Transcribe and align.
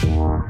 Thank 0.00 0.42
you. 0.42 0.47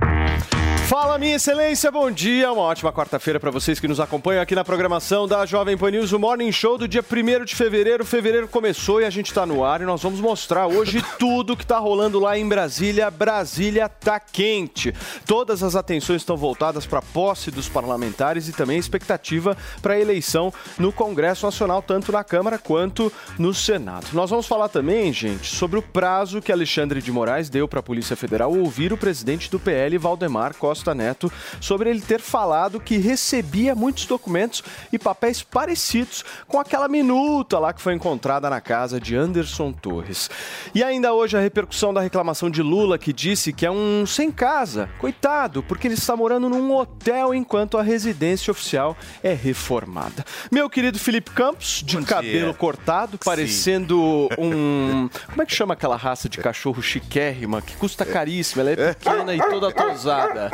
Fala, 0.89 1.19
minha 1.19 1.37
excelência, 1.37 1.91
bom 1.91 2.11
dia. 2.11 2.51
Uma 2.51 2.63
ótima 2.63 2.91
quarta-feira 2.91 3.39
para 3.39 3.51
vocês 3.51 3.79
que 3.79 3.87
nos 3.87 4.01
acompanham 4.01 4.41
aqui 4.41 4.55
na 4.55 4.65
programação 4.65 5.29
da 5.29 5.45
Jovem 5.45 5.77
Pan 5.77 5.91
News, 5.91 6.13
o 6.13 6.19
Morning 6.19 6.51
Show 6.51 6.79
do 6.79 6.89
dia 6.89 7.05
1 7.05 7.45
de 7.45 7.55
fevereiro. 7.55 8.07
Fevereiro 8.07 8.49
começou 8.49 8.99
e 8.99 9.05
a 9.05 9.11
gente 9.11 9.27
está 9.27 9.45
no 9.45 9.63
ar 9.63 9.83
e 9.83 9.85
nós 9.85 10.03
vamos 10.03 10.19
mostrar 10.19 10.67
hoje 10.67 11.05
tudo 11.21 11.55
que 11.55 11.63
está 11.63 11.79
rolando 11.79 12.19
lá 12.19 12.39
em 12.39 12.49
Brasília. 12.49 13.11
Brasília 13.11 13.87
tá 13.87 14.19
quente. 14.19 14.95
Todas 15.27 15.63
as 15.63 15.77
atenções 15.77 16.23
estão 16.23 16.39
voltadas 16.39 16.87
para 16.87 17.01
a 17.01 17.03
posse 17.03 17.51
dos 17.51 17.69
parlamentares 17.69 18.49
e 18.49 18.53
também 18.53 18.79
a 18.79 18.81
expectativa 18.81 19.55
para 19.83 19.93
a 19.93 20.01
eleição 20.01 20.51
no 20.79 20.91
Congresso 20.91 21.45
Nacional, 21.45 21.83
tanto 21.83 22.13
na 22.13 22.25
Câmara 22.25 22.57
quanto 22.57 23.13
no 23.39 23.53
Senado. 23.53 24.07
Nós 24.15 24.31
vamos 24.31 24.47
falar 24.47 24.71
também, 24.71 25.13
gente, 25.13 25.55
sobre 25.55 25.79
o 25.79 25.83
prazo 25.83 26.41
que 26.41 26.51
Alexandre 26.51 27.03
de 27.03 27.13
Moraes 27.13 27.51
deu 27.51 27.69
para 27.69 27.81
a 27.81 27.83
Polícia 27.83 28.17
Federal 28.17 28.57
ouvir 28.57 28.91
o 28.91 28.97
presidente 28.97 29.51
do 29.51 29.61
PL, 29.61 29.99
Valdemar 29.99 30.55
Costa 30.55 30.78
Neto, 30.95 31.31
sobre 31.61 31.91
ele 31.91 32.01
ter 32.01 32.21
falado 32.21 32.81
que 32.81 32.97
recebia 32.97 33.75
muitos 33.75 34.07
documentos 34.07 34.63
e 34.93 34.99
papéis 34.99 35.43
parecidos 35.43 36.25
com 36.47 36.59
aquela 36.59 36.89
minuta 36.89 37.59
lá 37.59 37.73
que 37.73 37.81
foi 37.81 37.95
encontrada 37.95 38.49
na 38.49 38.61
casa 38.61 39.01
de 39.01 39.17
Anderson 39.17 39.73
Torres. 39.73 40.31
E 40.75 40.83
ainda 40.83 41.13
hoje 41.13 41.37
a 41.37 41.41
repercussão 41.41 41.93
da 41.93 42.01
reclamação 42.01 42.51
de 42.51 42.63
Lula, 42.63 42.99
que 42.99 43.13
disse 43.13 43.53
que 43.53 43.67
é 43.67 43.71
um 43.71 44.05
sem 44.07 44.31
casa, 44.31 44.89
coitado, 44.99 45.63
porque 45.63 45.87
ele 45.87 45.95
está 45.95 46.17
morando 46.17 46.49
num 46.49 46.75
hotel 46.75 47.35
enquanto 47.35 47.77
a 47.79 47.83
residência 47.83 48.51
oficial 48.51 48.97
é 49.23 49.33
reformada. 49.33 50.25
Meu 50.51 50.69
querido 50.71 50.99
Felipe 50.99 51.31
Campos, 51.31 51.83
de 51.85 51.97
Bom 51.97 52.05
cabelo 52.05 52.47
dia. 52.47 52.55
cortado, 52.55 53.19
parecendo 53.19 54.29
um. 54.39 55.09
Como 55.29 55.43
é 55.43 55.47
que 55.47 55.55
chama 55.55 55.75
aquela 55.75 55.97
raça 55.97 56.29
de 56.29 56.39
cachorro 56.39 56.83
chiquérrima 56.83 57.61
que 57.63 57.77
custa 57.77 58.05
caríssima? 58.05 58.63
Ela 58.63 58.71
é 58.71 58.95
pequena 58.95 59.35
e 59.35 59.39
toda 59.39 59.73
tosada. 59.73 60.51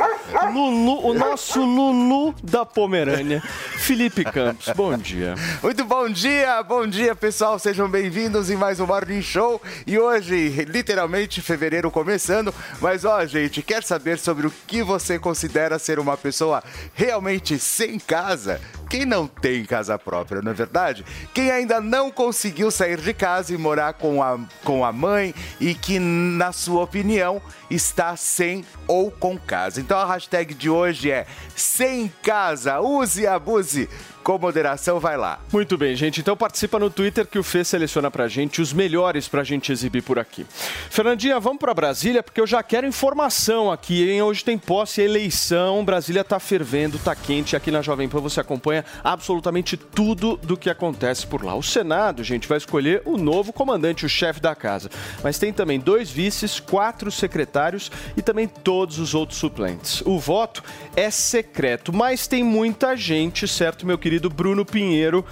Lulu, 0.53 1.07
o 1.07 1.13
nosso 1.13 1.63
Lulu 1.63 2.33
da 2.43 2.65
Pomerânia. 2.65 3.41
Felipe 3.77 4.23
Campos, 4.23 4.69
bom 4.75 4.97
dia. 4.97 5.35
Muito 5.61 5.85
bom 5.85 6.09
dia, 6.09 6.61
bom 6.63 6.87
dia 6.87 7.15
pessoal, 7.15 7.59
sejam 7.59 7.89
bem-vindos 7.89 8.49
em 8.49 8.55
mais 8.55 8.79
um 8.79 8.85
Morning 8.85 9.21
Show. 9.21 9.61
E 9.85 9.99
hoje, 9.99 10.65
literalmente, 10.67 11.41
fevereiro 11.41 11.91
começando. 11.91 12.53
Mas 12.81 13.05
ó, 13.05 13.25
gente, 13.25 13.61
quer 13.61 13.83
saber 13.83 14.17
sobre 14.17 14.47
o 14.47 14.53
que 14.65 14.81
você 14.81 15.19
considera 15.19 15.77
ser 15.77 15.99
uma 15.99 16.17
pessoa 16.17 16.63
realmente 16.93 17.59
sem 17.59 17.99
casa? 17.99 18.59
Quem 18.89 19.05
não 19.05 19.27
tem 19.27 19.65
casa 19.65 19.97
própria, 19.97 20.41
não 20.41 20.51
é 20.51 20.53
verdade? 20.53 21.05
Quem 21.33 21.51
ainda 21.51 21.81
não 21.81 22.11
conseguiu 22.11 22.69
sair 22.69 22.99
de 22.99 23.13
casa 23.13 23.53
e 23.53 23.57
morar 23.57 23.93
com 23.93 24.21
a, 24.21 24.39
com 24.63 24.85
a 24.85 24.91
mãe 24.91 25.33
e 25.59 25.73
que, 25.73 25.99
na 25.99 26.51
sua 26.51 26.83
opinião, 26.83 27.41
está 27.69 28.15
sem 28.15 28.63
ou 28.87 29.11
com 29.11 29.37
casa. 29.37 29.81
Então 29.81 29.97
a 29.97 30.05
hashtag 30.05 30.53
de 30.53 30.69
hoje 30.69 31.11
é 31.11 31.25
sem 31.55 32.11
casa, 32.21 32.79
use 32.79 33.21
e 33.21 33.27
abuse. 33.27 33.89
Com 34.25 34.39
moderação, 34.39 34.99
vai 34.99 35.15
lá. 35.15 35.39
Muito 35.53 35.77
bem, 35.77 35.95
gente. 35.95 36.19
Então 36.19 36.35
participa 36.35 36.79
no 36.79 36.89
Twitter 36.89 37.27
que 37.27 37.37
o 37.37 37.43
Fê 37.43 37.63
seleciona 37.63 38.09
pra 38.09 38.27
gente 38.27 38.59
os 38.59 38.73
melhores 38.73 39.27
pra 39.27 39.43
gente 39.43 39.71
exibir 39.71 40.01
por 40.01 40.17
aqui. 40.17 40.47
Fernandinha, 40.89 41.39
vamos 41.39 41.59
pra 41.59 41.75
Brasília 41.75 42.23
porque 42.23 42.41
eu 42.41 42.47
já 42.47 42.63
quero 42.63 42.87
informação 42.87 43.71
aqui, 43.71 44.09
hein? 44.09 44.23
Hoje 44.23 44.43
tem 44.43 44.57
posse, 44.57 44.99
eleição, 44.99 45.85
Brasília 45.85 46.23
tá 46.23 46.39
fervendo, 46.39 46.97
tá 46.97 47.15
quente. 47.15 47.55
Aqui 47.55 47.69
na 47.69 47.83
Jovem 47.83 48.09
Pan 48.09 48.19
você 48.19 48.39
acompanha 48.39 48.83
absolutamente 49.03 49.77
tudo 49.77 50.37
do 50.37 50.57
que 50.57 50.71
acontece 50.71 51.27
por 51.27 51.45
lá. 51.45 51.53
O 51.53 51.61
Senado, 51.61 52.23
gente, 52.23 52.47
vai 52.47 52.57
escolher 52.57 53.03
o 53.05 53.17
novo 53.17 53.53
comandante, 53.53 54.07
o 54.07 54.09
chefe 54.09 54.39
da 54.39 54.55
casa. 54.55 54.89
Mas 55.23 55.37
tem 55.37 55.53
também 55.53 55.79
dois 55.79 56.09
vices, 56.09 56.59
quatro 56.59 57.11
secretários 57.11 57.91
e 58.17 58.23
também 58.23 58.47
todos 58.47 58.97
os 58.97 59.13
outros 59.13 59.37
suplentes. 59.37 60.01
O 60.01 60.17
voto 60.17 60.63
é 60.95 61.11
secreto, 61.11 61.93
mas 61.93 62.25
tem 62.25 62.43
muita 62.43 62.97
gente, 62.97 63.47
certo, 63.47 63.85
meu 63.85 63.99
querido 63.99 64.14
Bruno 64.29 64.65
Pinheiro, 64.65 65.25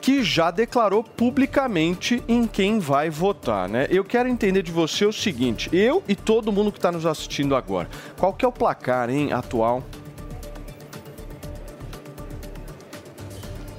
que 0.00 0.22
já 0.22 0.50
declarou 0.50 1.02
publicamente 1.02 2.22
em 2.28 2.46
quem 2.46 2.78
vai 2.78 3.10
votar, 3.10 3.68
né? 3.68 3.86
Eu 3.90 4.04
quero 4.04 4.28
entender 4.28 4.62
de 4.62 4.72
você 4.72 5.04
o 5.04 5.12
seguinte, 5.12 5.68
eu 5.72 6.02
e 6.08 6.14
todo 6.14 6.52
mundo 6.52 6.72
que 6.72 6.78
está 6.78 6.90
nos 6.90 7.06
assistindo 7.06 7.54
agora, 7.54 7.88
qual 8.18 8.32
que 8.32 8.44
é 8.44 8.48
o 8.48 8.52
placar, 8.52 9.10
hein, 9.10 9.32
atual? 9.32 9.84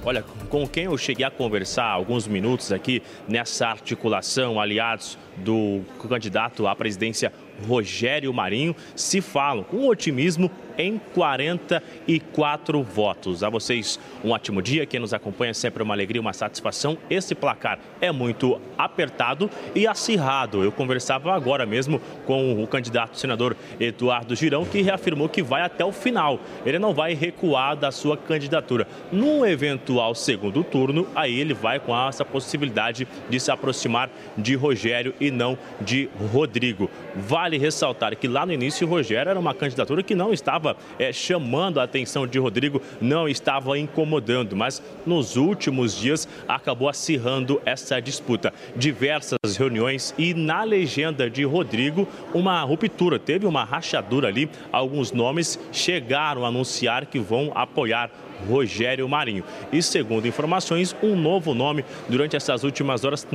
Olha, 0.04 0.24
com 0.48 0.66
quem 0.66 0.84
eu 0.84 0.98
cheguei 0.98 1.24
a 1.24 1.30
conversar 1.30 1.84
alguns 1.84 2.26
minutos 2.26 2.72
aqui 2.72 3.00
nessa 3.28 3.68
articulação, 3.68 4.60
aliados 4.60 5.16
do 5.36 5.80
candidato 6.08 6.66
à 6.66 6.74
presidência 6.74 7.32
Rogério 7.66 8.34
Marinho, 8.34 8.74
se 8.96 9.20
falam 9.20 9.62
com 9.62 9.86
otimismo 9.86 10.50
em 10.78 10.98
44 11.14 12.82
votos. 12.82 13.42
A 13.42 13.48
vocês 13.48 13.98
um 14.24 14.30
ótimo 14.30 14.62
dia, 14.62 14.86
quem 14.86 15.00
nos 15.00 15.14
acompanha 15.14 15.54
sempre 15.54 15.82
uma 15.82 15.94
alegria, 15.94 16.20
uma 16.20 16.32
satisfação. 16.32 16.96
Esse 17.08 17.34
placar 17.34 17.78
é 18.00 18.10
muito 18.12 18.60
apertado 18.76 19.50
e 19.74 19.86
acirrado. 19.86 20.62
Eu 20.62 20.72
conversava 20.72 21.32
agora 21.32 21.66
mesmo 21.66 22.00
com 22.26 22.62
o 22.62 22.66
candidato 22.66 23.18
senador 23.18 23.56
Eduardo 23.78 24.34
Girão, 24.34 24.64
que 24.64 24.82
reafirmou 24.82 25.28
que 25.28 25.42
vai 25.42 25.62
até 25.62 25.84
o 25.84 25.92
final. 25.92 26.40
Ele 26.64 26.78
não 26.78 26.94
vai 26.94 27.14
recuar 27.14 27.76
da 27.76 27.90
sua 27.90 28.16
candidatura. 28.16 28.86
Num 29.10 29.44
eventual 29.44 30.14
segundo 30.14 30.62
turno, 30.64 31.06
aí 31.14 31.38
ele 31.38 31.54
vai 31.54 31.78
com 31.78 31.96
essa 32.08 32.24
possibilidade 32.24 33.06
de 33.28 33.40
se 33.40 33.50
aproximar 33.50 34.10
de 34.36 34.54
Rogério 34.54 35.14
e 35.20 35.30
não 35.30 35.58
de 35.80 36.08
Rodrigo. 36.32 36.90
Vale 37.14 37.58
ressaltar 37.58 38.16
que 38.16 38.28
lá 38.28 38.46
no 38.46 38.52
início 38.52 38.86
Rogério 38.86 39.30
era 39.30 39.38
uma 39.38 39.54
candidatura 39.54 40.02
que 40.02 40.14
não 40.14 40.32
estava 40.32 40.61
eh, 40.98 41.12
chamando 41.12 41.80
a 41.80 41.84
atenção 41.84 42.26
de 42.26 42.38
Rodrigo, 42.38 42.80
não 43.00 43.28
estava 43.28 43.78
incomodando, 43.78 44.56
mas 44.56 44.82
nos 45.04 45.36
últimos 45.36 45.96
dias 45.96 46.28
acabou 46.48 46.88
acirrando 46.88 47.60
essa 47.64 48.00
disputa. 48.00 48.52
Diversas 48.76 49.56
reuniões 49.56 50.14
e 50.18 50.34
na 50.34 50.64
legenda 50.64 51.28
de 51.28 51.44
Rodrigo 51.44 52.06
uma 52.34 52.60
ruptura, 52.62 53.18
teve 53.18 53.46
uma 53.46 53.64
rachadura 53.64 54.28
ali, 54.28 54.48
alguns 54.72 55.12
nomes 55.12 55.58
chegaram 55.72 56.44
a 56.44 56.48
anunciar 56.48 57.06
que 57.06 57.18
vão 57.18 57.52
apoiar 57.54 58.10
Rogério 58.48 59.08
Marinho. 59.08 59.44
E 59.72 59.82
segundo 59.82 60.26
informações, 60.26 60.94
um 61.02 61.14
novo 61.14 61.54
nome 61.54 61.84
durante 62.08 62.36
essas 62.36 62.64
últimas 62.64 63.04
horas 63.04 63.26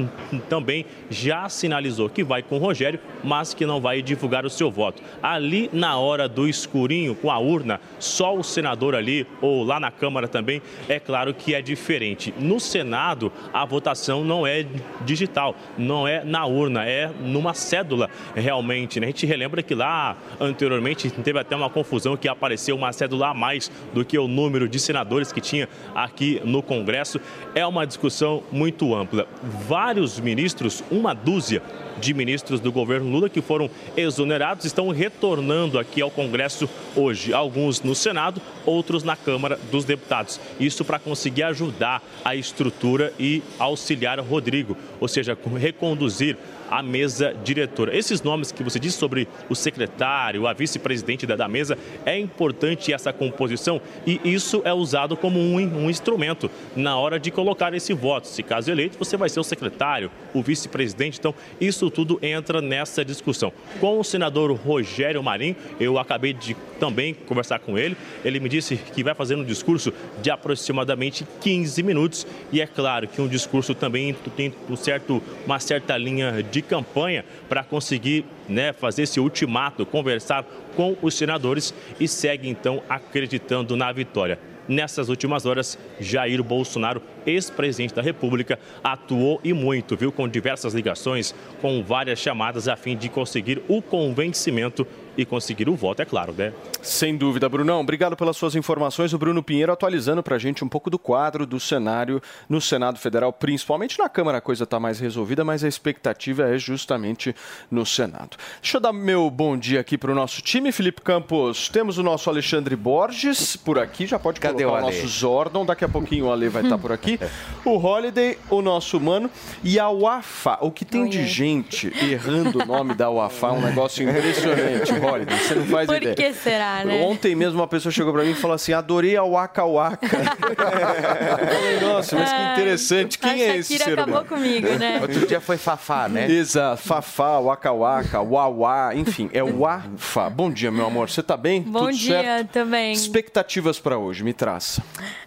também 0.49 0.85
já 1.09 1.47
sinalizou 1.49 2.09
que 2.09 2.23
vai 2.23 2.43
com 2.43 2.57
Rogério, 2.57 2.99
mas 3.23 3.53
que 3.53 3.65
não 3.65 3.79
vai 3.79 4.01
divulgar 4.01 4.45
o 4.45 4.49
seu 4.49 4.69
voto. 4.69 5.01
Ali 5.21 5.69
na 5.71 5.97
hora 5.97 6.27
do 6.27 6.47
escurinho, 6.47 7.15
com 7.15 7.31
a 7.31 7.39
urna, 7.39 7.79
só 7.99 8.35
o 8.35 8.43
senador 8.43 8.95
ali 8.95 9.25
ou 9.41 9.63
lá 9.63 9.79
na 9.79 9.91
Câmara 9.91 10.27
também, 10.27 10.61
é 10.89 10.99
claro 10.99 11.33
que 11.33 11.55
é 11.55 11.61
diferente. 11.61 12.33
No 12.37 12.59
Senado, 12.59 13.31
a 13.53 13.65
votação 13.65 14.23
não 14.23 14.45
é 14.45 14.65
digital, 15.05 15.55
não 15.77 16.07
é 16.07 16.23
na 16.23 16.45
urna, 16.45 16.85
é 16.85 17.09
numa 17.21 17.53
cédula 17.53 18.09
realmente. 18.35 18.99
Né? 18.99 19.07
A 19.07 19.09
gente 19.09 19.25
relembra 19.25 19.63
que 19.63 19.73
lá 19.73 20.17
anteriormente 20.39 21.09
teve 21.09 21.39
até 21.39 21.55
uma 21.55 21.69
confusão 21.69 22.17
que 22.17 22.27
apareceu 22.27 22.75
uma 22.75 22.91
cédula 22.91 23.29
a 23.29 23.33
mais 23.33 23.71
do 23.93 24.03
que 24.03 24.17
o 24.17 24.27
número 24.27 24.67
de 24.67 24.79
senadores 24.79 24.96
que 25.31 25.41
tinha 25.41 25.67
aqui 25.95 26.41
no 26.43 26.61
Congresso. 26.61 27.19
É 27.55 27.65
uma 27.65 27.85
discussão 27.85 28.43
muito 28.51 28.95
ampla. 28.95 29.27
Vários 29.67 30.19
ministros, 30.19 30.83
uma 30.91 31.13
dúzia 31.13 31.61
de 31.99 32.13
ministros 32.13 32.59
do 32.59 32.71
governo 32.71 33.09
Lula 33.09 33.29
que 33.29 33.41
foram 33.41 33.69
exonerados 33.95 34.65
estão 34.65 34.89
retornando 34.89 35.79
aqui 35.79 36.01
ao 36.01 36.11
Congresso 36.11 36.69
hoje. 36.95 37.33
Alguns 37.33 37.81
no 37.81 37.95
Senado, 37.95 38.41
outros 38.65 39.03
na 39.03 39.15
Câmara 39.15 39.59
dos 39.71 39.85
Deputados. 39.85 40.39
Isso 40.59 40.83
para 40.85 40.99
conseguir 40.99 41.43
ajudar 41.43 42.03
a 42.23 42.35
estrutura 42.35 43.13
e 43.19 43.41
auxiliar 43.59 44.19
Rodrigo, 44.19 44.77
ou 44.99 45.07
seja, 45.07 45.37
reconduzir 45.57 46.37
a 46.69 46.83
mesa 46.83 47.33
diretora. 47.43 47.95
Esses 47.95 48.21
nomes 48.21 48.51
que 48.51 48.63
você 48.63 48.79
disse 48.79 48.97
sobre 48.97 49.27
o 49.49 49.55
secretário, 49.55 50.47
a 50.47 50.53
vice-presidente 50.53 51.25
da, 51.25 51.47
mesa, 51.47 51.77
é 52.05 52.17
importante 52.19 52.91
essa 52.91 53.13
composição 53.13 53.81
e 54.05 54.19
isso 54.23 54.61
é 54.65 54.73
usado 54.73 55.15
como 55.15 55.39
um 55.39 55.89
instrumento 55.89 56.51
na 56.75 56.97
hora 56.97 57.19
de 57.19 57.31
colocar 57.31 57.73
esse 57.73 57.93
voto. 57.93 58.27
Se 58.27 58.43
caso 58.43 58.69
eleito, 58.69 58.97
você 58.97 59.15
vai 59.15 59.29
ser 59.29 59.39
o 59.39 59.43
secretário, 59.43 60.11
o 60.37 60.43
vice-presidente. 60.43 61.19
Então, 61.19 61.33
isso 61.59 61.89
tudo 61.89 62.19
entra 62.21 62.61
nessa 62.61 63.03
discussão. 63.03 63.51
Com 63.79 63.99
o 63.99 64.03
senador 64.03 64.51
Rogério 64.51 65.21
Marinho, 65.23 65.55
eu 65.79 65.97
acabei 65.97 66.33
de 66.33 66.55
também 66.79 67.13
conversar 67.13 67.59
com 67.59 67.77
ele. 67.77 67.97
Ele 68.23 68.39
me 68.39 68.49
disse 68.49 68.77
que 68.77 69.03
vai 69.03 69.15
fazer 69.15 69.35
um 69.35 69.43
discurso 69.43 69.93
de 70.21 70.29
aproximadamente 70.29 71.25
15 71.41 71.83
minutos 71.83 72.27
e 72.51 72.61
é 72.61 72.67
claro 72.67 73.07
que 73.07 73.21
um 73.21 73.27
discurso 73.27 73.73
também 73.73 74.15
tem 74.35 74.53
um 74.69 74.75
certo, 74.75 75.21
uma 75.45 75.59
certa 75.59 75.97
linha 75.97 76.43
de 76.43 76.61
campanha 76.61 77.25
para 77.49 77.63
conseguir 77.63 78.25
né, 78.47 78.73
fazer 78.73 79.03
esse 79.03 79.19
ultimato, 79.19 79.85
conversar 79.85 80.45
com 80.75 80.95
os 81.01 81.15
senadores 81.15 81.73
e 81.99 82.07
segue 82.07 82.47
então 82.47 82.81
acreditando 82.87 83.75
na 83.75 83.91
vitória. 83.91 84.39
Nessas 84.67 85.09
últimas 85.09 85.45
horas, 85.45 85.77
Jair 85.99 86.43
Bolsonaro, 86.43 87.01
ex-presidente 87.25 87.93
da 87.93 88.01
República, 88.01 88.59
atuou 88.83 89.39
e 89.43 89.53
muito, 89.53 89.95
viu, 89.95 90.11
com 90.11 90.27
diversas 90.27 90.73
ligações, 90.73 91.33
com 91.61 91.83
várias 91.83 92.19
chamadas 92.19 92.67
a 92.67 92.75
fim 92.75 92.95
de 92.95 93.09
conseguir 93.09 93.61
o 93.67 93.81
convencimento 93.81 94.85
e 95.17 95.25
conseguir 95.25 95.67
o 95.67 95.75
voto, 95.75 96.01
é 96.01 96.05
claro, 96.05 96.31
né? 96.31 96.53
Sem 96.81 97.17
dúvida, 97.17 97.49
Brunão. 97.49 97.81
Obrigado 97.81 98.15
pelas 98.15 98.37
suas 98.37 98.55
informações. 98.55 99.13
O 99.13 99.17
Bruno 99.17 99.41
Pinheiro 99.41 99.71
atualizando 99.71 100.21
para 100.21 100.35
a 100.35 100.39
gente 100.39 100.63
um 100.63 100.69
pouco 100.69 100.89
do 100.89 100.99
quadro 100.99 101.45
do 101.45 101.59
cenário 101.59 102.21
no 102.47 102.61
Senado 102.61 102.99
Federal, 102.99 103.33
principalmente 103.33 103.97
na 103.97 104.07
Câmara 104.07 104.37
a 104.37 104.41
coisa 104.41 104.63
está 104.63 104.79
mais 104.79 104.99
resolvida, 104.99 105.43
mas 105.43 105.63
a 105.63 105.67
expectativa 105.67 106.43
é 106.43 106.57
justamente 106.57 107.35
no 107.71 107.85
Senado. 107.85 108.37
Deixa 108.61 108.77
eu 108.77 108.81
dar 108.81 108.93
meu 108.93 109.29
bom 109.29 109.57
dia 109.57 109.79
aqui 109.79 109.97
para 109.97 110.11
o 110.11 110.15
nosso 110.15 110.41
time, 110.41 110.71
Felipe 110.71 111.01
Campos. 111.01 111.67
Temos 111.69 111.97
o 111.97 112.03
nosso 112.03 112.29
Alexandre 112.29 112.75
Borges 112.75 113.55
por 113.55 113.79
aqui, 113.79 114.05
já 114.05 114.19
pode 114.19 114.39
Cadê 114.39 114.63
colocar 114.63 114.83
o, 114.83 114.87
o 114.87 114.91
nosso 114.91 115.07
Zordon. 115.07 115.65
Daqui 115.65 115.83
a 115.83 115.89
pouquinho 115.89 116.25
o 116.25 116.31
Ale 116.31 116.47
vai 116.47 116.63
estar 116.63 116.75
tá 116.75 116.81
por 116.81 116.91
aqui. 116.91 117.19
O 117.65 117.77
Holiday, 117.77 118.37
o 118.49 118.61
nosso 118.61 118.97
humano 118.97 119.29
e 119.61 119.77
a 119.77 119.89
Wafa. 119.89 120.57
O 120.61 120.71
que 120.71 120.85
tem 120.85 121.03
Oi, 121.03 121.09
de 121.09 121.27
gente 121.27 121.91
errando 122.01 122.63
o 122.63 122.65
nome 122.65 122.93
da 122.93 123.09
Wafa 123.09 123.47
é 123.47 123.51
um 123.51 123.61
negócio 123.65 124.07
impressionante. 124.07 124.93
Holiday, 125.07 125.37
você 125.37 125.55
não 125.55 125.65
faz 125.65 125.87
Por 125.87 125.97
ideia. 125.97 126.15
Por 126.15 126.23
que 126.23 126.33
será, 126.33 126.83
né? 126.85 127.01
Ontem 127.03 127.35
mesmo 127.35 127.59
uma 127.59 127.67
pessoa 127.67 127.91
chegou 127.91 128.13
para 128.13 128.23
mim 128.23 128.31
e 128.31 128.35
falou 128.35 128.55
assim, 128.55 128.73
adorei 128.73 129.15
a 129.15 129.23
Waka 129.23 129.65
Waka. 129.65 130.07
Nossa, 131.81 132.15
mas 132.15 132.31
que 132.31 132.51
interessante. 132.53 133.17
Quem 133.17 133.41
é 133.41 133.57
esse 133.57 133.77
ser 133.77 133.99
acabou 133.99 134.23
comigo, 134.25 134.67
né? 134.77 134.99
Outro 135.01 135.25
dia 135.25 135.39
foi 135.39 135.57
Fafá, 135.57 136.07
né? 136.07 136.29
Exato. 136.29 136.81
Fafá, 136.83 137.39
Waka 137.39 137.71
Waka, 137.71 138.21
Wawa, 138.21 138.95
enfim, 138.95 139.29
é 139.33 139.43
Wafa. 139.43 140.29
Bom 140.29 140.51
dia, 140.51 140.71
meu 140.71 140.85
amor. 140.85 141.09
Você 141.09 141.23
tá 141.23 141.37
bem? 141.37 141.61
Bom 141.61 141.79
Tudo 141.79 141.93
dia 141.93 142.21
certo? 142.21 142.49
também. 142.49 142.91
Expectativas 142.93 143.79
para 143.79 143.97
hoje, 143.97 144.23
me 144.23 144.33
traça. 144.33 144.83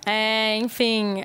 É, 0.06 0.56
enfim, 0.56 1.24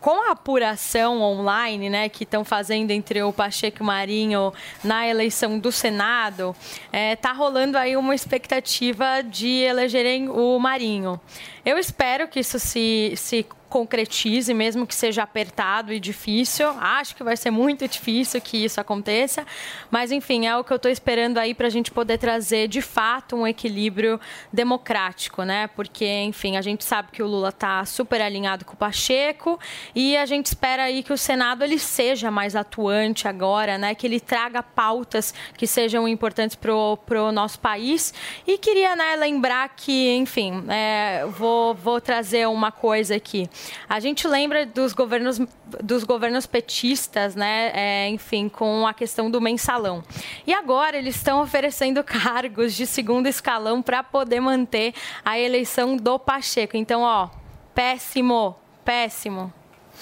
com 0.00 0.28
a 0.28 0.32
apuração 0.32 1.20
online, 1.20 1.90
né, 1.90 2.08
que 2.08 2.24
estão 2.24 2.44
fazendo 2.44 2.90
entre 2.90 3.22
o 3.22 3.32
Pacheco 3.32 3.78
e 3.80 3.82
o 3.82 3.86
Marinho 3.86 4.52
na 4.82 5.06
eleição 5.06 5.58
do 5.58 5.70
Senado, 5.70 6.56
é, 6.90 7.14
tá 7.16 7.32
rolando 7.32 7.76
aí 7.76 7.96
uma 7.96 8.14
expectativa 8.14 9.22
de 9.22 9.48
elegerem 9.48 10.28
o 10.28 10.58
Marinho. 10.58 11.20
Eu 11.64 11.76
espero 11.78 12.26
que 12.26 12.40
isso 12.40 12.58
se, 12.58 13.12
se 13.16 13.46
concretize, 13.70 14.52
mesmo 14.52 14.86
que 14.86 14.94
seja 14.94 15.22
apertado 15.22 15.92
e 15.92 16.00
difícil. 16.00 16.68
Acho 16.80 17.14
que 17.14 17.22
vai 17.22 17.36
ser 17.36 17.50
muito 17.52 17.86
difícil 17.86 18.40
que 18.40 18.64
isso 18.64 18.80
aconteça, 18.80 19.46
mas 19.90 20.10
enfim, 20.10 20.46
é 20.46 20.56
o 20.56 20.64
que 20.64 20.72
eu 20.72 20.76
estou 20.76 20.90
esperando 20.90 21.38
aí 21.38 21.54
para 21.54 21.68
a 21.68 21.70
gente 21.70 21.90
poder 21.90 22.18
trazer 22.18 22.66
de 22.68 22.82
fato 22.82 23.36
um 23.36 23.46
equilíbrio 23.46 24.20
democrático, 24.52 25.44
né? 25.44 25.68
Porque, 25.68 26.06
enfim, 26.22 26.56
a 26.56 26.60
gente 26.60 26.84
sabe 26.84 27.12
que 27.12 27.22
o 27.22 27.26
Lula 27.26 27.50
está 27.50 27.84
super 27.84 28.20
alinhado 28.20 28.64
com 28.64 28.74
o 28.74 28.76
Pacheco 28.76 29.58
e 29.94 30.16
a 30.16 30.26
gente 30.26 30.46
espera 30.46 30.82
aí 30.82 31.02
que 31.02 31.12
o 31.12 31.18
Senado 31.18 31.62
ele 31.62 31.78
seja 31.78 32.30
mais 32.30 32.56
atuante 32.56 33.28
agora, 33.28 33.78
né? 33.78 33.94
Que 33.94 34.06
ele 34.06 34.18
traga 34.18 34.62
pautas 34.62 35.32
que 35.56 35.66
sejam 35.66 36.08
importantes 36.08 36.56
para 36.56 37.22
o 37.22 37.30
nosso 37.30 37.60
país. 37.60 38.12
E 38.44 38.58
queria 38.58 38.96
né, 38.96 39.14
lembrar 39.14 39.68
que, 39.76 40.16
enfim, 40.16 40.64
é, 40.68 41.24
vou, 41.26 41.72
vou 41.74 42.00
trazer 42.00 42.48
uma 42.48 42.72
coisa 42.72 43.14
aqui. 43.14 43.48
A 43.88 44.00
gente 44.00 44.26
lembra 44.26 44.66
dos 44.66 44.92
governos, 44.92 45.40
dos 45.82 46.04
governos 46.04 46.46
petistas, 46.46 47.34
né? 47.34 47.70
É, 47.74 48.08
enfim, 48.08 48.48
com 48.48 48.86
a 48.86 48.94
questão 48.94 49.30
do 49.30 49.40
mensalão. 49.40 50.02
E 50.46 50.52
agora 50.52 50.96
eles 50.96 51.16
estão 51.16 51.42
oferecendo 51.42 52.02
cargos 52.04 52.74
de 52.74 52.86
segundo 52.86 53.26
escalão 53.26 53.82
para 53.82 54.02
poder 54.02 54.40
manter 54.40 54.94
a 55.24 55.38
eleição 55.38 55.96
do 55.96 56.18
Pacheco. 56.18 56.76
Então, 56.76 57.02
ó, 57.02 57.28
péssimo, 57.74 58.56
péssimo. 58.84 59.52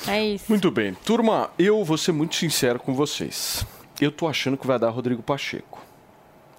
É 0.07 0.25
isso. 0.25 0.45
Muito 0.49 0.71
bem. 0.71 0.95
Turma, 0.95 1.51
eu 1.59 1.85
vou 1.85 1.99
ser 1.99 2.13
muito 2.13 2.37
sincero 2.37 2.79
com 2.79 2.95
vocês. 2.95 3.67
Eu 4.01 4.13
tô 4.13 4.29
achando 4.29 4.57
que 4.57 4.67
vai 4.67 4.79
dar 4.79 4.91
Rodrigo 4.91 5.23
Pacheco. 5.23 5.78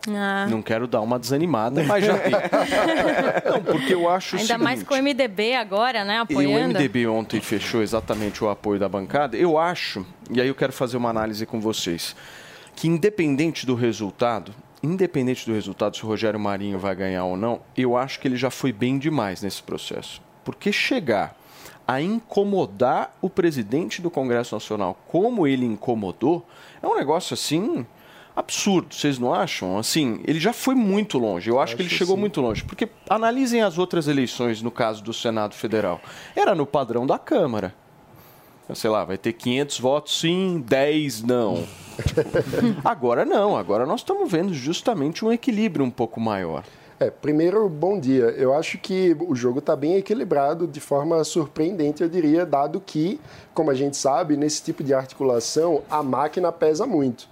Ah. 0.08 0.48
Não 0.50 0.62
quero 0.62 0.88
dar 0.88 1.02
uma 1.02 1.20
desanimada, 1.20 1.84
mas 1.84 2.06
já 2.06 2.18
tem. 2.18 2.32
Não, 3.52 3.64
porque 3.64 3.94
eu 3.94 4.10
acho 4.10 4.38
Ainda 4.38 4.48
seguinte, 4.48 4.64
mais 4.64 4.84
com 4.84 4.94
o 4.94 4.98
MDB 4.98 5.56
agora, 5.56 6.06
né, 6.06 6.20
apoiando. 6.20 6.58
E 6.58 6.64
o 6.64 6.68
MDB 6.70 7.08
ontem 7.08 7.42
fechou 7.42 7.82
exatamente 7.82 8.44
o 8.44 8.50
apoio 8.50 8.80
da 8.80 8.88
bancada. 8.88 9.36
Eu 9.36 9.58
acho, 9.58 10.06
e 10.32 10.40
aí 10.40 10.48
eu 10.48 10.56
quero 10.56 10.72
fazer 10.72 10.96
uma 10.96 11.10
análise 11.10 11.46
com 11.46 11.60
vocês, 11.60 12.16
que 12.76 12.88
independente 12.88 13.66
do 13.66 13.76
resultado, 13.76 14.54
independente 14.82 15.46
do 15.46 15.54
resultado, 15.54 15.98
se 15.98 16.06
o 16.06 16.08
Rogério 16.08 16.40
Marinho 16.40 16.80
vai 16.80 16.96
ganhar 16.96 17.26
ou 17.26 17.36
não, 17.36 17.60
eu 17.76 17.98
acho 17.98 18.20
que 18.20 18.28
ele 18.28 18.38
já 18.38 18.50
foi 18.50 18.72
bem 18.72 18.98
demais 18.98 19.42
nesse 19.42 19.62
processo. 19.62 20.22
Porque 20.46 20.72
chegar 20.72 21.36
a 21.86 22.00
incomodar 22.00 23.18
o 23.22 23.30
presidente 23.30 24.02
do 24.02 24.10
Congresso 24.10 24.56
Nacional 24.56 24.98
como 25.08 25.46
ele 25.46 25.66
incomodou, 25.66 26.48
é 26.82 26.88
um 26.88 26.96
negócio 26.96 27.34
assim 27.34 27.86
absurdo, 28.40 28.94
vocês 28.94 29.20
não 29.20 29.34
acham? 29.34 29.78
Assim, 29.78 30.22
ele 30.26 30.40
já 30.40 30.54
foi 30.54 30.76
muito 30.76 31.18
longe. 31.18 31.50
Eu 31.50 31.60
acho, 31.60 31.74
acho 31.74 31.76
que 31.76 31.82
ele 31.84 31.90
chegou 31.90 32.16
sim. 32.16 32.22
muito 32.22 32.42
longe. 32.42 32.64
Porque 32.64 32.90
analisem 33.10 33.62
as 33.62 33.78
outras 33.78 34.08
eleições, 34.08 34.62
no 34.62 34.72
caso 34.72 35.04
do 35.04 35.14
Senado 35.14 35.54
Federal. 35.54 36.02
Era 36.36 36.56
no 36.56 36.66
padrão 36.66 37.06
da 37.06 37.20
Câmara. 37.20 37.74
Sei 38.74 38.90
lá, 38.90 39.04
vai 39.04 39.18
ter 39.18 39.34
500 39.34 39.80
votos 39.80 40.20
sim, 40.20 40.64
10 40.68 41.24
não. 41.24 41.64
agora 42.86 43.26
não, 43.26 43.58
agora 43.58 43.86
nós 43.86 44.02
estamos 44.02 44.32
vendo 44.32 44.54
justamente 44.54 45.26
um 45.26 45.32
equilíbrio 45.32 45.84
um 45.84 45.90
pouco 45.90 46.20
maior. 46.20 46.64
É, 47.00 47.10
primeiro, 47.10 47.68
bom 47.70 48.00
dia. 48.00 48.26
Eu 48.26 48.54
acho 48.54 48.78
que 48.78 49.16
o 49.22 49.34
jogo 49.34 49.60
está 49.60 49.76
bem 49.76 49.96
equilibrado 49.96 50.68
de 50.68 50.80
forma 50.80 51.24
surpreendente, 51.24 52.04
eu 52.04 52.10
diria, 52.10 52.46
dado 52.46 52.80
que, 52.80 53.20
como 53.54 53.72
a 53.72 53.74
gente 53.74 53.96
sabe, 53.96 54.36
nesse 54.36 54.62
tipo 54.62 54.84
de 54.84 54.94
articulação, 54.94 55.82
a 55.90 56.04
máquina 56.04 56.52
pesa 56.52 56.86
muito. 56.86 57.28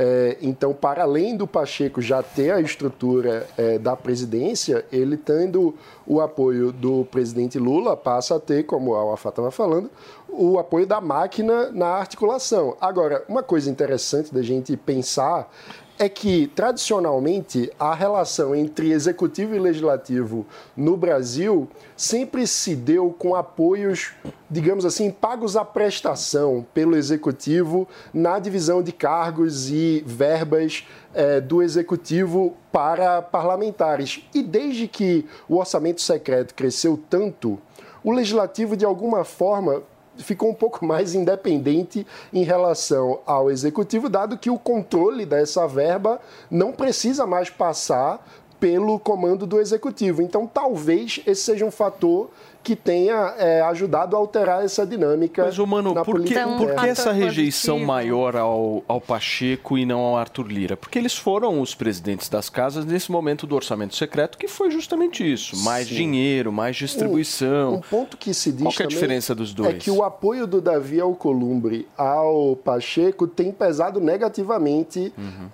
É, 0.00 0.36
então, 0.40 0.72
para 0.72 1.02
além 1.02 1.36
do 1.36 1.44
Pacheco 1.44 2.00
já 2.00 2.22
ter 2.22 2.52
a 2.52 2.60
estrutura 2.60 3.48
é, 3.56 3.80
da 3.80 3.96
presidência, 3.96 4.84
ele 4.92 5.16
tendo 5.16 5.74
o 6.06 6.20
apoio 6.20 6.70
do 6.70 7.04
presidente 7.06 7.58
Lula, 7.58 7.96
passa 7.96 8.36
a 8.36 8.40
ter, 8.40 8.62
como 8.62 8.94
a 8.94 9.00
Alfa 9.00 9.30
estava 9.30 9.50
falando, 9.50 9.90
o 10.28 10.56
apoio 10.56 10.86
da 10.86 11.00
máquina 11.00 11.72
na 11.72 11.88
articulação. 11.88 12.76
Agora, 12.80 13.24
uma 13.28 13.42
coisa 13.42 13.68
interessante 13.68 14.32
da 14.32 14.40
gente 14.40 14.76
pensar 14.76 15.50
é 15.98 16.08
que, 16.08 16.46
tradicionalmente, 16.54 17.70
a 17.78 17.92
relação 17.92 18.54
entre 18.54 18.92
executivo 18.92 19.54
e 19.54 19.58
legislativo 19.58 20.46
no 20.76 20.96
Brasil 20.96 21.68
sempre 21.96 22.46
se 22.46 22.76
deu 22.76 23.14
com 23.18 23.34
apoios, 23.34 24.12
digamos 24.48 24.84
assim, 24.84 25.10
pagos 25.10 25.56
à 25.56 25.64
prestação 25.64 26.64
pelo 26.72 26.96
executivo 26.96 27.88
na 28.14 28.38
divisão 28.38 28.82
de 28.82 28.92
cargos 28.92 29.70
e 29.70 30.04
verbas 30.06 30.86
é, 31.12 31.40
do 31.40 31.62
executivo 31.62 32.56
para 32.70 33.20
parlamentares. 33.20 34.22
E 34.32 34.42
desde 34.42 34.86
que 34.86 35.26
o 35.48 35.56
orçamento 35.56 36.00
secreto 36.00 36.54
cresceu 36.54 36.98
tanto, 37.10 37.58
o 38.04 38.12
legislativo, 38.12 38.76
de 38.76 38.84
alguma 38.84 39.24
forma, 39.24 39.82
ficou 40.18 40.50
um 40.50 40.54
pouco 40.54 40.84
mais 40.84 41.14
independente 41.14 42.06
em 42.32 42.42
relação 42.42 43.20
ao 43.26 43.50
executivo, 43.50 44.08
dado 44.08 44.38
que 44.38 44.50
o 44.50 44.58
controle 44.58 45.24
dessa 45.24 45.66
verba 45.66 46.20
não 46.50 46.72
precisa 46.72 47.26
mais 47.26 47.50
passar 47.50 48.24
pelo 48.60 48.98
comando 48.98 49.46
do 49.46 49.60
executivo. 49.60 50.20
Então, 50.20 50.46
talvez 50.46 51.20
esse 51.26 51.42
seja 51.42 51.64
um 51.64 51.70
fator 51.70 52.30
que 52.68 52.76
tenha 52.76 53.34
é, 53.38 53.62
ajudado 53.62 54.14
a 54.14 54.18
alterar 54.18 54.62
essa 54.62 54.86
dinâmica. 54.86 55.42
Mas, 55.42 55.56
mano, 55.56 55.94
na 55.94 56.04
por 56.04 56.20
que, 56.20 56.34
política 56.34 56.46
por 56.58 56.74
que 56.74 56.86
essa 56.86 57.12
rejeição 57.12 57.76
positivo. 57.76 57.86
maior 57.86 58.36
ao, 58.36 58.84
ao 58.86 59.00
Pacheco 59.00 59.78
e 59.78 59.86
não 59.86 60.00
ao 60.00 60.18
Arthur 60.18 60.48
Lira? 60.48 60.76
Porque 60.76 60.98
eles 60.98 61.16
foram 61.16 61.62
os 61.62 61.74
presidentes 61.74 62.28
das 62.28 62.50
casas 62.50 62.84
nesse 62.84 63.10
momento 63.10 63.46
do 63.46 63.56
orçamento 63.56 63.96
secreto, 63.96 64.36
que 64.36 64.46
foi 64.46 64.70
justamente 64.70 65.24
isso: 65.24 65.56
mais 65.64 65.88
Sim. 65.88 65.94
dinheiro, 65.94 66.52
mais 66.52 66.76
distribuição. 66.76 67.76
Um 67.76 67.80
ponto 67.80 68.18
que 68.18 68.34
se 68.34 68.52
diz 68.52 68.64
Qual 68.64 68.72
que 68.74 68.82
é 68.82 68.84
a 68.84 68.88
diferença 68.88 69.34
dos 69.34 69.54
dois? 69.54 69.74
É 69.74 69.78
que 69.78 69.90
o 69.90 70.02
apoio 70.02 70.46
do 70.46 70.60
Davi 70.60 71.00
Alcolumbre 71.00 71.88
ao 71.96 72.54
Pacheco 72.54 73.26
tem 73.26 73.50
pesado 73.50 73.98
negativamente 73.98 75.10
Uhum. 75.16 75.48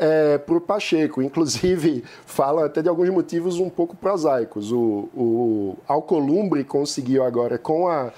para 0.45 0.57
o 0.57 0.61
Pacheco. 0.61 1.23
Inclusive, 1.23 2.03
falam 2.27 2.65
até 2.65 2.83
de 2.83 2.89
alguns 2.89 3.09
motivos 3.11 3.61
um 3.61 3.71
pouco 3.71 3.95
prosaicos. 3.95 4.73
O, 4.73 5.09
o 5.15 5.77
Alcolumbre 5.87 6.65
conseguiu 6.65 7.04
agora, 7.23 7.59
com 7.59 7.89
a, 7.89 8.13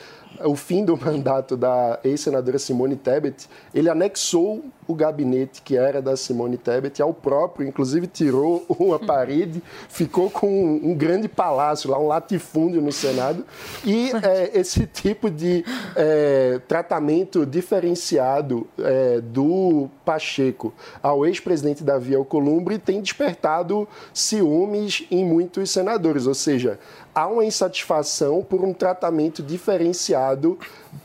o 0.44 0.54
fim 0.54 0.84
do 0.84 0.96
mandato 0.98 1.56
da 1.56 1.98
ex-senadora 2.04 2.58
Simone 2.58 2.96
Tebet, 2.96 3.48
ele 3.74 3.88
anexou 3.88 4.64
o 4.86 4.94
gabinete 4.94 5.62
que 5.62 5.76
era 5.76 6.00
da 6.00 6.16
Simone 6.16 6.56
Tebet 6.56 7.02
ao 7.02 7.12
próprio, 7.12 7.66
inclusive 7.66 8.06
tirou 8.06 8.64
uma 8.68 8.98
parede, 8.98 9.62
ficou 9.88 10.30
com 10.30 10.46
um, 10.48 10.90
um 10.90 10.94
grande 10.94 11.28
palácio 11.28 11.90
lá, 11.90 11.98
um 11.98 12.06
latifúndio 12.06 12.80
no 12.80 12.92
Senado. 12.92 13.44
E 13.84 14.12
é, 14.22 14.58
esse 14.58 14.86
tipo 14.86 15.28
de 15.28 15.64
é, 15.96 16.60
tratamento 16.68 17.44
diferenciado 17.44 18.66
é, 18.78 19.20
do 19.20 19.88
Pacheco 20.04 20.72
ao 21.02 21.26
ex-presidente 21.26 21.82
Davi 21.82 22.14
Alcolumbre 22.14 22.78
tem 22.78 23.00
despertado 23.00 23.88
ciúmes 24.14 25.04
em 25.10 25.24
muitos 25.24 25.70
senadores, 25.70 26.26
ou 26.26 26.34
seja, 26.34 26.78
há 27.16 27.26
uma 27.26 27.44
insatisfação 27.46 28.42
por 28.42 28.62
um 28.62 28.74
tratamento 28.74 29.42
diferenciado 29.42 30.58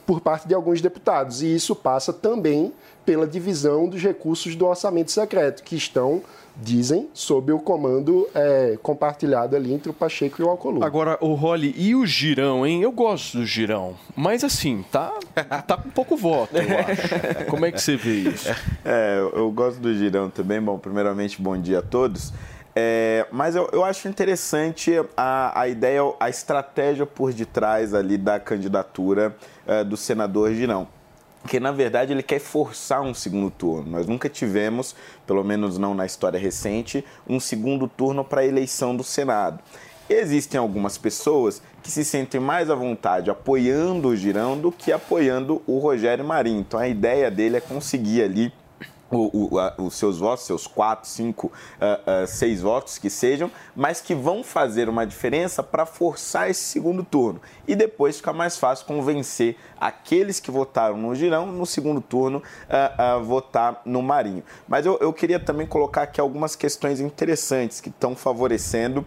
por 0.05 0.19
parte 0.19 0.45
de 0.47 0.53
alguns 0.53 0.81
deputados. 0.81 1.41
E 1.41 1.55
isso 1.55 1.73
passa 1.73 2.11
também 2.11 2.73
pela 3.05 3.25
divisão 3.25 3.87
dos 3.87 4.01
recursos 4.01 4.55
do 4.55 4.65
orçamento 4.67 5.09
secreto, 5.09 5.63
que 5.63 5.75
estão, 5.75 6.21
dizem, 6.55 7.09
sob 7.13 7.51
o 7.51 7.59
comando 7.59 8.27
é, 8.35 8.77
compartilhado 8.83 9.55
ali 9.55 9.73
entre 9.73 9.89
o 9.89 9.93
Pacheco 9.93 10.39
e 10.41 10.45
o 10.45 10.49
Alcolumbre. 10.49 10.85
Agora, 10.85 11.17
o 11.21 11.33
Rolly 11.33 11.73
e 11.77 11.95
o 11.95 12.05
Girão, 12.05 12.67
hein? 12.67 12.83
Eu 12.83 12.91
gosto 12.91 13.37
do 13.39 13.45
Girão, 13.45 13.95
mas 14.15 14.43
assim, 14.43 14.85
tá, 14.91 15.13
tá 15.65 15.77
com 15.77 15.89
pouco 15.89 16.15
voto, 16.15 16.55
eu 16.55 16.77
acho. 16.77 17.45
Como 17.49 17.65
é 17.65 17.71
que 17.71 17.81
você 17.81 17.95
vê 17.95 18.29
isso? 18.29 18.49
É, 18.85 19.17
eu- 19.19 19.29
eu 19.39 19.51
gosto 19.51 19.79
do 19.79 19.93
Girão 19.95 20.29
também. 20.29 20.61
Bom, 20.61 20.77
primeiramente, 20.77 21.41
bom 21.41 21.57
dia 21.59 21.79
a 21.79 21.81
todos. 21.81 22.31
É, 22.75 23.27
mas 23.31 23.55
eu, 23.55 23.69
eu 23.73 23.83
acho 23.83 24.07
interessante 24.07 24.93
a, 25.17 25.59
a 25.59 25.67
ideia, 25.67 26.01
a 26.19 26.29
estratégia 26.29 27.05
por 27.05 27.33
detrás 27.33 27.93
ali 27.93 28.17
da 28.17 28.39
candidatura 28.39 29.35
é, 29.67 29.83
do 29.83 29.97
senador 29.97 30.53
Girão. 30.53 30.87
Porque, 31.41 31.59
na 31.59 31.71
verdade, 31.71 32.13
ele 32.13 32.21
quer 32.21 32.39
forçar 32.39 33.01
um 33.01 33.13
segundo 33.13 33.49
turno. 33.49 33.91
Nós 33.91 34.05
nunca 34.05 34.29
tivemos, 34.29 34.95
pelo 35.25 35.43
menos 35.43 35.77
não 35.77 35.95
na 35.95 36.05
história 36.05 36.39
recente, 36.39 37.03
um 37.27 37.39
segundo 37.39 37.87
turno 37.87 38.23
para 38.23 38.41
a 38.41 38.45
eleição 38.45 38.95
do 38.95 39.03
Senado. 39.03 39.59
Existem 40.07 40.59
algumas 40.59 40.97
pessoas 40.97 41.61
que 41.81 41.89
se 41.89 42.05
sentem 42.05 42.39
mais 42.39 42.69
à 42.69 42.75
vontade 42.75 43.31
apoiando 43.31 44.09
o 44.09 44.15
Girão 44.15 44.57
do 44.57 44.71
que 44.71 44.91
apoiando 44.91 45.61
o 45.65 45.79
Rogério 45.79 46.23
Marinho. 46.23 46.59
Então 46.59 46.79
a 46.79 46.87
ideia 46.87 47.31
dele 47.31 47.57
é 47.57 47.61
conseguir 47.61 48.21
ali 48.21 48.53
o- 49.11 49.55
o- 49.55 49.59
a- 49.59 49.75
os 49.77 49.95
seus 49.95 50.19
votos, 50.19 50.45
seus 50.45 50.65
quatro, 50.65 51.07
cinco, 51.07 51.51
ah, 51.79 51.99
ah, 52.23 52.27
seis 52.27 52.61
votos 52.61 52.97
que 52.97 53.09
sejam, 53.09 53.51
mas 53.75 53.99
que 54.01 54.15
vão 54.15 54.43
fazer 54.43 54.87
uma 54.87 55.05
diferença 55.05 55.61
para 55.61 55.85
forçar 55.85 56.49
esse 56.49 56.61
segundo 56.63 57.03
turno. 57.03 57.41
E 57.67 57.75
depois 57.75 58.17
fica 58.17 58.31
mais 58.33 58.57
fácil 58.57 58.85
convencer 58.85 59.57
aqueles 59.79 60.39
que 60.39 60.49
votaram 60.49 60.97
no 60.97 61.13
Girão, 61.13 61.47
no 61.47 61.65
segundo 61.65 61.99
turno, 62.01 62.41
a, 62.69 63.13
a 63.15 63.17
votar 63.19 63.81
no 63.85 64.01
Marinho. 64.01 64.43
Mas 64.67 64.85
eu, 64.85 64.97
eu 65.01 65.11
queria 65.11 65.39
também 65.39 65.67
colocar 65.67 66.03
aqui 66.03 66.21
algumas 66.21 66.55
questões 66.55 66.99
interessantes 66.99 67.81
que 67.81 67.89
estão 67.89 68.15
favorecendo 68.15 69.05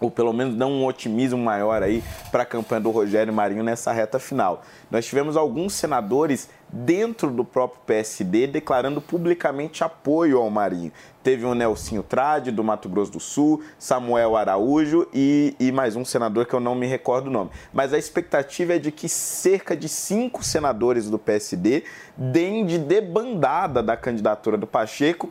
ou 0.00 0.10
pelo 0.10 0.32
menos 0.32 0.54
dão 0.56 0.70
um 0.70 0.84
otimismo 0.84 1.38
maior 1.38 1.82
aí 1.82 2.02
para 2.30 2.42
a 2.42 2.46
campanha 2.46 2.80
do 2.80 2.90
Rogério 2.90 3.32
Marinho 3.32 3.62
nessa 3.62 3.90
reta 3.92 4.18
final. 4.18 4.62
Nós 4.90 5.06
tivemos 5.06 5.34
alguns 5.36 5.72
senadores 5.72 6.50
dentro 6.74 7.30
do 7.30 7.44
próprio 7.44 7.80
PSD 7.86 8.48
declarando 8.48 9.00
publicamente 9.00 9.84
apoio 9.84 10.38
ao 10.38 10.50
Marinho. 10.50 10.90
Teve 11.22 11.46
o 11.46 11.54
Nelsinho 11.54 12.02
Trade, 12.02 12.50
do 12.50 12.64
Mato 12.64 12.88
Grosso 12.88 13.12
do 13.12 13.20
Sul, 13.20 13.62
Samuel 13.78 14.36
Araújo 14.36 15.06
e, 15.14 15.54
e 15.60 15.70
mais 15.70 15.94
um 15.94 16.04
senador 16.04 16.46
que 16.46 16.52
eu 16.52 16.60
não 16.60 16.74
me 16.74 16.86
recordo 16.86 17.28
o 17.28 17.30
nome. 17.30 17.50
Mas 17.72 17.94
a 17.94 17.98
expectativa 17.98 18.74
é 18.74 18.78
de 18.78 18.90
que 18.90 19.08
cerca 19.08 19.76
de 19.76 19.88
cinco 19.88 20.44
senadores 20.44 21.08
do 21.08 21.18
PSD 21.18 21.84
deem 22.16 22.66
de 22.66 22.76
debandada 22.76 23.82
da 23.82 23.96
candidatura 23.96 24.58
do 24.58 24.66
Pacheco 24.66 25.30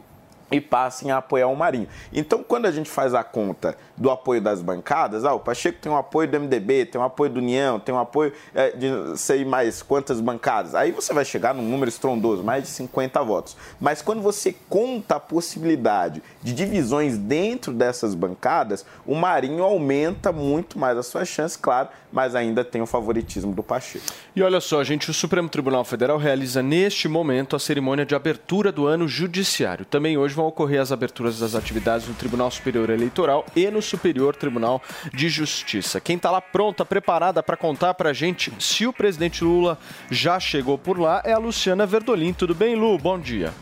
e 0.53 0.61
passem 0.61 1.11
a 1.11 1.17
apoiar 1.17 1.47
o 1.47 1.55
Marinho. 1.55 1.87
Então, 2.11 2.43
quando 2.43 2.65
a 2.65 2.71
gente 2.71 2.89
faz 2.89 3.13
a 3.13 3.23
conta 3.23 3.75
do 3.97 4.09
apoio 4.11 4.41
das 4.41 4.61
bancadas, 4.61 5.25
ah, 5.25 5.33
o 5.33 5.39
Pacheco 5.39 5.79
tem 5.79 5.91
um 5.91 5.97
apoio 5.97 6.27
do 6.29 6.39
MDB, 6.39 6.85
tem 6.85 6.99
um 6.99 7.03
apoio 7.03 7.31
do 7.31 7.37
União, 7.37 7.79
tem 7.79 7.93
um 7.93 7.99
apoio 7.99 8.33
eh, 8.53 8.71
de 8.71 9.17
sei 9.17 9.43
mais 9.45 9.81
quantas 9.81 10.19
bancadas, 10.21 10.75
aí 10.75 10.91
você 10.91 11.13
vai 11.13 11.25
chegar 11.25 11.53
num 11.53 11.63
número 11.63 11.89
estrondoso, 11.89 12.43
mais 12.43 12.63
de 12.63 12.69
50 12.69 13.23
votos. 13.23 13.57
Mas 13.79 14.01
quando 14.01 14.21
você 14.21 14.55
conta 14.69 15.15
a 15.15 15.19
possibilidade 15.19 16.21
de 16.41 16.53
divisões 16.53 17.17
dentro 17.17 17.73
dessas 17.73 18.13
bancadas, 18.15 18.85
o 19.05 19.15
Marinho 19.15 19.63
aumenta 19.63 20.31
muito 20.31 20.77
mais 20.77 20.97
as 20.97 21.07
suas 21.07 21.27
chances, 21.27 21.57
claro, 21.57 21.89
mas 22.11 22.35
ainda 22.35 22.63
tem 22.63 22.81
o 22.81 22.85
favoritismo 22.85 23.53
do 23.53 23.63
Pacheco. 23.63 24.05
E 24.35 24.43
olha 24.43 24.61
só, 24.61 24.83
gente, 24.83 25.09
o 25.09 25.13
Supremo 25.13 25.49
Tribunal 25.49 25.83
Federal 25.83 26.17
realiza 26.17 26.61
neste 26.61 27.07
momento 27.07 27.55
a 27.55 27.59
cerimônia 27.59 28.05
de 28.05 28.13
abertura 28.13 28.71
do 28.71 28.85
ano 28.85 29.07
judiciário. 29.07 29.85
Também 29.85 30.17
hoje 30.17 30.35
vão 30.35 30.42
ocorrer 30.47 30.81
as 30.81 30.91
aberturas 30.91 31.39
das 31.39 31.55
atividades 31.55 32.07
no 32.07 32.13
Tribunal 32.13 32.49
Superior 32.51 32.89
Eleitoral 32.89 33.45
e 33.55 33.69
no 33.69 33.81
Superior 33.81 34.35
Tribunal 34.35 34.81
de 35.13 35.29
Justiça. 35.29 35.99
Quem 35.99 36.15
está 36.17 36.29
lá 36.31 36.41
pronta, 36.41 36.85
preparada 36.85 37.41
para 37.41 37.57
contar 37.57 37.93
para 37.93 38.09
a 38.09 38.13
gente 38.13 38.51
se 38.59 38.85
o 38.85 38.93
presidente 38.93 39.43
Lula 39.43 39.77
já 40.09 40.39
chegou 40.39 40.77
por 40.77 40.99
lá 40.99 41.21
é 41.25 41.33
a 41.33 41.37
Luciana 41.37 41.85
Verdolim. 41.85 42.33
Tudo 42.33 42.53
bem, 42.53 42.75
Lu? 42.75 42.97
Bom 42.97 43.19
dia. 43.19 43.53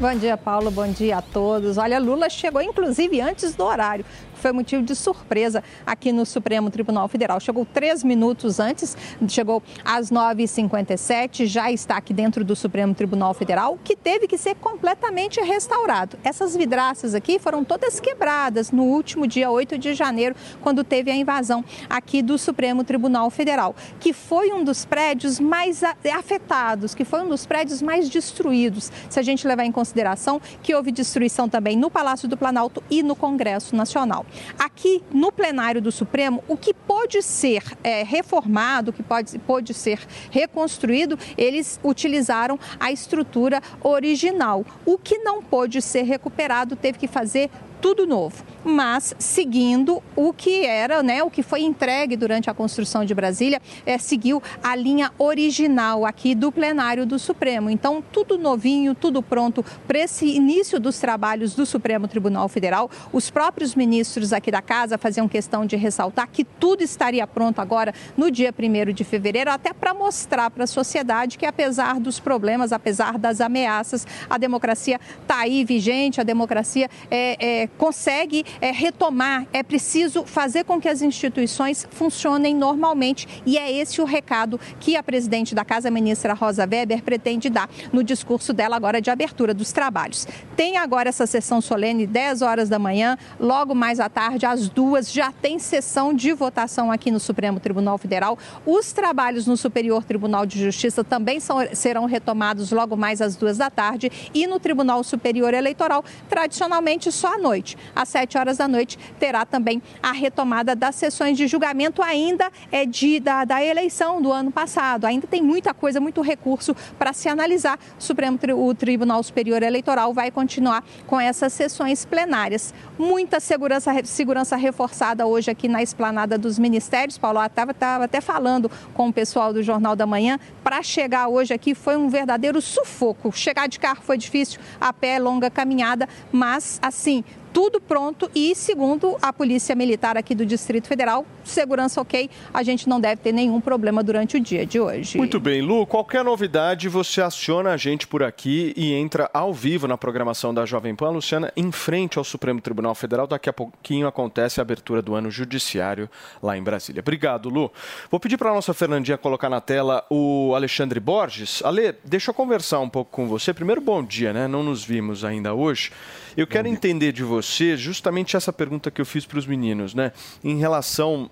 Bom 0.00 0.14
dia, 0.16 0.36
Paulo. 0.36 0.70
Bom 0.72 0.88
dia 0.88 1.18
a 1.18 1.22
todos. 1.22 1.78
Olha, 1.78 2.00
Lula 2.00 2.28
chegou 2.28 2.60
inclusive 2.60 3.20
antes 3.20 3.54
do 3.54 3.64
horário. 3.64 4.04
Foi 4.44 4.52
motivo 4.52 4.82
de 4.82 4.94
surpresa 4.94 5.64
aqui 5.86 6.12
no 6.12 6.26
Supremo 6.26 6.70
Tribunal 6.70 7.08
Federal. 7.08 7.40
Chegou 7.40 7.64
três 7.64 8.04
minutos 8.04 8.60
antes, 8.60 8.94
chegou 9.26 9.62
às 9.82 10.10
9h57, 10.10 11.46
já 11.46 11.72
está 11.72 11.96
aqui 11.96 12.12
dentro 12.12 12.44
do 12.44 12.54
Supremo 12.54 12.94
Tribunal 12.94 13.32
Federal, 13.32 13.78
que 13.82 13.96
teve 13.96 14.26
que 14.26 14.36
ser 14.36 14.54
completamente 14.56 15.40
restaurado. 15.40 16.18
Essas 16.22 16.54
vidraças 16.54 17.14
aqui 17.14 17.38
foram 17.38 17.64
todas 17.64 17.98
quebradas 17.98 18.70
no 18.70 18.82
último 18.82 19.26
dia 19.26 19.50
8 19.50 19.78
de 19.78 19.94
janeiro, 19.94 20.36
quando 20.60 20.84
teve 20.84 21.10
a 21.10 21.16
invasão 21.16 21.64
aqui 21.88 22.20
do 22.20 22.36
Supremo 22.36 22.84
Tribunal 22.84 23.30
Federal, 23.30 23.74
que 23.98 24.12
foi 24.12 24.52
um 24.52 24.62
dos 24.62 24.84
prédios 24.84 25.40
mais 25.40 25.82
afetados, 25.82 26.94
que 26.94 27.06
foi 27.06 27.22
um 27.22 27.30
dos 27.30 27.46
prédios 27.46 27.80
mais 27.80 28.10
destruídos, 28.10 28.92
se 29.08 29.18
a 29.18 29.22
gente 29.22 29.48
levar 29.48 29.64
em 29.64 29.72
consideração 29.72 30.38
que 30.62 30.74
houve 30.74 30.92
destruição 30.92 31.48
também 31.48 31.78
no 31.78 31.90
Palácio 31.90 32.28
do 32.28 32.36
Planalto 32.36 32.82
e 32.90 33.02
no 33.02 33.16
Congresso 33.16 33.74
Nacional. 33.74 34.26
Aqui 34.58 35.02
no 35.12 35.30
plenário 35.32 35.80
do 35.80 35.92
Supremo, 35.92 36.42
o 36.48 36.56
que 36.56 36.72
pode 36.72 37.22
ser 37.22 37.62
é, 37.82 38.02
reformado, 38.02 38.90
o 38.90 38.92
que 38.92 39.02
pode, 39.02 39.38
pode 39.40 39.74
ser 39.74 40.00
reconstruído, 40.30 41.18
eles 41.36 41.78
utilizaram 41.82 42.58
a 42.78 42.92
estrutura 42.92 43.62
original. 43.82 44.64
O 44.84 44.98
que 44.98 45.18
não 45.18 45.42
pôde 45.42 45.80
ser 45.80 46.02
recuperado 46.02 46.76
teve 46.76 46.98
que 46.98 47.06
fazer 47.06 47.50
tudo 47.84 48.06
novo, 48.06 48.42
mas 48.64 49.14
seguindo 49.18 50.02
o 50.16 50.32
que 50.32 50.64
era, 50.64 51.02
né, 51.02 51.22
o 51.22 51.28
que 51.28 51.42
foi 51.42 51.60
entregue 51.60 52.16
durante 52.16 52.48
a 52.48 52.54
construção 52.54 53.04
de 53.04 53.14
Brasília, 53.14 53.60
é, 53.84 53.98
seguiu 53.98 54.42
a 54.62 54.74
linha 54.74 55.12
original 55.18 56.06
aqui 56.06 56.34
do 56.34 56.50
plenário 56.50 57.04
do 57.04 57.18
Supremo. 57.18 57.68
Então, 57.68 58.02
tudo 58.10 58.38
novinho, 58.38 58.94
tudo 58.94 59.22
pronto 59.22 59.62
para 59.86 59.98
esse 59.98 60.24
início 60.24 60.80
dos 60.80 60.98
trabalhos 60.98 61.54
do 61.54 61.66
Supremo 61.66 62.08
Tribunal 62.08 62.48
Federal. 62.48 62.90
Os 63.12 63.28
próprios 63.28 63.74
ministros 63.74 64.32
aqui 64.32 64.50
da 64.50 64.62
casa 64.62 64.96
faziam 64.96 65.28
questão 65.28 65.66
de 65.66 65.76
ressaltar 65.76 66.30
que 66.32 66.42
tudo 66.42 66.82
estaria 66.82 67.26
pronto 67.26 67.60
agora 67.60 67.92
no 68.16 68.30
dia 68.30 68.50
1 68.58 68.94
de 68.94 69.04
fevereiro, 69.04 69.50
até 69.50 69.74
para 69.74 69.92
mostrar 69.92 70.50
para 70.50 70.64
a 70.64 70.66
sociedade 70.66 71.36
que, 71.36 71.44
apesar 71.44 72.00
dos 72.00 72.18
problemas, 72.18 72.72
apesar 72.72 73.18
das 73.18 73.42
ameaças, 73.42 74.06
a 74.30 74.38
democracia 74.38 74.98
está 75.20 75.40
aí 75.40 75.66
vigente, 75.66 76.18
a 76.18 76.24
democracia 76.24 76.88
é, 77.10 77.64
é, 77.64 77.68
consegue 77.78 78.44
é, 78.60 78.70
retomar, 78.70 79.46
é 79.52 79.62
preciso 79.62 80.24
fazer 80.24 80.64
com 80.64 80.80
que 80.80 80.88
as 80.88 81.02
instituições 81.02 81.86
funcionem 81.90 82.54
normalmente 82.54 83.42
e 83.44 83.58
é 83.58 83.70
esse 83.70 84.00
o 84.00 84.04
recado 84.04 84.58
que 84.80 84.96
a 84.96 85.02
presidente 85.02 85.54
da 85.54 85.64
Casa, 85.64 85.90
ministra 85.90 86.34
Rosa 86.34 86.62
Weber, 86.62 87.02
pretende 87.02 87.50
dar 87.50 87.68
no 87.92 88.02
discurso 88.02 88.52
dela 88.52 88.76
agora 88.76 89.00
de 89.00 89.10
abertura 89.10 89.52
dos 89.52 89.72
trabalhos. 89.72 90.26
Tem 90.56 90.76
agora 90.76 91.08
essa 91.08 91.26
sessão 91.26 91.60
solene, 91.60 92.06
10 92.06 92.42
horas 92.42 92.68
da 92.68 92.78
manhã, 92.78 93.18
logo 93.38 93.74
mais 93.74 94.00
à 94.00 94.08
tarde, 94.08 94.46
às 94.46 94.68
duas, 94.68 95.12
já 95.12 95.32
tem 95.32 95.58
sessão 95.58 96.14
de 96.14 96.32
votação 96.32 96.90
aqui 96.90 97.10
no 97.10 97.20
Supremo 97.20 97.60
Tribunal 97.60 97.98
Federal. 97.98 98.38
Os 98.64 98.92
trabalhos 98.92 99.46
no 99.46 99.56
Superior 99.56 100.04
Tribunal 100.04 100.46
de 100.46 100.62
Justiça 100.62 101.02
também 101.02 101.40
são, 101.40 101.58
serão 101.72 102.06
retomados 102.06 102.70
logo 102.70 102.96
mais 102.96 103.20
às 103.20 103.36
duas 103.36 103.58
da 103.58 103.70
tarde 103.70 104.10
e 104.32 104.46
no 104.46 104.60
Tribunal 104.60 105.02
Superior 105.02 105.54
Eleitoral, 105.54 106.04
tradicionalmente 106.28 107.10
só 107.10 107.34
à 107.34 107.38
noite. 107.38 107.63
Às 107.96 108.08
sete 108.10 108.36
horas 108.36 108.58
da 108.58 108.68
noite 108.68 108.98
terá 109.18 109.46
também 109.46 109.82
a 110.02 110.12
retomada 110.12 110.76
das 110.76 110.94
sessões 110.94 111.36
de 111.36 111.46
julgamento 111.46 112.02
ainda 112.02 112.50
é 112.70 112.84
de, 112.84 113.18
da, 113.20 113.44
da 113.44 113.64
eleição 113.64 114.20
do 114.20 114.30
ano 114.30 114.50
passado. 114.50 115.06
Ainda 115.06 115.26
tem 115.26 115.42
muita 115.42 115.72
coisa, 115.72 116.00
muito 116.00 116.20
recurso 116.20 116.76
para 116.98 117.12
se 117.12 117.28
analisar. 117.28 117.78
O 117.98 118.02
Supremo 118.02 118.38
o 118.56 118.74
Tribunal 118.74 119.22
Superior 119.22 119.62
Eleitoral 119.62 120.12
vai 120.12 120.30
continuar 120.30 120.84
com 121.06 121.20
essas 121.20 121.52
sessões 121.52 122.04
plenárias. 122.04 122.74
Muita 122.98 123.40
segurança, 123.40 123.92
segurança 124.04 124.56
reforçada 124.56 125.26
hoje 125.26 125.50
aqui 125.50 125.68
na 125.68 125.82
esplanada 125.82 126.36
dos 126.36 126.58
ministérios. 126.58 127.16
Paulo 127.16 127.44
estava 127.44 128.04
até 128.04 128.20
falando 128.20 128.70
com 128.92 129.08
o 129.08 129.12
pessoal 129.12 129.52
do 129.52 129.62
Jornal 129.62 129.96
da 129.96 130.06
Manhã. 130.06 130.38
Para 130.62 130.82
chegar 130.82 131.28
hoje 131.28 131.54
aqui 131.54 131.74
foi 131.74 131.96
um 131.96 132.08
verdadeiro 132.08 132.60
sufoco. 132.60 133.32
Chegar 133.32 133.68
de 133.68 133.78
carro 133.78 134.02
foi 134.02 134.18
difícil, 134.18 134.60
a 134.80 134.92
pé, 134.92 135.18
longa 135.18 135.50
caminhada, 135.50 136.08
mas 136.32 136.78
assim, 136.82 137.24
tudo 137.54 137.80
pronto 137.80 138.28
e, 138.34 138.52
segundo 138.56 139.16
a 139.22 139.32
Polícia 139.32 139.76
Militar 139.76 140.16
aqui 140.16 140.34
do 140.34 140.44
Distrito 140.44 140.88
Federal, 140.88 141.24
segurança 141.44 142.00
ok, 142.00 142.28
a 142.52 142.64
gente 142.64 142.88
não 142.88 143.00
deve 143.00 143.22
ter 143.22 143.30
nenhum 143.30 143.60
problema 143.60 144.02
durante 144.02 144.36
o 144.36 144.40
dia 144.40 144.66
de 144.66 144.80
hoje. 144.80 145.16
Muito 145.16 145.38
bem, 145.38 145.62
Lu, 145.62 145.86
qualquer 145.86 146.24
novidade 146.24 146.88
você 146.88 147.22
aciona 147.22 147.70
a 147.70 147.76
gente 147.76 148.08
por 148.08 148.24
aqui 148.24 148.74
e 148.76 148.92
entra 148.92 149.30
ao 149.32 149.54
vivo 149.54 149.86
na 149.86 149.96
programação 149.96 150.52
da 150.52 150.66
Jovem 150.66 150.96
Pan. 150.96 151.10
Luciana, 151.10 151.52
em 151.56 151.70
frente 151.70 152.18
ao 152.18 152.24
Supremo 152.24 152.60
Tribunal 152.60 152.92
Federal, 152.96 153.28
daqui 153.28 153.48
a 153.48 153.52
pouquinho 153.52 154.08
acontece 154.08 154.60
a 154.60 154.62
abertura 154.62 155.00
do 155.00 155.14
ano 155.14 155.30
judiciário 155.30 156.10
lá 156.42 156.58
em 156.58 156.62
Brasília. 156.62 157.02
Obrigado, 157.02 157.48
Lu. 157.48 157.70
Vou 158.10 158.18
pedir 158.18 158.36
para 158.36 158.50
a 158.50 158.54
nossa 158.54 158.74
Fernandinha 158.74 159.16
colocar 159.16 159.48
na 159.48 159.60
tela 159.60 160.04
o 160.10 160.52
Alexandre 160.56 160.98
Borges. 160.98 161.62
Ale, 161.64 161.94
deixa 162.04 162.30
eu 162.32 162.34
conversar 162.34 162.80
um 162.80 162.88
pouco 162.88 163.12
com 163.12 163.28
você. 163.28 163.54
Primeiro, 163.54 163.80
bom 163.80 164.02
dia, 164.02 164.32
né? 164.32 164.48
Não 164.48 164.64
nos 164.64 164.82
vimos 164.82 165.24
ainda 165.24 165.54
hoje. 165.54 165.92
Eu 166.36 166.46
quero 166.46 166.66
entender 166.66 167.12
de 167.12 167.22
você 167.22 167.76
justamente 167.76 168.36
essa 168.36 168.52
pergunta 168.52 168.90
que 168.90 169.00
eu 169.00 169.06
fiz 169.06 169.24
para 169.24 169.38
os 169.38 169.46
meninos, 169.46 169.94
né? 169.94 170.12
Em 170.42 170.58
relação. 170.58 171.30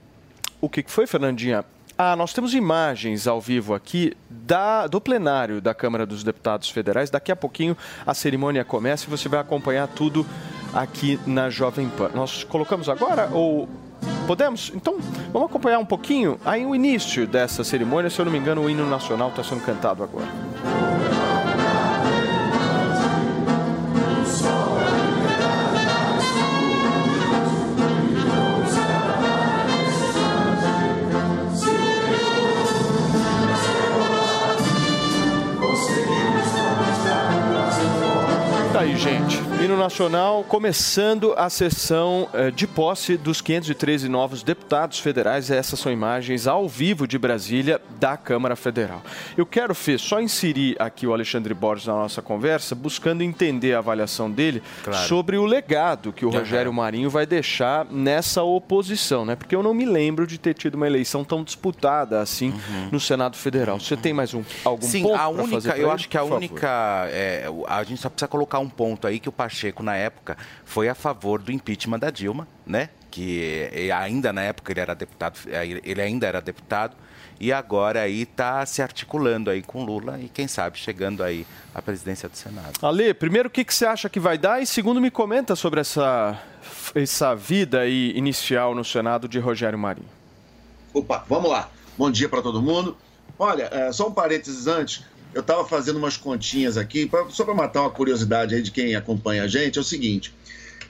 O 0.60 0.68
que 0.68 0.84
foi, 0.86 1.06
Fernandinha? 1.06 1.64
Ah, 1.98 2.16
nós 2.16 2.32
temos 2.32 2.54
imagens 2.54 3.26
ao 3.26 3.40
vivo 3.40 3.74
aqui 3.74 4.16
da, 4.30 4.86
do 4.86 5.00
plenário 5.00 5.60
da 5.60 5.74
Câmara 5.74 6.06
dos 6.06 6.24
Deputados 6.24 6.70
Federais. 6.70 7.10
Daqui 7.10 7.30
a 7.30 7.36
pouquinho 7.36 7.76
a 8.06 8.14
cerimônia 8.14 8.64
começa 8.64 9.06
e 9.06 9.10
você 9.10 9.28
vai 9.28 9.40
acompanhar 9.40 9.86
tudo 9.88 10.26
aqui 10.72 11.18
na 11.26 11.50
Jovem 11.50 11.88
Pan. 11.88 12.10
Nós 12.14 12.44
colocamos 12.44 12.88
agora 12.88 13.28
ou 13.32 13.68
podemos? 14.26 14.72
Então 14.74 14.98
vamos 15.32 15.48
acompanhar 15.48 15.78
um 15.78 15.86
pouquinho 15.86 16.40
aí 16.44 16.64
o 16.64 16.74
início 16.74 17.26
dessa 17.26 17.62
cerimônia. 17.62 18.08
Se 18.08 18.20
eu 18.20 18.24
não 18.24 18.32
me 18.32 18.38
engano, 18.38 18.62
o 18.62 18.70
hino 18.70 18.88
nacional 18.88 19.28
está 19.28 19.44
sendo 19.44 19.62
cantado 19.62 20.02
agora. 20.02 20.91
Aí, 38.82 38.96
gente. 38.96 39.51
Hino 39.62 39.76
Nacional 39.76 40.42
começando 40.42 41.34
a 41.36 41.48
sessão 41.48 42.28
eh, 42.34 42.50
de 42.50 42.66
posse 42.66 43.16
dos 43.16 43.40
513 43.40 44.08
novos 44.08 44.42
deputados 44.42 44.98
federais. 44.98 45.52
Essas 45.52 45.78
são 45.78 45.92
imagens 45.92 46.48
ao 46.48 46.68
vivo 46.68 47.06
de 47.06 47.16
Brasília 47.16 47.80
da 48.00 48.16
Câmara 48.16 48.56
Federal. 48.56 49.00
Eu 49.36 49.46
quero, 49.46 49.72
Fê, 49.72 49.96
só 49.98 50.20
inserir 50.20 50.74
aqui 50.80 51.06
o 51.06 51.12
Alexandre 51.12 51.54
Borges 51.54 51.86
na 51.86 51.92
nossa 51.94 52.20
conversa, 52.20 52.74
buscando 52.74 53.22
entender 53.22 53.74
a 53.74 53.78
avaliação 53.78 54.28
dele 54.28 54.60
Claro. 54.82 55.06
sobre 55.06 55.36
o 55.36 55.44
legado 55.44 56.12
que 56.12 56.26
o 56.26 56.30
Rogério 56.30 56.72
Marinho 56.72 57.08
vai 57.08 57.24
deixar 57.24 57.84
nessa 57.88 58.42
oposição, 58.42 59.24
né? 59.24 59.36
Porque 59.36 59.54
eu 59.54 59.62
não 59.62 59.72
me 59.72 59.84
lembro 59.84 60.26
de 60.26 60.38
ter 60.38 60.54
tido 60.54 60.74
uma 60.74 60.88
eleição 60.88 61.22
tão 61.22 61.44
disputada 61.44 62.20
assim 62.20 62.52
no 62.90 62.98
Senado 62.98 63.36
Federal. 63.36 63.78
Você 63.78 63.96
tem 63.96 64.12
mais 64.12 64.34
um 64.34 64.42
algum 64.64 64.86
Sim, 64.86 65.02
ponto 65.04 65.14
a 65.14 65.18
fazer 65.20 65.42
única, 65.44 65.60
pra 65.72 65.78
eu 65.78 65.90
acho 65.92 66.08
que 66.08 66.18
a 66.18 66.22
Por 66.22 66.32
única, 66.32 67.06
é, 67.10 67.48
a 67.68 67.84
gente 67.84 68.00
só 68.00 68.08
precisa 68.08 68.26
colocar 68.26 68.58
um 68.58 68.68
ponto 68.68 69.06
aí 69.06 69.20
que 69.20 69.28
o 69.28 69.32
Pacheco 69.32 69.51
na 69.82 69.96
época 69.96 70.36
foi 70.64 70.88
a 70.88 70.94
favor 70.94 71.40
do 71.40 71.52
impeachment 71.52 71.98
da 71.98 72.10
Dilma, 72.10 72.46
né? 72.66 72.88
Que 73.10 73.68
ainda 73.94 74.32
na 74.32 74.42
época 74.42 74.72
ele 74.72 74.80
era 74.80 74.94
deputado, 74.94 75.38
ele 75.84 76.00
ainda 76.00 76.26
era 76.26 76.40
deputado 76.40 76.96
e 77.42 77.52
agora 77.52 78.02
aí 78.02 78.22
está 78.22 78.64
se 78.64 78.80
articulando 78.80 79.50
aí 79.50 79.62
com 79.62 79.84
Lula 79.84 80.16
e 80.20 80.28
quem 80.28 80.46
sabe 80.46 80.78
chegando 80.78 81.24
aí 81.24 81.44
à 81.74 81.82
presidência 81.82 82.28
do 82.28 82.36
Senado. 82.36 82.78
Ale, 82.80 83.12
primeiro, 83.12 83.48
o 83.48 83.50
que, 83.50 83.64
que 83.64 83.74
você 83.74 83.84
acha 83.84 84.08
que 84.08 84.20
vai 84.20 84.38
dar? 84.38 84.62
E 84.62 84.66
segundo, 84.66 85.00
me 85.00 85.10
comenta 85.10 85.56
sobre 85.56 85.80
essa, 85.80 86.40
essa 86.94 87.34
vida 87.34 87.80
aí 87.80 88.12
inicial 88.16 88.76
no 88.76 88.84
Senado 88.84 89.26
de 89.26 89.40
Rogério 89.40 89.76
Marinho. 89.76 90.08
Opa, 90.94 91.24
vamos 91.28 91.50
lá. 91.50 91.68
Bom 91.98 92.10
dia 92.10 92.28
para 92.28 92.42
todo 92.42 92.62
mundo. 92.62 92.96
Olha, 93.36 93.68
é, 93.72 93.90
só 93.90 94.06
um 94.06 94.12
parênteses 94.12 94.68
antes. 94.68 95.04
Eu 95.34 95.40
estava 95.40 95.66
fazendo 95.66 95.96
umas 95.96 96.16
continhas 96.16 96.76
aqui, 96.76 97.06
pra- 97.06 97.28
só 97.30 97.44
para 97.44 97.54
matar 97.54 97.80
uma 97.82 97.90
curiosidade 97.90 98.54
aí 98.54 98.62
de 98.62 98.70
quem 98.70 98.94
acompanha 98.94 99.44
a 99.44 99.48
gente, 99.48 99.78
é 99.78 99.80
o 99.80 99.84
seguinte. 99.84 100.34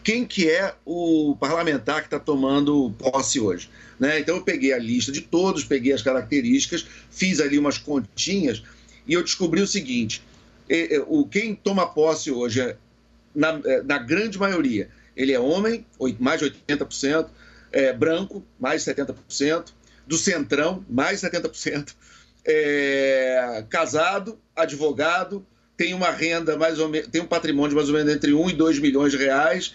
Quem 0.02 0.26
que 0.26 0.50
é 0.50 0.74
o 0.84 1.36
parlamentar 1.38 2.00
que 2.00 2.08
está 2.08 2.18
tomando 2.18 2.92
posse 2.98 3.38
hoje? 3.38 3.70
Né? 4.00 4.18
Então 4.18 4.36
eu 4.36 4.42
peguei 4.42 4.72
a 4.72 4.78
lista 4.78 5.12
de 5.12 5.20
todos, 5.20 5.62
peguei 5.64 5.92
as 5.92 6.02
características, 6.02 6.84
fiz 7.08 7.38
ali 7.38 7.56
umas 7.56 7.78
continhas 7.78 8.62
e 9.06 9.12
eu 9.14 9.22
descobri 9.22 9.60
o 9.60 9.66
seguinte. 9.66 10.22
o, 11.06 11.24
quem 11.26 11.54
toma 11.54 11.86
posse 11.86 12.30
hoje, 12.30 12.60
é, 12.62 12.76
na, 13.34 13.60
é, 13.64 13.82
na 13.82 13.98
grande 13.98 14.38
maioria, 14.38 14.88
ele 15.16 15.32
é 15.32 15.38
homem, 15.38 15.86
mais 16.18 16.40
de 16.40 16.50
80%, 16.50 17.28
é, 17.70 17.92
branco, 17.92 18.44
mais 18.58 18.84
de 18.84 18.92
70%, 18.92 19.66
do 20.06 20.16
centrão, 20.18 20.84
mais 20.90 21.20
de 21.20 21.28
70%, 21.28 21.94
é, 22.44 23.64
casado, 23.68 24.38
advogado, 24.54 25.46
tem 25.76 25.94
uma 25.94 26.10
renda 26.10 26.56
mais 26.56 26.78
ou 26.78 26.88
menos, 26.88 27.08
tem 27.08 27.20
um 27.20 27.26
patrimônio 27.26 27.70
de 27.70 27.74
mais 27.76 27.88
ou 27.88 27.94
menos 27.94 28.12
entre 28.12 28.32
1 28.32 28.50
e 28.50 28.52
2 28.52 28.78
milhões 28.78 29.12
de 29.12 29.18
reais, 29.18 29.74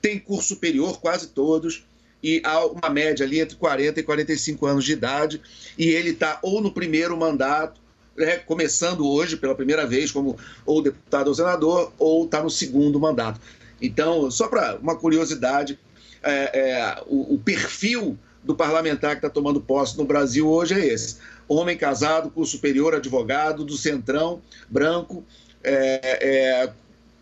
tem 0.00 0.18
curso 0.18 0.48
superior, 0.48 1.00
quase 1.00 1.28
todos, 1.28 1.84
e 2.22 2.40
há 2.44 2.64
uma 2.66 2.88
média 2.88 3.24
ali 3.24 3.40
entre 3.40 3.56
40 3.56 4.00
e 4.00 4.02
45 4.02 4.66
anos 4.66 4.84
de 4.84 4.92
idade, 4.92 5.40
e 5.78 5.88
ele 5.88 6.10
está 6.10 6.38
ou 6.42 6.60
no 6.60 6.72
primeiro 6.72 7.16
mandato, 7.16 7.80
né, 8.16 8.36
começando 8.38 9.06
hoje 9.06 9.36
pela 9.36 9.54
primeira 9.54 9.86
vez 9.86 10.10
como 10.10 10.38
ou 10.64 10.80
deputado 10.80 11.28
ou 11.28 11.34
senador, 11.34 11.92
ou 11.98 12.24
está 12.24 12.42
no 12.42 12.50
segundo 12.50 12.98
mandato. 12.98 13.40
Então, 13.80 14.30
só 14.30 14.48
para 14.48 14.76
uma 14.76 14.96
curiosidade, 14.96 15.78
é, 16.22 16.32
é, 16.32 17.02
o, 17.06 17.34
o 17.34 17.38
perfil 17.38 18.18
do 18.42 18.54
parlamentar 18.54 19.12
que 19.12 19.18
está 19.18 19.30
tomando 19.30 19.60
posse 19.60 19.96
no 19.96 20.04
Brasil 20.04 20.48
hoje 20.48 20.74
é 20.74 20.86
esse: 20.86 21.16
homem 21.48 21.76
casado, 21.76 22.30
curso 22.30 22.52
superior, 22.52 22.94
advogado, 22.94 23.64
do 23.64 23.76
centrão, 23.76 24.42
branco, 24.68 25.24
é, 25.62 26.00
é, 26.02 26.72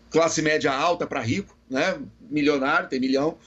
classe 0.09 0.41
média 0.41 0.71
alta 0.71 1.07
para 1.07 1.21
rico, 1.21 1.57
né? 1.69 1.97
milionário, 2.29 2.89
tem 2.89 2.99
milhão, 2.99 3.37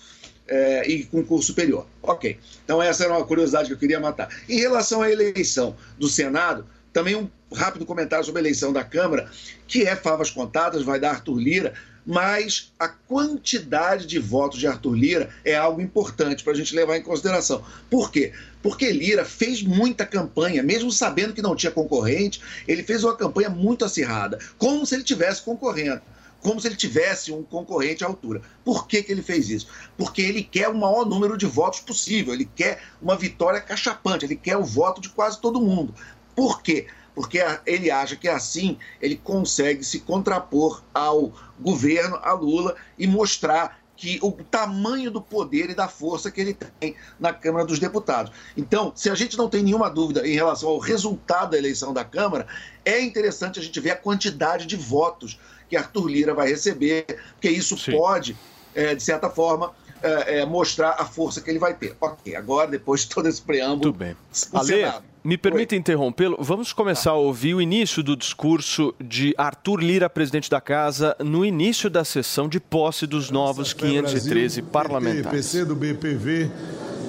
é, 0.49 0.89
e 0.89 1.05
com 1.05 1.25
curso 1.25 1.49
superior. 1.49 1.87
Ok. 2.03 2.39
Então, 2.65 2.83
essa 2.83 3.05
era 3.05 3.13
uma 3.13 3.27
curiosidade 3.27 3.69
que 3.69 3.75
eu 3.75 3.79
queria 3.79 4.01
matar. 4.01 4.29
Em 4.49 4.59
relação 4.59 5.03
à 5.03 5.11
eleição 5.11 5.77
do 5.99 6.09
Senado, 6.09 6.67
também 6.93 7.15
um 7.15 7.29
rápido 7.55 7.85
comentário 7.85 8.25
sobre 8.25 8.41
a 8.41 8.43
eleição 8.43 8.73
da 8.73 8.83
Câmara, 8.83 9.31
que 9.67 9.83
é 9.83 9.95
favas 9.95 10.31
contadas, 10.31 10.83
vai 10.83 10.99
dar 10.99 11.11
Arthur 11.11 11.39
Lira, 11.39 11.75
mas 12.07 12.73
a 12.79 12.87
quantidade 12.87 14.07
de 14.07 14.19
votos 14.21 14.61
de 14.61 14.67
Arthur 14.67 14.95
Lira 14.95 15.31
é 15.45 15.57
algo 15.57 15.81
importante 15.81 16.45
para 16.45 16.53
a 16.53 16.57
gente 16.57 16.75
levar 16.75 16.97
em 16.97 17.03
consideração. 17.03 17.65
Por 17.91 18.13
quê? 18.13 18.33
Porque 18.63 18.93
Lira 18.93 19.25
fez 19.25 19.63
muita 19.63 20.07
campanha, 20.07 20.63
mesmo 20.63 20.93
sabendo 20.93 21.35
que 21.35 21.43
não 21.43 21.57
tinha 21.57 21.73
concorrente, 21.73 22.41
ele 22.69 22.85
fez 22.85 23.03
uma 23.03 23.17
campanha 23.17 23.51
muito 23.51 23.85
acirrada, 23.85 24.39
como 24.57 24.87
se 24.87 24.95
ele 24.95 25.05
tivesse 25.05 25.43
concorrendo 25.43 26.01
como 26.41 26.61
se 26.61 26.69
ele 26.69 26.77
tivesse 26.77 27.33
um 27.33 27.43
concorrente 27.43 28.05
à 28.05 28.07
altura. 28.07 28.41
Por 28.65 28.87
que, 28.87 29.03
que 29.03 29.11
ele 29.11 29.23
fez 29.23 29.51
isso? 29.51 29.67
Porque 29.97 30.23
ele 30.23 30.45
quer 30.45 30.69
o 30.69 30.77
maior 30.77 31.05
número 31.05 31.37
de 31.37 31.45
votos 31.45 31.81
possível, 31.81 32.33
ele 32.33 32.49
quer 32.55 32.81
uma 33.03 33.17
vitória 33.17 33.61
cachapante, 33.61 34.25
ele 34.25 34.37
quer 34.37 34.57
o 34.57 34.63
voto 34.63 35.01
de 35.01 35.09
quase 35.09 35.41
todo 35.41 35.61
mundo. 35.61 35.93
Por 36.37 36.63
quê? 36.63 36.87
Porque 37.17 37.39
ele 37.65 37.91
acha 37.91 38.15
que 38.15 38.29
assim 38.29 38.77
ele 39.01 39.17
consegue 39.17 39.83
se 39.83 40.01
contrapor 40.01 40.83
ao 40.93 41.33
governo, 41.59 42.21
a 42.23 42.35
Lula, 42.35 42.77
e 42.99 43.07
mostrar 43.07 43.81
que 43.97 44.19
o 44.23 44.31
tamanho 44.31 45.11
do 45.11 45.23
poder 45.23 45.71
e 45.71 45.75
da 45.75 45.89
força 45.89 46.31
que 46.31 46.41
ele 46.41 46.55
tem 46.79 46.95
na 47.19 47.33
Câmara 47.33 47.65
dos 47.65 47.79
Deputados. 47.79 48.31
Então, 48.55 48.93
se 48.95 49.09
a 49.09 49.15
gente 49.15 49.39
não 49.39 49.49
tem 49.49 49.63
nenhuma 49.63 49.89
dúvida 49.89 50.29
em 50.29 50.35
relação 50.35 50.69
ao 50.69 50.79
resultado 50.79 51.53
da 51.53 51.59
eleição 51.59 51.95
da 51.95 52.05
Câmara, 52.05 52.47
é 52.85 53.01
interessante 53.01 53.59
a 53.59 53.63
gente 53.63 53.81
ver 53.81 53.93
a 53.93 53.97
quantidade 53.97 54.67
de 54.67 54.77
votos 54.77 55.41
que 55.69 55.77
Arthur 55.77 56.09
Lira 56.09 56.35
vai 56.35 56.49
receber, 56.49 57.07
porque 57.33 57.49
isso 57.49 57.79
Sim. 57.79 57.93
pode, 57.93 58.37
é, 58.75 58.95
de 58.95 59.03
certa 59.03 59.31
forma, 59.31 59.73
é, 60.03 60.41
é, 60.41 60.47
mostrar 60.47 60.97
a 60.99 61.07
força 61.07 61.41
que 61.41 61.49
ele 61.51 61.59
vai 61.59 61.75
ter. 61.75 61.97
Ok, 62.01 62.37
agora, 62.37 62.71
depois 62.71 63.01
de 63.01 63.09
todo 63.09 63.27
esse 63.27 63.41
preâmbulo. 63.41 63.93
Tudo 63.93 63.99
bem. 63.99 64.17
Ale, 64.53 64.85
me 65.27 65.37
permita 65.37 65.75
interrompê-lo. 65.75 66.37
Vamos 66.39 66.73
começar 66.73 67.11
a 67.11 67.17
ouvir 67.17 67.53
o 67.53 67.61
início 67.61 68.01
do 68.01 68.17
discurso 68.17 68.95
de 69.01 69.35
Arthur 69.37 69.81
Lira, 69.81 70.09
presidente 70.09 70.49
da 70.49 70.61
Casa, 70.61 71.17
no 71.19 71.45
início 71.45 71.91
da 71.91 72.05
sessão 72.05 72.49
de 72.49 72.61
posse 72.61 73.09
dos 73.09 73.29
novos 73.29 73.73
513 73.73 74.63
parlamentares. 74.63 75.27
O 75.27 75.31
PC 75.31 75.65
do 75.65 75.75
BPV 75.75 76.49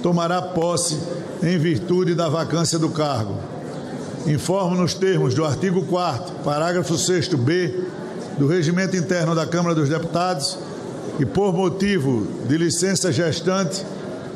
tomará 0.02 0.42
posse 0.42 1.00
em 1.44 1.60
virtude 1.60 2.16
da 2.16 2.28
vacância 2.28 2.80
do 2.80 2.90
cargo. 2.90 3.38
Informo 4.26 4.76
nos 4.76 4.96
termos 4.96 5.36
do 5.36 5.46
artigo 5.46 5.86
4 5.86 6.38
parágrafo 6.44 6.96
6b 6.96 7.84
do 8.40 8.48
Regimento 8.48 8.98
Interno 8.98 9.36
da 9.36 9.46
Câmara 9.46 9.76
dos 9.76 9.90
Deputados 9.90 10.58
e 11.20 11.26
por 11.26 11.54
motivo 11.54 12.26
de 12.48 12.58
licença 12.58 13.12
gestante, 13.12 13.86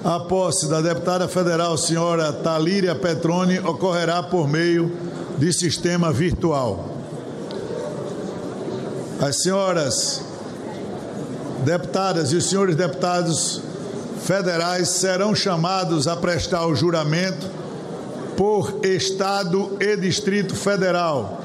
a 0.04 0.20
posse 0.20 0.68
da 0.68 0.82
deputada 0.82 1.28
federal 1.28 1.78
senhora 1.78 2.34
Talíria 2.34 2.96
Petroni 2.96 3.60
ocorrerá 3.60 4.24
por 4.24 4.48
meio 4.48 4.92
de 5.38 5.54
sistema 5.54 6.12
virtual. 6.12 6.90
As 9.20 9.44
senhoras 9.44 10.24
deputadas 11.64 12.32
e 12.32 12.36
os 12.36 12.50
senhores 12.50 12.76
deputados 12.76 13.62
federais 14.24 14.90
serão 14.90 15.36
chamados 15.36 16.08
a 16.08 16.16
prestar 16.16 16.66
o 16.66 16.76
juramento 16.76 17.48
por 18.36 18.80
Estado 18.84 19.78
e 19.80 19.96
Distrito 19.98 20.56
Federal, 20.56 21.42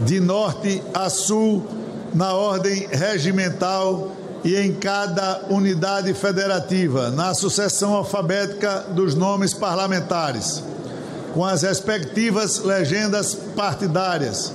de 0.00 0.18
norte 0.18 0.82
a 0.92 1.08
sul, 1.08 1.64
na 2.12 2.34
ordem 2.34 2.88
regimental 2.90 4.10
e 4.44 4.56
em 4.56 4.74
cada 4.74 5.42
unidade 5.48 6.12
federativa, 6.14 7.10
na 7.10 7.32
sucessão 7.32 7.94
alfabética 7.94 8.86
dos 8.90 9.14
nomes 9.14 9.54
parlamentares, 9.54 10.62
com 11.32 11.44
as 11.44 11.62
respectivas 11.62 12.58
legendas 12.58 13.34
partidárias, 13.34 14.52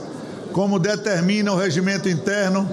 como 0.52 0.78
determina 0.78 1.54
o 1.54 1.58
regimento 1.58 2.10
interno, 2.10 2.70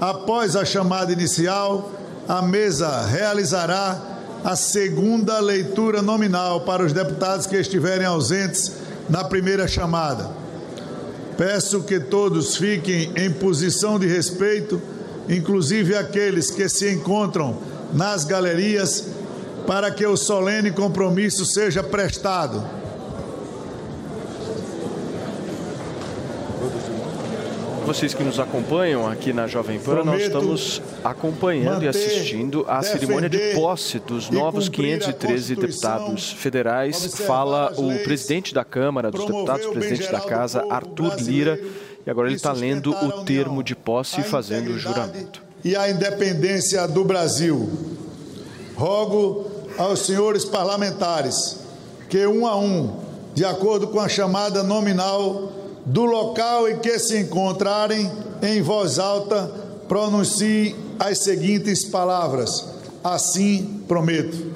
após 0.00 0.56
a 0.56 0.64
chamada 0.64 1.12
inicial, 1.12 1.92
a 2.28 2.42
mesa 2.42 3.06
realizará 3.06 4.00
a 4.44 4.56
segunda 4.56 5.38
leitura 5.38 6.02
nominal 6.02 6.62
para 6.62 6.84
os 6.84 6.92
deputados 6.92 7.46
que 7.46 7.56
estiverem 7.56 8.06
ausentes 8.06 8.72
na 9.08 9.24
primeira 9.24 9.68
chamada. 9.68 10.28
Peço 11.36 11.82
que 11.82 12.00
todos 12.00 12.56
fiquem 12.56 13.12
em 13.16 13.30
posição 13.30 13.98
de 13.98 14.06
respeito 14.06 14.80
inclusive 15.28 15.96
aqueles 15.96 16.50
que 16.50 16.68
se 16.68 16.92
encontram 16.92 17.56
nas 17.92 18.24
galerias, 18.24 19.08
para 19.66 19.90
que 19.90 20.06
o 20.06 20.16
solene 20.16 20.70
compromisso 20.70 21.44
seja 21.44 21.82
prestado. 21.82 22.62
Vocês 27.84 28.12
que 28.12 28.24
nos 28.24 28.40
acompanham 28.40 29.08
aqui 29.08 29.32
na 29.32 29.46
Jovem 29.46 29.78
Pan, 29.78 30.02
nós 30.02 30.20
estamos 30.20 30.82
acompanhando 31.04 31.84
e 31.84 31.88
assistindo 31.88 32.64
a 32.66 32.82
cerimônia 32.82 33.28
de 33.28 33.54
posse 33.54 34.00
dos 34.00 34.28
novos 34.28 34.68
513 34.68 35.54
deputados 35.54 36.32
federais. 36.32 37.14
Fala 37.14 37.72
o 37.76 37.96
presidente 38.02 38.52
da 38.52 38.64
Câmara 38.64 39.08
dos 39.08 39.24
Deputados, 39.24 39.66
presidente 39.66 40.10
da 40.10 40.20
Casa, 40.20 40.64
Arthur 40.68 41.14
Lira 41.20 41.60
e 42.06 42.10
agora 42.10 42.28
ele 42.28 42.36
está 42.36 42.52
lendo 42.52 42.92
o 42.92 43.24
termo 43.24 43.64
de 43.64 43.74
posse 43.74 44.20
e 44.20 44.24
fazendo 44.24 44.70
o 44.70 44.78
juramento. 44.78 45.42
E 45.64 45.74
a 45.74 45.90
independência 45.90 46.86
do 46.86 47.04
Brasil. 47.04 47.68
Rogo 48.76 49.50
aos 49.76 50.06
senhores 50.06 50.44
parlamentares 50.44 51.58
que, 52.08 52.24
um 52.26 52.46
a 52.46 52.56
um, 52.56 53.00
de 53.34 53.44
acordo 53.44 53.88
com 53.88 53.98
a 53.98 54.08
chamada 54.08 54.62
nominal 54.62 55.52
do 55.84 56.04
local 56.04 56.68
em 56.68 56.78
que 56.78 56.98
se 56.98 57.18
encontrarem, 57.18 58.10
em 58.42 58.62
voz 58.62 58.98
alta, 58.98 59.50
pronuncie 59.88 60.76
as 60.98 61.18
seguintes 61.18 61.84
palavras. 61.84 62.66
Assim 63.02 63.82
prometo. 63.88 64.52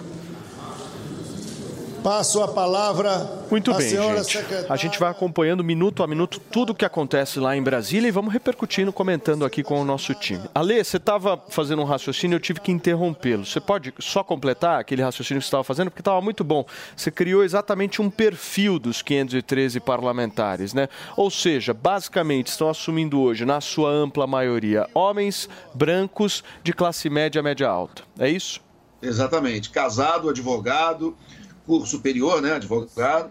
Passo 2.03 2.43
a 2.43 2.49
palavra 2.49 3.45
muito 3.51 3.75
bem, 3.75 3.91
gente. 3.91 4.25
Secretária... 4.25 4.67
A 4.71 4.77
gente 4.77 4.99
vai 4.99 5.11
acompanhando 5.11 5.63
minuto 5.63 6.03
a 6.03 6.07
minuto 6.07 6.41
tudo 6.51 6.71
o 6.71 6.75
que 6.75 6.85
acontece 6.85 7.39
lá 7.39 7.55
em 7.55 7.63
Brasília 7.63 8.09
e 8.09 8.11
vamos 8.11 8.33
repercutindo, 8.33 8.93
comentando 8.93 9.45
aqui 9.45 9.63
com 9.63 9.81
o 9.81 9.85
nosso 9.85 10.15
time. 10.15 10.49
Ale, 10.55 10.83
você 10.83 10.97
estava 10.97 11.43
fazendo 11.49 11.83
um 11.83 11.85
raciocínio, 11.85 12.37
eu 12.37 12.41
tive 12.41 12.61
que 12.61 12.73
interrompê-lo. 12.73 13.45
Você 13.45 13.61
pode 13.61 13.93
só 13.99 14.25
completar 14.25 14.81
aquele 14.81 15.03
raciocínio 15.03 15.41
que 15.41 15.45
você 15.45 15.49
estava 15.49 15.65
fazendo? 15.65 15.91
Porque 15.91 16.01
estava 16.01 16.21
muito 16.23 16.43
bom. 16.43 16.65
Você 16.97 17.11
criou 17.11 17.45
exatamente 17.45 18.01
um 18.01 18.09
perfil 18.09 18.79
dos 18.79 19.03
513 19.03 19.81
parlamentares, 19.81 20.73
né? 20.73 20.89
Ou 21.17 21.31
seja, 21.31 21.75
basicamente 21.75 22.47
estão 22.47 22.71
assumindo 22.71 23.21
hoje, 23.21 23.45
na 23.45 23.61
sua 23.61 23.91
ampla 23.91 24.27
maioria, 24.27 24.89
homens 24.95 25.49
brancos 25.75 26.43
de 26.63 26.73
classe 26.73 27.11
média, 27.11 27.43
média 27.43 27.69
alta. 27.69 28.03
É 28.19 28.29
isso? 28.29 28.61
Exatamente. 29.03 29.71
Casado, 29.71 30.29
advogado, 30.29 31.17
curso 31.67 31.87
superior, 31.87 32.41
né, 32.41 32.55
advogado, 32.55 33.31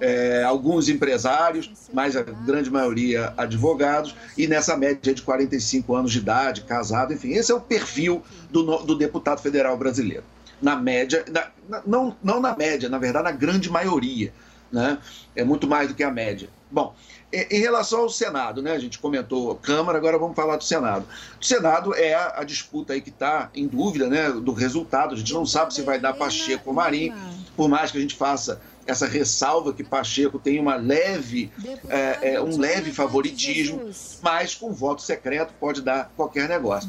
é, 0.00 0.44
alguns 0.44 0.88
empresários, 0.88 1.70
mas 1.92 2.16
a 2.16 2.22
grande 2.22 2.70
maioria 2.70 3.32
advogados, 3.36 4.14
e 4.36 4.46
nessa 4.46 4.76
média 4.76 5.14
de 5.14 5.22
45 5.22 5.94
anos 5.94 6.12
de 6.12 6.18
idade, 6.18 6.62
casado, 6.62 7.12
enfim, 7.12 7.32
esse 7.32 7.50
é 7.50 7.54
o 7.54 7.60
perfil 7.60 8.22
do, 8.50 8.78
do 8.78 8.94
deputado 8.94 9.40
federal 9.40 9.76
brasileiro. 9.76 10.24
Na 10.60 10.76
média, 10.76 11.24
na, 11.68 11.82
não, 11.86 12.16
não 12.22 12.40
na 12.40 12.56
média, 12.56 12.88
na 12.88 12.98
verdade, 12.98 13.24
na 13.24 13.32
grande 13.32 13.70
maioria. 13.70 14.32
Né? 14.70 14.98
É 15.34 15.44
muito 15.44 15.66
mais 15.66 15.88
do 15.88 15.94
que 15.94 16.02
a 16.02 16.10
média. 16.10 16.48
Bom, 16.70 16.94
em 17.32 17.58
relação 17.58 18.00
ao 18.00 18.10
Senado, 18.10 18.62
né? 18.62 18.72
A 18.72 18.78
gente 18.78 18.98
comentou 18.98 19.54
Câmara, 19.56 19.96
agora 19.96 20.18
vamos 20.18 20.36
falar 20.36 20.56
do 20.56 20.64
Senado. 20.64 21.06
O 21.40 21.44
Senado 21.44 21.94
é 21.94 22.14
a, 22.14 22.40
a 22.40 22.44
disputa 22.44 22.92
aí 22.92 23.00
que 23.00 23.08
está 23.08 23.50
em 23.54 23.66
dúvida, 23.66 24.06
né? 24.08 24.30
Do 24.30 24.52
resultado. 24.52 25.14
A 25.14 25.16
gente 25.16 25.32
não 25.32 25.46
sabe 25.46 25.72
se 25.72 25.82
vai 25.82 25.98
dar 25.98 26.12
Pacheco 26.12 26.68
ou 26.68 26.74
Marinho, 26.74 27.14
por 27.58 27.68
mais 27.68 27.90
que 27.90 27.98
a 27.98 28.00
gente 28.00 28.14
faça 28.14 28.60
essa 28.86 29.04
ressalva 29.04 29.72
que 29.72 29.82
Pacheco 29.82 30.38
tem 30.38 30.60
uma 30.60 30.76
leve, 30.76 31.50
é, 31.88 32.34
é, 32.34 32.40
um 32.40 32.56
leve 32.56 32.92
favoritismo, 32.92 33.90
mas 34.22 34.54
com 34.54 34.72
voto 34.72 35.02
secreto 35.02 35.52
pode 35.58 35.82
dar 35.82 36.12
qualquer 36.16 36.48
negócio. 36.48 36.88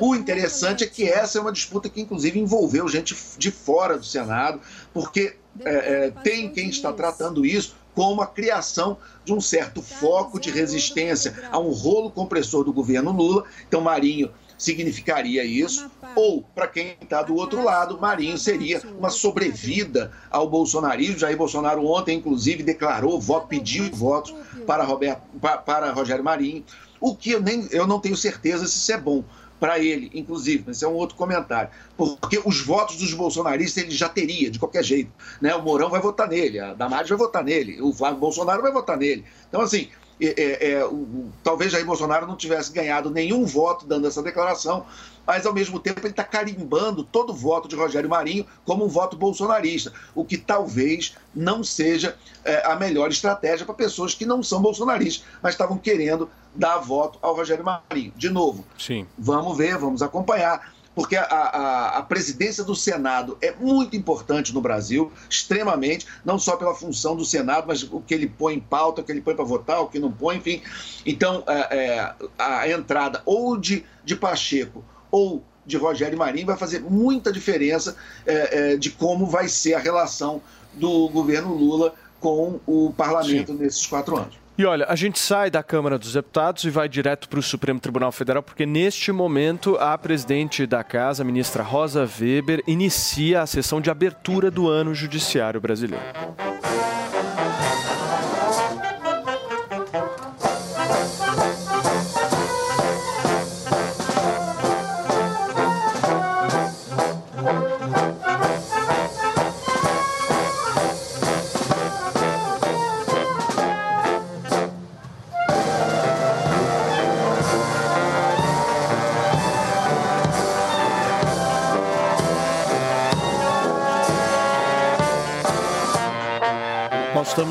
O 0.00 0.14
interessante 0.14 0.84
é 0.84 0.86
que 0.86 1.02
essa 1.02 1.36
é 1.36 1.40
uma 1.40 1.50
disputa 1.50 1.88
que, 1.88 2.00
inclusive, 2.00 2.38
envolveu 2.38 2.88
gente 2.88 3.16
de 3.36 3.50
fora 3.50 3.98
do 3.98 4.04
Senado, 4.04 4.60
porque 4.92 5.36
é, 5.64 6.06
é 6.06 6.10
tem 6.22 6.48
quem 6.48 6.68
está 6.68 6.92
tratando 6.92 7.44
isso 7.44 7.74
como 7.92 8.22
a 8.22 8.26
criação 8.26 8.98
de 9.24 9.32
um 9.32 9.40
certo 9.40 9.82
foco 9.82 10.38
de 10.38 10.50
resistência 10.50 11.34
a 11.50 11.58
um 11.58 11.70
rolo 11.70 12.10
compressor 12.10 12.64
do 12.64 12.72
governo 12.72 13.10
Lula. 13.10 13.44
Então, 13.66 13.80
Marinho 13.80 14.30
significaria 14.56 15.44
isso, 15.44 15.90
ou, 16.14 16.42
para 16.54 16.66
quem 16.66 16.96
está 17.00 17.22
do 17.22 17.34
outro 17.34 17.62
lado, 17.62 18.00
Marinho 18.00 18.38
seria 18.38 18.80
uma 18.98 19.10
sobrevida 19.10 20.12
ao 20.30 20.48
bolsonarismo. 20.48 21.18
Jair 21.18 21.36
Bolsonaro 21.36 21.84
ontem, 21.86 22.18
inclusive, 22.18 22.62
declarou 22.62 23.20
voto, 23.20 23.48
pediu 23.48 23.90
votos 23.92 24.34
para, 24.66 24.84
Roberto, 24.84 25.22
para, 25.64 25.92
Rogério 25.92 26.24
Marinho, 26.24 26.64
o 27.00 27.14
que 27.14 27.32
eu, 27.32 27.40
nem, 27.40 27.66
eu 27.70 27.86
não 27.86 28.00
tenho 28.00 28.16
certeza 28.16 28.66
se 28.66 28.78
isso 28.78 28.92
é 28.92 28.98
bom 28.98 29.24
para 29.60 29.78
ele, 29.78 30.10
inclusive, 30.12 30.70
esse 30.70 30.84
é 30.84 30.88
um 30.88 30.94
outro 30.94 31.16
comentário, 31.16 31.70
porque 31.96 32.40
os 32.44 32.60
votos 32.60 32.96
dos 32.96 33.14
bolsonaristas 33.14 33.82
ele 33.82 33.92
já 33.92 34.08
teria, 34.08 34.50
de 34.50 34.58
qualquer 34.58 34.82
jeito. 34.84 35.10
Né? 35.40 35.54
O 35.54 35.62
Mourão 35.62 35.88
vai 35.88 36.00
votar 36.00 36.28
nele, 36.28 36.58
a 36.58 36.74
Damares 36.74 37.08
vai 37.08 37.16
votar 37.16 37.42
nele, 37.42 37.80
o 37.80 37.92
Flávio 37.92 38.18
Bolsonaro 38.18 38.60
vai 38.60 38.72
votar 38.72 38.96
nele. 38.96 39.24
Então, 39.48 39.60
assim, 39.60 39.88
é, 40.20 40.26
é, 40.26 40.70
é, 40.72 40.84
o, 40.84 41.28
talvez 41.42 41.72
Jair 41.72 41.84
Bolsonaro 41.84 42.26
não 42.26 42.36
tivesse 42.36 42.72
ganhado 42.72 43.10
nenhum 43.10 43.44
voto 43.44 43.86
dando 43.86 44.06
essa 44.06 44.22
declaração, 44.22 44.86
mas 45.26 45.46
ao 45.46 45.54
mesmo 45.54 45.80
tempo 45.80 46.00
ele 46.00 46.08
está 46.08 46.24
carimbando 46.24 47.02
todo 47.02 47.30
o 47.30 47.34
voto 47.34 47.68
de 47.68 47.74
Rogério 47.74 48.08
Marinho 48.08 48.46
como 48.64 48.84
um 48.84 48.88
voto 48.88 49.16
bolsonarista, 49.16 49.92
o 50.14 50.24
que 50.24 50.36
talvez 50.36 51.16
não 51.34 51.64
seja 51.64 52.16
é, 52.44 52.62
a 52.66 52.76
melhor 52.76 53.10
estratégia 53.10 53.64
para 53.64 53.74
pessoas 53.74 54.14
que 54.14 54.26
não 54.26 54.42
são 54.42 54.60
bolsonaristas, 54.60 55.26
mas 55.42 55.54
estavam 55.54 55.78
querendo 55.78 56.28
dar 56.54 56.78
voto 56.78 57.18
ao 57.20 57.34
Rogério 57.34 57.64
Marinho. 57.64 58.12
De 58.16 58.30
novo, 58.30 58.64
Sim. 58.78 59.06
vamos 59.18 59.56
ver, 59.56 59.76
vamos 59.78 60.02
acompanhar 60.02 60.73
porque 60.94 61.16
a, 61.16 61.24
a, 61.24 61.98
a, 61.98 62.02
presidência 62.02 62.62
do 62.62 62.74
Senado 62.74 63.36
é 63.42 63.52
muito 63.52 63.96
importante 63.96 64.54
no 64.54 64.60
Brasil, 64.60 65.10
extremamente, 65.28 66.06
não 66.24 66.38
só 66.38 66.56
pela 66.56 66.74
função 66.74 67.16
do 67.16 67.24
Senado, 67.24 67.64
mas 67.66 67.82
o 67.82 68.00
que 68.00 68.14
ele 68.14 68.28
põe 68.28 68.54
em 68.54 68.60
pauta, 68.60 69.00
o 69.00 69.04
que 69.04 69.10
ele 69.10 69.20
põe 69.20 69.34
para 69.34 69.44
votar, 69.44 69.80
o 69.80 69.88
que 69.88 69.98
não 69.98 70.12
põe, 70.12 70.36
enfim. 70.36 70.62
Então, 71.04 71.42
é, 71.46 71.76
é, 71.76 72.14
a 72.38 72.68
entrada 72.68 73.22
ou 73.24 73.56
de, 73.56 73.84
de 74.04 74.14
Pacheco 74.14 74.84
ou 75.10 75.42
de 75.66 75.76
Rogério 75.76 76.18
Marinho, 76.18 76.46
vai 76.46 76.56
fazer 76.56 76.80
muita 76.80 77.32
diferença 77.32 77.96
é, 78.26 78.72
é, 78.72 78.76
de 78.76 78.90
como 78.90 79.26
vai 79.26 79.48
ser 79.48 79.74
a 79.74 79.78
relação 79.78 80.42
do 80.74 81.08
governo 81.08 81.54
Lula 81.54 81.94
com 82.20 82.60
o 82.66 82.92
parlamento 82.92 83.52
Sim. 83.52 83.58
nesses 83.58 83.86
quatro 83.86 84.16
anos. 84.16 84.43
E 84.56 84.64
olha, 84.64 84.86
a 84.88 84.94
gente 84.94 85.18
sai 85.18 85.50
da 85.50 85.64
Câmara 85.64 85.98
dos 85.98 86.12
Deputados 86.12 86.62
e 86.62 86.70
vai 86.70 86.88
direto 86.88 87.28
para 87.28 87.40
o 87.40 87.42
Supremo 87.42 87.80
Tribunal 87.80 88.12
Federal, 88.12 88.40
porque 88.40 88.64
neste 88.64 89.10
momento 89.10 89.76
a 89.80 89.98
presidente 89.98 90.64
da 90.64 90.84
casa, 90.84 91.24
a 91.24 91.26
ministra 91.26 91.64
Rosa 91.64 92.08
Weber, 92.20 92.62
inicia 92.64 93.42
a 93.42 93.46
sessão 93.48 93.80
de 93.80 93.90
abertura 93.90 94.52
do 94.52 94.68
ano 94.68 94.94
judiciário 94.94 95.60
brasileiro. 95.60 96.04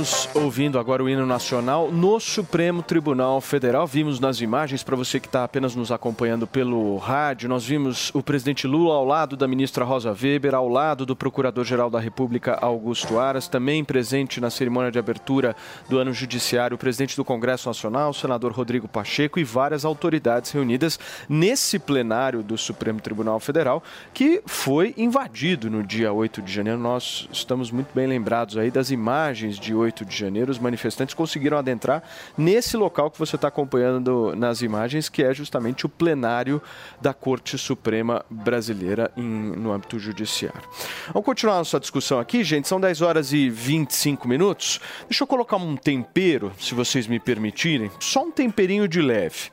Estamos 0.04 0.30
ouvindo 0.34 0.78
agora 0.78 1.02
o 1.02 1.08
hino 1.08 1.26
nacional 1.26 1.89
no 1.89 2.20
Supremo 2.20 2.84
Tribunal 2.84 3.39
Federal. 3.39 3.88
Vimos 3.88 4.20
nas 4.20 4.42
imagens, 4.42 4.84
para 4.84 4.98
você 4.98 5.18
que 5.18 5.28
está 5.28 5.46
apenas 5.46 5.76
nos 5.76 5.94
acompanhando 5.94 6.46
pelo 6.46 6.98
rádio, 6.98 7.48
nós 7.48 7.66
vimos 7.66 8.12
o 8.13 8.22
presidente 8.22 8.68
Lula 8.68 8.96
ao 8.96 9.06
lado 9.06 9.38
da 9.38 9.48
ministra 9.48 9.86
Rosa 9.86 10.12
Weber, 10.12 10.54
ao 10.54 10.68
lado 10.68 11.06
do 11.06 11.16
Procurador-Geral 11.16 11.89
da 11.89 12.02
República 12.02 12.60
Augusto 12.62 13.18
Aras, 13.18 13.48
também 13.48 13.82
presente 13.82 14.42
na 14.42 14.50
cerimônia 14.50 14.92
de 14.92 15.00
abertura 15.00 15.56
do 15.88 15.98
ano 15.98 16.12
judiciário, 16.12 16.76
o 16.76 16.78
presidente 16.78 17.16
do 17.16 17.24
Congresso 17.24 17.70
Nacional, 17.70 18.10
o 18.10 18.13
senador 18.13 18.52
Rodrigo 18.52 18.89
Pacheco 18.89 19.39
e 19.39 19.44
várias 19.46 19.86
autoridades 19.86 20.52
reunidas 20.52 21.00
nesse 21.30 21.80
plenário 21.80 22.44
do 22.44 22.58
Supremo 22.58 23.00
Tribunal 23.00 23.39
Federal, 23.39 23.82
que 24.13 24.42
foi 24.46 24.94
invadido 24.98 25.70
no 25.70 25.82
dia 25.82 26.12
8 26.12 26.42
de 26.42 26.52
janeiro. 26.52 26.80
Nós 26.80 27.30
estamos 27.32 27.72
muito 27.72 27.94
bem 27.96 28.06
lembrados 28.06 28.58
aí 28.58 28.70
das 28.70 28.92
imagens 28.92 29.58
de 29.58 29.74
8 29.74 29.92
de 30.06 30.17
janeiro, 30.17 30.51
os 30.51 30.58
manifestantes 30.58 31.13
conseguiram 31.13 31.58
adentrar 31.58 32.01
nesse 32.38 32.75
local 32.77 33.12
que 33.12 33.19
você 33.19 33.36
está 33.36 33.49
acompanhando 33.49 34.34
nas 34.36 34.62
imagens, 34.62 35.10
que 35.10 35.21
é 35.21 35.34
justamente 35.34 35.86
o 35.86 35.89
plenário 35.89 36.62
da 37.01 37.13
Corte 37.13 37.58
Suprema 37.58 38.25
Brasileira 38.29 39.12
em, 39.17 39.23
no 39.23 39.71
âmbito 39.71 39.99
judiciário. 39.99 40.62
Vamos 41.08 41.25
continuar 41.25 41.58
nossa 41.58 41.79
discussão 41.79 42.19
aqui, 42.19 42.43
gente. 42.43 42.67
São 42.67 42.79
10 42.79 43.01
horas 43.01 43.34
e 43.34 43.49
25 43.49 44.27
minutos. 44.27 44.79
Deixa 45.10 45.23
eu 45.23 45.27
colocar 45.27 45.58
um 45.58 45.75
tempero, 45.75 46.51
se 46.60 46.73
vocês 46.73 47.08
me 47.08 47.19
permitirem, 47.19 47.91
só 47.99 48.23
um 48.23 48.32
temperinho 48.32 48.88
de 48.88 49.01
leve. 49.01 49.51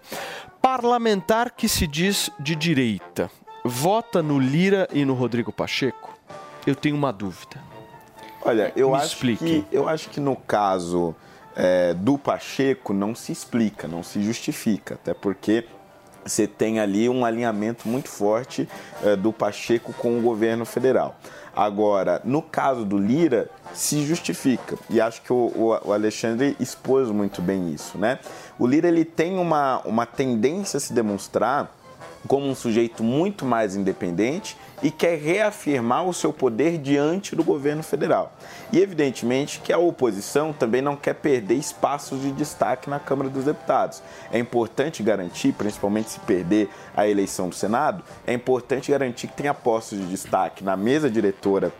Parlamentar 0.62 1.50
que 1.50 1.68
se 1.68 1.86
diz 1.86 2.30
de 2.38 2.54
direita 2.54 3.30
vota 3.64 4.22
no 4.22 4.38
Lira 4.38 4.88
e 4.92 5.04
no 5.04 5.14
Rodrigo 5.14 5.52
Pacheco? 5.52 6.18
Eu 6.66 6.74
tenho 6.74 6.96
uma 6.96 7.12
dúvida. 7.12 7.69
Olha, 8.42 8.72
eu 8.74 8.90
Me 8.90 8.96
acho 8.96 9.06
explique. 9.06 9.62
que 9.62 9.66
eu 9.76 9.88
acho 9.88 10.08
que 10.08 10.20
no 10.20 10.36
caso 10.36 11.14
é, 11.54 11.94
do 11.94 12.16
Pacheco 12.16 12.92
não 12.92 13.14
se 13.14 13.32
explica, 13.32 13.86
não 13.86 14.02
se 14.02 14.22
justifica, 14.22 14.94
até 14.94 15.12
porque 15.12 15.66
você 16.24 16.46
tem 16.46 16.80
ali 16.80 17.08
um 17.08 17.24
alinhamento 17.24 17.88
muito 17.88 18.08
forte 18.08 18.68
é, 19.02 19.16
do 19.16 19.32
Pacheco 19.32 19.92
com 19.92 20.18
o 20.18 20.22
governo 20.22 20.64
federal. 20.64 21.16
Agora, 21.54 22.20
no 22.24 22.40
caso 22.40 22.84
do 22.84 22.96
Lira, 22.96 23.50
se 23.74 24.04
justifica. 24.04 24.78
E 24.88 25.00
acho 25.00 25.20
que 25.22 25.32
o, 25.32 25.52
o, 25.84 25.92
Alexandre 25.92 26.56
expôs 26.60 27.08
muito 27.10 27.42
bem 27.42 27.72
isso, 27.72 27.98
né? 27.98 28.18
O 28.58 28.66
Lira 28.66 28.88
ele 28.88 29.04
tem 29.04 29.36
uma, 29.38 29.80
uma 29.84 30.06
tendência 30.06 30.76
a 30.76 30.80
se 30.80 30.92
demonstrar 30.92 31.74
como 32.26 32.46
um 32.46 32.54
sujeito 32.54 33.02
muito 33.02 33.44
mais 33.44 33.74
independente 33.74 34.56
e 34.82 34.90
quer 34.90 35.18
reafirmar 35.18 36.06
o 36.06 36.14
seu 36.14 36.32
poder 36.32 36.78
diante 36.78 37.34
do 37.36 37.44
governo 37.44 37.82
federal. 37.82 38.32
E 38.72 38.78
evidentemente 38.78 39.60
que 39.60 39.72
a 39.72 39.78
oposição 39.78 40.52
também 40.52 40.80
não 40.80 40.96
quer 40.96 41.14
perder 41.14 41.54
espaços 41.54 42.20
de 42.20 42.30
destaque 42.32 42.88
na 42.88 42.98
Câmara 42.98 43.28
dos 43.28 43.44
Deputados. 43.44 44.02
É 44.32 44.38
importante 44.38 45.02
garantir, 45.02 45.52
principalmente 45.52 46.10
se 46.10 46.20
perder 46.20 46.68
a 46.96 47.08
eleição 47.08 47.48
do 47.48 47.54
Senado, 47.54 48.02
é 48.26 48.32
importante 48.32 48.90
garantir 48.90 49.28
que 49.28 49.36
tenha 49.36 49.54
postos 49.54 49.98
de 49.98 50.06
destaque 50.06 50.64
na 50.64 50.76
mesa 50.76 51.10
diretora 51.10 51.72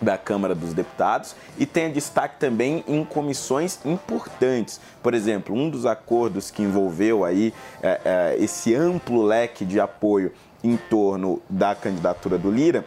da 0.00 0.18
Câmara 0.18 0.54
dos 0.54 0.72
Deputados 0.72 1.34
e 1.58 1.66
tenha 1.66 1.90
destaque 1.90 2.38
também 2.38 2.84
em 2.86 3.04
comissões 3.04 3.78
importantes. 3.84 4.80
Por 5.02 5.14
exemplo, 5.14 5.54
um 5.54 5.70
dos 5.70 5.86
acordos 5.86 6.50
que 6.50 6.62
envolveu 6.62 7.24
aí 7.24 7.52
é, 7.82 8.00
é, 8.04 8.36
esse 8.38 8.74
amplo 8.74 9.22
leque 9.22 9.64
de 9.64 9.80
apoio 9.80 10.32
em 10.62 10.76
torno 10.76 11.42
da 11.48 11.74
candidatura 11.74 12.38
do 12.38 12.50
Lira 12.50 12.84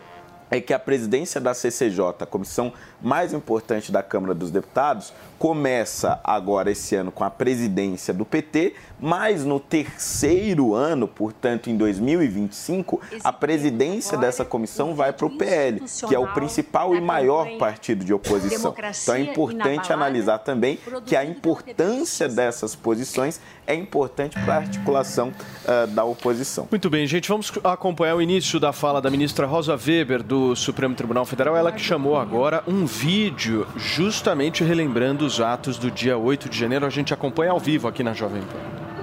é 0.50 0.62
que 0.62 0.74
a 0.74 0.80
presidência 0.80 1.42
da 1.42 1.54
CCJ, 1.54 2.00
a 2.20 2.26
comissão 2.26 2.72
mais 3.02 3.34
importante 3.34 3.92
da 3.92 4.02
Câmara 4.02 4.34
dos 4.34 4.52
Deputados, 4.52 5.14
começa 5.38 6.20
agora 6.24 6.72
esse 6.72 6.96
ano 6.96 7.12
com 7.12 7.24
a 7.24 7.30
presidência 7.30 8.14
do 8.14 8.26
PT, 8.26 8.74
mas 9.00 9.46
no 9.46 9.60
terceiro 9.60 10.74
ano, 10.74 11.08
portanto 11.08 11.70
em 11.70 11.78
2025, 11.78 13.00
a 13.24 13.32
presidência 13.32 14.18
dessa 14.18 14.44
comissão 14.44 14.96
vai 14.96 15.14
para 15.14 15.28
o 15.28 15.38
PL, 15.38 15.82
que 16.08 16.16
é 16.16 16.20
o 16.20 16.28
principal 16.34 16.96
e 16.96 17.02
maior 17.02 17.58
partido 17.58 18.04
de 18.04 18.14
oposição. 18.14 18.74
Então 19.04 19.16
é 19.16 19.20
importante 19.20 19.94
analisar 19.94 20.40
também 20.40 20.80
que 21.06 21.16
a 21.16 21.24
importância 21.24 22.28
dessas 22.28 22.76
posições 22.76 23.40
é 23.68 23.76
importante 23.76 24.40
para 24.40 24.56
a 24.56 24.58
articulação 24.58 25.30
uh, 25.30 25.88
da 25.88 26.04
oposição. 26.04 26.68
Muito 26.72 26.90
bem, 26.90 27.06
gente, 27.06 27.28
vamos 27.28 27.52
acompanhar 27.64 28.16
o 28.16 28.22
início 28.22 28.60
da 28.60 28.72
fala 28.72 29.02
da 29.02 29.12
ministra 29.12 29.46
Rosa 29.46 29.76
Weber 29.76 30.24
do 30.24 30.56
Supremo 30.56 30.96
Tribunal 30.96 31.26
Federal, 31.26 31.56
ela 31.56 31.72
que 31.72 31.82
chamou 31.82 32.18
agora 32.18 32.64
um 32.66 32.87
vídeo 32.88 33.68
justamente 33.76 34.64
relembrando 34.64 35.26
os 35.26 35.40
atos 35.40 35.78
do 35.78 35.92
dia 35.92 36.18
8 36.18 36.50
de 36.50 36.58
janeiro. 36.58 36.86
A 36.86 36.90
gente 36.90 37.14
acompanha 37.14 37.52
ao 37.52 37.60
vivo 37.60 37.88
aqui 37.88 38.04
na 38.04 38.14
Jovem 38.14 38.42
Pan. 38.42 38.97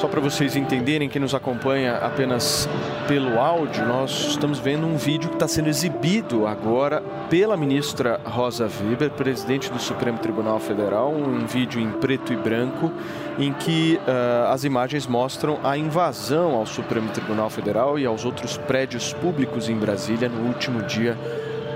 Só 0.00 0.08
para 0.08 0.18
vocês 0.18 0.56
entenderem, 0.56 1.10
quem 1.10 1.20
nos 1.20 1.34
acompanha 1.34 1.98
apenas 1.98 2.66
pelo 3.06 3.38
áudio, 3.38 3.84
nós 3.84 4.28
estamos 4.28 4.58
vendo 4.58 4.86
um 4.86 4.96
vídeo 4.96 5.28
que 5.28 5.34
está 5.34 5.46
sendo 5.46 5.68
exibido 5.68 6.46
agora 6.46 7.02
pela 7.28 7.54
ministra 7.54 8.18
Rosa 8.24 8.66
Weber, 8.66 9.10
presidente 9.10 9.70
do 9.70 9.78
Supremo 9.78 10.16
Tribunal 10.16 10.58
Federal, 10.58 11.12
um 11.12 11.44
vídeo 11.44 11.78
em 11.78 11.90
preto 11.90 12.32
e 12.32 12.36
branco, 12.36 12.90
em 13.38 13.52
que 13.52 14.00
uh, 14.06 14.50
as 14.50 14.64
imagens 14.64 15.06
mostram 15.06 15.60
a 15.62 15.76
invasão 15.76 16.54
ao 16.54 16.64
Supremo 16.64 17.10
Tribunal 17.10 17.50
Federal 17.50 17.98
e 17.98 18.06
aos 18.06 18.24
outros 18.24 18.56
prédios 18.56 19.12
públicos 19.12 19.68
em 19.68 19.76
Brasília 19.76 20.30
no 20.30 20.48
último 20.48 20.80
dia 20.80 21.14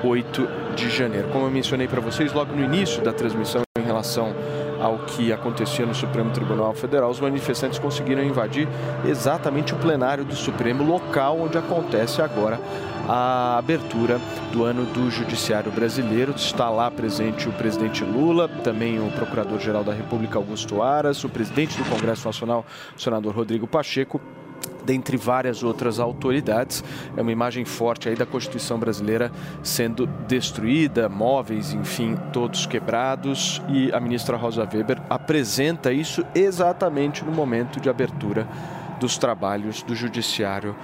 8 0.03 0.49
de 0.75 0.89
janeiro. 0.89 1.29
Como 1.29 1.45
eu 1.45 1.51
mencionei 1.51 1.87
para 1.87 2.01
vocês 2.01 2.33
logo 2.33 2.57
no 2.57 2.65
início 2.65 3.03
da 3.03 3.13
transmissão 3.13 3.61
em 3.79 3.83
relação 3.83 4.35
ao 4.81 4.99
que 4.99 5.33
acontecia 5.33 5.87
no 5.87 5.95
Supremo 5.95 6.31
Tribunal 6.31 6.75
Federal, 6.75 7.11
os 7.11 7.21
manifestantes 7.21 7.79
conseguiram 7.79 8.23
invadir 8.23 8.69
exatamente 9.05 9.75
o 9.75 9.77
plenário 9.77 10.25
do 10.25 10.35
Supremo, 10.35 10.85
local 10.85 11.41
onde 11.41 11.59
acontece 11.59 12.21
agora 12.21 12.59
a 13.09 13.59
abertura 13.59 14.19
do 14.53 14.65
ano 14.65 14.85
do 14.87 15.11
Judiciário 15.11 15.71
Brasileiro. 15.71 16.33
Está 16.37 16.71
lá 16.71 16.91
presente 16.91 17.49
o 17.49 17.53
presidente 17.53 18.03
Lula, 18.05 18.49
também 18.49 18.99
o 18.99 19.11
Procurador-Geral 19.13 19.85
da 19.85 19.93
República 19.93 20.39
Augusto 20.39 20.83
Aras, 20.83 21.23
o 21.25 21.29
presidente 21.29 21.77
do 21.77 21.85
Congresso 21.89 22.27
Nacional, 22.27 22.65
o 22.97 23.01
senador 23.01 23.35
Rodrigo 23.35 23.67
Pacheco 23.67 24.21
dentre 24.85 25.17
várias 25.17 25.63
outras 25.63 25.99
autoridades. 25.99 26.85
É 27.17 27.23
uma 27.23 27.33
imagem 27.33 27.65
forte 27.65 28.09
aí 28.09 28.15
da 28.15 28.27
Constituição 28.27 28.79
brasileira 28.79 29.31
sendo 29.63 30.07
destruída, 30.29 31.09
móveis, 31.09 31.73
enfim, 31.73 32.17
todos 32.33 32.67
quebrados. 32.67 33.63
E 33.69 33.93
a 33.93 34.01
ministra 34.01 34.37
Rosa 34.37 34.69
Weber 34.71 35.01
apresenta 35.09 35.93
isso 35.93 36.25
exatamente 36.35 37.25
no 37.25 37.33
momento 37.33 37.81
de 37.81 37.89
abertura 37.89 38.47
dos 39.01 39.19
trabalhos 39.19 39.83
do 39.83 39.95
Judiciário 39.95 40.75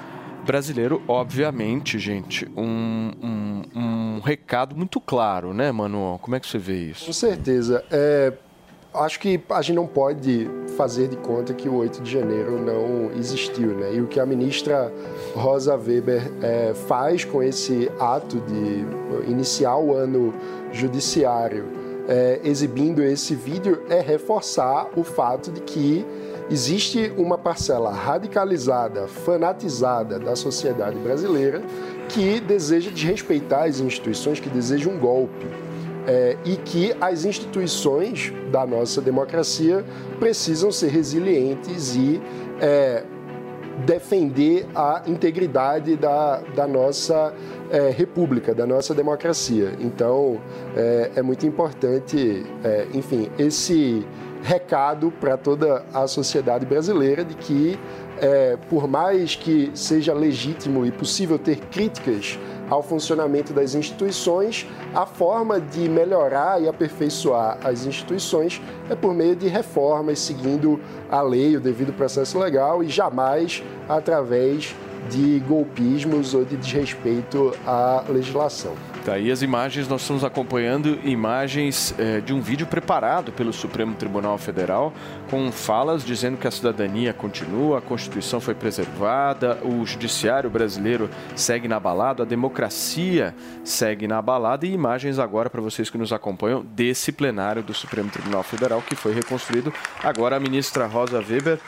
brasileiro, 0.45 1.03
obviamente, 1.07 1.99
gente, 1.99 2.49
um, 2.57 3.13
um, 3.23 3.63
um, 3.75 4.21
recado 4.21 4.75
muito 4.75 5.01
claro, 5.01 5.53
né, 5.55 5.71
Mano? 5.71 6.19
Como 6.21 6.35
é 6.35 6.41
que 6.41 6.47
você 6.47 6.59
vê 6.59 6.91
isso? 6.91 7.07
Com 7.07 7.13
certeza. 7.13 7.85
É, 7.91 8.33
acho 8.95 9.21
que 9.21 9.41
a 9.51 9.63
gente 9.63 9.77
não 9.77 9.87
pode 9.87 10.49
fazer 10.77 11.09
de 11.09 11.17
conta 11.17 11.55
que 11.55 11.69
o 11.69 11.75
8 11.75 12.03
de 12.03 12.11
janeiro 12.11 12.59
não 12.59 13.13
existiu, 13.19 13.69
né? 13.69 13.95
E 13.95 14.01
o 14.01 14.07
que 14.07 14.19
a 14.19 14.27
ministra 14.27 14.93
Rosa 15.35 15.77
Weber 15.77 16.31
é, 16.43 16.73
faz 16.75 17.25
com 17.25 17.43
esse 17.43 17.91
ato 17.99 18.41
de 18.41 19.31
iniciar 19.31 19.77
o 19.77 19.95
ano 19.95 20.35
judiciário 20.73 21.81
é, 22.09 22.41
exibindo 22.43 23.03
esse 23.03 23.37
vídeo 23.37 23.83
é 23.89 24.01
reforçar 24.01 24.89
o 24.97 25.05
fato 25.05 25.53
de 25.53 25.61
que 25.61 26.05
existe 26.51 27.13
uma 27.17 27.39
parcela 27.39 27.93
radicalizada, 27.93 29.07
fanatizada 29.07 30.19
da 30.19 30.35
sociedade 30.35 30.99
brasileira 30.99 31.63
que 32.09 32.41
deseja 32.41 32.91
desrespeitar 32.91 33.69
as 33.69 33.79
instituições, 33.79 34.41
que 34.41 34.49
deseja 34.49 34.91
um 34.91 34.99
golpe. 34.99 35.47
É, 36.07 36.37
e 36.45 36.57
que 36.57 36.95
as 37.01 37.25
instituições 37.25 38.33
da 38.51 38.67
nossa 38.67 39.03
democracia 39.03 39.85
precisam 40.19 40.73
ser 40.73 40.89
resilientes 40.89 41.95
e 41.95 42.21
é, 42.61 43.05
defender 43.85 44.67
a 44.75 45.03
integridade 45.07 45.97
da, 45.97 46.41
da 46.55 46.67
nossa 46.67 47.33
é, 47.71 47.91
república, 47.91 48.55
da 48.55 48.67
nossa 48.67 48.95
democracia. 48.95 49.75
Então, 49.81 50.41
é, 50.77 51.13
é 51.17 51.23
muito 51.23 51.47
importante, 51.47 52.45
é, 52.65 52.87
enfim, 52.93 53.31
esse 53.39 54.07
recado 54.43 55.13
para 55.21 55.37
toda 55.37 55.85
a 55.93 56.07
sociedade 56.07 56.65
brasileira 56.65 57.25
de 57.25 57.35
que, 57.35 57.79
é, 58.21 58.57
por 58.69 58.89
mais 58.89 59.37
que 59.37 59.71
seja 59.75 60.15
legítimo 60.15 60.85
e 60.87 60.91
possível 60.91 61.39
ter 61.39 61.59
críticas 61.67 62.39
ao 62.71 62.83
funcionamento 62.83 63.53
das 63.53 63.75
instituições, 63.75 64.67
a 64.95 65.05
forma 65.05 65.61
de 65.61 65.89
melhorar 65.89 66.63
e 66.63 66.69
aperfeiçoar 66.69 67.59
as 67.65 67.85
instituições 67.85 68.63
é 68.89 68.95
por 68.95 69.13
meio 69.13 69.35
de 69.35 69.49
reformas, 69.49 70.21
seguindo 70.21 70.81
a 71.11 71.21
lei, 71.21 71.57
o 71.57 71.61
devido 71.61 71.93
processo 71.93 72.39
legal 72.39 72.83
e 72.83 72.89
jamais 72.89 73.63
através 73.89 74.75
de 75.11 75.41
golpismos 75.41 76.35
ou 76.35 76.45
de 76.45 76.57
desrespeito 76.57 77.53
à 77.67 78.05
legislação. 78.09 78.90
Tá 79.11 79.17
aí 79.17 79.33
as 79.33 79.43
imagens, 79.43 79.89
nós 79.89 80.03
estamos 80.03 80.23
acompanhando 80.23 81.01
imagens 81.03 81.93
eh, 81.99 82.21
de 82.21 82.33
um 82.33 82.41
vídeo 82.41 82.65
preparado 82.65 83.33
pelo 83.33 83.53
Supremo 83.53 83.93
Tribunal 83.97 84.39
Federal 84.39 84.93
com 85.29 85.51
falas 85.51 86.05
dizendo 86.05 86.37
que 86.37 86.47
a 86.47 86.51
cidadania 86.53 87.13
continua, 87.13 87.79
a 87.79 87.81
Constituição 87.81 88.41
foi 88.41 88.55
preservada, 88.55 89.59
o 89.65 89.85
judiciário 89.85 90.49
brasileiro 90.49 91.11
segue 91.35 91.67
na 91.67 91.81
balada, 91.81 92.23
a 92.23 92.27
democracia 92.27 93.35
segue 93.65 94.07
na 94.07 94.23
balada 94.23 94.65
e 94.65 94.73
imagens 94.73 95.19
agora 95.19 95.51
para 95.51 95.61
vocês 95.61 95.91
que 95.91 95.99
nos 95.99 96.13
acompanham 96.13 96.65
desse 96.65 97.11
plenário 97.11 97.65
do 97.65 97.75
Supremo 97.75 98.11
Tribunal 98.11 98.45
Federal 98.45 98.81
que 98.81 98.95
foi 98.95 99.13
reconstruído. 99.13 99.75
Agora 100.05 100.37
a 100.37 100.41
ministra 100.41 100.87
Rosa 100.87 101.19
Weber 101.19 101.59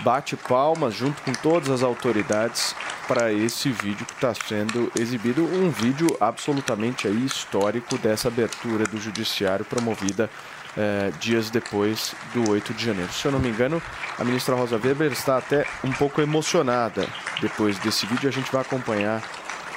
bate 0.00 0.36
palmas 0.36 0.94
junto 0.94 1.20
com 1.22 1.32
todas 1.32 1.70
as 1.70 1.82
autoridades 1.82 2.74
para 3.06 3.32
esse 3.32 3.70
vídeo 3.70 4.06
que 4.06 4.12
está 4.12 4.34
sendo 4.34 4.90
exibido, 4.98 5.42
um 5.44 5.70
vídeo 5.70 6.08
absolutamente 6.20 7.08
aí 7.08 7.24
histórico 7.24 7.96
dessa 7.98 8.28
abertura 8.28 8.84
do 8.84 8.98
judiciário 8.98 9.64
promovida 9.64 10.30
eh, 10.76 11.10
dias 11.18 11.50
depois 11.50 12.14
do 12.32 12.50
8 12.50 12.74
de 12.74 12.84
janeiro. 12.84 13.12
Se 13.12 13.26
eu 13.26 13.32
não 13.32 13.38
me 13.38 13.48
engano, 13.48 13.82
a 14.18 14.24
ministra 14.24 14.54
Rosa 14.54 14.76
Weber 14.76 15.10
está 15.10 15.38
até 15.38 15.66
um 15.82 15.90
pouco 15.90 16.20
emocionada 16.20 17.06
depois 17.40 17.78
desse 17.78 18.06
vídeo. 18.06 18.28
A 18.28 18.32
gente 18.32 18.52
vai 18.52 18.60
acompanhar 18.60 19.22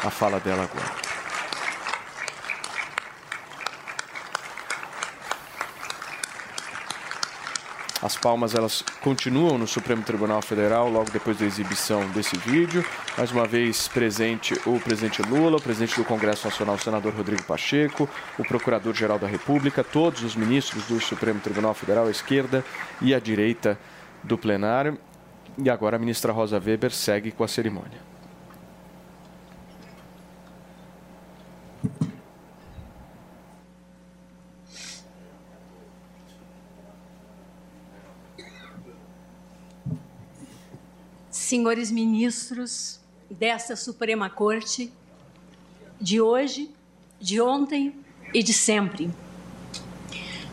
a 0.04 0.10
fala 0.10 0.40
dela 0.40 0.64
agora. 0.64 1.21
As 8.02 8.18
palmas 8.18 8.56
elas 8.56 8.84
continuam 9.02 9.60
no 9.60 9.68
Supremo 9.68 10.02
Tribunal 10.02 10.42
Federal 10.42 10.90
logo 10.90 11.12
depois 11.12 11.38
da 11.38 11.46
exibição 11.46 12.08
desse 12.10 12.36
vídeo. 12.36 12.84
Mais 13.16 13.32
uma 13.32 13.46
vez 13.46 13.88
presente 13.88 14.56
o 14.66 14.80
presidente 14.80 15.22
Lula, 15.22 15.58
o 15.58 15.62
presidente 15.62 15.96
do 15.98 16.04
Congresso 16.04 16.48
Nacional, 16.48 16.76
o 16.76 16.80
senador 16.80 17.14
Rodrigo 17.14 17.44
Pacheco, 17.44 18.10
o 18.40 18.44
procurador-geral 18.44 19.20
da 19.20 19.28
República, 19.28 19.84
todos 19.84 20.24
os 20.24 20.36
ministros 20.36 20.86
do 20.86 21.00
Supremo 21.00 21.40
Tribunal 21.40 21.76
Federal, 21.76 22.08
à 22.08 22.12
esquerda 22.12 22.66
e 23.00 23.14
à 23.14 23.20
direita 23.20 23.78
do 24.24 24.36
plenário. 24.36 24.98
E 25.58 25.70
agora 25.70 25.98
a 25.98 26.00
ministra 26.00 26.32
Rosa 26.32 26.60
Weber 26.60 26.92
segue 26.92 27.32
com 27.32 27.44
a 27.44 27.48
cerimônia. 27.48 28.11
Senhores 41.52 41.92
ministros 41.92 42.98
desta 43.30 43.76
Suprema 43.76 44.30
Corte, 44.30 44.90
de 46.00 46.22
hoje, 46.22 46.72
de 47.20 47.42
ontem 47.42 47.94
e 48.34 48.42
de 48.42 48.54
sempre. 48.54 49.12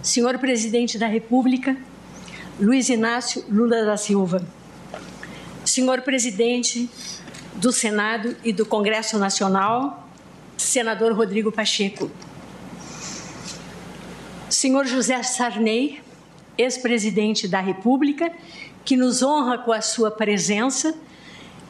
Senhor 0.03 0.37
Presidente 0.41 0.99
da 0.99 1.07
República, 1.07 1.77
Luiz 2.59 2.89
Inácio 2.89 3.45
Lula 3.49 3.85
da 3.85 3.97
Silva. 3.97 4.45
Senhor 5.65 6.03
Presidente 6.03 6.91
do 7.55 7.71
Senado 7.71 8.37
e 8.43 8.53
do 8.53 8.67
Congresso 8.67 9.21
Nacional, 9.21 10.11
Senador 10.57 11.13
Rodrigo 11.13 11.53
Pacheco. 11.53 12.11
Senhor 14.51 14.85
José 14.85 15.23
Sarney, 15.23 16.03
ex-presidente 16.59 17.47
da 17.47 17.61
República 17.61 18.33
que 18.89 18.97
nos 18.97 19.23
honra 19.23 19.59
com 19.59 19.71
a 19.71 19.83
sua 19.83 20.11
presença 20.11 20.95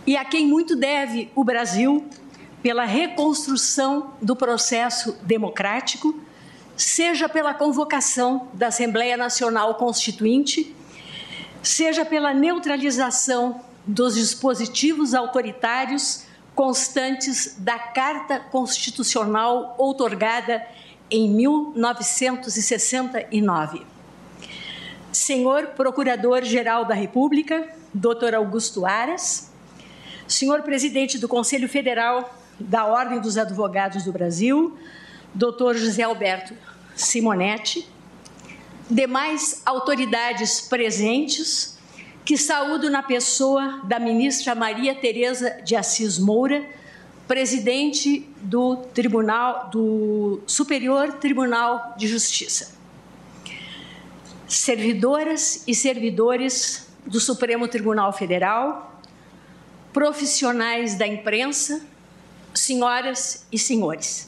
e 0.07 0.17
a 0.17 0.25
quem 0.25 0.47
muito 0.47 0.77
deve 0.77 1.29
o 1.35 1.43
Brasil 1.43 2.09
pela 2.63 2.85
reconstrução 2.85 4.13
do 4.23 4.37
processo 4.37 5.19
democrático, 5.23 6.15
seja 6.77 7.29
pela 7.29 7.53
convocação 7.53 8.47
da 8.55 8.69
Assembleia 8.69 9.17
Nacional 9.17 9.75
Constituinte, 9.75 10.73
seja 11.61 12.05
pela 12.05 12.33
neutralização 12.33 13.63
dos 13.85 14.15
dispositivos 14.15 15.13
autoritários 15.13 16.23
constantes 16.55 17.57
da 17.59 17.81
Carta 17.81 18.39
Constitucional 18.39 19.75
outorgada 19.77 20.65
em 21.11 21.29
1969 21.29 23.98
senhor 25.13 25.69
Procurador-Geral 25.69 26.85
da 26.85 26.95
República, 26.95 27.69
doutor 27.93 28.35
Augusto 28.35 28.85
Aras, 28.85 29.51
senhor 30.27 30.63
presidente 30.63 31.19
do 31.19 31.29
Conselho 31.29 31.69
Federal 31.69 32.35
da 32.61 32.87
Ordem 32.87 33.21
dos 33.21 33.39
Advogados 33.39 34.05
do 34.05 34.13
Brasil, 34.13 34.77
doutor 35.35 35.77
José 35.77 36.03
Alberto 36.03 36.55
Simonetti, 36.95 37.89
demais 38.91 39.63
autoridades 39.65 40.61
presentes, 40.61 41.79
que 42.25 42.37
saúdo 42.37 42.91
na 42.91 43.03
pessoa 43.03 43.81
da 43.85 43.99
ministra 43.99 44.55
Maria 44.55 44.95
Tereza 44.95 45.63
de 45.65 45.75
Assis 45.77 46.19
Moura, 46.19 46.65
presidente 47.27 48.29
do 48.43 48.77
Tribunal 48.77 49.69
do 49.71 50.41
Superior 50.47 51.13
Tribunal 51.15 51.95
de 51.97 52.07
Justiça 52.07 52.78
servidoras 54.49 55.63
e 55.67 55.75
servidores 55.75 56.89
do 57.07 57.21
Supremo 57.21 57.69
Tribunal 57.69 58.13
Federal, 58.13 59.01
profissionais 59.93 60.97
da 60.97 61.07
imprensa, 61.07 61.87
senhoras 62.55 63.47
e 63.53 63.59
senhores. 63.59 64.28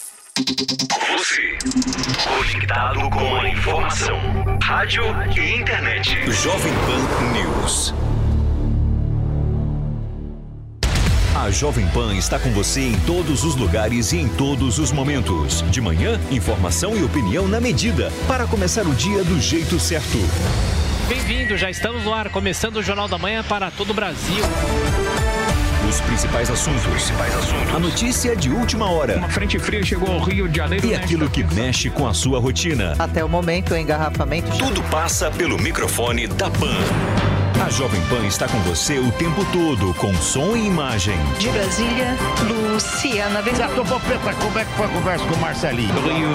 Você, 0.37 1.57
conectado 2.23 3.09
com 3.09 3.35
a 3.35 3.49
informação, 3.49 4.17
rádio 4.63 5.03
e 5.35 5.59
internet. 5.59 6.31
Jovem 6.31 6.71
Pan 6.85 7.33
News. 7.33 7.93
A 11.35 11.51
Jovem 11.51 11.85
Pan 11.89 12.15
está 12.15 12.39
com 12.39 12.49
você 12.51 12.79
em 12.79 12.97
todos 13.01 13.43
os 13.43 13.57
lugares 13.57 14.13
e 14.13 14.19
em 14.19 14.29
todos 14.29 14.79
os 14.79 14.93
momentos. 14.93 15.69
De 15.69 15.81
manhã, 15.81 16.17
informação 16.31 16.95
e 16.95 17.03
opinião 17.03 17.45
na 17.45 17.59
medida, 17.59 18.09
para 18.25 18.47
começar 18.47 18.87
o 18.87 18.95
dia 18.95 19.25
do 19.25 19.37
jeito 19.39 19.77
certo. 19.81 20.17
Bem-vindo, 21.09 21.57
já 21.57 21.69
estamos 21.69 22.05
no 22.05 22.13
ar, 22.13 22.29
começando 22.29 22.77
o 22.77 22.83
Jornal 22.83 23.09
da 23.09 23.17
Manhã 23.17 23.43
para 23.43 23.69
todo 23.69 23.89
o 23.89 23.93
Brasil. 23.93 24.45
Os 25.91 25.99
principais 25.99 26.49
assuntos. 26.49 27.11
A 27.75 27.77
notícia 27.77 28.33
de 28.33 28.49
última 28.49 28.89
hora. 28.89 29.17
Uma 29.17 29.27
frente 29.27 29.59
fria 29.59 29.83
chegou 29.83 30.09
ao 30.09 30.19
Rio 30.19 30.47
de 30.47 30.55
Janeiro. 30.55 30.87
E 30.87 30.95
aquilo 30.95 31.29
que 31.29 31.43
mexe 31.43 31.89
com 31.89 32.07
a 32.07 32.13
sua 32.13 32.39
rotina. 32.39 32.95
Até 32.97 33.21
o 33.25 33.27
momento, 33.27 33.73
o 33.73 33.77
engarrafamento. 33.77 34.57
Tudo 34.57 34.81
passa 34.83 35.29
pelo 35.31 35.59
microfone 35.59 36.27
da 36.27 36.49
Pan. 36.49 36.77
A 37.65 37.69
Jovem 37.69 37.99
Pan 38.03 38.25
está 38.25 38.47
com 38.47 38.57
você 38.59 38.99
o 38.99 39.11
tempo 39.11 39.43
todo, 39.51 39.93
com 39.95 40.13
som 40.13 40.55
e 40.55 40.65
imagem. 40.65 41.17
De 41.37 41.49
Brasília, 41.49 42.15
Luciana 42.47 43.41
Ventura. 43.41 43.67
Zato 43.67 43.99
Preta, 43.99 44.33
como 44.35 44.59
é 44.59 44.63
que 44.63 44.71
foi 44.71 44.85
a 44.85 44.89
conversa 44.89 45.25
com 45.25 45.33
o 45.33 45.39
Marcelinho? 45.41 45.93
Do 45.93 46.01
Rio, 46.03 46.29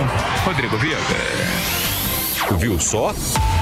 Rodrigo 0.44 0.76
Viega. 0.76 1.00
Viu 2.58 2.78
só? 2.78 3.14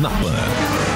Na 0.00 0.10
Pan. 0.10 0.92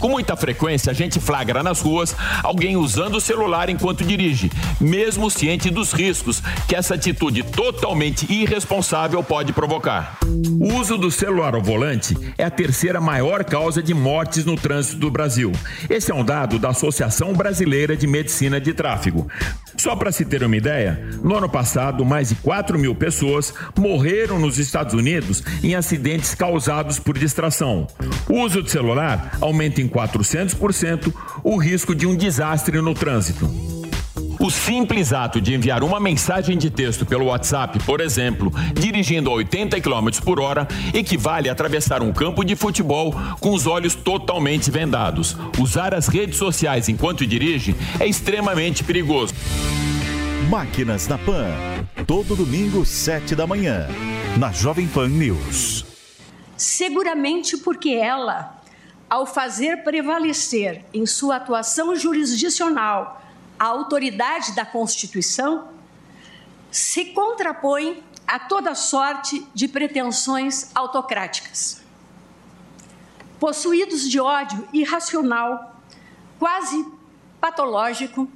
Com 0.00 0.08
muita 0.08 0.36
frequência, 0.36 0.90
a 0.90 0.94
gente 0.94 1.20
flagra 1.20 1.62
nas 1.62 1.80
ruas 1.80 2.16
alguém 2.42 2.76
usando 2.76 3.16
o 3.16 3.20
celular 3.20 3.68
enquanto 3.68 4.04
dirige, 4.04 4.50
mesmo 4.80 5.30
ciente 5.30 5.70
dos 5.70 5.92
riscos 5.92 6.40
que 6.66 6.74
essa 6.74 6.94
atitude 6.94 7.42
totalmente 7.42 8.32
irresponsável 8.32 9.22
pode 9.22 9.52
provocar. 9.52 10.16
O 10.60 10.74
uso 10.74 10.96
do 10.96 11.10
celular 11.10 11.54
ao 11.54 11.62
volante 11.62 12.16
é 12.38 12.44
a 12.44 12.50
terceira 12.50 13.00
maior 13.00 13.44
causa 13.44 13.82
de 13.82 13.92
mortes 13.92 14.44
no 14.44 14.56
trânsito 14.56 14.98
do 14.98 15.10
Brasil. 15.10 15.52
Esse 15.90 16.10
é 16.10 16.14
um 16.14 16.24
dado 16.24 16.58
da 16.58 16.70
Associação 16.70 17.34
Brasileira 17.34 17.96
de 17.96 18.06
Medicina 18.06 18.60
de 18.60 18.72
Tráfego. 18.72 19.28
Só 19.78 19.94
para 19.94 20.10
se 20.10 20.24
ter 20.24 20.42
uma 20.42 20.56
ideia, 20.56 21.00
no 21.22 21.36
ano 21.36 21.48
passado, 21.48 22.04
mais 22.04 22.30
de 22.30 22.34
4 22.34 22.76
mil 22.76 22.96
pessoas 22.96 23.54
morreram 23.78 24.38
nos 24.38 24.58
Estados 24.58 24.92
Unidos 24.92 25.42
em 25.62 25.76
acidentes 25.76 26.34
causados 26.34 26.98
por 26.98 27.16
distração. 27.16 27.86
O 28.28 28.40
uso 28.40 28.60
do 28.60 28.68
celular 28.68 29.38
aumenta 29.40 29.80
em 29.80 29.88
400% 29.88 31.14
o 31.44 31.56
risco 31.56 31.94
de 31.94 32.06
um 32.08 32.16
desastre 32.16 32.82
no 32.82 32.92
trânsito. 32.92 33.77
O 34.40 34.50
simples 34.50 35.12
ato 35.12 35.40
de 35.40 35.52
enviar 35.52 35.82
uma 35.82 35.98
mensagem 35.98 36.56
de 36.56 36.70
texto 36.70 37.04
pelo 37.04 37.26
WhatsApp, 37.26 37.76
por 37.80 38.00
exemplo, 38.00 38.52
dirigindo 38.72 39.30
a 39.30 39.32
80 39.32 39.80
km 39.80 40.08
por 40.24 40.38
hora, 40.38 40.68
equivale 40.94 41.48
a 41.48 41.52
atravessar 41.52 42.02
um 42.02 42.12
campo 42.12 42.44
de 42.44 42.54
futebol 42.54 43.12
com 43.40 43.52
os 43.52 43.66
olhos 43.66 43.96
totalmente 43.96 44.70
vendados. 44.70 45.36
Usar 45.58 45.92
as 45.92 46.06
redes 46.06 46.36
sociais 46.36 46.88
enquanto 46.88 47.26
dirige 47.26 47.74
é 47.98 48.06
extremamente 48.06 48.84
perigoso. 48.84 49.34
Máquinas 50.48 51.08
na 51.08 51.18
Pan. 51.18 51.52
Todo 52.06 52.36
domingo, 52.36 52.86
7 52.86 53.34
da 53.34 53.44
manhã. 53.44 53.88
Na 54.38 54.52
Jovem 54.52 54.86
Pan 54.86 55.08
News. 55.08 55.84
Seguramente 56.56 57.56
porque 57.56 57.90
ela, 57.90 58.56
ao 59.10 59.26
fazer 59.26 59.78
prevalecer 59.78 60.84
em 60.94 61.04
sua 61.06 61.36
atuação 61.36 61.96
jurisdicional 61.96 63.20
a 63.58 63.66
autoridade 63.66 64.52
da 64.52 64.64
Constituição, 64.64 65.68
se 66.70 67.06
contrapõe 67.06 68.02
a 68.26 68.38
toda 68.38 68.74
sorte 68.74 69.46
de 69.54 69.66
pretensões 69.66 70.70
autocráticas. 70.74 71.82
Possuídos 73.40 74.08
de 74.08 74.20
ódio 74.20 74.68
irracional, 74.72 75.80
quase 76.38 76.86
patológico, 77.40 78.28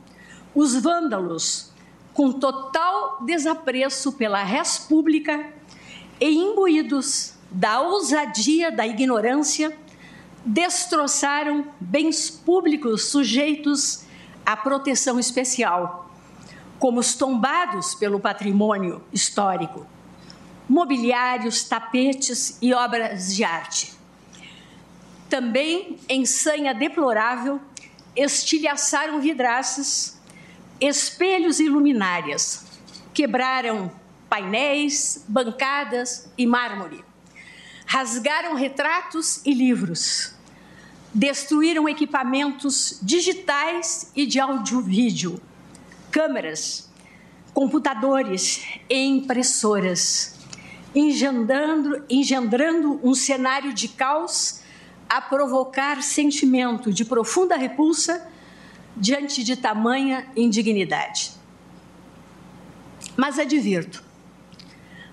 os 0.55 0.75
vândalos, 0.75 1.70
com 2.14 2.33
total 2.33 3.23
desapreço 3.23 4.12
pela 4.12 4.43
res 4.43 4.79
pública 4.79 5.53
e 6.20 6.29
imbuídos 6.29 7.35
da 7.51 7.81
ousadia 7.81 8.70
da 8.70 8.87
ignorância, 8.87 9.77
destroçaram 10.45 11.66
bens 11.81 12.31
públicos 12.31 13.05
sujeitos 13.05 14.02
à 14.45 14.57
proteção 14.57 15.18
especial, 15.18 16.11
como 16.78 17.01
os 17.01 17.14
tombados 17.14 17.95
pelo 17.95 18.18
patrimônio 18.18 19.03
histórico, 19.12 19.86
mobiliários, 20.68 21.64
tapetes 21.64 22.59
e 22.61 22.72
obras 22.74 23.34
de 23.34 23.45
arte. 23.45 23.93
Também, 25.28 25.99
em 26.09 26.26
sanha 26.26 26.74
deplorável, 26.74 27.61
estilhaçaram 28.14 29.20
vidraças, 29.20 30.20
espelhos 30.80 31.61
e 31.61 31.68
luminárias, 31.68 32.64
quebraram 33.14 33.90
painéis, 34.28 35.24
bancadas 35.28 36.30
e 36.36 36.47
mármore, 36.47 37.05
rasgaram 37.86 38.55
retratos 38.55 39.40
e 39.45 39.53
livros, 39.53 40.34
destruíram 41.15 41.89
equipamentos 41.89 42.99
digitais 43.03 44.11
e 44.17 44.27
de 44.27 44.41
áudio-vídeo, 44.41 45.41
câmeras, 46.11 46.91
computadores 47.53 48.65
e 48.89 48.97
impressoras, 48.97 50.39
engendrando, 50.95 52.05
engendrando 52.09 53.01
um 53.03 53.15
cenário 53.15 53.73
de 53.73 53.89
caos 53.89 54.63
a 55.09 55.21
provocar 55.21 56.03
sentimento 56.03 56.93
de 56.93 57.05
profunda 57.05 57.57
repulsa 57.57 58.27
diante 58.97 59.45
de 59.45 59.57
tamanha 59.57 60.27
indignidade. 60.35 61.33
Mas 63.17 63.39
advirto, 63.39 64.03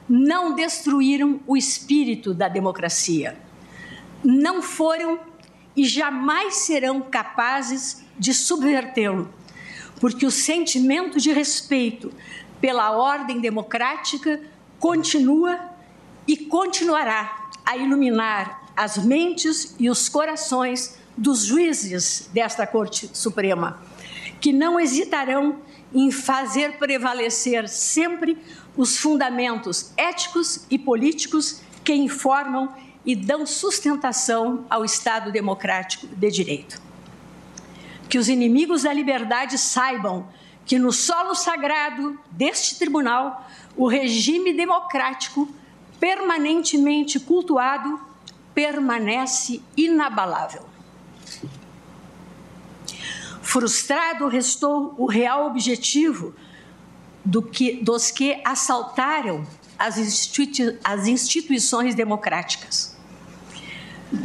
não 0.08 0.56
destruíram 0.56 1.42
o 1.46 1.58
espírito 1.58 2.34
da 2.34 2.48
democracia, 2.48 3.38
não 4.24 4.62
foram 4.62 5.29
e 5.80 5.86
jamais 5.86 6.56
serão 6.56 7.00
capazes 7.00 8.04
de 8.18 8.34
subvertê-lo, 8.34 9.34
porque 9.98 10.26
o 10.26 10.32
sentimento 10.32 11.22
de 11.22 11.32
respeito 11.32 12.12
pela 12.60 12.92
ordem 12.92 13.40
democrática 13.40 14.42
continua 14.78 15.58
e 16.28 16.36
continuará 16.36 17.50
a 17.66 17.78
iluminar 17.78 18.62
as 18.76 18.98
mentes 18.98 19.74
e 19.80 19.90
os 19.90 20.10
corações 20.10 21.00
dos 21.16 21.46
juízes 21.46 22.30
desta 22.34 22.68
Corte 22.68 23.10
Suprema, 23.14 23.82
que 24.42 24.52
não 24.52 24.78
hesitarão 24.78 25.62
em 25.94 26.12
fazer 26.12 26.74
prevalecer 26.74 27.70
sempre 27.70 28.38
os 28.76 28.98
fundamentos 28.98 29.94
éticos 29.96 30.66
e 30.70 30.78
políticos 30.78 31.62
que 31.86 31.94
informam 31.94 32.68
e 33.06 33.16
dão 33.16 33.46
sustentação 33.46 34.66
ao 34.70 34.84
Estado 34.84 35.32
democrático 35.32 36.08
de 36.08 36.32
direito. 36.32 36.82
Que 38.08 38.18
os 38.18 38.28
inimigos 38.28 38.84
da 38.84 38.94
liberdade 38.94 39.58
saibam 39.58 40.28
que 40.66 40.78
no 40.78 40.92
solo 40.92 41.34
sagrado 41.34 42.20
deste 42.30 42.78
tribunal, 42.78 43.48
o 43.76 43.88
regime 43.88 44.54
democrático, 44.54 45.50
permanentemente 46.00 47.20
cultuado, 47.20 48.00
permanece 48.54 49.62
inabalável. 49.76 50.64
Frustrado 53.42 54.28
restou 54.28 54.94
o 54.98 55.08
real 55.08 55.48
objetivo 55.48 56.36
do 57.26 57.42
que, 57.42 57.84
dos 57.84 58.12
que 58.12 58.40
assaltaram 58.46 59.46
as, 59.80 59.98
institui 59.98 60.78
as 60.84 61.08
instituições 61.08 61.96
democráticas. 61.96 62.98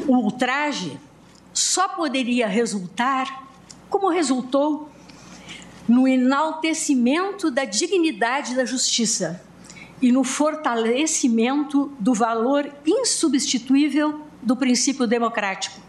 O 0.09 0.17
ultraje 0.17 0.99
só 1.53 1.89
poderia 1.89 2.49
resultar, 2.49 3.49
como 3.89 4.11
resultou, 4.11 4.91
no 5.87 6.09
enaltecimento 6.09 7.51
da 7.51 7.65
dignidade 7.65 8.55
da 8.57 8.65
justiça 8.65 9.43
e 10.03 10.11
no 10.11 10.25
fortalecimento 10.25 11.93
do 12.01 12.13
valor 12.13 12.71
insubstituível 12.85 14.23
do 14.43 14.57
princípio 14.57 15.07
democrático, 15.07 15.81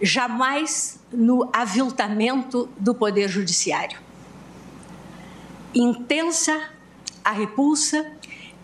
jamais 0.00 1.00
no 1.12 1.50
aviltamento 1.52 2.68
do 2.78 2.94
poder 2.94 3.28
judiciário. 3.28 3.98
Intensa 5.74 6.70
a 7.24 7.32
repulsa 7.32 8.13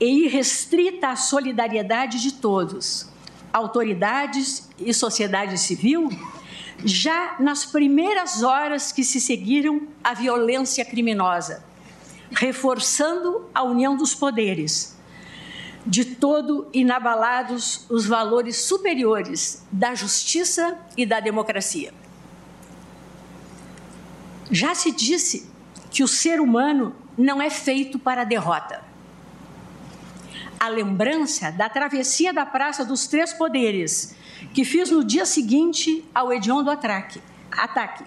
e 0.00 0.24
irrestrita 0.24 1.08
a 1.08 1.16
solidariedade 1.16 2.20
de 2.20 2.32
todos, 2.32 3.06
autoridades 3.52 4.68
e 4.78 4.94
sociedade 4.94 5.58
civil, 5.58 6.08
já 6.82 7.36
nas 7.38 7.66
primeiras 7.66 8.42
horas 8.42 8.90
que 8.90 9.04
se 9.04 9.20
seguiram 9.20 9.82
à 10.02 10.14
violência 10.14 10.84
criminosa, 10.84 11.62
reforçando 12.30 13.48
a 13.54 13.62
união 13.62 13.94
dos 13.94 14.14
poderes, 14.14 14.96
de 15.86 16.04
todo 16.04 16.68
inabalados 16.72 17.84
os 17.90 18.06
valores 18.06 18.56
superiores 18.56 19.62
da 19.70 19.94
justiça 19.94 20.78
e 20.96 21.04
da 21.04 21.20
democracia. 21.20 21.92
Já 24.50 24.74
se 24.74 24.90
disse 24.90 25.48
que 25.90 26.02
o 26.02 26.08
ser 26.08 26.40
humano 26.40 26.94
não 27.16 27.40
é 27.40 27.50
feito 27.50 27.98
para 27.98 28.22
a 28.22 28.24
derrota. 28.24 28.89
A 30.60 30.68
lembrança 30.68 31.50
da 31.50 31.70
travessia 31.70 32.34
da 32.34 32.44
Praça 32.44 32.84
dos 32.84 33.06
Três 33.06 33.32
Poderes, 33.32 34.14
que 34.52 34.62
fiz 34.62 34.90
no 34.90 35.02
dia 35.02 35.24
seguinte 35.24 36.04
ao 36.14 36.30
hediondo 36.30 36.70
ataque, 36.70 38.04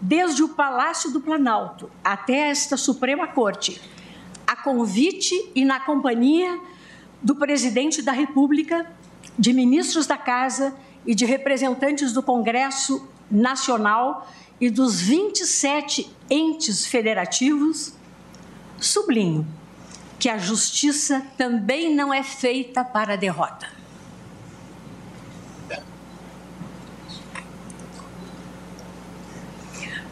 desde 0.00 0.42
o 0.42 0.48
Palácio 0.48 1.10
do 1.10 1.20
Planalto 1.20 1.90
até 2.02 2.48
esta 2.48 2.78
Suprema 2.78 3.28
Corte, 3.28 3.78
a 4.46 4.56
convite 4.56 5.34
e 5.54 5.66
na 5.66 5.80
companhia 5.80 6.58
do 7.20 7.36
presidente 7.36 8.00
da 8.00 8.12
República, 8.12 8.90
de 9.38 9.52
ministros 9.52 10.06
da 10.06 10.16
Casa 10.16 10.74
e 11.04 11.14
de 11.14 11.26
representantes 11.26 12.10
do 12.14 12.22
Congresso 12.22 13.06
Nacional 13.30 14.26
e 14.58 14.70
dos 14.70 14.98
27 14.98 16.10
entes 16.30 16.86
federativos, 16.86 17.92
sublinho 18.80 19.46
que 20.22 20.28
a 20.28 20.38
justiça 20.38 21.20
também 21.36 21.92
não 21.92 22.14
é 22.14 22.22
feita 22.22 22.84
para 22.84 23.14
a 23.14 23.16
derrota. 23.16 23.68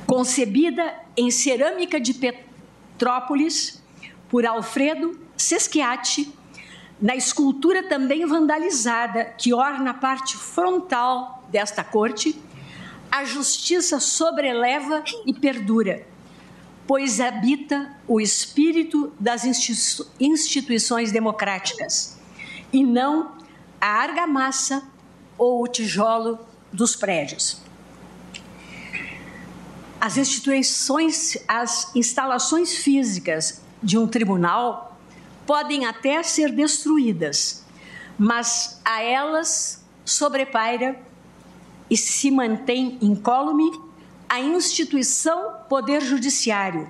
Concebida 0.09 0.93
em 1.17 1.31
cerâmica 1.31 2.01
de 2.01 2.13
Petrópolis 2.13 3.81
por 4.29 4.45
Alfredo 4.45 5.17
Seschiatti, 5.37 6.35
na 7.01 7.15
escultura 7.15 7.85
também 7.85 8.27
vandalizada 8.27 9.27
que 9.39 9.55
orna 9.55 9.93
a 9.93 9.95
parte 9.95 10.37
frontal 10.37 11.45
desta 11.53 11.85
corte, 11.85 12.35
a 13.13 13.23
justiça 13.23 14.01
sobreleva 14.01 15.05
e 15.25 15.33
perdura, 15.33 16.05
pois 16.91 17.21
habita 17.21 17.89
o 18.09 18.21
espírito 18.21 19.13
das 19.21 19.45
instituições 20.19 21.13
democráticas 21.13 22.19
e 22.73 22.83
não 22.83 23.37
a 23.81 23.87
argamassa 23.87 24.83
ou 25.39 25.63
o 25.63 25.69
tijolo 25.69 26.41
dos 26.73 26.97
prédios. 26.97 27.63
As 30.01 30.17
instituições, 30.17 31.39
as 31.47 31.95
instalações 31.95 32.75
físicas 32.75 33.63
de 33.81 33.97
um 33.97 34.09
tribunal 34.09 34.99
podem 35.47 35.87
até 35.87 36.21
ser 36.25 36.51
destruídas, 36.51 37.65
mas 38.19 38.81
a 38.85 39.01
elas 39.01 39.85
sobrepaira 40.05 41.01
e 41.89 41.97
se 41.97 42.33
mantém 42.33 42.99
incólume 43.01 43.90
a 44.31 44.39
instituição 44.39 45.57
Poder 45.69 46.01
Judiciário, 46.01 46.89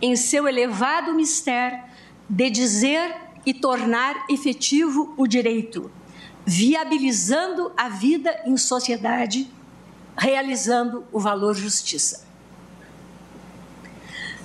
em 0.00 0.16
seu 0.16 0.48
elevado 0.48 1.12
mistério 1.12 1.78
de 2.26 2.48
dizer 2.48 3.14
e 3.44 3.52
tornar 3.52 4.24
efetivo 4.30 5.12
o 5.18 5.26
direito, 5.26 5.90
viabilizando 6.46 7.70
a 7.76 7.90
vida 7.90 8.34
em 8.46 8.56
sociedade, 8.56 9.52
realizando 10.16 11.04
o 11.12 11.20
valor 11.20 11.54
justiça. 11.54 12.26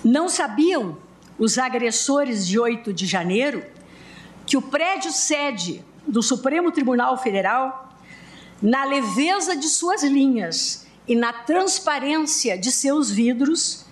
Não 0.04 0.28
sabiam 0.28 0.98
os 1.40 1.58
agressores 1.58 2.46
de 2.46 2.60
8 2.60 2.92
de 2.92 3.06
janeiro 3.06 3.66
que 4.46 4.58
o 4.58 4.62
prédio 4.62 5.14
sede 5.14 5.86
do 6.06 6.22
Supremo 6.22 6.70
Tribunal 6.70 7.18
Federal, 7.18 7.98
na 8.62 8.84
leveza 8.84 9.56
de 9.56 9.70
suas 9.70 10.04
linhas 10.04 10.85
e 11.08 11.16
na 11.16 11.32
transparência 11.32 12.58
de 12.58 12.72
seus 12.72 13.12
vidros, 13.12 13.86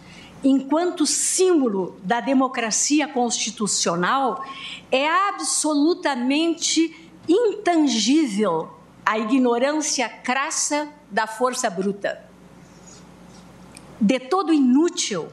enquanto 0.44 1.06
símbolo 1.06 1.98
da 2.04 2.20
democracia 2.20 3.08
constitucional, 3.08 4.44
é 4.92 5.08
absolutamente 5.30 7.12
intangível 7.28 8.70
a 9.06 9.18
ignorância 9.18 10.10
crassa 10.10 10.90
da 11.10 11.28
força 11.28 11.70
bruta. 11.70 12.24
De 14.00 14.20
todo 14.20 14.54
inútil 14.54 15.28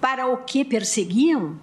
para 0.00 0.26
o 0.26 0.38
que 0.38 0.64
perseguiam 0.64 1.58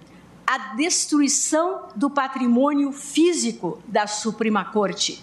a 0.46 0.74
destruição 0.74 1.88
do 1.94 2.08
patrimônio 2.08 2.92
físico 2.92 3.82
da 3.86 4.06
Suprema 4.06 4.64
Corte, 4.64 5.22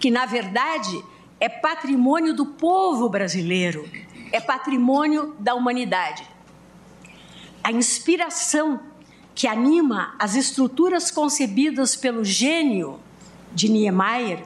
que 0.00 0.10
na 0.10 0.26
verdade 0.26 1.02
é 1.40 1.48
patrimônio 1.48 2.34
do 2.34 2.46
povo 2.46 3.08
brasileiro, 3.08 3.88
é 4.32 4.40
patrimônio 4.40 5.36
da 5.38 5.54
humanidade. 5.54 6.28
A 7.62 7.70
inspiração 7.70 8.80
que 9.34 9.46
anima 9.46 10.14
as 10.18 10.34
estruturas 10.34 11.10
concebidas 11.10 11.94
pelo 11.94 12.24
gênio 12.24 12.98
de 13.52 13.68
Niemeyer, 13.68 14.44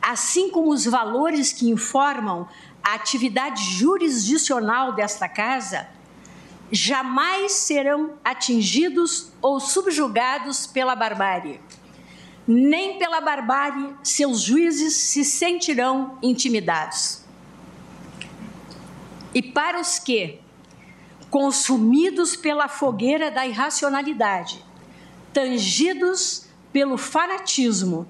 assim 0.00 0.50
como 0.50 0.70
os 0.70 0.84
valores 0.84 1.52
que 1.52 1.68
informam 1.68 2.48
a 2.82 2.94
atividade 2.94 3.62
jurisdicional 3.64 4.92
desta 4.92 5.28
casa, 5.28 5.88
jamais 6.70 7.52
serão 7.52 8.14
atingidos 8.24 9.30
ou 9.42 9.60
subjugados 9.60 10.66
pela 10.66 10.94
barbárie. 10.96 11.60
Nem 12.46 12.98
pela 12.98 13.20
barbárie 13.20 13.94
seus 14.02 14.40
juízes 14.40 14.94
se 14.94 15.24
sentirão 15.24 16.18
intimidados. 16.22 17.22
E 19.34 19.42
para 19.42 19.80
os 19.80 19.98
que, 19.98 20.40
consumidos 21.30 22.36
pela 22.36 22.68
fogueira 22.68 23.30
da 23.30 23.46
irracionalidade, 23.46 24.64
tangidos 25.32 26.46
pelo 26.72 26.98
fanatismo 26.98 28.06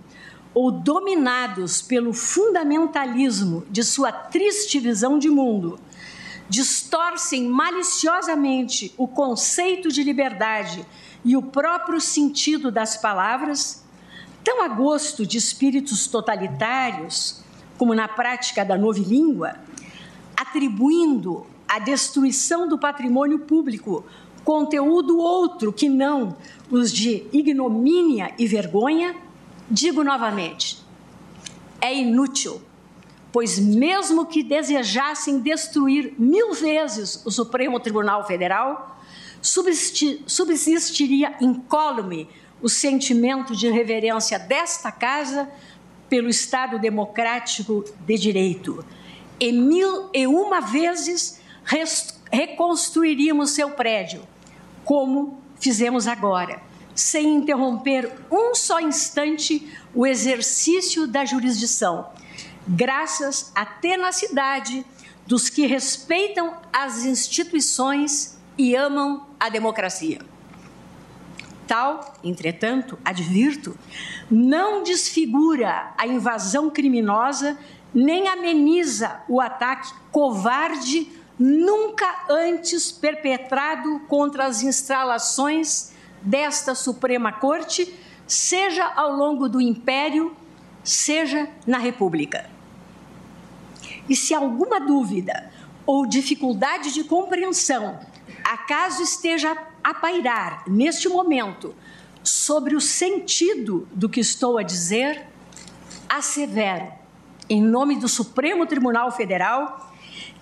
ou 0.55 0.71
dominados 0.71 1.81
pelo 1.81 2.13
fundamentalismo 2.13 3.65
de 3.71 3.83
sua 3.83 4.13
triste 4.13 4.79
visão 4.79 5.19
de 5.19 5.31
mundo, 5.31 5.79
distorcem 6.49 7.49
maliciosamente 7.49 8.93
o 8.99 9.09
conceito 9.09 9.89
de 9.89 10.03
liberdade 10.03 10.85
e 11.25 11.37
o 11.37 11.43
próprio 11.43 12.01
sentido 12.01 12.71
das 12.71 12.97
palavras, 12.97 13.82
tão 14.45 14.63
a 14.63 14.69
gosto 14.69 15.27
de 15.27 15.39
espíritos 15.39 16.07
totalitários, 16.07 17.43
como 17.79 17.95
na 17.95 18.09
prática 18.09 18.65
da 18.65 18.77
novilíngua, 18.77 19.55
atribuindo 20.37 21.47
à 21.69 21.79
destruição 21.79 22.69
do 22.69 22.79
patrimônio 22.79 23.41
público 23.41 24.05
conteúdo 24.45 25.19
outro 25.19 25.73
que 25.73 25.89
não 25.89 26.37
os 26.71 26.93
de 26.93 27.27
ignomínia 27.33 28.35
e 28.39 28.47
vergonha, 28.47 29.15
digo 29.71 30.03
novamente, 30.03 30.85
é 31.81 31.95
inútil 31.95 32.61
pois, 33.33 33.59
mesmo 33.59 34.27
que 34.27 34.43
desejassem 34.43 35.41
destruir 35.41 36.15
mil 36.19 36.53
vezes 36.53 37.25
o 37.25 37.31
Supremo 37.31 37.81
Tribunal 37.81 38.27
Federal, 38.27 39.01
subsistiria 39.41 41.35
incólume 41.41 42.29
o 42.63 42.69
sentimento 42.69 43.55
de 43.55 43.69
reverência 43.69 44.39
desta 44.39 44.93
casa 44.93 45.51
pelo 46.09 46.29
Estado 46.29 46.79
democrático 46.79 47.85
de 48.07 48.17
direito. 48.17 48.85
E 49.41 49.51
mil 49.51 50.09
e 50.15 50.27
uma 50.27 50.61
vezes 50.61 51.41
reconstruiríamos 52.31 53.51
seu 53.51 53.71
prédio, 53.71 54.23
como 54.85 55.43
fizemos 55.59 56.07
agora, 56.07 56.63
sem 56.95 57.35
interromper 57.35 58.13
um 58.31 58.55
só 58.55 58.81
instante 58.81 59.69
o 59.95 60.07
exercício 60.07 61.07
da 61.07 61.25
jurisdição, 61.25 62.11
graças 62.67 63.51
à 63.55 63.65
tenacidade 63.67 64.85
dos 65.27 65.49
que 65.49 65.67
respeitam 65.67 66.57
as 66.73 67.05
instituições 67.05 68.39
e 68.57 68.77
amam 68.77 69.27
a 69.41 69.49
democracia. 69.49 70.32
Tal, 71.73 72.17
entretanto, 72.23 72.99
advirto, 73.03 73.75
não 74.31 74.83
desfigura 74.83 75.95
a 75.97 76.07
invasão 76.07 76.69
criminosa 76.69 77.59
nem 77.95 78.29
ameniza 78.29 79.23
o 79.27 79.41
ataque 79.41 79.91
covarde 80.11 81.11
nunca 81.39 82.27
antes 82.29 82.93
perpetrado 82.93 84.01
contra 84.01 84.45
as 84.45 84.63
instalações 84.63 85.95
desta 86.21 86.75
Suprema 86.75 87.33
Corte, 87.33 87.99
seja 88.27 88.85
ao 88.95 89.17
longo 89.17 89.49
do 89.49 89.59
Império, 89.59 90.37
seja 90.85 91.49
na 91.67 91.79
República. 91.79 92.51
E 94.11 94.15
se 94.15 94.35
alguma 94.35 94.79
dúvida 94.79 95.51
ou 95.87 96.05
dificuldade 96.05 96.93
de 96.93 97.05
compreensão 97.05 97.99
acaso 98.45 99.03
esteja 99.03 99.57
a 99.83 99.95
pairar 99.95 100.65
neste 100.67 101.09
momento 101.09 101.75
sobre 102.23 102.77
o 102.77 102.81
sentido 102.81 103.89
do 103.93 104.09
que 104.09 104.21
estou 104.21 104.59
a 104.59 104.63
dizer, 104.63 105.27
assevero, 106.09 106.93
em 107.49 107.61
nome 107.61 107.97
do 107.97 108.09
Supremo 108.09 108.67
Tribunal 108.67 109.11
Federal, 109.11 109.93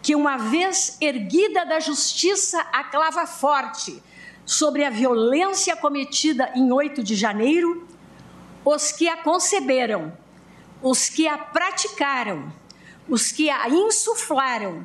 que 0.03 0.15
uma 0.15 0.37
vez 0.37 0.97
erguida 1.01 1.65
da 1.65 1.81
justiça 1.81 2.61
a 2.73 2.85
clava 2.85 3.27
forte 3.27 4.03
sobre 4.45 4.85
a 4.85 4.91
violência 4.91 5.77
cometida 5.77 6.51
em 6.55 6.73
8 6.73 7.03
de 7.03 7.15
janeiro, 7.15 7.87
os 8.65 8.93
que 8.93 9.09
a 9.09 9.17
conceberam, 9.17 10.13
os 10.83 11.09
que 11.09 11.29
a 11.29 11.39
praticaram, 11.39 12.53
os 13.09 13.33
que 13.33 13.49
a 13.49 13.69
insuflaram 13.69 14.85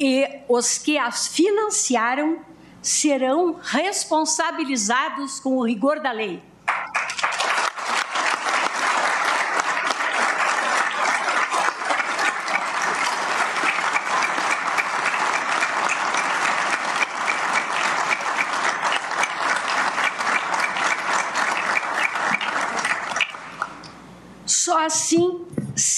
e 0.00 0.40
os 0.48 0.78
que 0.78 0.96
as 0.96 1.28
financiaram 1.28 2.40
serão 2.80 3.60
responsabilizados 3.62 5.38
com 5.38 5.58
o 5.58 5.66
rigor 5.66 6.00
da 6.00 6.10
lei. 6.10 6.42
Só 24.46 24.86
assim 24.86 25.39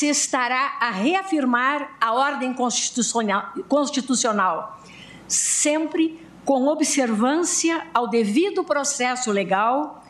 se 0.03 0.09
estará 0.09 0.79
a 0.81 0.91
reafirmar 0.91 1.97
a 2.01 2.13
ordem 2.13 2.53
constitucional, 2.53 3.53
constitucional 3.69 4.83
sempre 5.29 6.21
com 6.45 6.67
observância 6.67 7.87
ao 7.95 8.09
devido 8.09 8.65
processo 8.65 9.31
legal, 9.31 10.05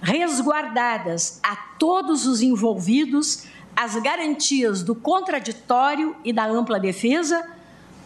resguardadas 0.00 1.40
a 1.42 1.56
todos 1.56 2.28
os 2.28 2.42
envolvidos 2.42 3.42
as 3.74 3.96
garantias 3.96 4.84
do 4.84 4.94
contraditório 4.94 6.14
e 6.24 6.32
da 6.32 6.46
ampla 6.46 6.78
defesa, 6.78 7.44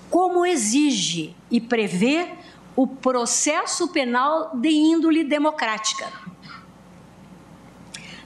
como 0.09 0.47
exige 0.47 1.37
e 1.51 1.61
prevê 1.61 2.27
o 2.75 2.87
processo 2.87 3.89
penal 3.89 4.57
de 4.57 4.71
índole 4.71 5.25
democrática. 5.25 6.11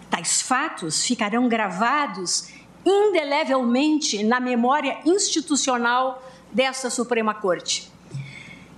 Tais 0.08 0.40
fatos 0.40 1.04
ficarão 1.04 1.48
gravados 1.48 2.61
indelevelmente 2.84 4.22
na 4.22 4.40
memória 4.40 4.98
institucional 5.04 6.22
desta 6.52 6.90
Suprema 6.90 7.34
Corte 7.34 7.92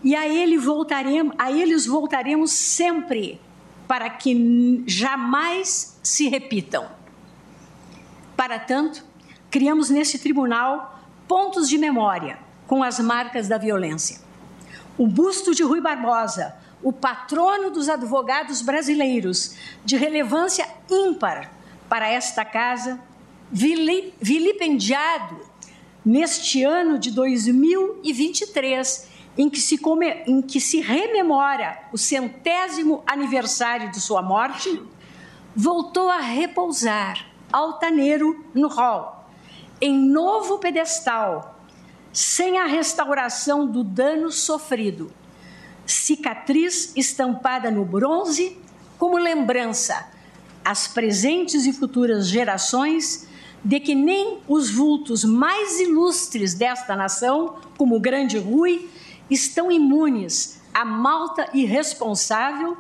e 0.05 0.15
a, 0.15 0.29
ele 0.29 0.59
voltaremos, 0.59 1.35
a 1.39 1.51
eles 1.51 1.87
voltaremos 1.87 2.51
sempre, 2.53 3.41
para 3.89 4.11
que 4.11 4.85
jamais 4.87 5.99
se 6.03 6.29
repitam. 6.29 6.87
Para 8.37 8.59
tanto, 8.59 9.03
criamos 9.51 9.89
nesse 9.89 10.19
tribunal 10.19 11.01
pontos 11.27 11.69
de 11.69 11.79
memória 11.79 12.39
com 12.67 12.83
as 12.83 13.01
marcas 13.01 13.49
da 13.49 13.57
violência. 13.57 14.21
O 14.99 15.07
busto 15.07 15.55
de 15.55 15.63
Rui 15.63 15.81
Barbosa, 15.81 16.55
o 16.83 16.93
patrono 16.93 17.71
dos 17.71 17.89
advogados 17.89 18.61
brasileiros, 18.61 19.55
de 19.85 19.97
relevância 19.97 20.69
ímpar 20.91 21.51
para 21.89 22.11
esta 22.11 22.45
casa, 22.45 23.01
vilipendiado 23.55 25.41
neste 26.05 26.65
ano 26.65 26.99
de 26.99 27.13
2023 27.13 29.09
em 29.39 29.49
que, 29.49 29.61
se 29.61 29.79
come, 29.79 30.09
em 30.27 30.43
que 30.43 30.61
se 30.61 30.81
rememora 30.81 31.89
o 31.93 31.99
centésimo 31.99 33.05
aniversário 33.07 33.93
de 33.93 34.01
sua 34.01 34.21
morte, 34.23 34.83
voltou 35.55 36.11
a 36.11 36.19
repousar 36.19 37.27
altaneiro 37.53 38.45
no 38.53 38.67
hall, 38.69 39.29
em 39.81 39.97
novo 39.97 40.59
pedestal, 40.59 41.61
sem 42.13 42.59
a 42.59 42.67
restauração 42.67 43.67
do 43.67 43.85
dano 43.85 44.31
sofrido, 44.31 45.13
cicatriz 45.87 46.93
estampada 46.97 47.71
no 47.71 47.85
bronze 47.85 48.59
como 48.99 49.17
lembrança 49.17 50.09
às 50.65 50.89
presentes 50.89 51.67
e 51.67 51.73
futuras 51.73 52.29
gerações 52.29 53.24
de 53.65 53.81
que 53.81 53.95
nem 53.95 54.41
os 54.47 54.71
vultos 54.71 55.25
mais 55.25 55.81
ilustres 55.81 56.53
desta 56.55 56.95
nação, 56.95 57.57
como 57.79 57.97
o 57.97 58.01
grande 58.01 58.39
Rui, 58.39 58.89
estão 59.31 59.73
imunes 59.73 60.61
à 60.73 60.85
malta 60.85 61.49
irresponsável 61.55 62.77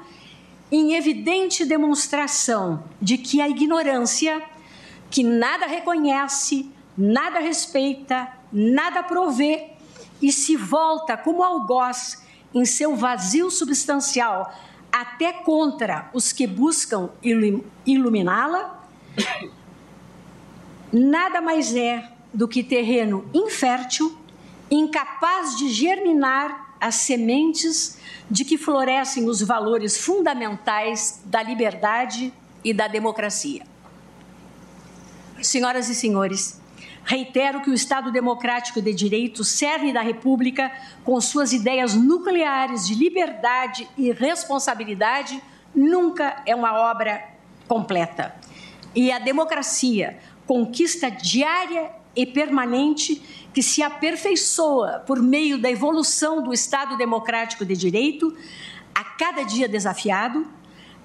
em 0.70 0.94
evidente 0.94 1.64
demonstração 1.64 2.84
de 3.00 3.16
que 3.16 3.40
a 3.40 3.48
ignorância, 3.48 4.42
que 5.10 5.22
nada 5.22 5.66
reconhece, 5.66 6.70
nada 6.96 7.38
respeita, 7.38 8.28
nada 8.52 9.02
provê 9.02 9.70
e 10.20 10.32
se 10.32 10.56
volta 10.56 11.16
como 11.16 11.42
algoz 11.42 12.22
em 12.52 12.64
seu 12.64 12.94
vazio 12.94 13.50
substancial 13.50 14.52
até 14.92 15.32
contra 15.32 16.08
os 16.12 16.32
que 16.32 16.46
buscam 16.46 17.10
iluminá-la, 17.84 18.80
nada 20.94 21.40
mais 21.40 21.74
é 21.74 22.08
do 22.32 22.46
que 22.46 22.62
terreno 22.62 23.28
infértil 23.34 24.16
incapaz 24.70 25.56
de 25.58 25.68
germinar 25.68 26.76
as 26.80 26.94
sementes 26.96 27.98
de 28.30 28.44
que 28.44 28.56
florescem 28.56 29.28
os 29.28 29.42
valores 29.42 29.98
fundamentais 29.98 31.22
da 31.24 31.42
liberdade 31.42 32.32
e 32.62 32.72
da 32.72 32.86
democracia. 32.86 33.62
Senhoras 35.42 35.88
e 35.88 35.94
senhores, 35.94 36.60
reitero 37.04 37.60
que 37.60 37.70
o 37.70 37.74
Estado 37.74 38.12
Democrático 38.12 38.80
de 38.80 38.94
Direito, 38.94 39.44
cerne 39.44 39.92
da 39.92 40.00
República, 40.00 40.72
com 41.04 41.20
suas 41.20 41.52
ideias 41.52 41.94
nucleares 41.94 42.86
de 42.86 42.94
liberdade 42.94 43.88
e 43.98 44.12
responsabilidade, 44.12 45.42
nunca 45.74 46.42
é 46.46 46.54
uma 46.54 46.72
obra 46.72 47.22
completa. 47.68 48.34
E 48.94 49.10
a 49.10 49.18
democracia, 49.18 50.18
conquista 50.46 51.10
diária 51.10 51.90
e 52.16 52.24
permanente 52.26 53.22
que 53.52 53.62
se 53.62 53.82
aperfeiçoa 53.82 55.02
por 55.06 55.20
meio 55.22 55.58
da 55.58 55.70
evolução 55.70 56.42
do 56.42 56.52
Estado 56.52 56.96
democrático 56.96 57.64
de 57.64 57.76
direito, 57.76 58.36
a 58.94 59.04
cada 59.04 59.42
dia 59.42 59.68
desafiado, 59.68 60.46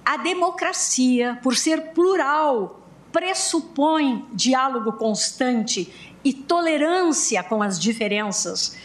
a 0.06 0.18
democracia, 0.18 1.40
por 1.44 1.56
ser 1.56 1.92
plural, 1.92 2.82
pressupõe 3.12 4.26
diálogo 4.34 4.94
constante 4.94 6.16
e 6.24 6.34
tolerância 6.34 7.44
com 7.44 7.62
as 7.62 7.80
diferenças, 7.80 8.78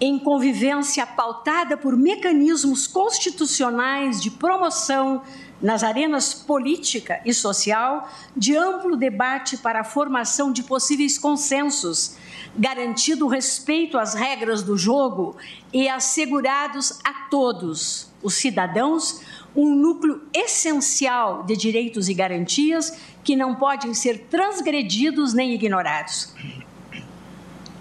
em 0.00 0.18
convivência 0.18 1.04
pautada 1.06 1.76
por 1.76 1.96
mecanismos 1.96 2.86
constitucionais 2.86 4.20
de 4.20 4.30
promoção 4.30 5.22
nas 5.60 5.82
arenas 5.82 6.32
política 6.32 7.20
e 7.24 7.34
social 7.34 8.08
de 8.36 8.56
amplo 8.56 8.96
debate 8.96 9.56
para 9.56 9.80
a 9.80 9.84
formação 9.84 10.52
de 10.52 10.62
possíveis 10.62 11.18
consensos, 11.18 12.16
garantido 12.56 13.26
o 13.26 13.28
respeito 13.28 13.98
às 13.98 14.14
regras 14.14 14.62
do 14.62 14.76
jogo 14.76 15.36
e 15.72 15.88
assegurados 15.88 16.98
a 17.04 17.28
todos 17.28 18.08
os 18.22 18.34
cidadãos 18.34 19.20
um 19.54 19.74
núcleo 19.74 20.22
essencial 20.32 21.42
de 21.42 21.56
direitos 21.56 22.08
e 22.08 22.14
garantias 22.14 22.96
que 23.24 23.34
não 23.34 23.54
podem 23.54 23.92
ser 23.94 24.26
transgredidos 24.30 25.34
nem 25.34 25.52
ignorados. 25.52 26.32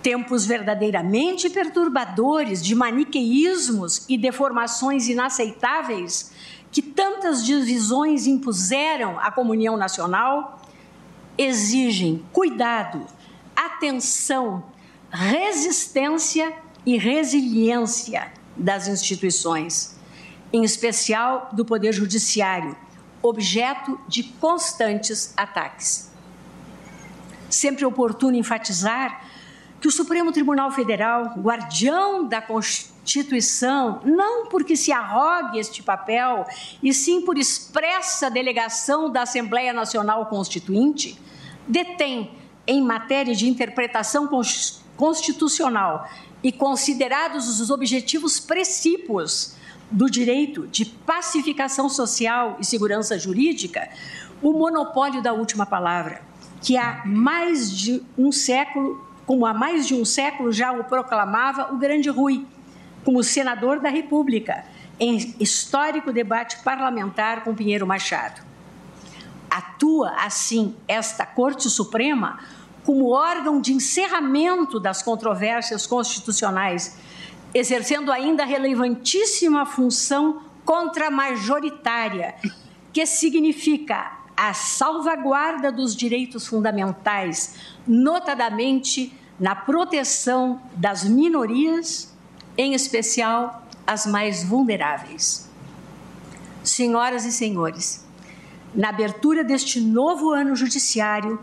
Tempos 0.02 0.46
verdadeiramente 0.46 1.50
perturbadores 1.50 2.64
de 2.64 2.74
maniqueísmos 2.74 4.06
e 4.08 4.18
deformações 4.18 5.08
inaceitáveis 5.08 6.32
que 6.72 6.82
tantas 6.82 7.46
divisões 7.46 8.28
impuseram 8.28 9.20
à 9.20 9.32
comunhão 9.32 9.78
nacional 9.78 10.62
exigem 11.38 12.26
cuidado, 12.32 13.06
atenção, 13.56 14.64
resistência 15.10 16.54
e 16.86 16.98
resiliência 16.98 18.32
das 18.56 18.88
instituições, 18.88 19.96
em 20.52 20.64
especial 20.64 21.50
do 21.54 21.64
Poder 21.64 21.94
Judiciário, 21.94 22.76
objeto 23.22 24.00
de 24.08 24.24
constantes 24.24 25.34
ataques. 25.38 26.12
Sempre 27.50 27.86
oportuno 27.86 28.36
enfatizar 28.36 29.26
que 29.80 29.88
o 29.88 29.92
Supremo 29.92 30.32
Tribunal 30.32 30.72
Federal, 30.72 31.36
guardião 31.38 32.28
da 32.28 32.42
Constituição, 32.42 32.97
não 34.04 34.48
porque 34.48 34.76
se 34.76 34.92
arrogue 34.92 35.58
este 35.58 35.82
papel, 35.82 36.46
e 36.84 36.94
sim 36.94 37.22
por 37.22 37.38
expressa 37.38 38.30
delegação 38.30 39.10
da 39.10 39.22
Assembleia 39.22 39.72
Nacional 39.72 40.26
Constituinte, 40.26 41.18
detém, 41.68 42.32
em 42.68 42.82
matéria 42.82 43.34
de 43.34 43.48
interpretação 43.48 44.30
constitucional 44.98 46.10
e 46.44 46.52
considerados 46.52 47.62
os 47.62 47.70
objetivos 47.70 48.40
precípios 48.40 49.56
do 49.90 50.10
direito 50.10 50.68
de 50.68 50.86
pacificação 50.86 51.88
social 51.88 52.58
e 52.60 52.66
segurança 52.66 53.18
jurídica, 53.18 53.90
o 54.42 54.52
monopólio 54.52 55.22
da 55.22 55.32
última 55.32 55.66
palavra, 55.66 56.22
que 56.62 56.76
há 56.78 57.04
mais 57.06 57.72
de 57.72 58.04
um 58.18 58.32
século, 58.32 59.06
como 59.26 59.46
há 59.46 59.54
mais 59.54 59.88
de 59.88 59.96
um 59.96 60.04
século 60.04 60.52
já 60.52 60.72
o 60.74 60.84
proclamava 60.84 61.74
o 61.74 61.78
grande 61.78 62.10
Rui, 62.10 62.46
como 63.08 63.24
senador 63.24 63.80
da 63.80 63.88
República, 63.88 64.66
em 65.00 65.34
histórico 65.40 66.12
debate 66.12 66.62
parlamentar 66.62 67.42
com 67.42 67.56
Pinheiro 67.56 67.88
Machado. 67.88 68.42
Atua 69.50 70.10
assim 70.26 70.76
esta 70.90 71.26
Corte 71.26 71.70
Suprema 71.70 72.38
como 72.84 73.12
órgão 73.12 73.62
de 73.62 73.72
encerramento 73.72 74.78
das 74.78 75.02
controvérsias 75.02 75.88
constitucionais 75.88 76.98
exercendo 77.54 78.12
ainda 78.12 78.44
relevantíssima 78.44 79.66
função 79.66 80.42
contramajoritária, 80.66 82.36
que 82.92 83.06
significa 83.06 84.18
a 84.36 84.54
salvaguarda 84.54 85.72
dos 85.72 85.96
direitos 85.96 86.46
fundamentais, 86.46 87.56
notadamente 87.88 89.14
na 89.40 89.56
proteção 89.56 90.62
das 90.76 91.06
minorias, 91.06 92.17
em 92.58 92.74
especial 92.74 93.68
as 93.86 94.06
mais 94.06 94.44
vulneráveis. 94.44 95.50
Senhoras 96.64 97.24
e 97.24 97.32
senhores, 97.32 98.06
na 98.76 98.90
abertura 98.90 99.44
deste 99.44 99.80
novo 99.80 100.32
ano 100.32 100.56
judiciário, 100.56 101.40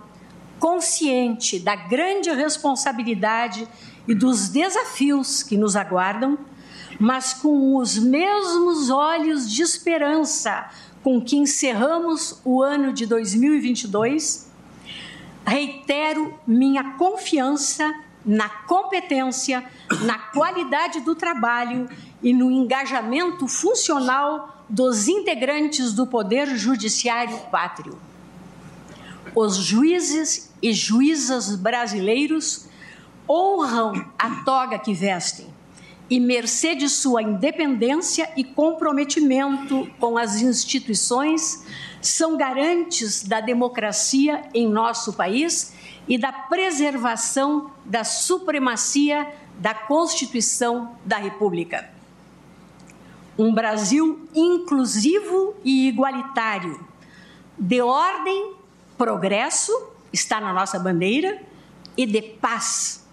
consciente 0.58 1.58
da 1.58 1.74
grande 1.74 2.30
responsabilidade 2.30 3.66
e 4.06 4.14
dos 4.14 4.48
desafios 4.48 5.42
que 5.42 5.56
nos 5.56 5.76
aguardam, 5.76 6.38
mas 6.98 7.32
com 7.32 7.76
os 7.76 7.98
mesmos 7.98 8.90
olhos 8.90 9.50
de 9.50 9.62
esperança 9.62 10.70
com 11.02 11.20
que 11.20 11.36
encerramos 11.36 12.40
o 12.44 12.62
ano 12.62 12.92
de 12.92 13.04
2022, 13.04 14.50
reitero 15.46 16.38
minha 16.46 16.92
confiança 16.92 17.92
na 18.24 18.48
competência, 18.48 19.64
na 20.02 20.18
qualidade 20.18 21.00
do 21.00 21.14
trabalho 21.14 21.88
e 22.22 22.32
no 22.32 22.50
engajamento 22.50 23.46
funcional 23.46 24.64
dos 24.68 25.08
integrantes 25.08 25.92
do 25.92 26.06
Poder 26.06 26.46
Judiciário 26.56 27.36
Pátrio. 27.50 27.98
Os 29.34 29.56
juízes 29.56 30.50
e 30.62 30.72
juízas 30.72 31.54
brasileiros 31.54 32.66
honram 33.28 34.06
a 34.18 34.42
toga 34.44 34.78
que 34.78 34.94
vestem 34.94 35.46
e, 36.08 36.20
mercê 36.20 36.74
de 36.74 36.88
sua 36.88 37.22
independência 37.22 38.30
e 38.36 38.44
comprometimento 38.44 39.90
com 39.98 40.18
as 40.18 40.40
instituições, 40.40 41.64
são 42.00 42.36
garantes 42.36 43.22
da 43.22 43.40
democracia 43.40 44.42
em 44.52 44.68
nosso 44.68 45.14
país 45.14 45.73
e 46.08 46.18
da 46.18 46.32
preservação 46.32 47.70
da 47.84 48.04
supremacia 48.04 49.32
da 49.58 49.74
Constituição 49.74 50.96
da 51.04 51.16
República. 51.16 51.90
Um 53.38 53.52
Brasil 53.52 54.28
inclusivo 54.34 55.54
e 55.64 55.88
igualitário, 55.88 56.86
de 57.58 57.80
ordem, 57.80 58.54
progresso, 58.98 59.72
está 60.12 60.40
na 60.40 60.52
nossa 60.52 60.78
bandeira, 60.78 61.40
e 61.96 62.06
de 62.06 62.20
paz 62.20 63.04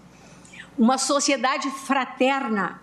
uma 0.76 0.98
sociedade 0.98 1.70
fraterna, 1.70 2.80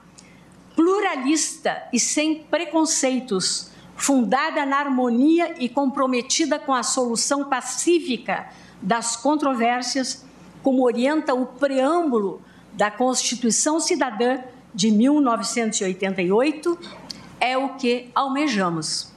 pluralista 0.76 1.84
e 1.91 1.99
sem 1.99 2.43
preconceitos, 2.43 3.72
fundada 4.00 4.66
na 4.66 4.80
harmonia 4.80 5.56
e 5.60 5.70
comprometida 5.70 6.58
com 6.58 6.74
a 6.74 6.82
solução 6.82 7.45
pacífica 7.45 8.50
das 8.82 9.16
controvérsias, 9.16 10.26
como 10.64 10.84
orienta 10.84 11.34
o 11.34 11.45
preâmbulo 11.45 12.41
da 12.74 12.89
Constituição 12.89 13.80
Cidadã 13.80 14.39
de 14.74 14.89
1988, 14.89 16.80
é 17.39 17.58
o 17.58 17.76
que 17.76 18.10
almejamos. 18.16 19.12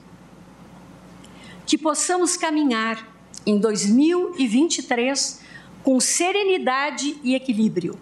Que 1.64 1.78
possamos 1.78 2.36
caminhar 2.36 3.08
em 3.46 3.58
2023 3.58 5.40
com 5.82 5.98
serenidade 6.00 7.18
e 7.22 7.34
equilíbrio 7.34 7.98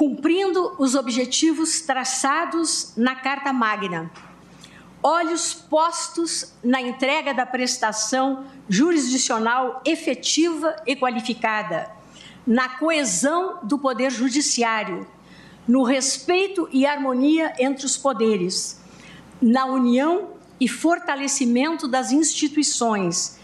cumprindo 0.00 0.74
os 0.78 0.94
objetivos 0.94 1.82
traçados 1.82 2.94
na 2.96 3.14
Carta 3.14 3.52
Magna. 3.52 4.10
Olhos 5.02 5.54
postos 5.54 6.52
na 6.62 6.78
entrega 6.78 7.32
da 7.32 7.46
prestação 7.46 8.44
jurisdicional 8.68 9.80
efetiva 9.82 10.76
e 10.86 10.94
qualificada, 10.94 11.90
na 12.46 12.68
coesão 12.68 13.60
do 13.62 13.78
Poder 13.78 14.10
Judiciário, 14.10 15.06
no 15.66 15.84
respeito 15.84 16.68
e 16.70 16.84
harmonia 16.84 17.54
entre 17.58 17.86
os 17.86 17.96
poderes, 17.96 18.78
na 19.40 19.64
união 19.64 20.34
e 20.60 20.68
fortalecimento 20.68 21.88
das 21.88 22.12
instituições 22.12 23.40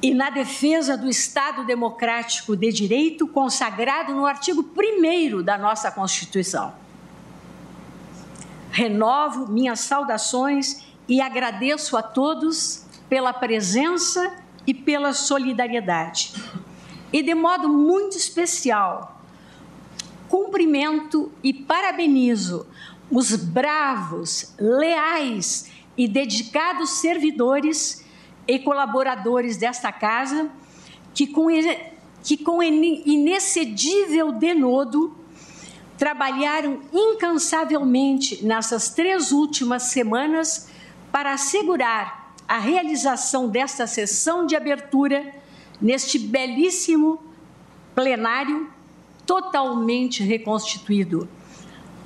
e 0.00 0.14
na 0.14 0.30
defesa 0.30 0.96
do 0.96 1.10
Estado 1.10 1.64
democrático 1.66 2.56
de 2.56 2.70
direito 2.70 3.26
consagrado 3.26 4.14
no 4.14 4.24
artigo 4.24 4.62
1 4.62 5.42
da 5.42 5.58
nossa 5.58 5.90
Constituição. 5.90 6.72
Renovo 8.70 9.50
minhas 9.50 9.80
saudações 9.80 10.84
e 11.08 11.20
agradeço 11.20 11.96
a 11.96 12.02
todos 12.02 12.84
pela 13.08 13.32
presença 13.32 14.36
e 14.66 14.72
pela 14.72 15.12
solidariedade. 15.12 16.32
E 17.12 17.22
de 17.22 17.34
modo 17.34 17.68
muito 17.68 18.16
especial, 18.16 19.20
cumprimento 20.28 21.32
e 21.42 21.52
parabenizo 21.52 22.66
os 23.10 23.34
bravos, 23.34 24.54
leais 24.58 25.70
e 25.98 26.06
dedicados 26.06 26.90
servidores 27.00 28.06
e 28.46 28.58
colaboradores 28.60 29.56
desta 29.56 29.90
casa 29.90 30.48
que 31.12 31.26
com, 31.26 31.48
que 32.22 32.36
com 32.36 32.62
inexcedível 32.62 34.32
denodo 34.32 35.16
trabalharam 36.00 36.80
incansavelmente 36.94 38.42
nessas 38.42 38.88
três 38.88 39.32
últimas 39.32 39.82
semanas 39.82 40.70
para 41.12 41.34
assegurar 41.34 42.34
a 42.48 42.58
realização 42.58 43.46
desta 43.50 43.86
sessão 43.86 44.46
de 44.46 44.56
abertura 44.56 45.30
neste 45.78 46.18
belíssimo 46.18 47.22
plenário 47.94 48.72
totalmente 49.26 50.22
reconstituído, 50.22 51.28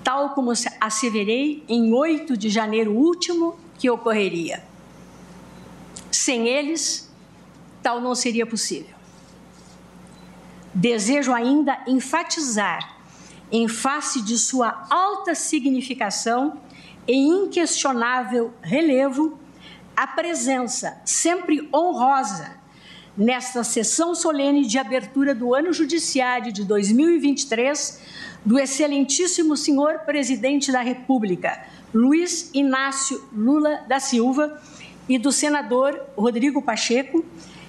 tal 0.03 0.31
como 0.31 0.51
asseverei 0.81 1.63
em 1.69 1.93
8 1.95 2.37
de 2.37 2.49
janeiro 2.49 2.93
último 2.93 3.57
que 3.79 3.89
ocorreria. 3.89 4.65
Sem 6.11 6.49
eles, 6.49 7.09
tal 7.81 8.01
não 8.01 8.17
seria 8.17 8.45
possível. 8.45 8.97
Desejo 10.75 11.33
ainda 11.33 11.79
enfatizar, 11.87 12.94
em 13.57 13.69
face 13.69 14.21
de 14.21 14.37
sua 14.37 14.85
alta 14.91 15.33
significação 15.33 16.59
e 17.07 17.15
inquestionável 17.15 18.53
relevo, 18.61 19.39
a 19.97 20.09
presença 20.09 21.01
sempre 21.05 21.69
honrosa 21.73 22.57
nesta 23.17 23.63
sessão 23.63 24.13
solene 24.13 24.67
de 24.67 24.77
abertura 24.77 25.37
do 25.37 25.55
ano 25.55 25.73
judiciário 25.73 26.53
de 26.53 26.65
2023 26.65 28.01
do 28.45 28.59
excelentíssimo 28.59 29.57
senhor 29.57 30.01
presidente 30.01 30.73
da 30.73 30.81
República, 30.81 31.65
Luiz 31.95 32.51
Inácio 32.53 33.25
Lula 33.33 33.85
da 33.87 34.01
Silva, 34.01 34.61
e 35.09 35.17
do 35.17 35.31
senador 35.31 36.01
Rodrigo 36.17 36.61
Pacheco, 36.61 37.25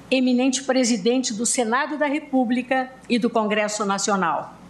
eminente 0.09 0.63
presidente 0.63 1.31
do 1.31 1.45
Senado 1.45 1.95
da 1.95 2.07
República 2.07 2.91
e 3.07 3.19
do 3.19 3.29
Congresso 3.29 3.85
Nacional. 3.85 4.64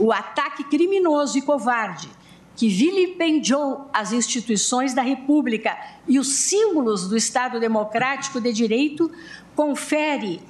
O 0.00 0.12
ataque 0.12 0.64
criminoso 0.64 1.36
e 1.36 1.42
covarde 1.42 2.08
que 2.56 2.68
vilipendiou 2.68 3.86
as 3.92 4.12
instituições 4.12 4.94
da 4.94 5.02
República 5.02 5.78
e 6.08 6.18
os 6.18 6.28
símbolos 6.28 7.06
do 7.06 7.18
Estado 7.18 7.60
Democrático 7.60 8.40
de 8.40 8.50
Direito 8.50 9.10
confere 9.54 10.40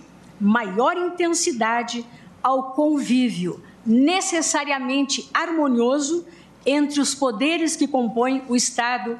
maior 0.40 0.96
intensidade 0.96 2.06
ao 2.40 2.74
convívio 2.74 3.60
necessariamente 3.84 5.28
harmonioso 5.34 6.24
entre 6.64 7.00
os 7.00 7.12
poderes 7.12 7.74
que 7.74 7.88
compõem 7.88 8.44
o 8.48 8.54
Estado 8.54 9.18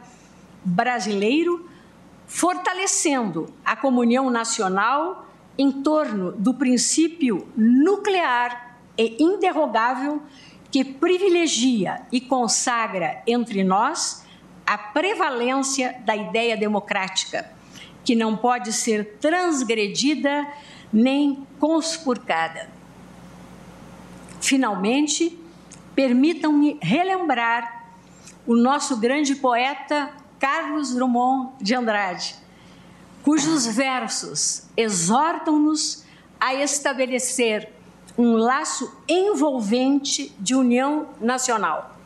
brasileiro, 0.64 1.68
fortalecendo 2.28 3.53
a 3.64 3.74
comunhão 3.74 4.31
nacional 4.31 5.26
em 5.59 5.83
torno 5.83 6.31
do 6.31 6.55
princípio 6.55 7.49
nuclear 7.57 8.69
e 9.01 9.16
interrogável 9.18 10.22
que 10.70 10.84
privilegia 10.84 12.03
e 12.12 12.20
consagra 12.20 13.22
entre 13.26 13.64
nós 13.64 14.26
a 14.66 14.76
prevalência 14.76 15.96
da 16.05 16.14
ideia 16.14 16.55
democrática, 16.55 17.51
que 18.05 18.14
não 18.14 18.36
pode 18.36 18.74
ser 18.74 19.16
transgredida 19.18 20.46
nem 20.92 21.46
conspurcada. 21.59 22.68
Finalmente, 24.38 25.36
permitam-me 25.94 26.78
relembrar 26.82 27.86
o 28.46 28.55
nosso 28.55 28.98
grande 28.98 29.34
poeta 29.34 30.11
Carlos 30.38 30.94
Drummond 30.94 31.53
de 31.61 31.74
Andrade, 31.74 32.34
cujos 33.22 33.66
versos 33.66 34.64
exortam-nos 34.76 36.05
a 36.38 36.55
estabelecer 36.55 37.80
um 38.16 38.32
laço 38.34 38.92
envolvente 39.08 40.32
de 40.38 40.54
união 40.54 41.08
nacional. 41.20 41.96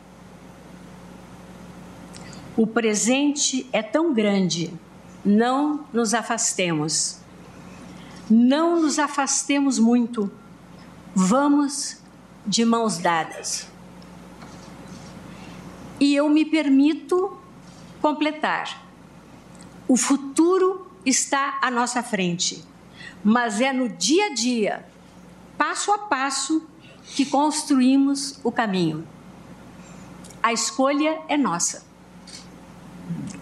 O 2.55 2.65
presente 2.65 3.67
é 3.73 3.83
tão 3.83 4.13
grande, 4.13 4.73
não 5.23 5.85
nos 5.91 6.13
afastemos. 6.13 7.17
Não 8.29 8.81
nos 8.81 8.97
afastemos 8.97 9.77
muito. 9.77 10.31
Vamos 11.13 11.97
de 12.45 12.63
mãos 12.63 12.97
dadas. 12.97 13.67
E 15.99 16.15
eu 16.15 16.29
me 16.29 16.45
permito 16.45 17.37
completar. 18.01 18.83
O 19.87 19.97
futuro 19.97 20.87
está 21.05 21.59
à 21.61 21.69
nossa 21.69 22.01
frente, 22.01 22.63
mas 23.23 23.61
é 23.61 23.71
no 23.71 23.89
dia 23.89 24.27
a 24.27 24.33
dia 24.33 24.85
passo 25.57 25.91
a 25.91 25.97
passo 25.97 26.67
que 27.15 27.25
construímos 27.25 28.39
o 28.43 28.51
caminho. 28.51 29.07
A 30.41 30.53
escolha 30.53 31.19
é 31.27 31.37
nossa. 31.37 31.85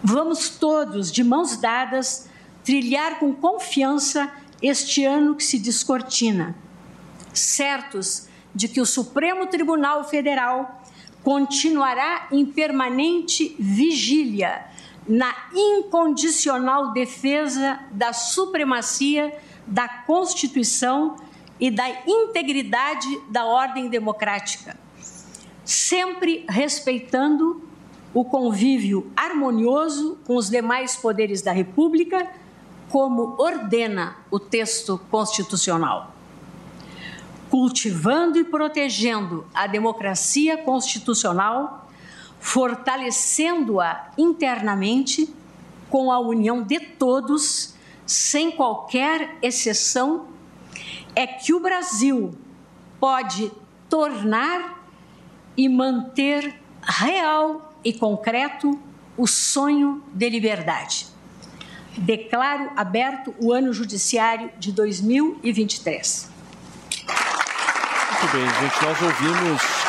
Vamos 0.03 0.49
todos, 0.49 1.11
de 1.11 1.23
mãos 1.23 1.57
dadas, 1.57 2.29
trilhar 2.63 3.19
com 3.19 3.33
confiança 3.33 4.31
este 4.61 5.03
ano 5.03 5.35
que 5.35 5.43
se 5.43 5.59
descortina, 5.59 6.55
certos 7.33 8.27
de 8.53 8.67
que 8.67 8.79
o 8.79 8.85
Supremo 8.85 9.47
Tribunal 9.47 10.03
Federal 10.03 10.81
continuará 11.23 12.27
em 12.31 12.45
permanente 12.45 13.55
vigília 13.59 14.65
na 15.07 15.33
incondicional 15.53 16.91
defesa 16.93 17.79
da 17.91 18.13
supremacia 18.13 19.37
da 19.65 19.87
Constituição 19.87 21.15
e 21.63 21.71
da 21.71 21.89
integridade 22.05 23.07
da 23.29 23.45
ordem 23.45 23.87
democrática, 23.87 24.77
sempre 25.63 26.43
respeitando 26.49 27.63
o 28.13 28.25
convívio 28.25 29.09
harmonioso 29.15 30.17
com 30.25 30.35
os 30.35 30.49
demais 30.49 30.97
poderes 30.97 31.41
da 31.41 31.53
República, 31.53 32.29
como 32.89 33.41
ordena 33.41 34.17
o 34.29 34.37
texto 34.37 34.99
constitucional. 35.09 36.13
Cultivando 37.49 38.37
e 38.37 38.43
protegendo 38.43 39.47
a 39.53 39.65
democracia 39.65 40.57
constitucional, 40.57 41.89
fortalecendo-a 42.41 44.11
internamente 44.17 45.33
com 45.89 46.11
a 46.11 46.19
união 46.19 46.61
de 46.61 46.81
todos, 46.81 47.73
sem 48.05 48.51
qualquer 48.51 49.37
exceção 49.41 50.32
é 51.15 51.27
que 51.27 51.53
o 51.53 51.59
Brasil 51.59 52.37
pode 52.99 53.51
tornar 53.89 54.83
e 55.55 55.69
manter 55.69 56.59
real 56.81 57.73
e 57.83 57.93
concreto 57.93 58.79
o 59.17 59.27
sonho 59.27 60.03
de 60.13 60.29
liberdade. 60.29 61.07
Declaro 61.97 62.71
aberto 62.75 63.35
o 63.39 63.53
ano 63.53 63.71
judiciário 63.71 64.49
de 64.57 64.71
2023. 64.71 66.29
Muito 68.09 68.31
bem, 68.31 68.45
gente, 68.47 68.83
nós 68.83 69.01
ouvimos 69.01 69.82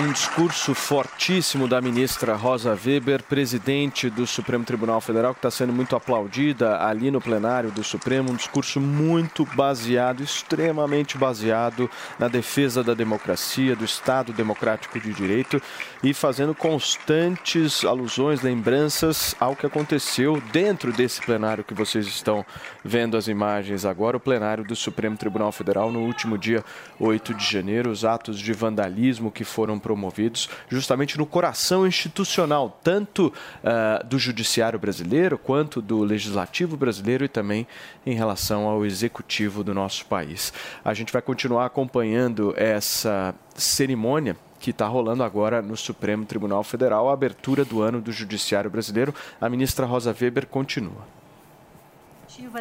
um 0.00 0.12
discurso 0.12 0.76
fortíssimo 0.76 1.66
da 1.66 1.80
ministra 1.80 2.36
Rosa 2.36 2.70
Weber, 2.70 3.20
presidente 3.24 4.08
do 4.08 4.28
Supremo 4.28 4.64
Tribunal 4.64 5.00
Federal, 5.00 5.34
que 5.34 5.38
está 5.38 5.50
sendo 5.50 5.72
muito 5.72 5.96
aplaudida 5.96 6.80
ali 6.84 7.10
no 7.10 7.20
plenário 7.20 7.72
do 7.72 7.82
Supremo. 7.82 8.30
Um 8.30 8.36
discurso 8.36 8.80
muito 8.80 9.44
baseado, 9.56 10.22
extremamente 10.22 11.18
baseado 11.18 11.90
na 12.16 12.28
defesa 12.28 12.84
da 12.84 12.94
democracia, 12.94 13.74
do 13.74 13.84
Estado 13.84 14.32
Democrático 14.32 15.00
de 15.00 15.12
Direito 15.12 15.60
e 16.00 16.14
fazendo 16.14 16.54
constantes 16.54 17.84
alusões, 17.84 18.40
lembranças 18.40 19.34
ao 19.40 19.56
que 19.56 19.66
aconteceu 19.66 20.40
dentro 20.52 20.92
desse 20.92 21.20
plenário 21.20 21.64
que 21.64 21.74
vocês 21.74 22.06
estão 22.06 22.46
vendo 22.84 23.16
as 23.16 23.26
imagens 23.26 23.84
agora, 23.84 24.16
o 24.16 24.20
plenário 24.20 24.62
do 24.62 24.76
Supremo 24.76 25.16
Tribunal 25.16 25.50
Federal 25.50 25.90
no 25.90 26.02
último 26.02 26.38
dia 26.38 26.64
8 27.00 27.34
de 27.34 27.44
janeiro, 27.44 27.90
os 27.90 28.04
atos 28.04 28.38
de 28.38 28.52
vandalismo 28.52 29.32
que 29.32 29.42
foram 29.42 29.76
promovidos 29.88 30.50
justamente 30.68 31.16
no 31.16 31.24
coração 31.24 31.86
institucional, 31.86 32.78
tanto 32.84 33.28
uh, 33.28 34.06
do 34.06 34.18
judiciário 34.18 34.78
brasileiro 34.78 35.38
quanto 35.38 35.80
do 35.80 36.00
legislativo 36.00 36.76
brasileiro 36.76 37.24
e 37.24 37.28
também 37.28 37.66
em 38.04 38.14
relação 38.14 38.66
ao 38.66 38.84
executivo 38.84 39.64
do 39.64 39.72
nosso 39.72 40.04
país. 40.04 40.52
A 40.84 40.92
gente 40.92 41.10
vai 41.10 41.22
continuar 41.22 41.64
acompanhando 41.64 42.52
essa 42.54 43.34
cerimônia 43.54 44.36
que 44.60 44.72
está 44.72 44.86
rolando 44.86 45.22
agora 45.22 45.62
no 45.62 45.76
Supremo 45.76 46.26
Tribunal 46.26 46.62
Federal, 46.62 47.08
a 47.08 47.14
abertura 47.14 47.64
do 47.64 47.80
ano 47.80 47.98
do 48.02 48.12
Judiciário 48.12 48.68
Brasileiro. 48.68 49.14
A 49.40 49.48
ministra 49.48 49.86
Rosa 49.86 50.14
Weber 50.20 50.46
continua. 50.46 51.06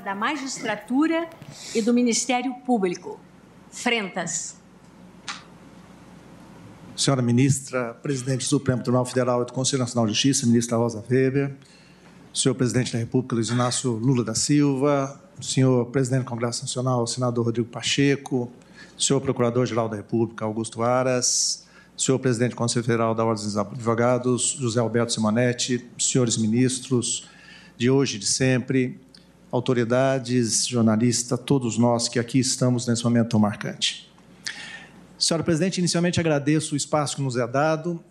Da 0.02 0.16
magistratura 0.16 1.30
e 1.76 1.82
do 1.82 1.94
Ministério 1.94 2.54
Público. 2.66 3.20
Frentas. 3.70 4.57
Senhora 6.98 7.22
ministra, 7.22 7.94
presidente 8.02 8.40
do 8.40 8.50
Supremo 8.50 8.82
Tribunal 8.82 9.06
Federal 9.06 9.44
e 9.44 9.46
do 9.46 9.54
Conselho 9.54 9.82
Nacional 9.82 10.08
de 10.08 10.14
Justiça, 10.14 10.48
ministra 10.48 10.78
Rosa 10.78 11.04
Weber, 11.08 11.54
senhor 12.34 12.56
presidente 12.56 12.92
da 12.92 12.98
República, 12.98 13.36
Luiz 13.36 13.50
Inácio 13.50 13.92
Lula 13.92 14.24
da 14.24 14.34
Silva, 14.34 15.22
senhor 15.40 15.86
presidente 15.86 16.24
do 16.24 16.30
Congresso 16.30 16.64
Nacional, 16.64 17.06
senador 17.06 17.46
Rodrigo 17.46 17.70
Pacheco, 17.70 18.52
senhor 18.98 19.22
procurador-geral 19.22 19.88
da 19.88 19.96
República, 19.96 20.44
Augusto 20.44 20.82
Aras, 20.82 21.68
senhor 21.96 22.18
presidente 22.18 22.52
do 22.52 22.56
Conselho 22.56 22.84
Federal 22.84 23.14
da 23.14 23.24
Ordem 23.24 23.46
dos 23.46 23.56
Advogados, 23.56 24.58
José 24.60 24.80
Alberto 24.80 25.14
Simonetti, 25.14 25.86
senhores 26.00 26.36
ministros 26.36 27.30
de 27.78 27.92
hoje 27.92 28.16
e 28.16 28.20
de 28.20 28.26
sempre, 28.26 29.00
autoridades, 29.52 30.66
jornalistas, 30.66 31.40
todos 31.46 31.78
nós 31.78 32.08
que 32.08 32.18
aqui 32.18 32.40
estamos 32.40 32.88
nesse 32.88 33.04
momento 33.04 33.30
tão 33.30 33.40
marcante. 33.40 34.07
Senhora 35.18 35.44
Presidente, 35.44 35.80
inicialmente 35.80 36.20
agradeço 36.20 36.76
o 36.76 36.78
espaço 36.78 37.16
que 37.16 37.24
nos 37.24 37.36
é 37.38 37.48
dado, 37.48 38.04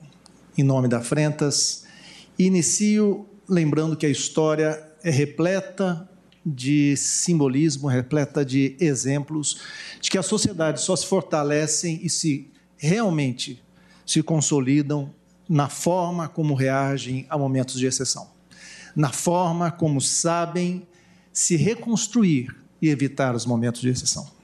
em 0.58 0.64
nome 0.64 0.88
da 0.88 1.00
Frentas, 1.00 1.84
e 2.36 2.46
inicio 2.46 3.28
lembrando 3.48 3.96
que 3.96 4.04
a 4.04 4.08
história 4.08 4.82
é 5.04 5.10
repleta 5.10 6.08
de 6.44 6.96
simbolismo, 6.96 7.86
repleta 7.86 8.44
de 8.44 8.76
exemplos 8.80 9.60
de 10.00 10.10
que 10.10 10.18
as 10.18 10.26
sociedades 10.26 10.82
só 10.82 10.96
se 10.96 11.06
fortalecem 11.06 12.00
e 12.02 12.10
se 12.10 12.50
realmente 12.76 13.62
se 14.04 14.20
consolidam 14.20 15.14
na 15.48 15.68
forma 15.68 16.28
como 16.28 16.54
reagem 16.54 17.24
a 17.30 17.38
momentos 17.38 17.78
de 17.78 17.86
exceção, 17.86 18.30
na 18.96 19.12
forma 19.12 19.70
como 19.70 20.00
sabem 20.00 20.84
se 21.32 21.54
reconstruir 21.54 22.48
e 22.82 22.88
evitar 22.88 23.32
os 23.32 23.46
momentos 23.46 23.80
de 23.80 23.90
exceção. 23.90 24.35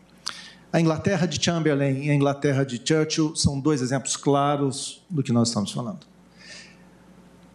A 0.73 0.81
Inglaterra 0.81 1.27
de 1.27 1.39
Chamberlain 1.39 2.03
e 2.03 2.11
a 2.11 2.15
Inglaterra 2.15 2.65
de 2.65 2.81
Churchill 2.83 3.37
são 3.37 3.61
dois 3.61 3.83
exemplos 3.83 4.17
claros 4.17 5.03
do 5.11 5.23
que 5.23 5.31
nós 5.31 5.49
estamos 5.49 5.71
falando. 5.71 6.07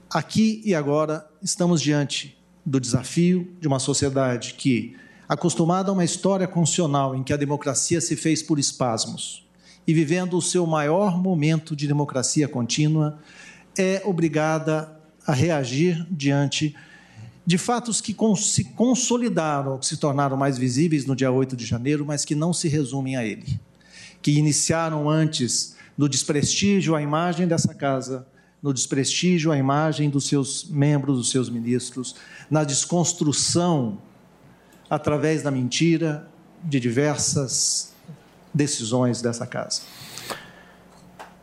Aqui 0.08 0.62
e 0.64 0.76
agora 0.76 1.28
estamos 1.42 1.82
diante 1.82 2.38
do 2.64 2.80
desafio 2.80 3.56
de 3.60 3.68
uma 3.68 3.80
sociedade 3.80 4.54
que, 4.54 4.96
acostumada 5.28 5.90
a 5.90 5.94
uma 5.94 6.06
história 6.06 6.48
constitucional 6.48 7.16
em 7.16 7.24
que 7.24 7.34
a 7.34 7.38
democracia 7.38 8.00
se 8.00 8.16
fez 8.16 8.44
por 8.44 8.60
espasmos 8.60 9.48
e 9.88 9.96
vivendo 9.96 10.38
o 10.38 10.42
seu 10.42 10.68
maior 10.68 11.20
momento 11.20 11.76
de 11.76 11.88
democracia 11.88 12.48
contínua, 12.48 13.18
é 13.76 14.00
obrigada 14.06 14.96
a 15.26 15.34
reagir 15.34 16.06
diante 16.12 16.76
de 17.48 17.58
fatos 17.58 18.02
que 18.02 18.14
se 18.36 18.66
consolidaram, 18.76 19.78
que 19.78 19.86
se 19.86 19.96
tornaram 19.96 20.36
mais 20.36 20.58
visíveis 20.58 21.06
no 21.06 21.16
dia 21.16 21.32
8 21.32 21.56
de 21.56 21.66
janeiro, 21.66 22.06
mas 22.06 22.26
que 22.26 22.36
não 22.36 22.52
se 22.52 22.68
resumem 22.68 23.16
a 23.16 23.24
ele. 23.24 23.58
Que 24.22 24.32
iniciaram 24.38 25.10
antes 25.10 25.78
no 25.98 26.10
desprestígio 26.10 26.94
à 26.94 27.02
imagem 27.02 27.48
dessa 27.48 27.74
casa, 27.74 28.28
no 28.62 28.74
desprestígio 28.74 29.50
à 29.50 29.58
imagem 29.58 30.10
dos 30.10 30.28
seus 30.28 30.66
membros, 30.70 31.20
dos 31.20 31.32
seus 31.32 31.50
ministros, 31.50 32.16
na 32.52 32.66
desconstrução, 32.66 33.98
através 34.90 35.42
da 35.42 35.50
mentira, 35.50 36.30
de 36.62 36.82
diversas 36.82 37.94
decisões 38.54 39.22
dessa 39.22 39.48
casa. 39.48 39.84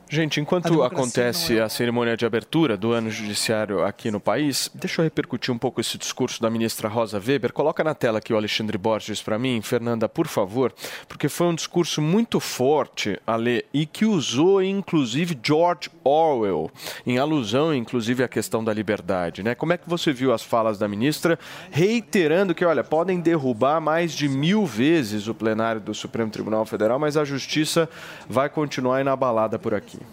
Gente, 0.09 0.41
enquanto 0.41 0.83
acontece 0.83 1.59
é... 1.59 1.63
a 1.63 1.69
cerimônia 1.69 2.17
de 2.17 2.27
abertura 2.27 2.77
do 2.77 2.93
ano 2.93 3.11
judiciário 3.11 3.83
aqui 3.85 4.11
no 4.11 4.21
país, 4.21 4.71
deixa 4.75 5.01
eu 5.01 5.05
repercutir 5.05 5.53
um 5.53 5.59
pouco 5.59 5.81
esse 5.81 5.97
discurso 5.97 6.41
da 6.43 6.51
ministra 6.51 6.89
Rosa 6.89 7.19
Weber. 7.19 7.53
Coloca 7.53 7.83
na 7.83 7.95
tela 7.95 8.19
aqui 8.19 8.33
o 8.33 8.37
Alexandre 8.37 8.77
Borges 8.77 9.23
para 9.23 9.39
mim, 9.39 9.61
Fernanda, 9.63 10.09
por 10.09 10.29
favor, 10.29 10.73
porque 11.09 11.29
foi 11.29 11.47
um 11.47 11.55
discurso 11.55 12.03
muito 12.03 12.39
forte, 12.39 13.19
Ale, 13.27 13.65
e 13.73 13.87
que 13.87 14.05
usou 14.05 14.63
inclusive 14.63 15.39
George 15.43 15.91
Orwell, 16.05 16.71
em 17.07 17.19
alusão 17.19 17.75
inclusive 17.75 18.23
à 18.23 18.29
questão 18.29 18.63
da 18.63 18.73
liberdade. 18.73 19.43
Né? 19.43 19.55
Como 19.55 19.73
é 19.73 19.79
que 19.79 19.89
você 19.89 20.13
viu 20.13 20.33
as 20.33 20.43
falas 20.43 20.79
da 20.79 20.87
ministra, 20.87 21.39
reiterando 21.71 22.55
que, 22.55 22.65
olha, 22.65 22.85
podem 22.85 23.21
derrubar 23.21 23.81
mais 23.81 24.13
de 24.13 24.29
mil 24.29 24.67
vezes 24.67 25.29
o 25.29 25.35
plenário 25.35 25.81
do 25.81 25.95
Supremo 25.95 26.31
Tribunal 26.31 26.67
Federal, 26.67 26.99
mas 26.99 27.17
a 27.17 27.25
justiça 27.25 27.89
vai 28.29 28.49
continuar 28.49 29.01
inabalada 29.01 29.59
por 29.59 29.75
aqui. 29.75 30.04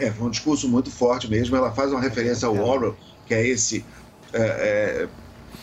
É, 0.00 0.10
foi 0.10 0.26
um 0.26 0.30
discurso 0.30 0.68
muito 0.68 0.90
forte 0.90 1.28
mesmo. 1.28 1.56
Ela 1.56 1.72
faz 1.72 1.92
uma 1.92 2.00
referência 2.00 2.48
ao 2.48 2.56
Orwell, 2.56 2.96
que 3.26 3.34
é 3.34 3.46
esse 3.46 3.84
é, 4.32 5.08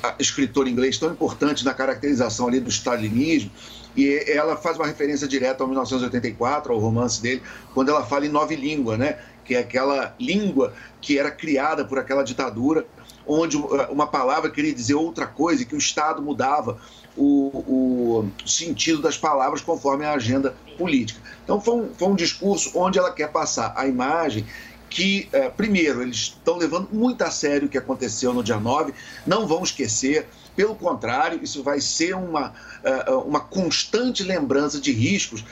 é, 0.04 0.14
escritor 0.20 0.68
inglês 0.68 0.98
tão 0.98 1.12
importante 1.12 1.64
na 1.66 1.74
caracterização 1.74 2.48
ali 2.48 2.60
do 2.60 2.70
stalinismo. 2.70 3.52
E 3.96 4.24
ela 4.28 4.58
faz 4.58 4.78
uma 4.78 4.88
referência 4.88 5.28
direta 5.28 5.64
ao 5.64 5.68
1984, 5.68 6.74
ao 6.74 6.80
romance 6.80 7.22
dele, 7.22 7.44
quando 7.74 7.90
ela 7.90 8.04
fala 8.04 8.26
em 8.26 8.30
nove 8.30 8.56
língua, 8.56 8.98
né? 8.98 9.20
Que 9.44 9.56
é 9.56 9.60
aquela 9.60 10.16
língua 10.20 10.74
que 11.02 11.20
era 11.20 11.30
criada 11.30 11.84
por 11.84 12.00
aquela 12.00 12.24
ditadura, 12.24 12.86
onde 13.26 13.58
uma 13.90 14.08
palavra 14.08 14.50
queria 14.50 14.74
dizer 14.74 14.96
outra 14.96 15.26
coisa 15.26 15.66
que 15.66 15.76
o 15.76 15.78
Estado 15.78 16.22
mudava 16.22 16.80
o, 17.16 17.64
o 17.68 18.32
sentido 18.46 19.02
das 19.02 19.18
palavras 19.18 19.62
conforme 19.62 20.06
a 20.06 20.14
agenda 20.14 20.56
política. 20.78 21.20
Então, 21.44 21.60
foi 21.62 21.76
um, 21.76 21.94
foi 21.94 22.08
um 22.08 22.16
discurso 22.16 22.72
onde 22.76 22.98
ela 23.00 23.12
quer 23.12 23.32
passar 23.32 23.74
a 23.76 23.88
imagem 23.88 24.46
que, 24.90 25.28
é, 25.32 25.50
primeiro, 25.50 26.04
eles 26.04 26.18
estão 26.18 26.56
levando 26.58 26.90
muito 26.92 27.24
a 27.24 27.32
sério 27.32 27.68
o 27.68 27.70
que 27.70 27.78
aconteceu 27.78 28.32
no 28.32 28.44
dia 28.44 28.60
9, 28.60 28.94
não 29.26 29.48
vão 29.48 29.64
esquecer, 29.64 30.28
pelo 30.56 30.76
contrário, 30.76 31.40
isso 31.42 31.64
vai 31.64 31.82
ser 31.82 32.16
uma, 32.16 32.54
é, 32.84 33.10
uma 33.12 33.40
constante 33.40 34.22
lembrança 34.22 34.80
de 34.80 34.92
riscos 34.92 35.44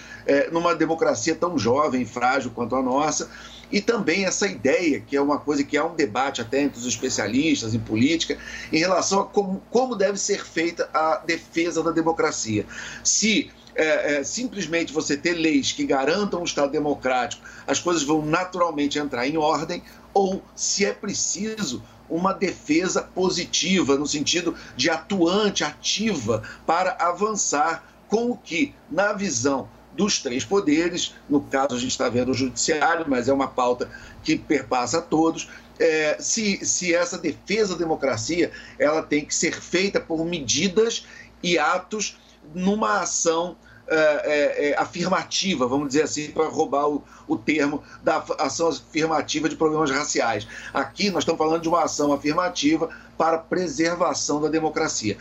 numa 0.52 0.76
democracia 0.76 1.34
tão 1.34 1.58
jovem 1.58 2.04
e 2.04 2.06
frágil 2.06 2.52
quanto 2.52 2.76
a 2.76 2.84
nossa 2.84 3.32
e 3.72 3.80
também 3.82 4.26
essa 4.26 4.48
ideia, 4.48 5.00
que 5.00 5.16
é 5.16 5.22
uma 5.22 5.40
coisa 5.40 5.64
que 5.64 5.78
há 5.78 5.86
um 5.86 5.96
debate 5.96 6.42
até 6.42 6.62
entre 6.62 6.80
os 6.80 6.86
especialistas 6.86 7.74
em 7.74 7.80
política, 7.80 8.38
em 8.72 8.78
relação 8.78 9.22
a 9.22 9.26
como, 9.26 9.62
como 9.70 9.96
deve 9.96 10.18
ser 10.18 10.46
feita 10.46 10.90
a 10.94 11.18
defesa 11.18 11.82
da 11.82 11.92
democracia. 11.92 12.66
Se 13.04 13.52
é, 13.76 14.16
é, 14.16 14.24
simplesmente 14.24 14.92
você 14.92 15.16
ter 15.16 15.34
leis 15.34 15.72
que 15.72 15.86
garantam 15.86 16.42
o 16.42 16.46
Estado 16.46 16.72
democrático, 16.72 17.44
as 17.66 17.80
coisas 17.80 18.04
vão 18.04 18.26
naturalmente 18.26 19.00
entrar 19.00 19.28
em 19.28 19.38
ordem, 19.38 19.82
ou 20.14 20.44
se 20.56 20.86
é 20.86 20.92
preciso 20.92 21.82
uma 22.10 22.34
defesa 22.34 23.04
positiva, 23.04 23.96
no 23.96 24.06
sentido 24.06 24.54
de 24.76 24.90
atuante, 24.90 25.64
ativa, 25.64 26.44
para 26.66 26.98
avançar 27.00 27.86
com 28.10 28.32
o 28.32 28.38
que, 28.38 28.76
na 28.90 29.14
visão 29.14 29.70
dos 29.96 30.20
três 30.20 30.46
poderes, 30.46 31.14
no 31.30 31.42
caso 31.42 31.76
a 31.76 31.80
gente 31.80 31.92
está 31.92 32.10
vendo 32.10 32.32
o 32.32 32.34
judiciário, 32.34 33.06
mas 33.08 33.28
é 33.28 33.34
uma 33.34 33.48
pauta 33.48 33.90
que 34.24 34.38
perpassa 34.38 35.00
a 35.00 35.02
todos, 35.02 35.50
é, 35.80 36.18
se, 36.20 36.64
se 36.66 36.94
essa 36.94 37.18
defesa 37.18 37.74
da 37.74 37.80
democracia 37.80 38.52
ela 38.78 39.02
tem 39.02 39.26
que 39.26 39.34
ser 39.34 39.60
feita 39.60 40.00
por 40.00 40.24
medidas 40.26 41.06
e 41.42 41.58
atos 41.58 42.18
numa 42.54 43.02
ação 43.02 43.58
é, 43.88 43.96
é, 43.98 44.70
é 44.70 44.80
afirmativa, 44.80 45.68
vamos 45.68 45.90
dizer 45.90 46.04
assim, 46.04 46.32
para 46.32 46.48
roubar 46.48 46.88
o, 46.88 47.04
o 47.28 47.38
termo 47.38 47.84
da 48.02 48.24
ação 48.40 48.70
afirmativa 48.70 49.50
de 49.50 49.56
problemas 49.56 49.92
raciais. 49.92 50.48
Aqui 50.74 51.10
nós 51.10 51.24
estamos 51.24 51.40
falando 51.40 51.62
de 51.62 51.68
uma 51.68 51.84
ação 51.84 52.14
afirmativa 52.14 52.90
para 53.18 53.38
preservação 53.38 54.40
da 54.42 54.48
democracia. 54.48 55.18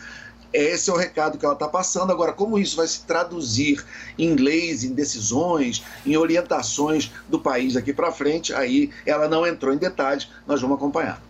Esse 0.53 0.89
é 0.89 0.93
o 0.93 0.97
recado 0.97 1.37
que 1.37 1.45
ela 1.45 1.53
está 1.53 1.67
passando. 1.67 2.11
Agora, 2.11 2.33
como 2.33 2.59
isso 2.59 2.75
vai 2.75 2.87
se 2.87 3.05
traduzir 3.05 3.83
em 4.17 4.35
leis, 4.35 4.83
em 4.83 4.93
decisões, 4.93 5.83
em 6.05 6.17
orientações 6.17 7.11
do 7.29 7.39
país 7.39 7.75
aqui 7.75 7.93
para 7.93 8.11
frente, 8.11 8.53
aí 8.53 8.89
ela 9.05 9.27
não 9.27 9.45
entrou 9.45 9.73
em 9.73 9.77
detalhes, 9.77 10.27
nós 10.45 10.61
vamos 10.61 10.77
acompanhar. 10.77 11.21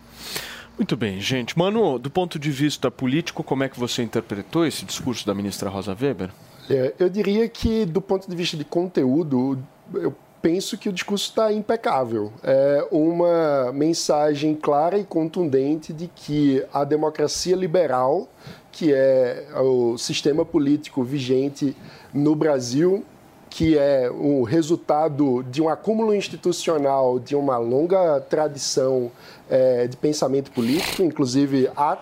Muito 0.78 0.98
bem, 0.98 1.20
gente. 1.20 1.58
Mano, 1.58 2.00
do 2.00 2.10
ponto 2.10 2.40
de 2.40 2.50
vista 2.50 2.90
político, 2.90 3.44
como 3.44 3.64
é 3.64 3.70
que 3.70 3.80
você 3.80 4.02
interpretou 4.02 4.66
esse 4.66 4.84
discurso 4.86 5.28
da 5.28 5.36
ministra 5.36 5.70
Rosa 5.70 5.96
Weber? 6.00 6.32
É, 6.70 6.94
eu 6.98 7.10
diria 7.10 7.48
que, 7.48 7.86
do 7.86 8.02
ponto 8.02 8.30
de 8.30 8.36
vista 8.36 8.58
de 8.58 8.64
conteúdo, 8.64 9.62
eu 9.94 10.16
penso 10.42 10.78
que 10.78 10.90
o 10.90 10.94
discurso 10.94 11.30
está 11.30 11.54
impecável. 11.54 12.34
É 12.42 12.88
uma 12.92 13.72
mensagem 13.74 14.56
clara 14.56 14.98
e 14.98 15.04
contundente 15.04 15.94
de 15.94 16.08
que 16.08 16.66
a 16.74 16.84
democracia 16.84 17.56
liberal 17.56 18.28
que 18.72 18.94
é 18.94 19.48
o 19.56 19.98
sistema 19.98 20.46
político 20.46 21.04
vigente 21.04 21.76
no 22.14 22.36
Brasil, 22.36 23.04
que 23.50 23.78
é 23.78 24.10
o 24.10 24.44
resultado 24.44 25.44
de 25.44 25.62
um 25.62 25.68
acúmulo 25.68 26.16
institucional, 26.16 27.20
de 27.20 27.36
uma 27.36 27.58
longa 27.58 28.22
tradição 28.22 29.12
é, 29.50 29.88
de 29.88 29.98
pensamento 29.98 30.52
político, 30.52 31.04
inclusive 31.04 31.70
a 31.76 32.00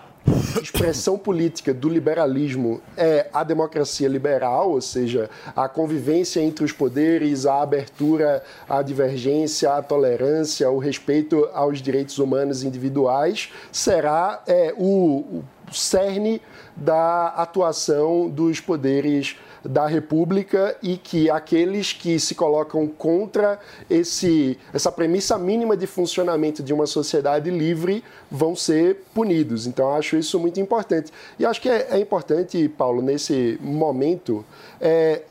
expressão 0.62 1.18
política 1.18 1.72
do 1.72 1.88
liberalismo 1.88 2.80
é 2.96 3.28
a 3.32 3.42
democracia 3.42 4.08
liberal, 4.08 4.70
ou 4.70 4.80
seja, 4.80 5.30
a 5.56 5.68
convivência 5.68 6.40
entre 6.40 6.64
os 6.64 6.72
poderes, 6.72 7.46
a 7.46 7.62
abertura 7.62 8.42
à 8.68 8.82
divergência, 8.82 9.72
à 9.72 9.82
tolerância, 9.82 10.70
o 10.70 10.78
respeito 10.78 11.48
aos 11.52 11.80
direitos 11.80 12.18
humanos 12.18 12.62
individuais, 12.62 13.50
será 13.72 14.42
é, 14.46 14.74
o, 14.76 15.42
o 15.42 15.44
cerne 15.72 16.40
da 16.80 17.28
atuação 17.28 18.28
dos 18.28 18.58
poderes 18.58 19.36
da 19.62 19.86
República 19.86 20.74
e 20.82 20.96
que 20.96 21.28
aqueles 21.28 21.92
que 21.92 22.18
se 22.18 22.34
colocam 22.34 22.86
contra 22.86 23.60
esse, 23.90 24.58
essa 24.72 24.90
premissa 24.90 25.38
mínima 25.38 25.76
de 25.76 25.86
funcionamento 25.86 26.62
de 26.62 26.72
uma 26.72 26.86
sociedade 26.86 27.50
livre 27.50 28.02
vão 28.30 28.56
ser 28.56 29.04
punidos. 29.14 29.66
Então, 29.66 29.94
acho 29.94 30.16
isso 30.16 30.40
muito 30.40 30.58
importante. 30.58 31.12
E 31.38 31.44
acho 31.44 31.60
que 31.60 31.68
é, 31.68 31.88
é 31.90 31.98
importante, 31.98 32.68
Paulo, 32.70 33.02
nesse 33.02 33.58
momento, 33.60 34.44
é, 34.80 35.22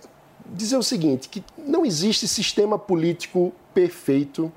dizer 0.46 0.78
o 0.78 0.84
seguinte: 0.84 1.28
que 1.28 1.44
não 1.58 1.84
existe 1.84 2.28
sistema 2.28 2.78
político 2.78 3.52
perfeito, 3.74 4.52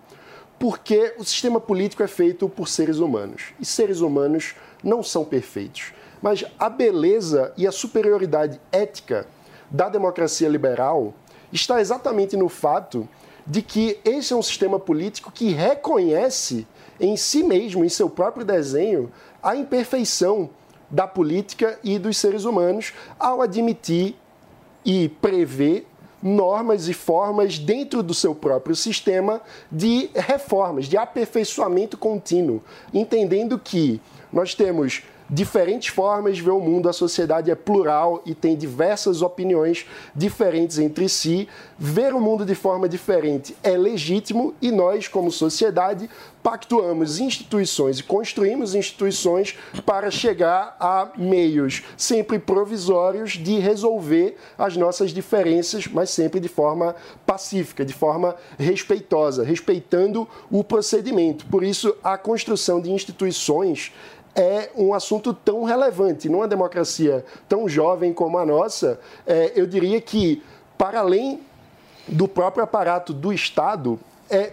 porque 0.58 1.14
o 1.18 1.24
sistema 1.24 1.58
político 1.58 2.02
é 2.02 2.06
feito 2.06 2.48
por 2.48 2.68
seres 2.68 2.98
humanos. 2.98 3.54
E 3.58 3.64
seres 3.64 4.00
humanos 4.00 4.54
não 4.84 5.02
são 5.02 5.24
perfeitos. 5.24 5.92
Mas 6.22 6.44
a 6.58 6.68
beleza 6.68 7.52
e 7.56 7.66
a 7.66 7.72
superioridade 7.72 8.60
ética 8.70 9.26
da 9.70 9.88
democracia 9.88 10.48
liberal 10.48 11.12
está 11.52 11.80
exatamente 11.80 12.36
no 12.36 12.48
fato 12.48 13.08
de 13.46 13.60
que 13.60 13.98
esse 14.04 14.32
é 14.32 14.36
um 14.36 14.42
sistema 14.42 14.78
político 14.78 15.32
que 15.32 15.50
reconhece 15.50 16.66
em 17.00 17.16
si 17.16 17.42
mesmo, 17.42 17.84
em 17.84 17.88
seu 17.88 18.08
próprio 18.08 18.44
desenho, 18.44 19.10
a 19.42 19.56
imperfeição 19.56 20.48
da 20.88 21.08
política 21.08 21.78
e 21.82 21.98
dos 21.98 22.16
seres 22.18 22.44
humanos 22.44 22.92
ao 23.18 23.42
admitir 23.42 24.14
e 24.84 25.08
prever 25.08 25.86
normas 26.22 26.86
e 26.86 26.94
formas 26.94 27.58
dentro 27.58 28.02
do 28.02 28.14
seu 28.14 28.34
próprio 28.34 28.76
sistema 28.76 29.40
de 29.70 30.08
reformas, 30.14 30.86
de 30.86 30.96
aperfeiçoamento 30.96 31.96
contínuo, 31.96 32.62
entendendo 32.94 33.58
que 33.58 34.00
nós 34.32 34.54
temos 34.54 35.02
diferentes 35.32 35.88
formas 35.88 36.36
de 36.36 36.42
ver 36.42 36.50
o 36.50 36.60
mundo, 36.60 36.90
a 36.90 36.92
sociedade 36.92 37.50
é 37.50 37.54
plural 37.54 38.20
e 38.26 38.34
tem 38.34 38.54
diversas 38.54 39.22
opiniões 39.22 39.86
diferentes 40.14 40.78
entre 40.78 41.08
si. 41.08 41.48
Ver 41.78 42.12
o 42.14 42.20
mundo 42.20 42.44
de 42.44 42.54
forma 42.54 42.86
diferente 42.86 43.56
é 43.62 43.70
legítimo 43.70 44.54
e 44.60 44.70
nós, 44.70 45.08
como 45.08 45.30
sociedade, 45.30 46.10
pactuamos 46.42 47.18
instituições 47.18 48.00
e 48.00 48.02
construímos 48.02 48.74
instituições 48.74 49.56
para 49.86 50.10
chegar 50.10 50.76
a 50.78 51.08
meios 51.16 51.82
sempre 51.96 52.38
provisórios 52.38 53.32
de 53.32 53.58
resolver 53.58 54.36
as 54.58 54.76
nossas 54.76 55.12
diferenças, 55.12 55.86
mas 55.86 56.10
sempre 56.10 56.40
de 56.40 56.48
forma 56.48 56.94
pacífica, 57.24 57.84
de 57.84 57.94
forma 57.94 58.36
respeitosa, 58.58 59.44
respeitando 59.44 60.28
o 60.50 60.62
procedimento. 60.62 61.46
Por 61.46 61.64
isso, 61.64 61.96
a 62.04 62.18
construção 62.18 62.82
de 62.82 62.90
instituições 62.90 63.92
é 64.34 64.70
um 64.76 64.94
assunto 64.94 65.32
tão 65.34 65.64
relevante. 65.64 66.28
Numa 66.28 66.48
democracia 66.48 67.24
tão 67.48 67.68
jovem 67.68 68.12
como 68.12 68.38
a 68.38 68.46
nossa, 68.46 68.98
é, 69.26 69.52
eu 69.54 69.66
diria 69.66 70.00
que, 70.00 70.42
para 70.76 71.00
além 71.00 71.40
do 72.08 72.26
próprio 72.26 72.64
aparato 72.64 73.12
do 73.12 73.32
Estado, 73.32 73.98
é, 74.30 74.52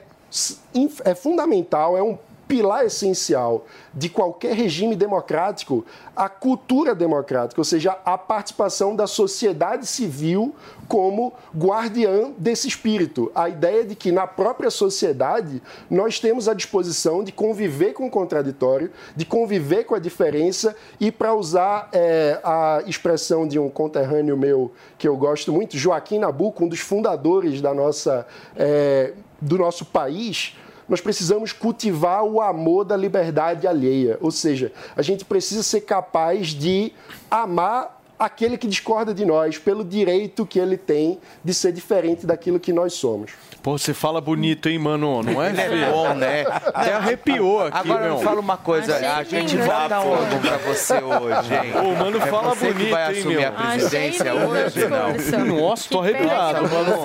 é 1.05 1.15
fundamental, 1.15 1.97
é 1.97 2.03
um 2.03 2.17
pilar 2.49 2.83
essencial 2.83 3.67
de 3.93 4.09
qualquer 4.09 4.55
regime 4.55 4.95
democrático 4.95 5.85
a 6.15 6.27
cultura 6.27 6.93
democrática, 6.93 7.61
ou 7.61 7.63
seja, 7.63 7.97
a 8.03 8.17
participação 8.17 8.93
da 8.93 9.07
sociedade 9.07 9.85
civil 9.85 10.53
como 10.85 11.31
guardiã 11.55 12.31
desse 12.37 12.67
espírito. 12.67 13.31
A 13.33 13.47
ideia 13.47 13.85
de 13.85 13.95
que 13.95 14.11
na 14.11 14.27
própria 14.27 14.69
sociedade 14.69 15.61
nós 15.89 16.19
temos 16.19 16.49
a 16.49 16.53
disposição 16.53 17.23
de 17.23 17.31
conviver 17.31 17.93
com 17.93 18.07
o 18.07 18.09
contraditório, 18.09 18.91
de 19.15 19.23
conviver 19.23 19.85
com 19.85 19.95
a 19.95 19.99
diferença 19.99 20.75
e, 20.99 21.09
para 21.09 21.33
usar 21.33 21.87
é, 21.93 22.39
a 22.43 22.83
expressão 22.85 23.47
de 23.47 23.57
um 23.57 23.69
conterrâneo 23.69 24.35
meu 24.35 24.71
que 24.97 25.07
eu 25.07 25.15
gosto 25.15 25.53
muito, 25.53 25.77
Joaquim 25.77 26.19
Nabuco, 26.19 26.65
um 26.65 26.67
dos 26.67 26.79
fundadores 26.79 27.61
da 27.61 27.73
nossa, 27.73 28.27
é, 28.57 29.13
do 29.39 29.57
nosso 29.57 29.85
país, 29.85 30.57
nós 30.89 30.99
precisamos 30.99 31.53
cultivar 31.53 32.23
o 32.23 32.41
amor 32.41 32.83
da 32.83 32.97
liberdade 32.97 33.67
alheia. 33.67 34.17
Ou 34.21 34.31
seja, 34.31 34.71
a 34.95 35.01
gente 35.01 35.23
precisa 35.23 35.63
ser 35.63 35.81
capaz 35.81 36.47
de 36.47 36.91
amar 37.29 37.99
aquele 38.19 38.57
que 38.57 38.67
discorda 38.67 39.13
de 39.13 39.23
nós 39.25 39.57
pelo 39.57 39.83
direito 39.83 40.45
que 40.45 40.59
ele 40.59 40.75
tem 40.75 41.17
de 41.41 41.53
ser 41.53 41.71
diferente 41.71 42.25
daquilo 42.25 42.59
que 42.59 42.73
nós 42.73 42.93
somos. 42.93 43.31
Pô, 43.63 43.77
você 43.77 43.93
fala 43.93 44.19
bonito, 44.19 44.67
hein, 44.67 44.77
mano? 44.77 45.23
Não 45.23 45.41
é? 45.41 45.49
É 45.49 45.91
bom, 45.91 46.13
né? 46.13 46.43
Até 46.73 46.93
arrepiou 46.93 47.65
aqui, 47.65 47.77
Agora 47.77 48.05
meu. 48.05 48.17
me 48.17 48.23
fala 48.23 48.39
uma 48.39 48.57
coisa, 48.57 48.95
a 49.15 49.23
gente 49.23 49.55
vai 49.57 49.87
dar 49.89 50.01
um 50.01 50.39
pra 50.41 50.57
você 50.57 50.95
hoje, 50.95 51.55
hein? 51.55 51.73
Ô, 51.77 51.95
mano, 51.95 52.17
é 52.17 52.25
fala 52.27 52.55
você 52.55 52.73
bonito, 52.73 52.85
que 52.85 52.91
vai 52.91 53.13
hein, 53.13 53.19
assumir 53.19 53.37
meu? 53.37 53.47
a 53.47 53.51
presidência 53.51 54.33
hoje, 54.33 54.87
não? 54.87 55.55
o. 55.55 55.61
Nossa, 55.61 55.89
tô 55.89 55.99
arrepiado, 55.99 56.61
mano. 56.69 56.97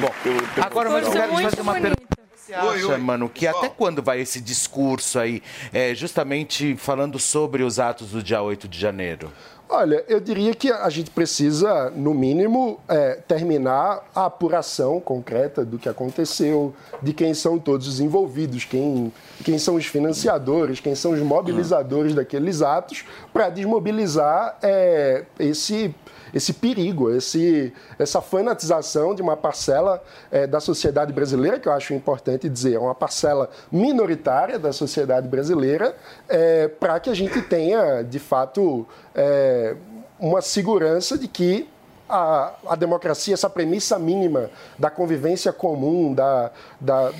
Bom, 0.00 0.62
agora 0.62 0.90
mas 0.90 1.06
eu 1.06 1.12
quero 1.12 1.36
te 1.36 1.42
fazer 1.42 1.60
uma 1.60 1.74
pergunta. 1.74 2.17
Você 2.48 2.54
acha, 2.54 2.96
mano, 2.96 3.28
que 3.28 3.46
até 3.46 3.68
quando 3.68 4.02
vai 4.02 4.20
esse 4.20 4.40
discurso 4.40 5.18
aí, 5.18 5.42
é, 5.70 5.94
justamente 5.94 6.74
falando 6.76 7.18
sobre 7.18 7.62
os 7.62 7.78
atos 7.78 8.12
do 8.12 8.22
dia 8.22 8.40
8 8.40 8.66
de 8.66 8.80
janeiro? 8.80 9.30
Olha, 9.68 10.02
eu 10.08 10.18
diria 10.18 10.54
que 10.54 10.72
a 10.72 10.88
gente 10.88 11.10
precisa, 11.10 11.90
no 11.90 12.14
mínimo, 12.14 12.80
é, 12.88 13.16
terminar 13.28 14.02
a 14.14 14.24
apuração 14.24 14.98
concreta 14.98 15.62
do 15.62 15.78
que 15.78 15.90
aconteceu, 15.90 16.74
de 17.02 17.12
quem 17.12 17.34
são 17.34 17.58
todos 17.58 17.86
os 17.86 18.00
envolvidos, 18.00 18.64
quem, 18.64 19.12
quem 19.44 19.58
são 19.58 19.74
os 19.74 19.84
financiadores, 19.84 20.80
quem 20.80 20.94
são 20.94 21.12
os 21.12 21.20
mobilizadores 21.20 22.14
daqueles 22.14 22.62
atos, 22.62 23.04
para 23.30 23.50
desmobilizar 23.50 24.56
é, 24.62 25.24
esse 25.38 25.94
esse 26.32 26.52
perigo, 26.52 27.10
esse, 27.10 27.72
essa 27.98 28.20
fanatização 28.20 29.14
de 29.14 29.22
uma 29.22 29.36
parcela 29.36 30.02
é, 30.30 30.46
da 30.46 30.60
sociedade 30.60 31.12
brasileira, 31.12 31.58
que 31.58 31.68
eu 31.68 31.72
acho 31.72 31.94
importante 31.94 32.48
dizer, 32.48 32.74
é 32.74 32.78
uma 32.78 32.94
parcela 32.94 33.50
minoritária 33.70 34.58
da 34.58 34.72
sociedade 34.72 35.28
brasileira, 35.28 35.96
é, 36.28 36.68
para 36.68 36.98
que 37.00 37.10
a 37.10 37.14
gente 37.14 37.40
tenha, 37.42 38.02
de 38.02 38.18
fato, 38.18 38.86
é, 39.14 39.76
uma 40.18 40.42
segurança 40.42 41.16
de 41.16 41.28
que 41.28 41.68
a, 42.08 42.54
a 42.66 42.76
democracia, 42.76 43.34
essa 43.34 43.50
premissa 43.50 43.98
mínima 43.98 44.50
da 44.78 44.90
convivência 44.90 45.52
comum, 45.52 46.14
da, 46.14 46.50
da 46.80 47.12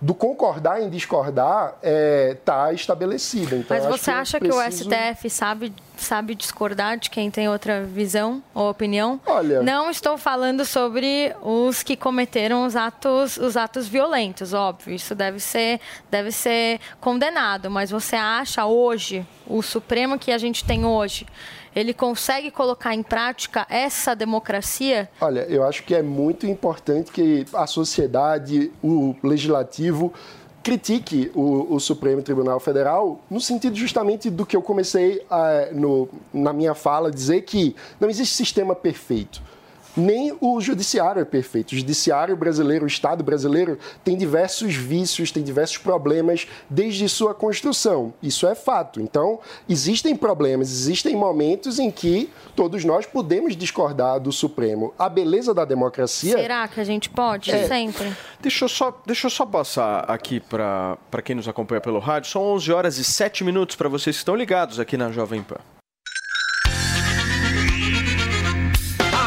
do 0.00 0.14
concordar 0.14 0.82
em 0.82 0.90
discordar 0.90 1.74
está 1.76 1.78
é, 1.82 2.36
tá 2.44 2.72
estabelecida. 2.72 3.56
Então, 3.56 3.76
Mas 3.76 3.86
você 3.86 4.10
que 4.10 4.18
acha 4.18 4.38
preciso... 4.38 4.88
que 4.88 4.94
o 4.94 5.14
STF 5.14 5.30
sabe, 5.30 5.72
sabe 5.96 6.34
discordar 6.34 6.98
de 6.98 7.10
quem 7.10 7.30
tem 7.30 7.48
outra 7.48 7.82
visão 7.82 8.42
ou 8.54 8.70
opinião? 8.70 9.20
Olha... 9.26 9.62
Não 9.62 9.90
estou 9.90 10.18
falando 10.18 10.64
sobre 10.64 11.34
os 11.42 11.82
que 11.82 11.96
cometeram 11.96 12.64
os 12.64 12.76
atos, 12.76 13.36
os 13.36 13.56
atos 13.56 13.88
violentos, 13.88 14.52
óbvio. 14.52 14.94
Isso 14.94 15.14
deve 15.14 15.40
ser, 15.40 15.80
deve 16.10 16.30
ser 16.30 16.80
condenado. 17.00 17.70
Mas 17.70 17.90
você 17.90 18.16
acha 18.16 18.64
hoje, 18.66 19.26
o 19.46 19.62
Supremo 19.62 20.18
que 20.18 20.32
a 20.32 20.38
gente 20.38 20.64
tem 20.64 20.84
hoje, 20.84 21.26
ele 21.76 21.92
consegue 21.92 22.50
colocar 22.50 22.94
em 22.94 23.02
prática 23.02 23.66
essa 23.68 24.16
democracia? 24.16 25.10
Olha, 25.20 25.40
eu 25.40 25.62
acho 25.62 25.82
que 25.82 25.94
é 25.94 26.00
muito 26.00 26.46
importante 26.46 27.12
que 27.12 27.44
a 27.52 27.66
sociedade, 27.66 28.72
o 28.82 29.14
legislativo, 29.22 30.10
critique 30.62 31.30
o, 31.34 31.74
o, 31.74 31.78
Supremo 31.78 32.22
Tribunal 32.22 32.58
Federal 32.58 33.20
no 33.30 33.40
sentido 33.40 33.76
justamente 33.76 34.30
do 34.30 34.44
que 34.44 34.56
eu 34.56 34.62
comecei 34.62 35.24
a, 35.30 35.68
no, 35.70 36.08
na 36.32 36.52
minha 36.52 36.74
fala, 36.74 37.10
dizer 37.10 37.42
que 37.42 37.76
não 38.00 38.08
existe 38.08 38.34
sistema 38.34 38.74
perfeito 38.74 39.40
nem 39.96 40.36
o 40.40 40.60
judiciário 40.60 41.22
é 41.22 41.24
perfeito. 41.24 41.72
O 41.72 41.76
judiciário 41.76 42.36
brasileiro, 42.36 42.84
o 42.84 42.88
Estado 42.88 43.24
brasileiro, 43.24 43.78
tem 44.04 44.16
diversos 44.16 44.74
vícios, 44.74 45.30
tem 45.30 45.42
diversos 45.42 45.78
problemas 45.78 46.46
desde 46.68 47.08
sua 47.08 47.34
construção. 47.34 48.12
Isso 48.22 48.46
é 48.46 48.54
fato. 48.54 49.00
Então, 49.00 49.40
existem 49.68 50.14
problemas, 50.14 50.70
existem 50.70 51.16
momentos 51.16 51.78
em 51.78 51.90
que 51.90 52.30
todos 52.54 52.84
nós 52.84 53.06
podemos 53.06 53.56
discordar 53.56 54.20
do 54.20 54.32
Supremo. 54.32 54.92
A 54.98 55.08
beleza 55.08 55.54
da 55.54 55.64
democracia. 55.64 56.36
Será 56.36 56.68
que 56.68 56.80
a 56.80 56.84
gente 56.84 57.08
pode? 57.08 57.50
É. 57.50 57.66
Sempre. 57.66 58.12
Deixa 58.40 58.64
eu 58.64 58.68
só, 58.68 59.02
deixa 59.06 59.26
eu 59.26 59.30
só 59.30 59.46
passar 59.46 60.00
aqui 60.10 60.40
para 60.40 60.98
quem 61.24 61.34
nos 61.34 61.48
acompanha 61.48 61.80
pelo 61.80 61.98
rádio. 61.98 62.30
São 62.30 62.42
11 62.42 62.72
horas 62.72 62.98
e 62.98 63.04
7 63.04 63.44
minutos 63.44 63.76
para 63.76 63.88
vocês 63.88 64.16
que 64.16 64.20
estão 64.20 64.36
ligados 64.36 64.78
aqui 64.78 64.96
na 64.96 65.10
Jovem 65.10 65.42
Pan. 65.42 65.75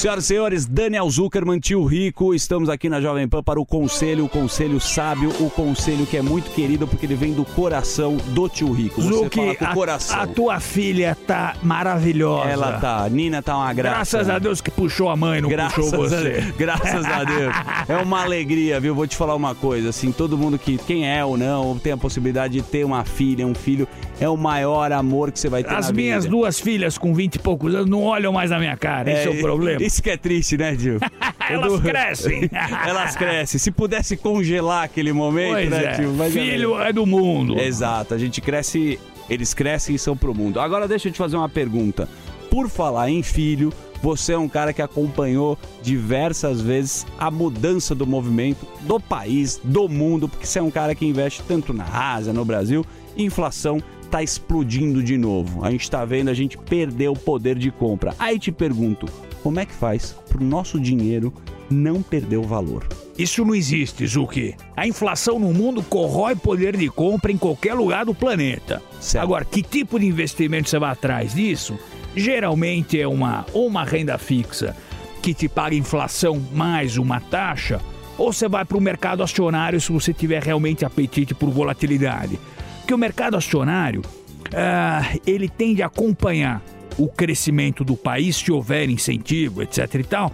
Senhoras 0.00 0.24
e 0.24 0.26
senhores, 0.28 0.64
Daniel 0.64 1.10
Zuckerman, 1.10 1.60
tio 1.60 1.84
Rico, 1.84 2.34
estamos 2.34 2.70
aqui 2.70 2.88
na 2.88 3.02
Jovem 3.02 3.28
Pan 3.28 3.42
para 3.42 3.60
o 3.60 3.66
conselho, 3.66 4.24
o 4.24 4.28
conselho 4.30 4.80
sábio, 4.80 5.28
o 5.38 5.50
conselho 5.50 6.06
que 6.06 6.16
é 6.16 6.22
muito 6.22 6.50
querido 6.52 6.88
porque 6.88 7.04
ele 7.04 7.14
vem 7.14 7.34
do 7.34 7.44
coração 7.44 8.16
do 8.28 8.48
tio 8.48 8.72
Rico. 8.72 9.02
Você 9.02 9.08
Zuki, 9.14 9.58
a, 9.60 9.74
coração. 9.74 10.18
a 10.18 10.26
tua 10.26 10.58
filha 10.58 11.14
tá 11.26 11.54
maravilhosa. 11.62 12.48
Ela 12.48 12.80
tá, 12.80 13.04
a 13.04 13.10
Nina 13.10 13.42
tá 13.42 13.54
uma 13.54 13.70
graça. 13.74 14.16
Graças 14.16 14.30
a 14.30 14.38
Deus 14.38 14.62
que 14.62 14.70
puxou 14.70 15.10
a 15.10 15.16
mãe, 15.16 15.42
não 15.42 15.50
Graças 15.50 15.74
puxou 15.74 16.06
a 16.06 16.08
você. 16.08 16.30
Deus, 16.30 16.56
graças 16.56 17.04
a 17.04 17.22
Deus. 17.22 17.54
É 17.86 17.96
uma 17.98 18.22
alegria, 18.22 18.80
viu? 18.80 18.94
Vou 18.94 19.06
te 19.06 19.16
falar 19.16 19.34
uma 19.34 19.54
coisa, 19.54 19.90
assim, 19.90 20.12
todo 20.12 20.38
mundo 20.38 20.58
que, 20.58 20.78
quem 20.78 21.06
é 21.06 21.22
ou 21.22 21.36
não, 21.36 21.78
tem 21.78 21.92
a 21.92 21.98
possibilidade 21.98 22.54
de 22.54 22.62
ter 22.62 22.86
uma 22.86 23.04
filha, 23.04 23.46
um 23.46 23.54
filho, 23.54 23.86
é 24.18 24.26
o 24.26 24.36
maior 24.36 24.92
amor 24.92 25.30
que 25.30 25.38
você 25.38 25.50
vai 25.50 25.62
ter 25.62 25.74
As 25.74 25.92
minhas 25.92 26.24
vida. 26.24 26.34
duas 26.34 26.58
filhas 26.58 26.96
com 26.96 27.12
20 27.12 27.34
e 27.34 27.38
poucos 27.38 27.74
anos 27.74 27.90
não 27.90 28.02
olham 28.02 28.32
mais 28.32 28.50
na 28.50 28.58
minha 28.58 28.78
cara, 28.78 29.12
esse 29.12 29.28
é 29.28 29.30
o 29.30 29.42
problema. 29.42 29.89
Isso 29.90 30.00
que 30.02 30.10
é 30.10 30.16
triste, 30.16 30.56
né, 30.56 30.76
Gil? 30.78 30.98
Elas 31.50 31.72
Edu- 31.72 31.82
crescem. 31.82 32.48
Elas 32.86 33.16
crescem. 33.16 33.58
Se 33.58 33.72
pudesse 33.72 34.16
congelar 34.16 34.84
aquele 34.84 35.12
momento, 35.12 35.54
Pois 35.54 35.70
né, 35.70 35.96
é. 35.98 36.06
Mas 36.06 36.32
Filho 36.32 36.80
é 36.80 36.92
do 36.92 37.04
mundo. 37.04 37.58
Exato. 37.58 38.14
A 38.14 38.18
gente 38.18 38.40
cresce, 38.40 39.00
eles 39.28 39.52
crescem 39.52 39.96
e 39.96 39.98
são 39.98 40.16
pro 40.16 40.32
mundo. 40.32 40.60
Agora 40.60 40.86
deixa 40.86 41.08
eu 41.08 41.12
te 41.12 41.18
fazer 41.18 41.36
uma 41.36 41.48
pergunta. 41.48 42.08
Por 42.48 42.68
falar 42.68 43.10
em 43.10 43.20
filho, 43.20 43.72
você 44.00 44.32
é 44.32 44.38
um 44.38 44.48
cara 44.48 44.72
que 44.72 44.80
acompanhou 44.80 45.58
diversas 45.82 46.60
vezes 46.60 47.04
a 47.18 47.28
mudança 47.28 47.92
do 47.92 48.06
movimento 48.06 48.64
do 48.82 49.00
país, 49.00 49.60
do 49.64 49.88
mundo, 49.88 50.28
porque 50.28 50.46
você 50.46 50.60
é 50.60 50.62
um 50.62 50.70
cara 50.70 50.94
que 50.94 51.04
investe 51.04 51.42
tanto 51.48 51.72
na 51.72 51.84
Ásia, 52.14 52.32
no 52.32 52.44
Brasil, 52.44 52.86
inflação 53.16 53.82
tá 54.10 54.22
explodindo 54.22 55.02
de 55.02 55.16
novo. 55.16 55.64
A 55.64 55.70
gente 55.70 55.88
tá 55.88 56.04
vendo 56.04 56.28
a 56.28 56.34
gente 56.34 56.58
perder 56.58 57.08
o 57.08 57.14
poder 57.14 57.56
de 57.56 57.70
compra. 57.70 58.14
Aí 58.18 58.38
te 58.38 58.50
pergunto, 58.50 59.06
como 59.42 59.60
é 59.60 59.66
que 59.66 59.74
faz 59.74 60.14
pro 60.28 60.42
nosso 60.42 60.78
dinheiro 60.78 61.32
não 61.70 62.02
perder 62.02 62.36
o 62.36 62.42
valor? 62.42 62.86
Isso 63.18 63.44
não 63.44 63.54
existe, 63.54 64.06
Zuki. 64.06 64.54
A 64.76 64.86
inflação 64.86 65.38
no 65.38 65.52
mundo 65.52 65.82
corrói 65.82 66.34
poder 66.34 66.76
de 66.76 66.88
compra 66.88 67.30
em 67.30 67.36
qualquer 67.36 67.74
lugar 67.74 68.04
do 68.04 68.14
planeta. 68.14 68.82
Agora, 69.18 69.44
que 69.44 69.62
tipo 69.62 69.98
de 69.98 70.06
investimento 70.06 70.68
você 70.68 70.78
vai 70.78 70.90
atrás 70.90 71.34
disso? 71.34 71.78
Geralmente 72.16 73.00
é 73.00 73.06
uma 73.06 73.46
ou 73.52 73.66
uma 73.66 73.84
renda 73.84 74.18
fixa 74.18 74.76
que 75.22 75.34
te 75.34 75.48
paga 75.48 75.74
inflação 75.74 76.40
mais 76.52 76.96
uma 76.96 77.20
taxa, 77.20 77.80
ou 78.16 78.32
você 78.32 78.48
vai 78.48 78.64
para 78.64 78.76
o 78.76 78.80
mercado 78.80 79.22
acionário 79.22 79.80
se 79.80 79.92
você 79.92 80.12
tiver 80.12 80.42
realmente 80.42 80.84
apetite 80.84 81.34
por 81.34 81.50
volatilidade. 81.50 82.38
Porque 82.78 82.94
o 82.94 82.98
mercado 82.98 83.36
acionário, 83.36 84.02
ah, 84.54 85.02
ele 85.26 85.48
tende 85.48 85.82
a 85.82 85.86
acompanhar 85.86 86.62
o 87.02 87.08
crescimento 87.08 87.82
do 87.84 87.96
país 87.96 88.36
se 88.36 88.52
houver 88.52 88.88
incentivo, 88.90 89.62
etc 89.62 89.94
e 89.94 90.04
tal. 90.04 90.32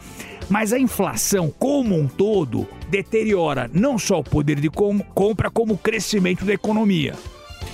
Mas 0.49 0.73
a 0.73 0.79
inflação, 0.79 1.53
como 1.59 1.99
um 1.99 2.07
todo, 2.07 2.67
deteriora 2.89 3.69
não 3.73 3.99
só 3.99 4.21
o 4.21 4.25
poder 4.25 4.61
de 4.61 4.71
com- 4.71 4.99
compra, 5.01 5.51
como 5.51 5.75
o 5.75 5.79
crescimento 5.79 6.45
da 6.45 6.53
economia. 6.53 7.15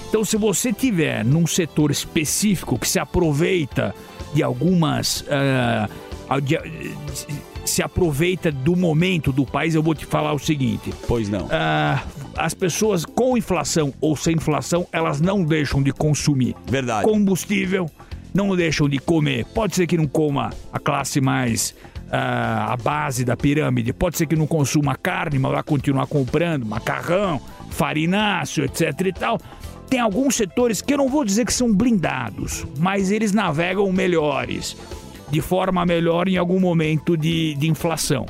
Então, 0.09 0.24
se 0.24 0.36
você 0.36 0.73
tiver 0.73 1.24
num 1.24 1.47
setor 1.47 1.90
específico 1.90 2.78
que 2.78 2.89
se 2.89 2.98
aproveita 2.98 3.94
de 4.35 4.43
algumas. 4.43 5.24
ah, 5.31 5.89
de- 6.40 6.59
se 7.64 7.81
aproveita 7.81 8.51
do 8.51 8.74
momento 8.74 9.31
do 9.32 9.47
país, 9.47 9.74
eu 9.77 9.82
vou 9.82 9.94
te 9.94 10.05
falar 10.05 10.32
o 10.32 10.39
seguinte. 10.39 10.93
Pois 11.06 11.28
não. 11.28 11.47
Ah, 11.51 12.02
as 12.36 12.55
pessoas 12.55 13.05
com 13.05 13.36
inflação 13.36 13.94
ou 14.01 14.16
sem 14.16 14.35
inflação, 14.35 14.85
elas 14.90 15.20
não 15.20 15.44
deixam 15.44 15.81
de 15.81 15.93
consumir. 15.93 16.56
Verdade. 16.66 17.05
Combustível, 17.09 17.89
não 18.34 18.54
deixam 18.56 18.88
de 18.88 18.98
comer. 18.98 19.44
Pode 19.54 19.74
ser 19.74 19.86
que 19.86 19.96
não 19.96 20.06
coma 20.06 20.50
a 20.72 20.78
classe 20.78 21.20
mais. 21.20 21.74
ah, 22.10 22.72
a 22.72 22.76
base 22.76 23.24
da 23.24 23.34
pirâmide. 23.36 23.92
Pode 23.92 24.18
ser 24.18 24.26
que 24.26 24.36
não 24.36 24.46
consuma 24.46 24.94
carne, 24.94 25.38
mas 25.38 25.52
vai 25.52 25.62
continuar 25.62 26.06
comprando 26.06 26.66
macarrão, 26.66 27.40
farináceo, 27.70 28.64
etc 28.64 29.00
e 29.06 29.12
tal. 29.12 29.40
Tem 29.88 29.98
alguns 30.00 30.36
setores 30.36 30.80
que 30.82 30.92
eu 30.94 30.98
não 30.98 31.09
vou 31.09 31.24
dizer 31.24 31.44
que 31.46 31.52
são 31.52 31.72
blindados, 31.74 32.66
mas 32.78 33.10
eles 33.10 33.32
navegam 33.32 33.90
melhores, 33.92 34.76
de 35.30 35.40
forma 35.40 35.84
melhor 35.86 36.28
em 36.28 36.36
algum 36.36 36.59
momento 36.60 37.16
de, 37.16 37.54
de 37.54 37.68
inflação. 37.68 38.26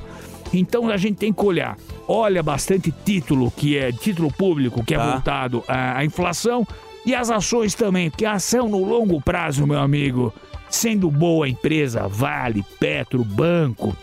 Então 0.53 0.89
a 0.89 0.97
gente 0.97 1.17
tem 1.17 1.33
que 1.33 1.45
olhar. 1.45 1.77
Olha 2.07 2.43
bastante 2.43 2.93
título 3.05 3.51
que 3.51 3.77
é 3.77 3.91
título 3.93 4.31
público 4.33 4.85
que 4.85 4.95
é 4.95 4.99
Tá. 4.99 5.13
voltado 5.13 5.65
à, 5.69 5.99
à 5.99 6.05
inflação 6.05 6.67
e 7.05 7.15
as 7.15 7.31
ações 7.31 7.75
também, 7.75 8.11
porque 8.11 8.25
a 8.25 8.33
ação 8.33 8.69
no 8.69 8.85
longo 8.85 9.21
prazo, 9.21 9.67
meu 9.67 9.79
amigo, 9.79 10.33
sendo 10.71 11.11
boa 11.11 11.47
a 11.47 11.49
empresa, 11.49 12.07
Vale, 12.09 12.65
Petro, 12.79 13.25
Banco, 13.25 13.97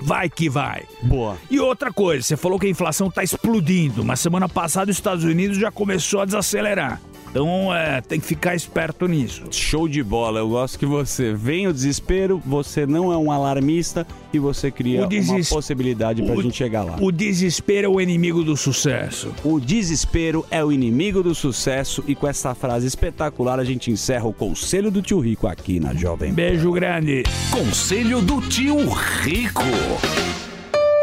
vai 0.00 0.28
que 0.28 0.48
vai. 0.48 0.82
Boa. 1.02 1.36
E 1.50 1.58
outra 1.60 1.92
coisa, 1.92 2.22
você 2.22 2.36
falou 2.36 2.58
que 2.58 2.66
a 2.66 2.70
inflação 2.70 3.08
está 3.08 3.22
explodindo, 3.22 4.04
mas 4.04 4.20
semana 4.20 4.48
passada 4.48 4.90
os 4.90 4.96
Estados 4.96 5.24
Unidos 5.24 5.58
já 5.58 5.70
começou 5.70 6.20
a 6.20 6.24
desacelerar. 6.24 7.00
Então 7.34 7.74
é, 7.74 8.00
tem 8.00 8.20
que 8.20 8.26
ficar 8.26 8.54
esperto 8.54 9.08
nisso. 9.08 9.42
Show 9.50 9.88
de 9.88 10.04
bola, 10.04 10.38
eu 10.38 10.48
gosto 10.50 10.78
que 10.78 10.86
você 10.86 11.32
vem 11.34 11.66
o 11.66 11.72
desespero, 11.72 12.40
você 12.46 12.86
não 12.86 13.12
é 13.12 13.16
um 13.18 13.32
alarmista 13.32 14.06
e 14.32 14.38
você 14.38 14.70
cria 14.70 15.04
deses- 15.08 15.28
uma 15.30 15.44
possibilidade 15.44 16.22
pra 16.22 16.32
o- 16.36 16.42
gente 16.42 16.56
chegar 16.56 16.84
lá. 16.84 16.96
O 17.00 17.10
desespero 17.10 17.86
é 17.86 17.90
o 17.90 18.00
inimigo 18.00 18.44
do 18.44 18.56
sucesso. 18.56 19.34
O 19.42 19.58
desespero 19.58 20.46
é 20.48 20.64
o 20.64 20.70
inimigo 20.70 21.24
do 21.24 21.34
sucesso 21.34 22.04
e 22.06 22.14
com 22.14 22.28
essa 22.28 22.54
frase 22.54 22.86
espetacular 22.86 23.58
a 23.58 23.64
gente 23.64 23.90
encerra 23.90 24.26
o 24.28 24.32
conselho 24.32 24.88
do 24.88 25.02
tio 25.02 25.18
Rico 25.18 25.48
aqui 25.48 25.80
na 25.80 25.92
Jovem 25.92 26.28
Pan. 26.30 26.36
Beijo 26.36 26.70
grande. 26.70 27.24
Conselho 27.50 28.22
do 28.22 28.40
tio 28.42 28.76
Rico. 29.22 29.60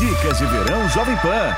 Dicas 0.00 0.38
de 0.38 0.46
verão 0.46 0.88
Jovem 0.88 1.14
Pan. 1.18 1.54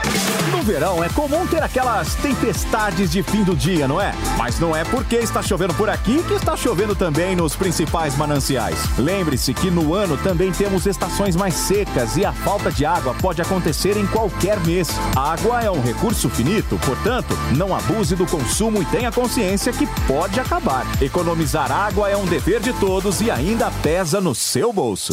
No 0.50 0.64
verão 0.64 1.04
é 1.04 1.08
comum 1.10 1.46
ter 1.46 1.62
aquelas 1.62 2.16
tempestades 2.16 3.08
de 3.08 3.22
fim 3.22 3.44
do 3.44 3.54
dia, 3.54 3.86
não 3.86 4.00
é? 4.00 4.12
Mas 4.36 4.58
não 4.58 4.74
é 4.74 4.82
porque 4.82 5.14
está 5.14 5.40
chovendo 5.40 5.72
por 5.74 5.88
aqui 5.88 6.20
que 6.24 6.34
está 6.34 6.56
chovendo 6.56 6.96
também 6.96 7.36
nos 7.36 7.54
principais 7.54 8.16
mananciais. 8.16 8.76
Lembre-se 8.98 9.54
que 9.54 9.70
no 9.70 9.94
ano 9.94 10.16
também 10.16 10.50
temos 10.50 10.86
estações 10.86 11.36
mais 11.36 11.54
secas 11.54 12.16
e 12.16 12.24
a 12.24 12.32
falta 12.32 12.72
de 12.72 12.84
água 12.84 13.14
pode 13.14 13.40
acontecer 13.40 13.96
em 13.96 14.08
qualquer 14.08 14.58
mês. 14.66 14.88
A 15.14 15.34
água 15.34 15.60
é 15.62 15.70
um 15.70 15.80
recurso 15.80 16.28
finito, 16.28 16.76
portanto, 16.84 17.38
não 17.56 17.72
abuse 17.72 18.16
do 18.16 18.26
consumo 18.26 18.82
e 18.82 18.84
tenha 18.86 19.12
consciência 19.12 19.72
que 19.72 19.86
pode 20.04 20.40
acabar. 20.40 20.84
Economizar 21.00 21.70
água 21.70 22.10
é 22.10 22.16
um 22.16 22.26
dever 22.26 22.58
de 22.58 22.72
todos 22.72 23.20
e 23.20 23.30
ainda 23.30 23.70
pesa 23.84 24.20
no 24.20 24.34
seu 24.34 24.72
bolso. 24.72 25.12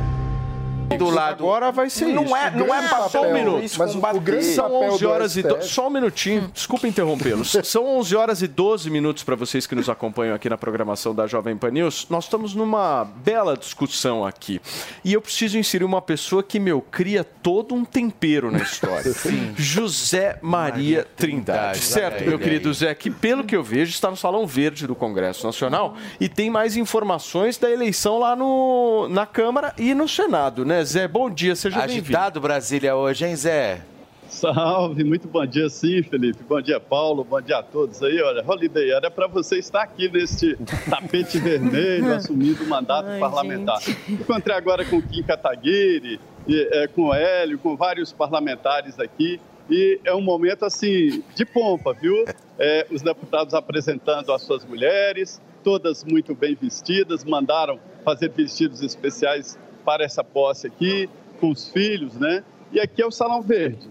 Do 0.97 1.09
lado. 1.09 1.43
Agora 1.43 1.71
vai 1.71 1.89
ser 1.89 2.05
Não 2.07 2.23
isso. 2.25 2.35
é- 2.35 2.51
não 2.51 2.73
é 2.73 2.87
Só 2.87 2.95
um 2.95 3.03
papel, 3.03 3.33
minuto. 3.33 3.63
isso, 3.63 3.79
mas 3.79 3.95
o- 3.95 3.99
o 3.99 4.19
grande 4.19 4.45
São 4.45 4.63
papel 4.65 4.89
11 4.93 5.03
do 5.03 5.09
horas 5.09 5.37
e 5.37 5.43
do... 5.43 5.63
Só 5.63 5.87
um 5.87 5.89
minutinho. 5.89 6.51
Desculpa 6.53 6.87
interrompê-los. 6.87 7.55
São 7.63 7.85
11 7.97 8.15
horas 8.15 8.41
e 8.41 8.47
12 8.47 8.89
minutos 8.89 9.23
para 9.23 9.35
vocês 9.35 9.65
que 9.67 9.75
nos 9.75 9.89
acompanham 9.89 10.35
aqui 10.35 10.49
na 10.49 10.57
programação 10.57 11.13
da 11.15 11.27
Jovem 11.27 11.55
Pan 11.57 11.71
News. 11.71 12.07
Nós 12.09 12.25
estamos 12.25 12.53
numa 12.55 13.03
bela 13.05 13.55
discussão 13.57 14.25
aqui. 14.25 14.59
E 15.03 15.13
eu 15.13 15.21
preciso 15.21 15.57
inserir 15.57 15.83
uma 15.85 16.01
pessoa 16.01 16.43
que, 16.43 16.59
meu, 16.59 16.81
cria 16.81 17.23
todo 17.23 17.73
um 17.73 17.83
tempero 17.85 18.51
na 18.51 18.59
história. 18.59 19.11
José 19.57 20.37
Maria 20.41 21.07
Trindade. 21.15 21.79
Certo, 21.79 22.21
olha 22.21 22.29
meu 22.29 22.39
querido. 22.39 22.73
Zé, 22.73 22.93
que 22.93 23.09
pelo 23.09 23.43
que 23.43 23.55
eu 23.55 23.63
vejo 23.63 23.91
está 23.91 24.09
no 24.09 24.17
Salão 24.17 24.45
Verde 24.45 24.85
do 24.87 24.95
Congresso 24.95 25.45
Nacional 25.45 25.95
e 26.19 26.27
tem 26.29 26.49
mais 26.49 26.75
informações 26.77 27.57
da 27.57 27.69
eleição 27.69 28.19
lá 28.19 28.35
no, 28.35 29.07
na 29.09 29.25
Câmara 29.25 29.73
e 29.77 29.93
no 29.93 30.07
Senado, 30.07 30.65
né? 30.65 30.80
Zé, 30.83 31.07
bom 31.07 31.29
dia, 31.29 31.55
seja 31.55 31.79
bem-vindo. 31.79 32.01
Agitado 32.01 32.41
Brasília 32.41 32.95
hoje, 32.95 33.25
hein, 33.25 33.35
Zé? 33.35 33.81
Salve, 34.27 35.03
muito 35.03 35.27
bom 35.27 35.45
dia 35.45 35.69
sim, 35.69 36.01
Felipe. 36.03 36.41
Bom 36.47 36.61
dia, 36.61 36.79
Paulo. 36.79 37.23
Bom 37.23 37.41
dia 37.41 37.57
a 37.57 37.63
todos 37.63 38.01
aí. 38.01 38.21
Olha, 38.21 38.41
Holiday, 38.45 38.91
era 38.91 39.11
para 39.11 39.27
você 39.27 39.59
estar 39.59 39.81
aqui 39.81 40.09
neste 40.09 40.57
tapete 40.89 41.37
vermelho, 41.37 42.13
assumindo 42.13 42.63
o 42.63 42.67
mandato 42.67 43.09
Ai, 43.09 43.19
parlamentar. 43.19 43.79
Encontrei 44.07 44.55
agora 44.55 44.85
com 44.85 44.97
o 44.97 45.01
Kim 45.01 45.21
Kataguiri, 45.21 46.17
e, 46.47 46.69
é, 46.71 46.87
com 46.87 47.09
o 47.09 47.13
Hélio, 47.13 47.59
com 47.59 47.75
vários 47.75 48.13
parlamentares 48.13 48.99
aqui. 48.99 49.39
E 49.69 49.99
é 50.05 50.15
um 50.15 50.21
momento, 50.21 50.65
assim, 50.65 51.21
de 51.35 51.45
pompa, 51.45 51.93
viu? 51.93 52.25
É, 52.57 52.87
os 52.89 53.01
deputados 53.01 53.53
apresentando 53.53 54.31
as 54.31 54.41
suas 54.43 54.65
mulheres, 54.65 55.41
todas 55.61 56.03
muito 56.03 56.33
bem 56.33 56.55
vestidas, 56.55 57.25
mandaram 57.25 57.79
fazer 58.03 58.29
vestidos 58.29 58.81
especiais 58.81 59.59
para 59.81 60.03
essa 60.03 60.23
posse 60.23 60.67
aqui, 60.67 61.09
com 61.39 61.49
os 61.49 61.67
filhos, 61.67 62.15
né? 62.15 62.43
E 62.71 62.79
aqui 62.79 63.01
é 63.01 63.05
o 63.05 63.11
Salão 63.11 63.41
Verde 63.41 63.89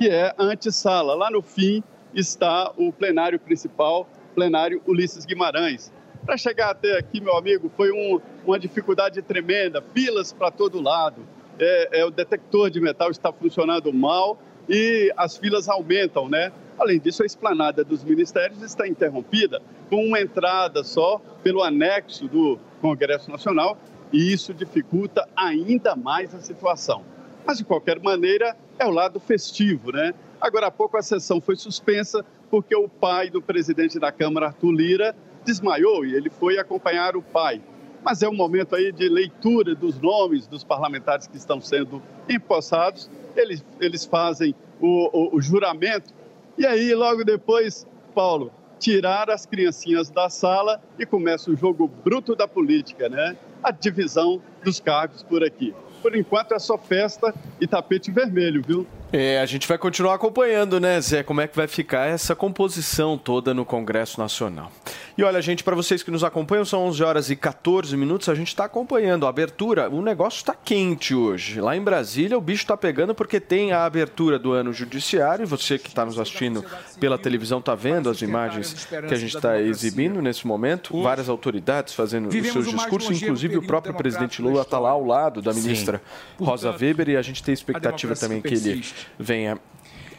que 0.00 0.08
é 0.08 0.34
a 0.38 0.44
antessala. 0.44 1.14
Lá 1.14 1.30
no 1.30 1.42
fim 1.42 1.84
está 2.14 2.72
o 2.78 2.90
plenário 2.90 3.38
principal, 3.38 4.08
plenário 4.34 4.80
Ulisses 4.86 5.26
Guimarães. 5.26 5.92
Para 6.24 6.38
chegar 6.38 6.70
até 6.70 6.96
aqui, 6.96 7.20
meu 7.20 7.36
amigo, 7.36 7.70
foi 7.76 7.92
um, 7.92 8.18
uma 8.46 8.58
dificuldade 8.58 9.20
tremenda, 9.20 9.82
filas 9.92 10.32
para 10.32 10.50
todo 10.50 10.80
lado. 10.80 11.20
É, 11.58 12.00
é, 12.00 12.04
o 12.06 12.10
detector 12.10 12.70
de 12.70 12.80
metal 12.80 13.10
está 13.10 13.30
funcionando 13.30 13.92
mal 13.92 14.38
e 14.66 15.12
as 15.18 15.36
filas 15.36 15.68
aumentam, 15.68 16.30
né? 16.30 16.50
Além 16.78 16.98
disso, 16.98 17.22
a 17.22 17.26
esplanada 17.26 17.84
dos 17.84 18.02
ministérios 18.02 18.62
está 18.62 18.88
interrompida 18.88 19.60
com 19.90 20.02
uma 20.02 20.18
entrada 20.18 20.82
só 20.82 21.20
pelo 21.42 21.62
anexo 21.62 22.26
do 22.26 22.58
Congresso 22.80 23.30
Nacional 23.30 23.76
e 24.12 24.32
isso 24.32 24.52
dificulta 24.52 25.28
ainda 25.36 25.94
mais 25.94 26.34
a 26.34 26.40
situação. 26.40 27.04
Mas, 27.44 27.58
de 27.58 27.64
qualquer 27.64 28.00
maneira, 28.00 28.56
é 28.78 28.86
o 28.86 28.90
lado 28.90 29.18
festivo, 29.18 29.92
né? 29.92 30.14
Agora 30.40 30.66
há 30.66 30.70
pouco 30.70 30.96
a 30.96 31.02
sessão 31.02 31.40
foi 31.40 31.56
suspensa 31.56 32.24
porque 32.50 32.74
o 32.74 32.88
pai 32.88 33.30
do 33.30 33.40
presidente 33.40 33.98
da 33.98 34.10
Câmara, 34.10 34.46
Arthur 34.46 34.72
Lira, 34.72 35.16
desmaiou 35.44 36.04
e 36.04 36.14
ele 36.14 36.30
foi 36.30 36.58
acompanhar 36.58 37.16
o 37.16 37.22
pai. 37.22 37.62
Mas 38.02 38.22
é 38.22 38.28
um 38.28 38.34
momento 38.34 38.74
aí 38.74 38.90
de 38.90 39.08
leitura 39.08 39.74
dos 39.74 40.00
nomes 40.00 40.46
dos 40.46 40.64
parlamentares 40.64 41.26
que 41.26 41.36
estão 41.36 41.60
sendo 41.60 42.02
empossados. 42.28 43.10
Eles, 43.36 43.64
eles 43.78 44.04
fazem 44.04 44.54
o, 44.80 45.10
o, 45.12 45.36
o 45.36 45.40
juramento 45.40 46.12
e 46.60 46.66
aí, 46.66 46.94
logo 46.94 47.24
depois, 47.24 47.86
Paulo, 48.14 48.52
tirar 48.78 49.30
as 49.30 49.46
criancinhas 49.46 50.10
da 50.10 50.28
sala 50.28 50.78
e 50.98 51.06
começa 51.06 51.50
o 51.50 51.56
jogo 51.56 51.88
bruto 51.88 52.36
da 52.36 52.46
política, 52.46 53.08
né? 53.08 53.34
A 53.62 53.70
divisão 53.70 54.40
dos 54.64 54.80
cargos 54.80 55.22
por 55.22 55.44
aqui. 55.44 55.74
Por 56.02 56.16
enquanto 56.16 56.52
é 56.52 56.58
só 56.58 56.78
festa 56.78 57.34
e 57.60 57.66
tapete 57.66 58.10
vermelho, 58.10 58.62
viu? 58.66 58.86
É, 59.12 59.40
a 59.40 59.46
gente 59.46 59.66
vai 59.66 59.76
continuar 59.76 60.14
acompanhando, 60.14 60.78
né, 60.78 61.00
Zé, 61.00 61.24
como 61.24 61.40
é 61.40 61.48
que 61.48 61.56
vai 61.56 61.66
ficar 61.66 62.06
essa 62.06 62.36
composição 62.36 63.18
toda 63.18 63.52
no 63.52 63.64
Congresso 63.64 64.20
Nacional. 64.20 64.70
E 65.18 65.22
olha, 65.22 65.42
gente, 65.42 65.64
para 65.64 65.74
vocês 65.74 66.02
que 66.02 66.10
nos 66.10 66.22
acompanham, 66.22 66.64
são 66.64 66.86
11 66.86 67.02
horas 67.02 67.28
e 67.30 67.36
14 67.36 67.96
minutos, 67.96 68.28
a 68.28 68.34
gente 68.34 68.48
está 68.48 68.64
acompanhando 68.64 69.26
a 69.26 69.28
abertura. 69.28 69.90
O 69.90 70.00
negócio 70.00 70.38
está 70.38 70.54
quente 70.54 71.14
hoje. 71.14 71.60
Lá 71.60 71.76
em 71.76 71.82
Brasília, 71.82 72.38
o 72.38 72.40
bicho 72.40 72.62
está 72.62 72.76
pegando 72.76 73.14
porque 73.14 73.40
tem 73.40 73.72
a 73.72 73.84
abertura 73.84 74.38
do 74.38 74.52
ano 74.52 74.72
judiciário. 74.72 75.46
Você 75.46 75.78
que 75.78 75.88
está 75.88 76.06
nos 76.06 76.18
assistindo 76.18 76.64
pela 76.98 77.18
televisão 77.18 77.58
está 77.58 77.74
vendo 77.74 78.08
as 78.08 78.22
imagens 78.22 78.86
que 78.86 79.14
a 79.14 79.18
gente 79.18 79.36
está 79.36 79.60
exibindo 79.60 80.22
nesse 80.22 80.46
momento. 80.46 81.02
Várias 81.02 81.28
autoridades 81.28 81.92
fazendo 81.92 82.28
os 82.28 82.52
seus 82.52 82.68
discursos, 82.68 83.20
inclusive 83.20 83.58
o 83.58 83.66
próprio 83.66 83.92
presidente 83.92 84.40
Lula 84.40 84.62
está 84.62 84.78
lá 84.78 84.90
ao 84.90 85.04
lado 85.04 85.42
da 85.42 85.52
ministra 85.52 86.00
Rosa 86.38 86.70
Weber 86.70 87.10
e 87.10 87.16
a 87.16 87.22
gente 87.22 87.42
tem 87.42 87.52
expectativa 87.52 88.14
também 88.14 88.40
que 88.40 88.54
ele 88.54 88.82
venha 89.18 89.58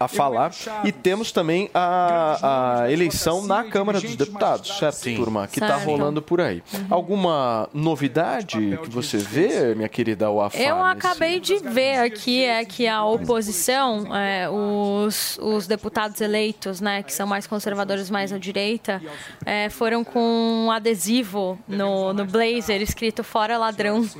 a 0.04 0.08
falar. 0.08 0.52
E 0.84 0.92
temos 0.92 1.32
também 1.32 1.70
a, 1.74 2.82
a 2.84 2.92
eleição 2.92 3.46
na 3.46 3.64
Câmara 3.64 4.00
dos 4.00 4.16
Deputados, 4.16 4.78
certo, 4.78 4.96
Sim. 4.96 5.16
turma? 5.16 5.48
Que 5.48 5.60
está 5.60 5.78
rolando 5.78 6.22
por 6.22 6.42
aí. 6.42 6.62
Uhum. 6.74 6.86
Alguma 6.90 7.70
novidade 7.74 8.78
que 8.84 8.90
você 8.90 9.18
vê, 9.18 9.74
minha 9.76 9.90
querida 9.90 10.30
Wafa? 10.32 10.58
Eu 10.58 10.84
acabei 10.84 11.40
de 11.40 11.58
ver 11.58 11.98
aqui 12.00 12.44
é 12.44 12.64
que 12.66 12.88
a 12.88 13.04
oposição, 13.04 14.16
é, 14.16 14.50
os, 14.50 15.38
os 15.42 15.68
deputados 15.68 16.20
eleitos, 16.22 16.82
né, 16.82 17.04
que 17.04 17.14
são 17.14 17.26
mais 17.28 17.48
conservadores, 17.48 18.10
mais 18.10 18.32
à 18.34 18.38
direita, 18.38 19.02
é, 19.46 19.70
foram 19.70 20.04
com 20.04 20.20
um 20.20 20.72
adesivo 20.72 21.58
no, 21.68 22.14
no 22.14 22.26
blazer 22.26 22.82
escrito 22.82 23.24
Fora 23.24 23.58
Ladrão. 23.58 24.02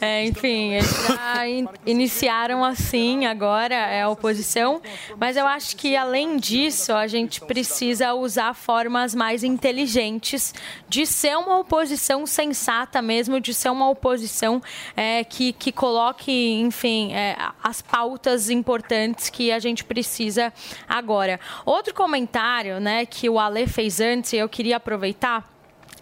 É, 0.00 0.26
enfim, 0.26 0.74
eles 0.74 1.06
já 1.06 1.48
in- 1.48 1.68
iniciaram 1.86 2.62
assim 2.64 3.24
agora 3.26 3.74
é 3.74 4.02
a 4.02 4.08
oposição, 4.08 4.82
mas 5.18 5.36
eu 5.36 5.46
acho 5.46 5.76
que 5.76 5.96
além 5.96 6.36
disso 6.36 6.92
a 6.92 7.06
gente 7.06 7.40
precisa 7.40 8.14
usar 8.14 8.54
formas 8.54 9.14
mais 9.14 9.44
inteligentes 9.44 10.54
de 10.88 11.06
ser 11.06 11.36
uma 11.36 11.58
oposição 11.58 12.26
sensata 12.26 13.00
mesmo, 13.02 13.40
de 13.40 13.52
ser 13.52 13.70
uma 13.70 13.88
oposição 13.88 14.62
é, 14.96 15.24
que, 15.24 15.52
que 15.52 15.72
coloque, 15.72 16.32
enfim, 16.32 17.12
é, 17.12 17.36
as 17.62 17.82
pautas 17.82 18.50
importantes 18.50 19.30
que 19.30 19.52
a 19.52 19.58
gente 19.58 19.84
precisa 19.84 20.52
agora. 20.88 21.38
Outro 21.64 21.94
comentário 21.94 22.80
né, 22.80 23.06
que 23.06 23.28
o 23.28 23.38
Ale 23.38 23.66
fez 23.66 24.00
antes, 24.00 24.32
e 24.32 24.36
eu 24.36 24.48
queria 24.48 24.76
aproveitar 24.76 25.51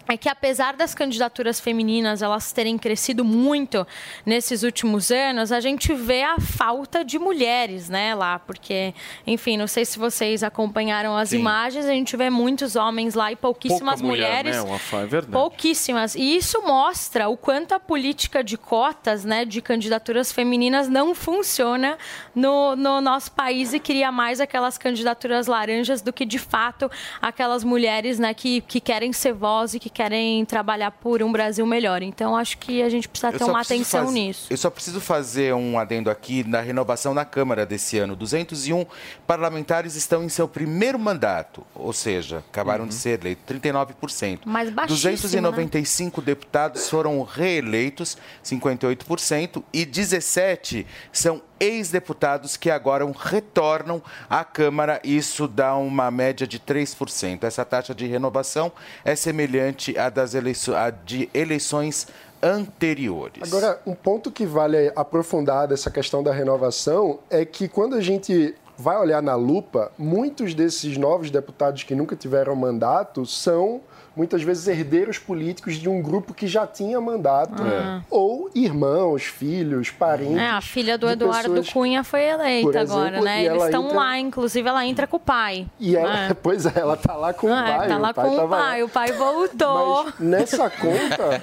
é 0.07 0.17
que 0.17 0.29
apesar 0.29 0.75
das 0.75 0.93
candidaturas 0.93 1.59
femininas 1.59 2.21
elas 2.21 2.51
terem 2.51 2.77
crescido 2.77 3.23
muito 3.23 3.85
nesses 4.25 4.63
últimos 4.63 5.11
anos, 5.11 5.51
a 5.51 5.59
gente 5.59 5.93
vê 5.93 6.23
a 6.23 6.39
falta 6.39 7.03
de 7.03 7.17
mulheres, 7.19 7.89
né, 7.89 8.13
lá, 8.15 8.39
porque, 8.39 8.93
enfim, 9.25 9.57
não 9.57 9.67
sei 9.67 9.85
se 9.85 9.97
vocês 9.97 10.43
acompanharam 10.43 11.15
as 11.15 11.29
Sim. 11.29 11.39
imagens, 11.39 11.85
a 11.85 11.91
gente 11.91 12.15
vê 12.17 12.29
muitos 12.29 12.75
homens 12.75 13.13
lá 13.13 13.31
e 13.31 13.35
pouquíssimas 13.35 14.01
mulher, 14.01 14.43
mulheres. 14.43 14.63
né? 14.63 14.79
É 14.93 15.05
verdade. 15.05 15.31
Pouquíssimas. 15.31 16.15
E 16.15 16.35
isso 16.35 16.61
mostra 16.61 17.29
o 17.29 17.37
quanto 17.37 17.73
a 17.73 17.79
política 17.79 18.43
de 18.43 18.57
cotas, 18.57 19.23
né, 19.23 19.45
de 19.45 19.61
candidaturas 19.61 20.31
femininas 20.31 20.87
não 20.89 21.13
funciona 21.13 21.97
no, 22.33 22.75
no 22.75 23.01
nosso 23.01 23.31
país 23.31 23.73
e 23.73 23.79
cria 23.79 24.11
mais 24.11 24.41
aquelas 24.41 24.77
candidaturas 24.77 25.47
laranjas 25.47 26.01
do 26.01 26.11
que, 26.11 26.25
de 26.25 26.39
fato, 26.39 26.89
aquelas 27.21 27.63
mulheres, 27.63 28.19
né, 28.19 28.33
que, 28.33 28.61
que 28.61 28.79
querem 28.79 29.13
ser 29.13 29.33
voz 29.33 29.73
e 29.73 29.79
que 29.79 29.89
querem 30.01 30.43
trabalhar 30.45 30.89
por 30.89 31.21
um 31.21 31.31
Brasil 31.31 31.63
melhor. 31.63 32.01
Então, 32.01 32.35
acho 32.35 32.57
que 32.57 32.81
a 32.81 32.89
gente 32.89 33.07
precisa 33.07 33.31
ter 33.31 33.43
uma 33.43 33.61
atenção 33.61 34.05
faz- 34.05 34.13
nisso. 34.13 34.47
Eu 34.49 34.57
só 34.57 34.69
preciso 34.71 34.99
fazer 34.99 35.53
um 35.53 35.77
adendo 35.77 36.09
aqui 36.09 36.43
na 36.43 36.59
renovação 36.59 37.13
na 37.13 37.23
Câmara 37.23 37.67
desse 37.67 37.99
ano. 37.99 38.15
201 38.15 38.83
parlamentares 39.27 39.95
estão 39.95 40.23
em 40.23 40.29
seu 40.29 40.47
primeiro 40.47 40.97
mandato, 40.97 41.63
ou 41.75 41.93
seja, 41.93 42.39
acabaram 42.49 42.87
de 42.87 42.95
ser 42.95 43.19
eleitos, 43.19 43.43
39%. 43.45 44.39
Mas 44.45 44.71
baixíssimo, 44.71 45.21
295 45.21 46.19
deputados 46.21 46.89
foram 46.89 47.21
reeleitos, 47.21 48.17
58%, 48.43 49.63
e 49.71 49.85
17 49.85 50.87
são 51.13 51.41
ex-deputados 51.61 52.57
que 52.57 52.71
agora 52.71 53.05
retornam 53.05 54.01
à 54.27 54.43
Câmara. 54.43 54.99
Isso 55.03 55.47
dá 55.47 55.75
uma 55.75 56.09
média 56.09 56.47
de 56.47 56.59
3%. 56.59 57.43
Essa 57.43 57.63
taxa 57.63 57.93
de 57.93 58.07
renovação 58.07 58.71
é 59.05 59.15
semelhante 59.15 59.95
à 59.97 60.09
das 60.09 60.33
eleições, 60.33 60.75
à 60.75 60.89
de 60.89 61.29
eleições 61.33 62.07
anteriores. 62.41 63.43
Agora, 63.43 63.79
um 63.85 63.93
ponto 63.93 64.31
que 64.31 64.45
vale 64.45 64.91
aprofundar 64.95 65.67
dessa 65.67 65.91
questão 65.91 66.23
da 66.23 66.33
renovação 66.33 67.19
é 67.29 67.45
que 67.45 67.67
quando 67.67 67.95
a 67.95 68.01
gente 68.01 68.55
vai 68.75 68.97
olhar 68.97 69.21
na 69.21 69.35
lupa, 69.35 69.91
muitos 69.95 70.55
desses 70.55 70.97
novos 70.97 71.29
deputados 71.29 71.83
que 71.83 71.93
nunca 71.93 72.15
tiveram 72.15 72.55
mandato 72.55 73.27
são 73.27 73.81
muitas 74.15 74.43
vezes 74.43 74.67
herdeiros 74.67 75.17
políticos 75.17 75.75
de 75.75 75.87
um 75.87 76.01
grupo 76.01 76.33
que 76.33 76.45
já 76.47 76.67
tinha 76.67 76.99
mandato 76.99 77.61
Ah. 77.63 78.01
ou 78.09 78.49
irmãos, 78.53 79.23
filhos, 79.23 79.89
parentes. 79.89 80.37
É, 80.37 80.49
a 80.49 80.61
filha 80.61 80.97
do 80.97 81.09
Eduardo 81.09 81.49
pessoas- 81.49 81.69
Cunha 81.71 82.03
foi 82.03 82.23
eleita 82.23 82.79
exemplo, 82.81 82.97
agora, 82.99 83.21
né? 83.21 83.45
Eles 83.45 83.63
estão 83.63 83.85
entra- 83.85 83.97
lá, 83.97 84.19
inclusive 84.19 84.67
ela 84.67 84.85
entra 84.85 85.07
com 85.07 85.17
o 85.17 85.19
pai. 85.19 85.65
E 85.79 85.95
ela, 85.95 86.13
né? 86.13 86.35
pois 86.43 86.65
é, 86.65 86.71
ela 86.75 86.97
tá 86.97 87.15
lá 87.15 87.33
com 87.33 87.47
o 87.47 87.53
Ah, 87.53 87.63
pai. 87.77 87.87
tá 87.87 87.97
lá 87.97 88.09
o 88.09 88.13
pai 88.13 88.25
com 88.29 88.31
o 88.35 88.47
lá. 88.47 88.57
pai, 88.57 88.83
o 88.83 88.89
pai 88.89 89.11
voltou. 89.13 90.03
Mas 90.05 90.19
nessa 90.19 90.69
conta, 90.69 91.41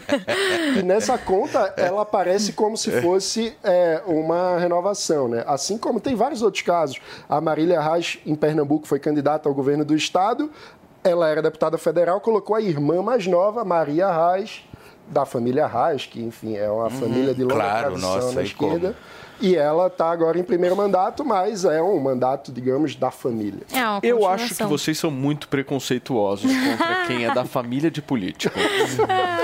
e 0.79 0.83
nessa 0.83 1.17
conta, 1.19 1.73
ela 1.77 2.03
aparece 2.03 2.53
como 2.53 2.77
se 2.77 2.91
fosse 3.01 3.57
é, 3.65 4.03
uma 4.07 4.59
renovação, 4.59 5.29
né? 5.29 5.43
Assim 5.47 5.79
como 5.79 6.01
tem 6.01 6.15
vários 6.15 6.43
outros 6.43 6.63
casos. 6.63 6.99
A 7.29 7.41
Marília 7.41 7.81
Reis, 7.81 8.19
em 8.27 8.35
Pernambuco, 8.35 8.87
foi 8.87 8.99
candidata 8.99 9.49
ao 9.49 9.55
governo 9.55 9.85
do 9.85 9.95
estado. 9.97 10.51
Ela 11.09 11.29
era 11.29 11.43
deputada 11.43 11.79
federal, 11.79 12.21
colocou 12.21 12.55
a 12.57 12.61
irmã 12.61 13.03
mais 13.03 13.27
nova, 13.27 13.65
Maria 13.65 14.09
Reis, 14.11 14.63
da 15.09 15.25
família 15.25 15.67
Reis, 15.67 16.07
que, 16.07 16.21
enfim, 16.23 16.57
é 16.57 16.71
uma 16.71 16.91
família 16.91 17.35
de 17.35 17.43
longa 17.43 17.55
Uhum. 17.55 17.61
claro, 17.61 17.87
tradição 17.87 18.15
nossa, 18.17 18.33
na 18.33 18.43
esquerda. 18.43 18.97
E 19.41 19.55
ela 19.55 19.87
está 19.87 20.11
agora 20.11 20.37
em 20.37 20.43
primeiro 20.43 20.75
mandato, 20.77 21.25
mas 21.25 21.65
é 21.65 21.81
um 21.81 21.99
mandato, 22.01 22.51
digamos, 22.51 22.97
da 22.97 23.09
família. 23.11 23.61
É 23.73 23.87
uma 23.89 24.01
Eu 24.03 24.27
acho 24.29 24.53
que 24.53 24.65
vocês 24.65 24.99
são 24.99 25.13
muito 25.13 25.47
preconceituosos 25.49 26.51
contra 26.51 27.07
quem 27.07 27.25
é 27.25 27.33
da 27.33 27.45
família 27.47 27.89
de 27.89 28.03
político. 28.03 28.59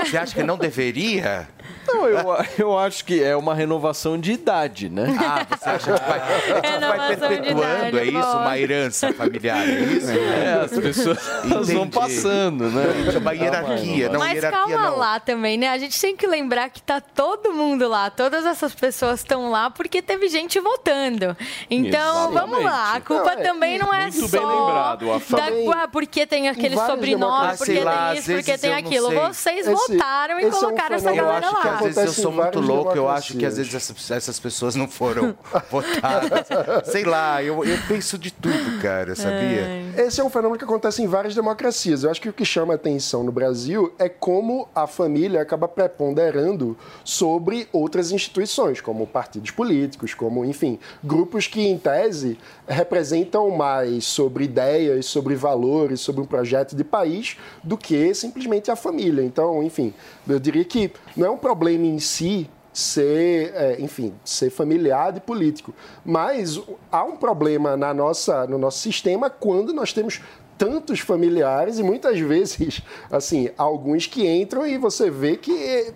Você 0.05 0.17
acha 0.17 0.35
que 0.35 0.43
não 0.43 0.57
deveria? 0.57 1.47
Não, 1.95 2.07
eu, 2.07 2.45
eu 2.57 2.77
acho 2.79 3.03
que 3.05 3.23
é 3.23 3.35
uma 3.35 3.53
renovação 3.55 4.17
de 4.19 4.31
idade, 4.33 4.89
né? 4.89 5.15
Ah, 5.19 5.45
você 5.57 5.69
acha 5.69 5.93
que 5.93 6.01
vai, 6.07 6.19
a 6.19 6.37
gente 6.37 6.61
vai 6.61 6.71
Renovação 6.71 7.29
de 7.29 7.35
perpetuando, 7.35 7.87
idade, 7.87 7.97
é 7.99 8.05
isso? 8.05 8.37
Uma 8.37 8.59
herança 8.59 9.13
familiar, 9.13 9.67
é 9.67 9.71
isso? 9.81 10.11
É, 10.11 10.53
as 10.65 10.71
pessoas 10.71 11.17
elas 11.49 11.69
vão 11.69 11.89
passando, 11.89 12.69
né? 12.69 12.83
É 13.13 13.17
uma 13.17 13.31
hierarquia, 13.33 14.09
não 14.09 14.19
Mas 14.19 14.33
hierarquia 14.35 14.75
calma 14.75 14.89
não. 14.91 14.97
lá 14.97 15.19
também, 15.19 15.57
né? 15.57 15.69
A 15.69 15.77
gente 15.77 15.99
tem 15.99 16.15
que 16.15 16.27
lembrar 16.27 16.69
que 16.69 16.81
tá 16.81 16.99
todo 17.01 17.51
mundo 17.53 17.87
lá, 17.87 18.09
todas 18.09 18.45
essas 18.45 18.73
pessoas 18.73 19.19
estão 19.19 19.49
lá 19.51 19.69
porque 19.69 20.01
teve 20.01 20.27
gente 20.27 20.59
votando. 20.59 21.35
Então, 21.69 22.31
vamos 22.31 22.63
lá, 22.63 22.95
a 22.95 23.01
culpa 23.01 23.35
Não, 23.35 23.41
é, 23.41 23.43
também 23.43 23.77
não 23.77 23.93
é 23.93 24.03
muito 24.03 24.27
só 24.27 24.37
bem 24.37 24.45
lembrado, 24.45 25.05
da, 25.05 25.83
ah, 25.83 25.87
porque 25.87 26.25
tem 26.25 26.49
aquele 26.49 26.75
sobrenome, 26.75 27.57
porque 27.57 27.71
Ah, 27.73 27.75
tem 27.75 27.87
às 27.87 28.19
isso, 28.19 28.31
porque 28.33 28.57
tem 28.57 28.71
não 28.71 28.77
aquilo. 28.79 29.11
Vocês 29.11 29.67
Esse- 29.67 29.71
votaram 29.71 30.39
e 30.39 30.43
esse 30.43 30.55
é 30.55 30.57
um 30.57 30.61
colocaram 30.61 30.95
essa 30.95 31.11
galera 31.11 31.49
lá. 31.49 31.77
Às 31.85 31.95
vezes 31.95 32.17
eu 32.17 32.23
sou 32.23 32.31
muito 32.31 32.59
louco, 32.59 32.95
eu 32.95 33.09
acho 33.09 33.37
que 33.37 33.45
às 33.45 33.57
vezes 33.57 33.73
essas, 33.73 34.11
essas 34.11 34.39
pessoas 34.39 34.75
não 34.75 34.87
foram 34.87 35.35
votadas. 35.69 36.47
Sei 36.85 37.03
lá, 37.03 37.41
eu, 37.43 37.63
eu 37.63 37.77
penso 37.87 38.17
de 38.17 38.31
tudo, 38.31 38.81
cara, 38.81 39.15
sabia? 39.15 39.85
Esse 39.97 40.21
é 40.21 40.23
um 40.23 40.29
fenômeno 40.29 40.57
que 40.57 40.63
acontece 40.63 41.01
em 41.01 41.07
várias 41.07 41.35
democracias. 41.35 42.03
Eu 42.03 42.11
acho 42.11 42.21
que 42.21 42.29
o 42.29 42.33
que 42.33 42.45
chama 42.45 42.73
atenção 42.73 43.23
no 43.23 43.31
Brasil 43.31 43.93
é 43.97 44.09
como 44.09 44.67
a 44.75 44.87
família 44.87 45.41
acaba 45.41 45.67
preponderando 45.67 46.77
sobre 47.03 47.67
outras 47.71 48.11
instituições, 48.11 48.81
como 48.81 49.07
partidos 49.07 49.51
políticos, 49.51 50.13
como, 50.13 50.45
enfim, 50.45 50.79
grupos 51.03 51.47
que, 51.47 51.61
em 51.61 51.77
tese, 51.77 52.37
representam 52.67 53.49
mais 53.51 54.05
sobre 54.05 54.45
ideias, 54.45 55.05
sobre 55.05 55.35
valores, 55.35 56.01
sobre 56.01 56.21
um 56.21 56.25
projeto 56.25 56.75
de 56.75 56.83
país, 56.83 57.37
do 57.63 57.77
que 57.77 58.13
simplesmente 58.13 58.71
a 58.71 58.75
família. 58.75 59.23
Então, 59.23 59.63
enfim, 59.63 59.93
eu 60.27 60.39
diria 60.39 60.65
que 60.65 60.91
não 61.15 61.27
é 61.27 61.29
um 61.29 61.37
problema 61.37 61.85
em 61.85 61.99
si 61.99 62.49
ser, 62.75 63.53
é, 63.55 63.77
enfim, 63.79 64.13
ser 64.23 64.49
familiar 64.49 65.15
e 65.15 65.21
político. 65.21 65.73
Mas 66.03 66.59
há 66.91 67.05
um 67.05 67.15
problema 67.15 67.77
na 67.77 67.93
nossa, 67.93 68.45
no 68.47 68.57
nosso 68.57 68.79
sistema 68.79 69.29
quando 69.29 69.73
nós 69.73 69.93
temos 69.93 70.21
tantos 70.57 70.99
familiares 70.99 71.79
e 71.79 71.83
muitas 71.83 72.19
vezes, 72.21 72.81
assim, 73.09 73.49
alguns 73.57 74.07
que 74.07 74.27
entram 74.27 74.67
e 74.67 74.77
você 74.77 75.09
vê 75.09 75.37
que 75.37 75.51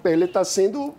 ele 0.05 0.25
está 0.25 0.43
sendo 0.43 0.93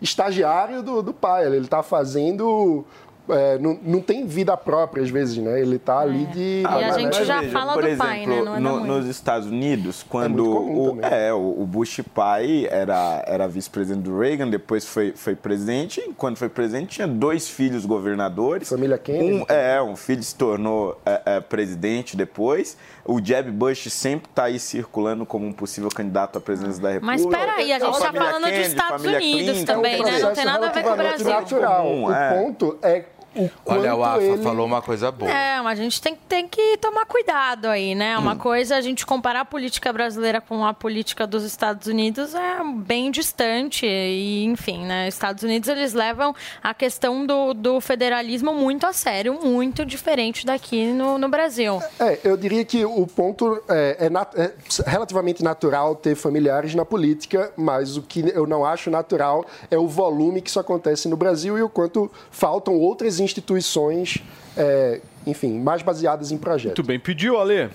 estagiário 0.00 0.82
do, 0.82 1.02
do 1.02 1.12
pai, 1.12 1.46
ele 1.46 1.58
está 1.58 1.82
fazendo... 1.82 2.84
é, 3.28 3.58
não, 3.58 3.78
não 3.82 4.00
tem 4.00 4.26
vida 4.26 4.56
própria 4.56 5.02
às 5.02 5.10
vezes, 5.10 5.36
né? 5.38 5.60
Ele 5.60 5.76
está 5.76 6.00
ali 6.00 6.26
de... 6.26 6.62
E 6.62 6.66
a 6.66 6.92
gente 6.98 7.24
já 7.24 7.40
veja, 7.40 7.52
fala 7.52 7.72
por 7.74 7.82
do 7.82 7.88
exemplo, 7.88 8.06
pai, 8.06 8.26
né? 8.26 8.42
Não 8.42 8.56
é 8.56 8.60
no- 8.60 8.84
nos 8.84 9.06
Estados 9.06 9.48
Unidos, 9.48 10.04
quando 10.08 10.44
comum 10.44 10.98
o, 10.98 11.04
é, 11.04 11.32
o, 11.32 11.64
Bush 11.66 12.00
pai 12.14 12.66
era, 12.70 13.22
era 13.26 13.46
vice-presidente 13.48 14.02
do 14.04 14.18
Reagan, 14.18 14.48
depois 14.48 14.84
foi, 14.86 15.12
foi 15.12 15.34
presidente, 15.34 16.00
e 16.00 16.12
quando 16.14 16.36
foi 16.36 16.48
presidente 16.48 16.88
tinha 16.96 17.06
dois 17.06 17.48
filhos 17.48 17.84
governadores. 17.86 18.68
Família 18.68 18.98
Kennedy. 18.98 19.32
Um, 19.42 19.44
é, 19.48 19.82
um 19.82 19.96
filho 19.96 20.22
se 20.22 20.34
tornou 20.34 21.00
é, 21.04 21.22
é, 21.24 21.40
presidente 21.40 22.16
depois. 22.16 22.76
O 23.04 23.24
Jeb 23.24 23.50
Bush 23.50 23.90
sempre 23.90 24.28
está 24.28 24.44
aí 24.44 24.58
circulando 24.58 25.24
como 25.24 25.46
um 25.46 25.52
possível 25.52 25.90
candidato 25.90 26.36
à 26.38 26.40
presidência 26.40 26.82
da 26.82 26.90
República. 26.90 27.22
Mas 27.22 27.26
peraí, 27.26 27.72
a 27.72 27.78
gente 27.78 27.90
está 27.90 28.06
família 28.06 28.26
falando 28.26 28.44
de 28.44 28.50
Kennedy, 28.50 28.68
Estados 28.68 29.02
família 29.02 29.18
Unidos 29.18 29.52
Clinton. 29.52 29.72
também, 29.72 29.94
É 29.94 29.96
né? 29.96 30.02
Não 30.02 30.10
processo 30.10 30.34
tem 30.34 30.44
nada 30.44 30.66
a 30.66 30.70
ver 30.70 30.82
com 30.82 30.90
o 30.90 30.96
Brasil. 30.96 31.26
natural. 31.28 31.86
O 31.86 32.12
é. 32.12 32.32
ponto 32.34 32.78
é 32.82 33.04
o 33.34 33.50
Olha, 33.66 33.94
o 33.94 34.02
Afa 34.04 34.22
ele... 34.22 34.42
falou 34.42 34.66
uma 34.66 34.82
coisa 34.82 35.12
boa. 35.12 35.30
É, 35.30 35.60
mas 35.60 35.78
a 35.78 35.82
gente 35.82 36.00
tem, 36.00 36.14
tem 36.28 36.48
que 36.48 36.76
tomar 36.78 37.06
cuidado 37.06 37.66
aí, 37.66 37.94
né? 37.94 38.18
Uma 38.18 38.36
coisa, 38.36 38.76
a 38.76 38.80
gente 38.80 39.06
comparar 39.06 39.40
a 39.40 39.44
política 39.44 39.92
brasileira 39.92 40.40
com 40.40 40.64
a 40.64 40.74
política 40.74 41.26
dos 41.26 41.44
Estados 41.44 41.86
Unidos 41.86 42.34
é 42.34 42.62
bem 42.64 43.10
distante. 43.10 43.86
E, 43.86 44.44
enfim, 44.44 44.84
né? 44.84 45.08
Estados 45.08 45.42
Unidos, 45.42 45.68
eles 45.68 45.92
levam 45.92 46.34
a 46.62 46.74
questão 46.74 47.24
do, 47.26 47.54
do 47.54 47.80
federalismo 47.80 48.52
muito 48.54 48.86
a 48.86 48.92
sério, 48.92 49.38
muito 49.42 49.84
diferente 49.84 50.44
daqui 50.44 50.86
no, 50.86 51.18
no 51.18 51.28
Brasil. 51.28 51.80
É, 52.00 52.18
eu 52.24 52.36
diria 52.36 52.64
que 52.64 52.84
o 52.84 53.06
ponto 53.06 53.62
é, 53.68 53.96
é 54.06 54.10
nat- 54.10 54.34
é 54.36 54.52
relativamente 54.86 55.42
natural 55.42 55.94
ter 55.94 56.14
familiares 56.14 56.74
na 56.74 56.84
política, 56.84 57.52
mas 57.56 57.96
o 57.96 58.02
que 58.02 58.30
eu 58.34 58.46
não 58.46 58.64
acho 58.64 58.90
natural 58.90 59.44
é 59.70 59.78
o 59.78 59.86
volume 59.86 60.40
que 60.40 60.50
isso 60.50 60.60
acontece 60.60 61.08
no 61.08 61.16
Brasil 61.16 61.58
e 61.58 61.62
o 61.62 61.68
quanto 61.68 62.10
faltam 62.30 62.74
outras 62.78 63.17
instituições, 63.20 64.18
é, 64.56 65.00
enfim, 65.26 65.58
mais 65.58 65.82
baseadas 65.82 66.30
em 66.32 66.38
projetos. 66.38 66.78
Muito 66.78 66.86
bem. 66.86 66.98
Pediu, 66.98 67.38
Ale? 67.38 67.70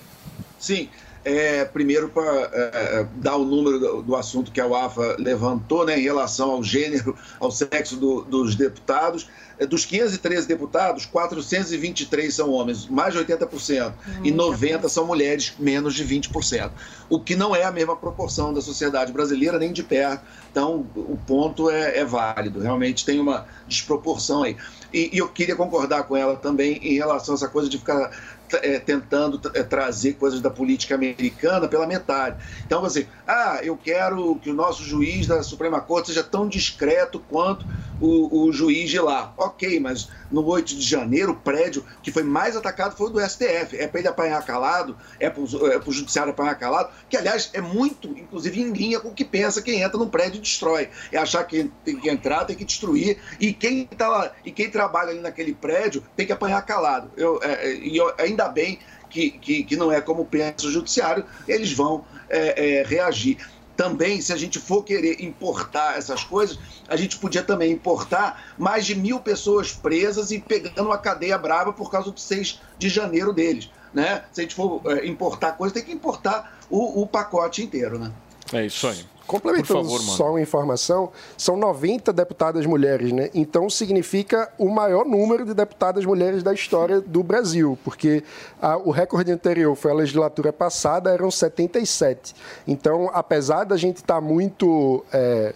Sim. 0.59 0.89
É, 1.25 1.63
primeiro, 1.63 2.09
para 2.09 3.07
dar 3.15 3.37
o 3.37 3.45
número 3.45 3.79
do, 3.79 4.01
do 4.01 4.15
assunto 4.15 4.51
que 4.51 4.59
a 4.59 4.67
UAFA 4.67 5.15
levantou 5.17 5.85
né, 5.85 5.97
em 5.97 6.03
relação 6.03 6.51
ao 6.51 6.63
gênero, 6.63 7.15
ao 7.39 7.49
sexo 7.49 7.95
do- 7.95 8.23
dos 8.23 8.55
deputados. 8.55 9.29
É, 9.57 9.65
Dos 9.65 9.85
513 9.85 10.47
deputados, 10.47 11.05
423 11.05 12.33
são 12.33 12.49
homens, 12.49 12.87
mais 12.87 13.13
de 13.13 13.19
80%, 13.19 13.93
e 14.23 14.31
90 14.31 14.89
são 14.89 15.05
mulheres, 15.05 15.53
menos 15.59 15.93
de 15.93 16.03
20%. 16.03 16.71
O 17.09 17.19
que 17.19 17.35
não 17.35 17.55
é 17.55 17.63
a 17.63 17.71
mesma 17.71 17.95
proporção 17.95 18.51
da 18.53 18.61
sociedade 18.61 19.11
brasileira, 19.13 19.59
nem 19.59 19.71
de 19.71 19.83
perto. 19.83 20.23
Então, 20.51 20.85
o 20.95 21.17
ponto 21.27 21.69
é, 21.69 21.99
é 21.99 22.03
válido. 22.05 22.59
Realmente 22.59 23.05
tem 23.05 23.19
uma 23.19 23.45
desproporção 23.67 24.43
aí. 24.43 24.57
E, 24.91 25.09
e 25.13 25.17
eu 25.19 25.29
queria 25.29 25.55
concordar 25.55 26.03
com 26.03 26.17
ela 26.17 26.35
também 26.35 26.77
em 26.81 26.95
relação 26.95 27.33
a 27.33 27.37
essa 27.37 27.47
coisa 27.47 27.69
de 27.69 27.77
ficar 27.77 28.11
é, 28.53 28.79
tentando 28.79 29.39
é, 29.53 29.63
trazer 29.63 30.13
coisas 30.13 30.41
da 30.41 30.49
política 30.49 30.95
americana 30.95 31.67
pela 31.67 31.87
metade. 31.87 32.37
Então, 32.65 32.81
você, 32.81 33.07
ah, 33.27 33.59
eu 33.63 33.77
quero 33.77 34.35
que 34.35 34.49
o 34.49 34.53
nosso 34.53 34.83
juiz 34.83 35.27
da 35.27 35.41
Suprema 35.43 35.81
Corte 35.81 36.07
seja 36.07 36.23
tão 36.23 36.47
discreto 36.47 37.19
quanto 37.19 37.65
o, 37.99 38.45
o 38.45 38.51
juiz 38.51 38.89
de 38.89 38.99
lá. 38.99 39.33
Ok, 39.37 39.79
mas 39.79 40.09
no 40.31 40.45
8 40.45 40.75
de 40.75 40.81
janeiro, 40.81 41.31
o 41.31 41.35
prédio 41.35 41.85
que 42.01 42.11
foi 42.11 42.23
mais 42.23 42.55
atacado 42.55 42.95
foi 42.95 43.07
o 43.07 43.09
do 43.09 43.19
STF. 43.19 43.77
É 43.77 43.87
para 43.87 43.99
ele 43.99 44.07
apanhar 44.07 44.45
calado, 44.45 44.97
é 45.19 45.29
para 45.29 45.41
o 45.41 45.91
judiciário 45.91 46.31
apanhar 46.31 46.55
calado, 46.55 46.89
que, 47.09 47.17
aliás, 47.17 47.49
é 47.53 47.61
muito, 47.61 48.07
inclusive, 48.09 48.61
em 48.61 48.71
linha 48.71 48.99
com 48.99 49.09
o 49.09 49.13
que 49.13 49.25
pensa 49.25 49.61
quem 49.61 49.81
entra 49.81 49.97
num 49.97 50.09
prédio 50.09 50.37
e 50.37 50.41
destrói. 50.41 50.89
É 51.11 51.17
achar 51.17 51.43
que 51.45 51.71
tem 51.85 51.97
que 51.97 52.09
entrar, 52.09 52.45
tem 52.45 52.55
que 52.55 52.65
destruir, 52.65 53.17
e 53.39 53.53
quem 53.53 53.85
tá 53.85 54.07
lá, 54.07 54.31
e 54.43 54.51
quem 54.51 54.69
trabalha 54.69 55.11
ali 55.11 55.19
naquele 55.19 55.53
prédio 55.53 56.03
tem 56.15 56.25
que 56.25 56.33
apanhar 56.33 56.61
calado. 56.65 57.11
Eu, 57.15 57.39
é, 57.43 57.67
é, 57.67 57.75
e 57.75 57.97
eu- 57.97 58.13
ainda 58.17 58.47
bem 58.49 58.79
que, 59.09 59.29
que, 59.31 59.63
que 59.63 59.75
não 59.75 59.91
é 59.91 60.01
como 60.01 60.25
pensa 60.25 60.65
o 60.65 60.71
judiciário, 60.71 61.23
eles 61.47 61.71
vão 61.71 62.03
é, 62.29 62.79
é, 62.79 62.83
reagir. 62.83 63.37
Também, 63.75 64.21
se 64.21 64.31
a 64.31 64.37
gente 64.37 64.59
for 64.59 64.83
querer 64.83 65.23
importar 65.23 65.97
essas 65.97 66.23
coisas, 66.23 66.59
a 66.87 66.95
gente 66.95 67.17
podia 67.17 67.41
também 67.41 67.71
importar 67.71 68.53
mais 68.57 68.85
de 68.85 68.95
mil 68.95 69.19
pessoas 69.19 69.71
presas 69.71 70.31
e 70.31 70.39
pegando 70.39 70.87
uma 70.87 70.97
cadeia 70.97 71.37
brava 71.37 71.73
por 71.73 71.89
causa 71.89 72.11
do 72.11 72.19
6 72.19 72.61
de 72.77 72.89
janeiro 72.89 73.33
deles. 73.33 73.69
Né? 73.93 74.23
Se 74.31 74.41
a 74.41 74.43
gente 74.43 74.55
for 74.55 74.81
é, 74.85 75.07
importar 75.07 75.53
coisas, 75.53 75.73
tem 75.73 75.83
que 75.83 75.91
importar 75.91 76.59
o, 76.69 77.01
o 77.01 77.07
pacote 77.07 77.63
inteiro. 77.63 77.97
Né? 77.97 78.11
É 78.51 78.65
isso 78.65 78.87
aí. 78.87 79.05
Complementando 79.25 79.83
favor, 79.83 79.99
só 80.01 80.29
uma 80.31 80.41
informação, 80.41 81.11
são 81.37 81.55
90 81.55 82.11
deputadas 82.11 82.65
mulheres, 82.65 83.11
né? 83.11 83.29
Então 83.33 83.69
significa 83.69 84.51
o 84.57 84.69
maior 84.69 85.05
número 85.05 85.45
de 85.45 85.53
deputadas 85.53 86.05
mulheres 86.05 86.43
da 86.43 86.53
história 86.53 86.99
do 86.99 87.23
Brasil, 87.23 87.77
porque 87.83 88.23
ah, 88.61 88.77
o 88.77 88.91
recorde 88.91 89.31
anterior 89.31 89.75
foi 89.75 89.91
a 89.91 89.93
legislatura 89.93 90.51
passada, 90.51 91.09
eram 91.09 91.31
77. 91.31 92.35
Então, 92.67 93.09
apesar 93.13 93.63
da 93.63 93.77
gente 93.77 93.97
estar 93.97 94.19
muito 94.19 95.05
é, 95.11 95.53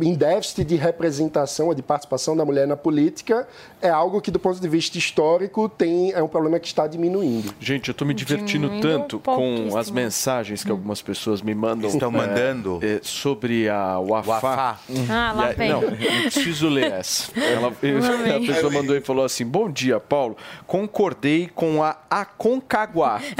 em 0.00 0.14
déficit 0.14 0.64
de 0.64 0.76
representação, 0.76 1.68
ou 1.68 1.74
de 1.74 1.82
participação 1.82 2.36
da 2.36 2.44
mulher 2.44 2.66
na 2.66 2.76
política, 2.76 3.46
é 3.80 3.88
algo 3.88 4.20
que, 4.20 4.30
do 4.30 4.38
ponto 4.38 4.60
de 4.60 4.68
vista 4.68 4.98
histórico, 4.98 5.68
tem, 5.68 6.12
é 6.12 6.22
um 6.22 6.28
problema 6.28 6.58
que 6.58 6.66
está 6.66 6.86
diminuindo. 6.86 7.54
Gente, 7.60 7.88
eu 7.88 7.92
estou 7.92 8.06
me 8.06 8.14
divertindo 8.14 8.68
Diminuindo 8.68 8.98
tanto 9.00 9.18
com 9.18 9.76
as 9.76 9.90
mensagens 9.90 10.64
que 10.64 10.70
algumas 10.70 11.02
pessoas 11.02 11.42
me 11.42 11.54
mandam. 11.54 11.88
Estão 11.90 12.08
é, 12.08 12.12
mandando? 12.12 12.78
é, 12.82 13.00
sobre 13.02 13.68
a 13.68 13.98
Wafá. 14.00 14.40
Wafá. 14.40 14.78
Ah, 15.08 15.32
lá 15.32 15.52
vem. 15.52 15.70
Não, 15.70 15.82
eu 15.82 15.90
preciso 16.22 16.68
ler 16.68 16.92
essa. 16.92 17.30
Ela- 17.38 17.68
a 18.36 18.40
pessoa 18.46 18.72
mandou 18.72 18.96
e 18.96 19.00
falou 19.00 19.24
assim: 19.24 19.44
Bom 19.46 19.70
dia, 19.70 20.00
Paulo. 20.00 20.36
Concordei 20.66 21.50
com 21.54 21.82
a 21.82 21.96
Aconcaguá. 22.10 23.20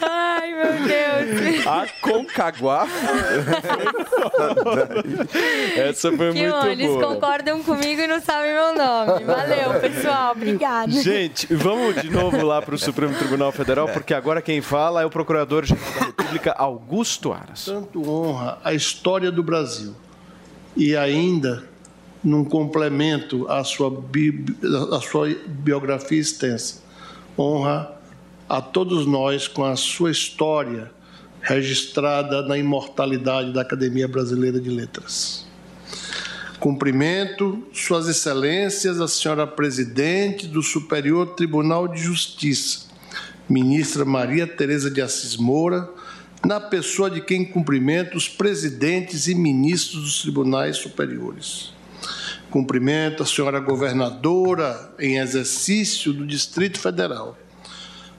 Ai, 0.00 0.52
meu 0.52 0.72
Deus. 0.86 1.66
Aconcaguá. 1.66 2.86
Essa 5.76 6.10
foi 6.12 6.32
Que 6.32 6.40
muito 6.42 6.52
bom, 6.60 6.66
eles 6.66 6.86
boa. 6.86 7.06
concordam 7.14 7.62
comigo 7.62 8.00
e 8.00 8.06
não 8.06 8.20
sabem 8.20 8.52
meu 8.52 8.74
nome. 8.74 9.24
Valeu, 9.24 9.80
pessoal. 9.80 10.32
Obrigada. 10.32 10.90
Gente, 10.90 11.52
vamos 11.54 12.00
de 12.00 12.10
novo 12.10 12.44
lá 12.44 12.60
para 12.62 12.74
o 12.74 12.78
Supremo 12.78 13.14
Tribunal 13.16 13.52
Federal, 13.52 13.88
porque 13.88 14.14
agora 14.14 14.40
quem 14.42 14.60
fala 14.60 15.02
é 15.02 15.06
o 15.06 15.10
Procurador-Geral 15.10 15.82
da 15.98 16.06
República, 16.06 16.52
Augusto 16.52 17.32
Aras. 17.32 17.64
tanto 17.64 18.08
honra 18.08 18.58
a 18.64 18.72
história 18.74 19.30
do 19.30 19.42
Brasil 19.42 19.94
e 20.76 20.96
ainda 20.96 21.64
num 22.22 22.44
complemento 22.44 23.46
à 23.48 23.62
sua, 23.64 23.90
bi- 23.90 24.44
à 24.92 25.00
sua 25.00 25.28
biografia 25.46 26.20
extensa, 26.20 26.82
honra 27.38 27.92
a 28.48 28.60
todos 28.60 29.06
nós 29.06 29.46
com 29.46 29.64
a 29.64 29.76
sua 29.76 30.10
história 30.10 30.90
registrada 31.40 32.42
na 32.42 32.58
imortalidade 32.58 33.52
da 33.52 33.62
Academia 33.62 34.08
Brasileira 34.08 34.60
de 34.60 34.70
Letras. 34.70 35.46
Cumprimento 36.60 37.64
Suas 37.72 38.08
Excelências, 38.08 39.00
a 39.00 39.06
senhora 39.06 39.46
Presidente 39.46 40.46
do 40.46 40.62
Superior 40.62 41.34
Tribunal 41.34 41.86
de 41.86 42.00
Justiça, 42.00 42.88
ministra 43.48 44.04
Maria 44.04 44.46
Tereza 44.46 44.90
de 44.90 45.00
Assis 45.00 45.36
Moura, 45.36 45.88
na 46.44 46.60
pessoa 46.60 47.10
de 47.10 47.20
quem 47.20 47.44
cumprimento 47.44 48.16
os 48.16 48.28
presidentes 48.28 49.28
e 49.28 49.34
ministros 49.34 50.02
dos 50.02 50.22
tribunais 50.22 50.76
superiores. 50.76 51.72
Cumprimento 52.50 53.22
a 53.22 53.26
senhora 53.26 53.60
governadora 53.60 54.94
em 54.98 55.18
exercício 55.18 56.12
do 56.12 56.26
Distrito 56.26 56.78
Federal, 56.80 57.36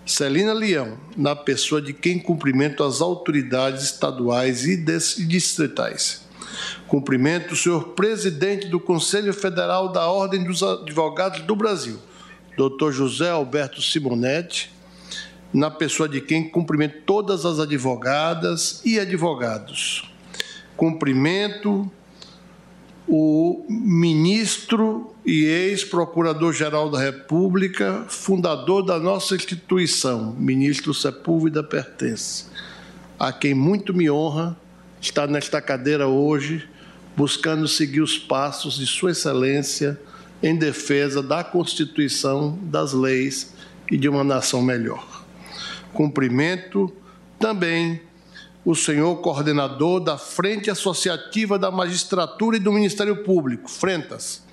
Celina 0.09 0.53
Leão, 0.53 0.97
na 1.15 1.35
pessoa 1.35 1.79
de 1.79 1.93
quem 1.93 2.17
cumprimento 2.17 2.83
as 2.83 2.99
autoridades 2.99 3.83
estaduais 3.83 4.65
e 4.65 4.75
distritais. 4.75 6.27
Cumprimento 6.87 7.53
o 7.53 7.55
senhor 7.55 7.89
presidente 7.89 8.67
do 8.67 8.79
Conselho 8.79 9.31
Federal 9.31 9.89
da 9.89 10.07
Ordem 10.07 10.43
dos 10.43 10.63
Advogados 10.63 11.41
do 11.41 11.55
Brasil, 11.55 11.99
doutor 12.57 12.91
José 12.91 13.29
Alberto 13.29 13.83
Simonetti, 13.83 14.73
na 15.53 15.69
pessoa 15.69 16.09
de 16.09 16.19
quem 16.19 16.49
cumprimento 16.49 17.03
todas 17.05 17.45
as 17.45 17.59
advogadas 17.59 18.81
e 18.83 18.99
advogados. 18.99 20.11
Cumprimento 20.75 21.89
o 23.11 23.65
ministro 23.67 25.15
e 25.25 25.43
ex-procurador-geral 25.43 26.91
da 26.91 26.99
República, 26.99 28.05
fundador 28.07 28.83
da 28.83 28.99
nossa 28.99 29.35
instituição, 29.35 30.35
ministro 30.37 30.93
Sepúlveda 30.93 31.63
Pertence, 31.63 32.45
a 33.19 33.33
quem 33.33 33.55
muito 33.55 33.95
me 33.95 34.11
honra 34.11 34.55
estar 35.01 35.27
nesta 35.27 35.59
cadeira 35.59 36.07
hoje, 36.07 36.69
buscando 37.17 37.67
seguir 37.67 38.01
os 38.01 38.15
passos 38.15 38.77
de 38.77 38.85
Sua 38.85 39.11
Excelência 39.11 39.99
em 40.43 40.55
defesa 40.55 41.23
da 41.23 41.43
Constituição, 41.43 42.59
das 42.61 42.93
leis 42.93 43.55
e 43.89 43.97
de 43.97 44.07
uma 44.07 44.23
nação 44.23 44.61
melhor. 44.61 45.25
Cumprimento 45.93 46.93
também 47.39 48.01
o 48.69 48.75
senhor 48.75 49.15
coordenador 49.15 49.99
da 49.99 50.15
Frente 50.15 50.69
Associativa 50.69 51.57
da 51.57 51.71
Magistratura 51.71 52.55
e 52.55 52.59
do 52.59 52.71
Ministério 52.71 53.23
Público, 53.23 53.67
Frentas, 53.67 54.43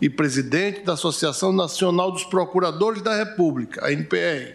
e 0.00 0.08
presidente 0.08 0.82
da 0.82 0.92
Associação 0.92 1.52
Nacional 1.52 2.12
dos 2.12 2.22
Procuradores 2.22 3.02
da 3.02 3.16
República, 3.16 3.84
a 3.84 3.92
NPR, 3.92 4.54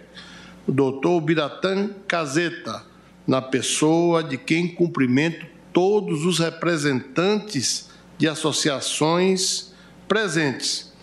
o 0.66 0.72
doutor 0.72 1.20
Biratã 1.20 1.90
Caseta, 2.08 2.86
na 3.28 3.42
pessoa 3.42 4.24
de 4.24 4.38
quem 4.38 4.70
cumprimento 4.70 5.46
todos 5.74 6.26
os 6.26 6.40
representantes 6.40 7.90
de 8.18 8.26
associações 8.26 9.74
presentes, 10.08 10.94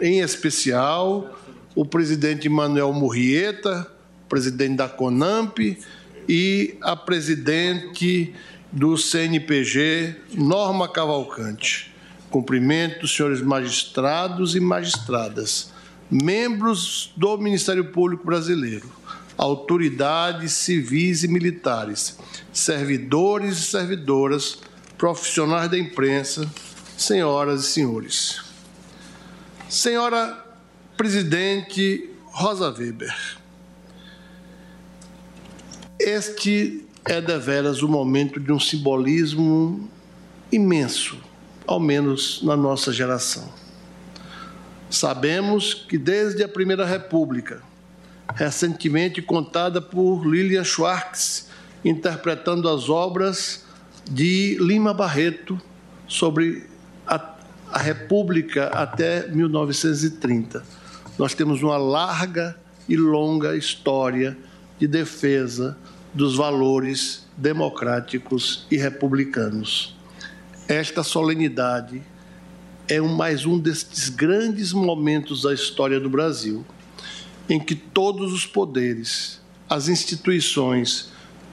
em 0.00 0.20
especial 0.20 1.38
o 1.74 1.84
presidente 1.84 2.48
Manuel 2.48 2.94
Murrieta, 2.94 3.86
presidente 4.30 4.76
da 4.76 4.88
CONAMP, 4.88 5.78
e 6.32 6.78
a 6.80 6.94
presidente 6.94 8.32
do 8.70 8.96
CNPG, 8.96 10.14
Norma 10.34 10.88
Cavalcante. 10.88 11.92
Cumprimento 12.30 13.02
os 13.02 13.16
senhores 13.16 13.42
magistrados 13.42 14.54
e 14.54 14.60
magistradas, 14.60 15.72
membros 16.08 17.12
do 17.16 17.36
Ministério 17.36 17.86
Público 17.86 18.24
Brasileiro, 18.24 18.88
autoridades 19.36 20.52
civis 20.52 21.24
e 21.24 21.28
militares, 21.28 22.16
servidores 22.52 23.58
e 23.58 23.62
servidoras, 23.62 24.60
profissionais 24.96 25.68
da 25.68 25.76
imprensa, 25.76 26.48
senhoras 26.96 27.64
e 27.64 27.72
senhores. 27.72 28.40
Senhora 29.68 30.46
Presidente 30.96 32.08
Rosa 32.26 32.70
Weber, 32.70 33.39
este 36.00 36.84
é 37.04 37.20
deveras 37.20 37.82
o 37.82 37.88
momento 37.88 38.40
de 38.40 38.50
um 38.50 38.58
simbolismo 38.58 39.88
imenso, 40.50 41.18
ao 41.66 41.78
menos 41.78 42.42
na 42.42 42.56
nossa 42.56 42.92
geração. 42.92 43.48
Sabemos 44.88 45.74
que 45.74 45.98
desde 45.98 46.42
a 46.42 46.48
Primeira 46.48 46.86
República, 46.86 47.62
recentemente 48.34 49.20
contada 49.20 49.80
por 49.80 50.24
Lilian 50.24 50.64
Schwartz, 50.64 51.48
interpretando 51.84 52.68
as 52.68 52.88
obras 52.88 53.64
de 54.10 54.56
Lima 54.58 54.94
Barreto 54.94 55.60
sobre 56.08 56.66
a, 57.06 57.34
a 57.70 57.78
República 57.78 58.68
até 58.68 59.28
1930. 59.28 60.64
Nós 61.18 61.34
temos 61.34 61.62
uma 61.62 61.76
larga 61.76 62.58
e 62.88 62.96
longa 62.96 63.54
história 63.54 64.36
de 64.78 64.88
defesa 64.88 65.76
dos 66.12 66.36
valores 66.36 67.26
democráticos 67.36 68.66
e 68.70 68.76
republicanos. 68.76 69.96
Esta 70.66 71.02
solenidade 71.02 72.02
é 72.88 73.00
um, 73.00 73.08
mais 73.08 73.46
um 73.46 73.58
destes 73.58 74.08
grandes 74.08 74.72
momentos 74.72 75.42
da 75.42 75.54
história 75.54 76.00
do 76.00 76.10
Brasil, 76.10 76.64
em 77.48 77.60
que 77.60 77.74
todos 77.74 78.32
os 78.32 78.46
poderes, 78.46 79.40
as 79.68 79.88
instituições, 79.88 81.10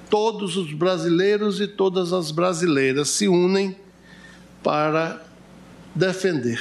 todos 0.10 0.58
os 0.58 0.74
brasileiros 0.74 1.62
e 1.62 1.68
todas 1.68 2.12
as 2.14 2.32
brasileiras 2.32 3.10
se 3.10 3.28
unem 3.28 3.76
para 4.64 5.24
defender, 5.94 6.60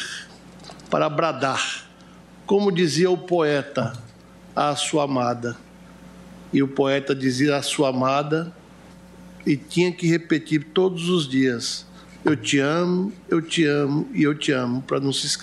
para 0.90 1.08
bradar, 1.08 1.86
como 2.44 2.70
dizia 2.70 3.10
o 3.10 3.18
poeta 3.18 3.92
à 4.54 4.76
sua 4.76 5.04
amada 5.04 5.65
e 6.52 6.62
o 6.62 6.68
poeta 6.68 7.14
dizia 7.14 7.56
à 7.56 7.62
sua 7.62 7.90
amada 7.90 8.52
e 9.44 9.56
tinha 9.56 9.92
que 9.92 10.06
repetir 10.06 10.68
todos 10.72 11.08
os 11.08 11.28
dias: 11.28 11.86
Eu 12.24 12.36
te 12.36 12.58
amo, 12.58 13.12
eu 13.28 13.40
te 13.40 13.64
amo 13.64 14.08
e 14.12 14.22
eu 14.22 14.34
te 14.34 14.52
amo, 14.52 14.82
para 14.82 15.00
não, 15.00 15.12
se, 15.12 15.38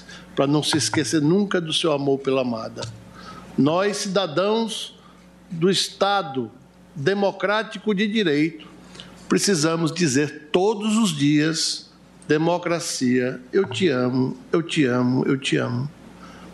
não 0.47 0.63
se 0.63 0.77
esquecer 0.77 1.21
nunca 1.21 1.61
do 1.61 1.73
seu 1.73 1.91
amor 1.91 2.19
pela 2.19 2.41
amada. 2.41 2.81
Nós, 3.57 3.97
cidadãos 3.97 4.99
do 5.49 5.69
Estado 5.69 6.51
democrático 6.95 7.93
de 7.93 8.07
direito, 8.07 8.67
precisamos 9.29 9.91
dizer 9.91 10.49
todos 10.51 10.97
os 10.97 11.15
dias: 11.15 11.89
democracia, 12.27 13.41
eu 13.51 13.65
te 13.65 13.87
amo, 13.87 14.37
eu 14.51 14.61
te 14.61 14.85
amo, 14.85 15.25
eu 15.25 15.37
te 15.37 15.57
amo. 15.57 15.89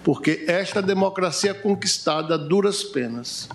Porque 0.03 0.45
esta 0.47 0.81
democracia 0.81 1.51
é 1.51 1.53
conquistada 1.53 2.35
a 2.35 2.37
duras 2.37 2.83
penas 2.83 3.49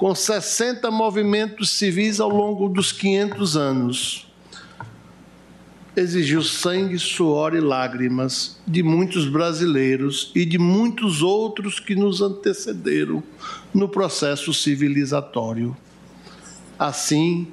com 0.00 0.14
60 0.14 0.90
movimentos 0.90 1.68
civis 1.68 2.20
ao 2.20 2.30
longo 2.30 2.70
dos 2.70 2.90
500 2.90 3.54
anos. 3.54 4.26
Exigiu 5.94 6.42
sangue, 6.42 6.98
suor 6.98 7.54
e 7.54 7.60
lágrimas 7.60 8.58
de 8.66 8.82
muitos 8.82 9.28
brasileiros 9.28 10.32
e 10.34 10.46
de 10.46 10.56
muitos 10.56 11.20
outros 11.20 11.78
que 11.78 11.94
nos 11.94 12.22
antecederam 12.22 13.22
no 13.74 13.90
processo 13.90 14.54
civilizatório. 14.54 15.76
Assim, 16.78 17.48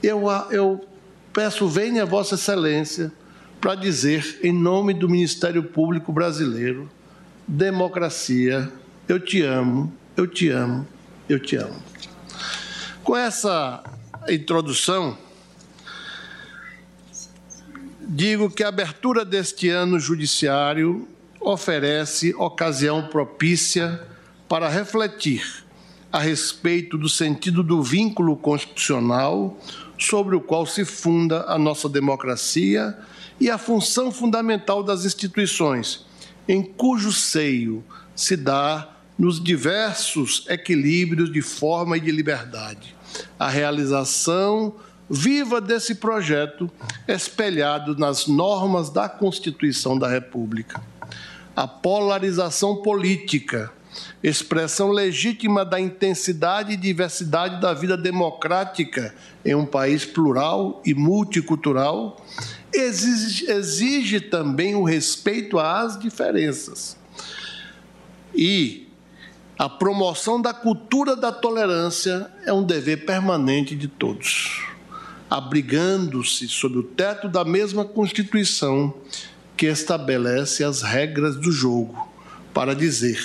eu, 0.00 0.28
eu 0.52 0.80
peço, 1.32 1.66
venha 1.66 2.06
Vossa 2.06 2.36
Excelência 2.36 3.12
para 3.60 3.74
dizer, 3.74 4.38
em 4.44 4.52
nome 4.52 4.94
do 4.94 5.08
Ministério 5.08 5.64
Público 5.64 6.12
Brasileiro, 6.12 6.88
democracia, 7.48 8.72
eu 9.08 9.18
te 9.18 9.42
amo, 9.42 9.92
eu 10.16 10.28
te 10.28 10.48
amo, 10.50 10.86
eu 11.32 11.38
te 11.38 11.56
amo. 11.56 11.80
Com 13.04 13.16
essa 13.16 13.82
introdução, 14.28 15.16
digo 18.00 18.50
que 18.50 18.64
a 18.64 18.68
abertura 18.68 19.24
deste 19.24 19.68
ano 19.68 19.98
judiciário 19.98 21.08
oferece 21.40 22.34
ocasião 22.34 23.06
propícia 23.08 24.00
para 24.48 24.68
refletir 24.68 25.64
a 26.12 26.18
respeito 26.18 26.98
do 26.98 27.08
sentido 27.08 27.62
do 27.62 27.82
vínculo 27.82 28.36
constitucional 28.36 29.56
sobre 29.96 30.34
o 30.34 30.40
qual 30.40 30.66
se 30.66 30.84
funda 30.84 31.44
a 31.46 31.56
nossa 31.56 31.88
democracia 31.88 32.98
e 33.38 33.48
a 33.48 33.56
função 33.56 34.10
fundamental 34.10 34.82
das 34.82 35.04
instituições, 35.04 36.04
em 36.48 36.62
cujo 36.62 37.12
seio 37.12 37.84
se 38.14 38.36
dá 38.36 38.99
nos 39.20 39.38
diversos 39.38 40.46
equilíbrios 40.48 41.30
de 41.30 41.42
forma 41.42 41.98
e 41.98 42.00
de 42.00 42.10
liberdade. 42.10 42.96
A 43.38 43.50
realização 43.50 44.74
viva 45.10 45.60
desse 45.60 45.96
projeto 45.96 46.70
espelhado 47.06 47.94
nas 47.98 48.26
normas 48.26 48.88
da 48.88 49.10
Constituição 49.10 49.98
da 49.98 50.08
República. 50.08 50.80
A 51.54 51.68
polarização 51.68 52.76
política, 52.76 53.70
expressão 54.22 54.90
legítima 54.90 55.66
da 55.66 55.78
intensidade 55.78 56.72
e 56.72 56.76
diversidade 56.78 57.60
da 57.60 57.74
vida 57.74 57.98
democrática 57.98 59.14
em 59.44 59.54
um 59.54 59.66
país 59.66 60.06
plural 60.06 60.80
e 60.82 60.94
multicultural, 60.94 62.24
exige, 62.72 63.50
exige 63.50 64.18
também 64.18 64.74
o 64.74 64.82
respeito 64.82 65.58
às 65.58 65.98
diferenças. 65.98 66.96
E 68.34 68.89
a 69.60 69.68
promoção 69.68 70.40
da 70.40 70.54
cultura 70.54 71.14
da 71.14 71.30
tolerância 71.30 72.30
é 72.46 72.52
um 72.52 72.62
dever 72.62 73.04
permanente 73.04 73.76
de 73.76 73.88
todos, 73.88 74.62
abrigando-se 75.28 76.48
sob 76.48 76.78
o 76.78 76.82
teto 76.82 77.28
da 77.28 77.44
mesma 77.44 77.84
Constituição 77.84 78.94
que 79.58 79.66
estabelece 79.66 80.64
as 80.64 80.80
regras 80.80 81.36
do 81.36 81.52
jogo, 81.52 82.08
para 82.54 82.74
dizer 82.74 83.22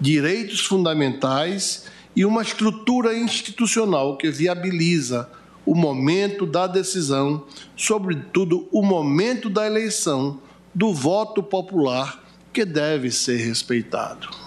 direitos 0.00 0.60
fundamentais 0.64 1.86
e 2.14 2.24
uma 2.24 2.42
estrutura 2.42 3.12
institucional 3.12 4.16
que 4.16 4.30
viabiliza 4.30 5.28
o 5.66 5.74
momento 5.74 6.46
da 6.46 6.68
decisão, 6.68 7.46
sobretudo 7.76 8.68
o 8.70 8.80
momento 8.80 9.50
da 9.50 9.66
eleição, 9.66 10.40
do 10.72 10.94
voto 10.94 11.42
popular, 11.42 12.22
que 12.52 12.64
deve 12.64 13.10
ser 13.10 13.38
respeitado. 13.38 14.43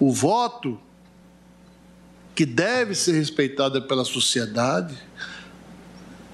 O 0.00 0.10
voto 0.10 0.80
que 2.34 2.46
deve 2.46 2.94
ser 2.94 3.12
respeitado 3.12 3.82
pela 3.82 4.02
sociedade, 4.02 4.96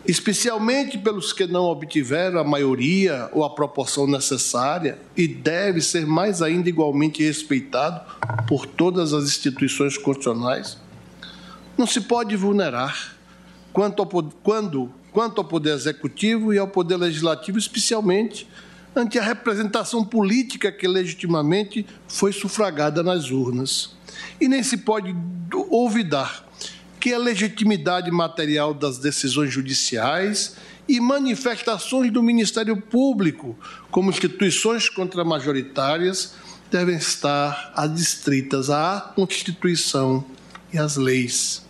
especialmente 0.07 0.97
pelos 0.97 1.33
que 1.33 1.49
não 1.49 1.65
obtiveram 1.65 2.39
a 2.39 2.45
maioria 2.45 3.29
ou 3.33 3.43
a 3.43 3.51
proporção 3.51 4.07
necessária, 4.07 5.01
e 5.17 5.27
deve 5.27 5.81
ser 5.81 6.07
mais 6.07 6.43
ainda 6.43 6.69
igualmente 6.69 7.25
respeitado 7.25 8.01
por 8.47 8.67
todas 8.67 9.13
as 9.13 9.25
instituições 9.25 9.99
constitucionais, 9.99 10.79
não 11.77 11.89
se 11.89 12.01
pode 12.01 12.37
vulnerar 12.37 13.17
quanto 13.73 14.01
ao, 14.01 14.09
quando, 14.45 14.93
quanto 15.13 15.41
ao 15.41 15.45
Poder 15.45 15.75
Executivo 15.75 16.55
e 16.55 16.59
ao 16.59 16.69
Poder 16.69 16.99
Legislativo, 16.99 17.59
especialmente 17.59 18.47
ante 18.97 19.19
a 19.19 19.23
representação 19.23 20.03
política 20.03 20.73
que 20.73 20.89
legitimamente 20.89 21.87
foi 22.09 22.33
sufragada 22.33 23.03
nas 23.03 23.31
urnas. 23.31 23.95
E 24.41 24.49
nem 24.49 24.63
se 24.63 24.79
pode 24.79 25.15
olvidar 25.71 26.47
que 26.99 27.13
a 27.13 27.19
legitimidade 27.19 28.11
material 28.11 28.73
das 28.73 28.99
decisões 28.99 29.53
judiciais 29.53 30.57
e 30.89 30.99
manifestações 30.99 32.11
do 32.11 32.23
Ministério 32.23 32.81
Público 32.81 33.57
como 33.91 34.11
instituições 34.11 34.89
contramajoritárias 34.89 36.35
devem 36.71 36.97
estar 36.97 37.73
adstritas 37.77 38.71
à 38.71 39.13
Constituição 39.15 40.25
e 40.73 40.79
às 40.79 40.97
leis. 40.97 41.65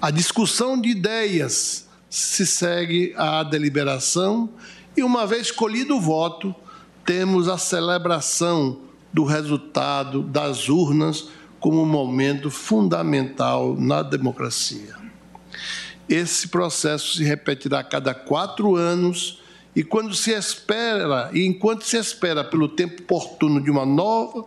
A 0.00 0.10
discussão 0.10 0.80
de 0.80 0.88
ideias 0.88 1.88
se 2.08 2.46
segue 2.46 3.12
à 3.16 3.42
deliberação 3.42 4.50
e, 4.96 5.02
uma 5.02 5.26
vez 5.26 5.46
escolhido 5.46 5.96
o 5.96 6.00
voto, 6.00 6.54
temos 7.10 7.48
a 7.48 7.58
celebração 7.58 8.82
do 9.12 9.24
resultado 9.24 10.22
das 10.22 10.68
urnas 10.68 11.26
como 11.58 11.82
um 11.82 11.84
momento 11.84 12.48
fundamental 12.52 13.74
na 13.76 14.00
democracia. 14.00 14.94
Esse 16.08 16.46
processo 16.46 17.16
se 17.16 17.24
repetirá 17.24 17.80
a 17.80 17.84
cada 17.84 18.14
quatro 18.14 18.76
anos 18.76 19.42
e 19.74 19.82
quando 19.82 20.14
se 20.14 20.30
espera 20.30 21.30
e 21.34 21.44
enquanto 21.44 21.82
se 21.82 21.96
espera 21.96 22.44
pelo 22.44 22.68
tempo 22.68 23.02
oportuno 23.02 23.60
de 23.60 23.72
uma 23.72 23.84
nova 23.84 24.46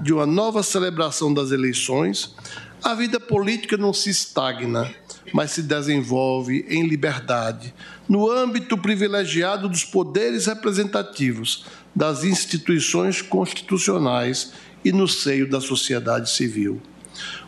de 0.00 0.12
uma 0.12 0.26
nova 0.26 0.62
celebração 0.64 1.32
das 1.32 1.52
eleições, 1.52 2.34
a 2.82 2.94
vida 2.94 3.20
política 3.20 3.76
não 3.76 3.92
se 3.92 4.10
estagna, 4.10 4.92
mas 5.32 5.52
se 5.52 5.62
desenvolve 5.62 6.64
em 6.68 6.86
liberdade, 6.86 7.72
no 8.08 8.30
âmbito 8.30 8.76
privilegiado 8.76 9.68
dos 9.68 9.84
poderes 9.84 10.46
representativos, 10.46 11.64
das 11.94 12.24
instituições 12.24 13.20
constitucionais 13.20 14.52
e 14.84 14.92
no 14.92 15.06
seio 15.06 15.48
da 15.48 15.60
sociedade 15.60 16.30
civil. 16.30 16.80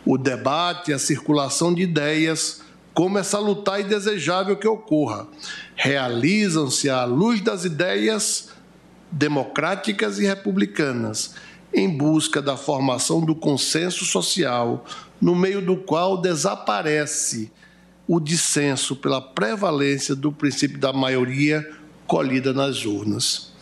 O 0.05 0.17
debate 0.17 0.91
e 0.91 0.93
a 0.93 0.99
circulação 0.99 1.73
de 1.73 1.81
ideias, 1.81 2.61
como 2.93 3.17
é 3.17 3.23
salutar 3.23 3.79
e 3.79 3.83
desejável 3.83 4.55
que 4.55 4.67
ocorra, 4.67 5.27
realizam-se 5.75 6.89
à 6.89 7.03
luz 7.05 7.41
das 7.41 7.65
ideias 7.65 8.49
democráticas 9.11 10.19
e 10.19 10.25
republicanas, 10.25 11.33
em 11.73 11.89
busca 11.89 12.41
da 12.41 12.55
formação 12.55 13.21
do 13.21 13.35
consenso 13.35 14.05
social, 14.05 14.85
no 15.19 15.35
meio 15.35 15.61
do 15.61 15.75
qual 15.75 16.21
desaparece 16.21 17.51
o 18.07 18.19
dissenso 18.19 18.95
pela 18.95 19.19
prevalência 19.21 20.15
do 20.15 20.31
princípio 20.31 20.77
da 20.77 20.93
maioria 20.93 21.67
colhida 22.05 22.53
nas 22.53 22.85
urnas. 22.85 23.54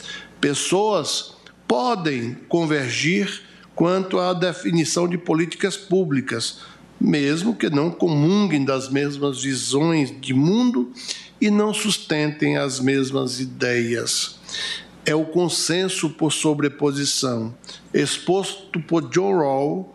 Pessoas 0.43 1.35
podem 1.65 2.33
convergir 2.49 3.43
quanto 3.73 4.19
à 4.19 4.33
definição 4.33 5.07
de 5.07 5.17
políticas 5.17 5.77
públicas, 5.77 6.57
mesmo 6.99 7.55
que 7.55 7.69
não 7.69 7.89
comunguem 7.89 8.65
das 8.65 8.89
mesmas 8.89 9.41
visões 9.41 10.13
de 10.19 10.33
mundo 10.33 10.91
e 11.39 11.49
não 11.49 11.73
sustentem 11.73 12.57
as 12.57 12.81
mesmas 12.81 13.39
ideias. 13.39 14.37
É 15.05 15.15
o 15.15 15.23
consenso 15.23 16.09
por 16.09 16.33
sobreposição, 16.33 17.55
exposto 17.93 18.81
por 18.81 19.09
John 19.11 19.37
Rawls, 19.37 19.85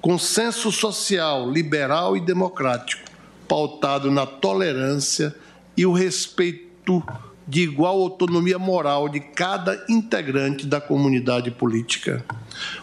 consenso 0.00 0.70
social, 0.70 1.50
liberal 1.50 2.16
e 2.16 2.20
democrático, 2.20 3.10
pautado 3.48 4.08
na 4.12 4.24
tolerância 4.24 5.34
e 5.76 5.84
o 5.84 5.92
respeito 5.92 7.02
de 7.46 7.62
igual 7.62 8.00
autonomia 8.00 8.58
moral 8.58 9.08
de 9.08 9.20
cada 9.20 9.84
integrante 9.88 10.66
da 10.66 10.80
comunidade 10.80 11.50
política. 11.50 12.24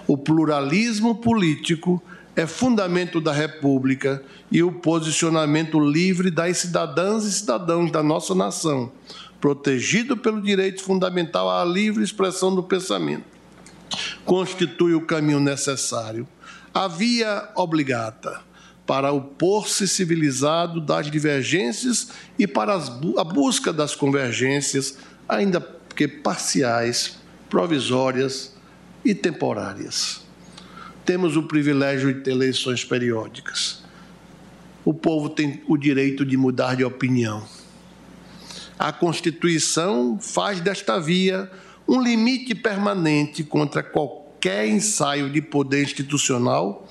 O 0.07 0.17
pluralismo 0.17 1.15
político 1.15 2.01
é 2.35 2.47
fundamento 2.47 3.19
da 3.19 3.33
República 3.33 4.23
e 4.51 4.63
o 4.63 4.71
posicionamento 4.71 5.79
livre 5.79 6.31
das 6.31 6.57
cidadãs 6.59 7.25
e 7.25 7.31
cidadãos 7.31 7.91
da 7.91 8.01
nossa 8.01 8.33
nação, 8.33 8.91
protegido 9.41 10.15
pelo 10.15 10.41
direito 10.41 10.81
fundamental 10.81 11.49
à 11.49 11.65
livre 11.65 12.03
expressão 12.03 12.55
do 12.55 12.63
pensamento, 12.63 13.25
constitui 14.23 14.95
o 14.95 15.05
caminho 15.05 15.39
necessário, 15.39 16.27
a 16.73 16.87
via 16.87 17.49
obligata 17.55 18.52
para 18.85 19.11
o 19.11 19.21
pôr-se 19.21 19.87
civilizado 19.87 20.81
das 20.81 21.09
divergências 21.09 22.09
e 22.37 22.45
para 22.45 22.75
a 22.75 23.23
busca 23.23 23.71
das 23.71 23.95
convergências, 23.95 24.97
ainda 25.27 25.61
que 25.95 26.07
parciais, 26.07 27.17
provisórias 27.49 28.53
e 29.05 29.13
temporárias. 29.13 30.21
Temos 31.05 31.35
o 31.35 31.43
privilégio 31.43 32.13
de 32.13 32.21
ter 32.21 32.31
eleições 32.31 32.83
periódicas. 32.83 33.83
O 34.85 34.93
povo 34.93 35.29
tem 35.29 35.61
o 35.67 35.77
direito 35.77 36.25
de 36.25 36.35
mudar 36.35 36.75
de 36.75 36.83
opinião. 36.83 37.45
A 38.77 38.91
Constituição 38.91 40.17
faz 40.19 40.59
desta 40.59 40.99
via 40.99 41.49
um 41.87 42.01
limite 42.01 42.55
permanente 42.55 43.43
contra 43.43 43.83
qualquer 43.83 44.67
ensaio 44.67 45.29
de 45.29 45.41
poder 45.41 45.83
institucional 45.83 46.87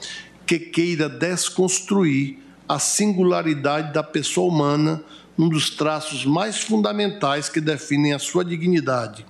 que 0.46 0.58
queira 0.58 1.08
desconstruir 1.08 2.38
a 2.68 2.78
singularidade 2.78 3.92
da 3.92 4.02
pessoa 4.02 4.52
humana, 4.52 5.02
um 5.38 5.48
dos 5.48 5.70
traços 5.70 6.24
mais 6.24 6.62
fundamentais 6.62 7.48
que 7.48 7.60
definem 7.60 8.12
a 8.12 8.18
sua 8.18 8.44
dignidade. 8.44 9.26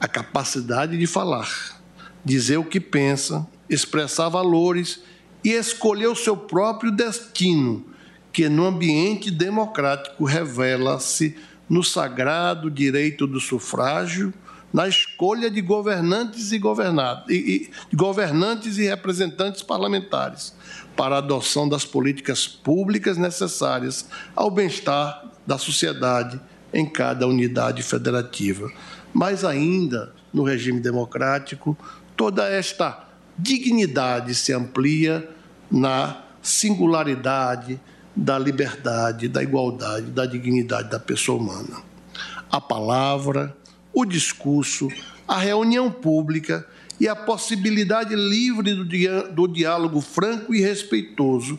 A 0.00 0.08
capacidade 0.08 0.98
de 0.98 1.06
falar, 1.06 1.80
dizer 2.24 2.58
o 2.58 2.64
que 2.64 2.80
pensa, 2.80 3.46
expressar 3.68 4.28
valores 4.28 5.00
e 5.42 5.50
escolher 5.50 6.08
o 6.08 6.16
seu 6.16 6.36
próprio 6.36 6.90
destino, 6.90 7.86
que 8.32 8.48
no 8.48 8.66
ambiente 8.66 9.30
democrático 9.30 10.24
revela-se 10.24 11.36
no 11.68 11.82
sagrado 11.82 12.70
direito 12.70 13.26
do 13.26 13.40
sufrágio 13.40 14.32
na 14.76 14.86
escolha 14.86 15.50
de 15.50 15.62
governantes 15.62 16.52
e, 16.52 16.58
governado, 16.58 17.32
e, 17.32 17.70
e, 17.90 17.96
governantes 17.96 18.76
e 18.76 18.82
representantes 18.82 19.62
parlamentares 19.62 20.54
para 20.94 21.14
a 21.14 21.18
adoção 21.18 21.66
das 21.66 21.86
políticas 21.86 22.46
públicas 22.46 23.16
necessárias 23.16 24.06
ao 24.34 24.50
bem-estar 24.50 25.30
da 25.46 25.56
sociedade 25.56 26.38
em 26.74 26.84
cada 26.84 27.26
unidade 27.26 27.82
federativa. 27.82 28.70
Mas 29.14 29.46
ainda 29.46 30.12
no 30.30 30.42
regime 30.44 30.78
democrático, 30.78 31.74
toda 32.14 32.46
esta 32.46 33.02
dignidade 33.38 34.34
se 34.34 34.52
amplia 34.52 35.26
na 35.70 36.22
singularidade 36.42 37.80
da 38.14 38.38
liberdade, 38.38 39.26
da 39.26 39.42
igualdade, 39.42 40.10
da 40.10 40.26
dignidade 40.26 40.90
da 40.90 41.00
pessoa 41.00 41.40
humana. 41.40 41.82
A 42.50 42.60
palavra, 42.60 43.56
o 43.96 44.04
discurso, 44.04 44.88
a 45.26 45.38
reunião 45.38 45.90
pública 45.90 46.66
e 47.00 47.08
a 47.08 47.16
possibilidade 47.16 48.14
livre 48.14 48.74
do, 48.74 49.32
do 49.32 49.48
diálogo 49.48 50.02
franco 50.02 50.54
e 50.54 50.60
respeitoso. 50.60 51.58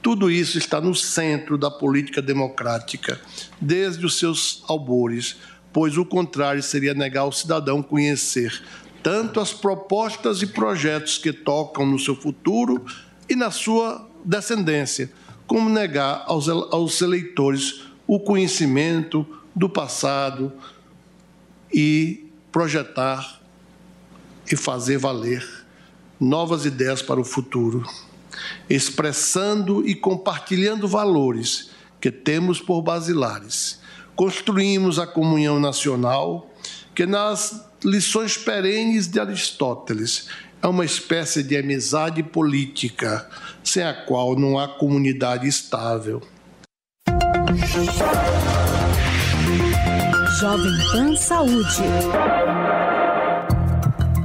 Tudo 0.00 0.30
isso 0.30 0.56
está 0.56 0.80
no 0.80 0.94
centro 0.94 1.58
da 1.58 1.70
política 1.70 2.22
democrática, 2.22 3.20
desde 3.60 4.06
os 4.06 4.18
seus 4.18 4.64
albores, 4.66 5.36
pois 5.74 5.98
o 5.98 6.06
contrário 6.06 6.62
seria 6.62 6.94
negar 6.94 7.20
ao 7.20 7.32
cidadão 7.32 7.82
conhecer 7.82 8.62
tanto 9.02 9.38
as 9.38 9.52
propostas 9.52 10.40
e 10.40 10.46
projetos 10.46 11.18
que 11.18 11.30
tocam 11.30 11.84
no 11.84 11.98
seu 11.98 12.16
futuro 12.16 12.86
e 13.28 13.36
na 13.36 13.50
sua 13.50 14.08
descendência, 14.24 15.12
como 15.46 15.68
negar 15.68 16.24
aos, 16.26 16.48
aos 16.48 17.02
eleitores 17.02 17.82
o 18.06 18.18
conhecimento 18.18 19.26
do 19.54 19.68
passado, 19.68 20.50
e 21.74 22.30
projetar 22.52 23.42
e 24.50 24.54
fazer 24.54 24.96
valer 24.96 25.44
novas 26.20 26.64
ideias 26.64 27.02
para 27.02 27.20
o 27.20 27.24
futuro, 27.24 27.84
expressando 28.70 29.86
e 29.86 29.94
compartilhando 29.94 30.86
valores 30.86 31.70
que 32.00 32.12
temos 32.12 32.60
por 32.60 32.80
basilares. 32.80 33.80
Construímos 34.14 35.00
a 35.00 35.06
comunhão 35.06 35.58
nacional, 35.58 36.48
que 36.94 37.04
nas 37.04 37.66
lições 37.84 38.36
perenes 38.38 39.08
de 39.08 39.18
Aristóteles 39.18 40.28
é 40.62 40.68
uma 40.68 40.84
espécie 40.84 41.42
de 41.42 41.56
amizade 41.56 42.22
política, 42.22 43.28
sem 43.64 43.82
a 43.82 43.92
qual 43.92 44.38
não 44.38 44.58
há 44.58 44.68
comunidade 44.68 45.48
estável. 45.48 46.22
Jovem 50.44 50.72
Pan 50.92 51.16
Saúde. 51.16 51.82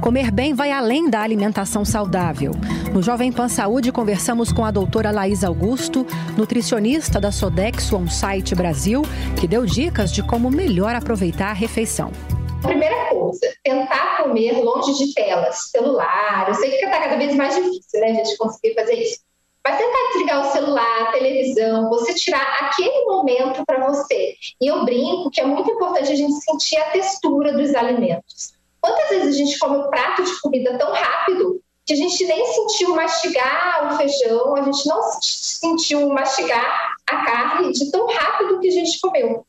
Comer 0.02 0.30
bem 0.30 0.52
vai 0.52 0.70
além 0.70 1.08
da 1.08 1.22
alimentação 1.22 1.82
saudável. 1.82 2.52
No 2.92 3.02
Jovem 3.02 3.32
Pan 3.32 3.48
Saúde, 3.48 3.90
conversamos 3.90 4.52
com 4.52 4.62
a 4.62 4.70
doutora 4.70 5.10
Laís 5.10 5.42
Augusto, 5.42 6.06
nutricionista 6.36 7.18
da 7.18 7.32
Sodexo 7.32 7.96
On-Site 7.96 8.54
Brasil, 8.54 9.00
que 9.40 9.48
deu 9.48 9.64
dicas 9.64 10.12
de 10.12 10.22
como 10.22 10.50
melhor 10.50 10.94
aproveitar 10.94 11.52
a 11.52 11.54
refeição. 11.54 12.12
Primeira 12.60 13.08
coisa, 13.08 13.40
tentar 13.64 14.22
comer 14.22 14.62
longe 14.62 14.92
de 15.02 15.14
telas, 15.14 15.70
celular. 15.70 16.48
Eu 16.48 16.54
sei 16.54 16.68
que 16.68 16.84
está 16.84 17.00
cada 17.00 17.16
vez 17.16 17.34
mais 17.34 17.54
difícil, 17.54 17.98
né, 17.98 18.10
a 18.10 18.14
gente 18.16 18.36
conseguir 18.36 18.74
fazer 18.74 18.92
isso. 18.92 19.29
Mas 19.64 19.76
tentar 19.76 20.08
desligar 20.08 20.40
o 20.40 20.52
celular, 20.52 21.02
a 21.02 21.12
televisão, 21.12 21.90
você 21.90 22.14
tirar 22.14 22.42
aquele 22.60 23.04
momento 23.04 23.62
para 23.66 23.86
você. 23.86 24.34
E 24.60 24.66
eu 24.66 24.84
brinco 24.84 25.30
que 25.30 25.40
é 25.40 25.44
muito 25.44 25.70
importante 25.70 26.10
a 26.10 26.14
gente 26.14 26.32
sentir 26.40 26.76
a 26.78 26.90
textura 26.90 27.52
dos 27.52 27.74
alimentos. 27.74 28.54
Quantas 28.80 29.08
vezes 29.10 29.34
a 29.34 29.38
gente 29.38 29.58
come 29.58 29.76
um 29.76 29.90
prato 29.90 30.22
de 30.22 30.40
comida 30.40 30.78
tão 30.78 30.92
rápido 30.92 31.60
que 31.84 31.92
a 31.92 31.96
gente 31.96 32.24
nem 32.24 32.46
sentiu 32.46 32.94
mastigar 32.94 33.92
o 33.92 33.96
feijão, 33.96 34.56
a 34.56 34.62
gente 34.62 34.86
não 34.86 35.02
sentiu 35.20 36.08
mastigar 36.08 36.94
a 37.10 37.24
carne 37.24 37.72
de 37.72 37.90
tão 37.90 38.06
rápido 38.06 38.60
que 38.60 38.68
a 38.68 38.72
gente 38.72 38.98
comeu. 39.00 39.44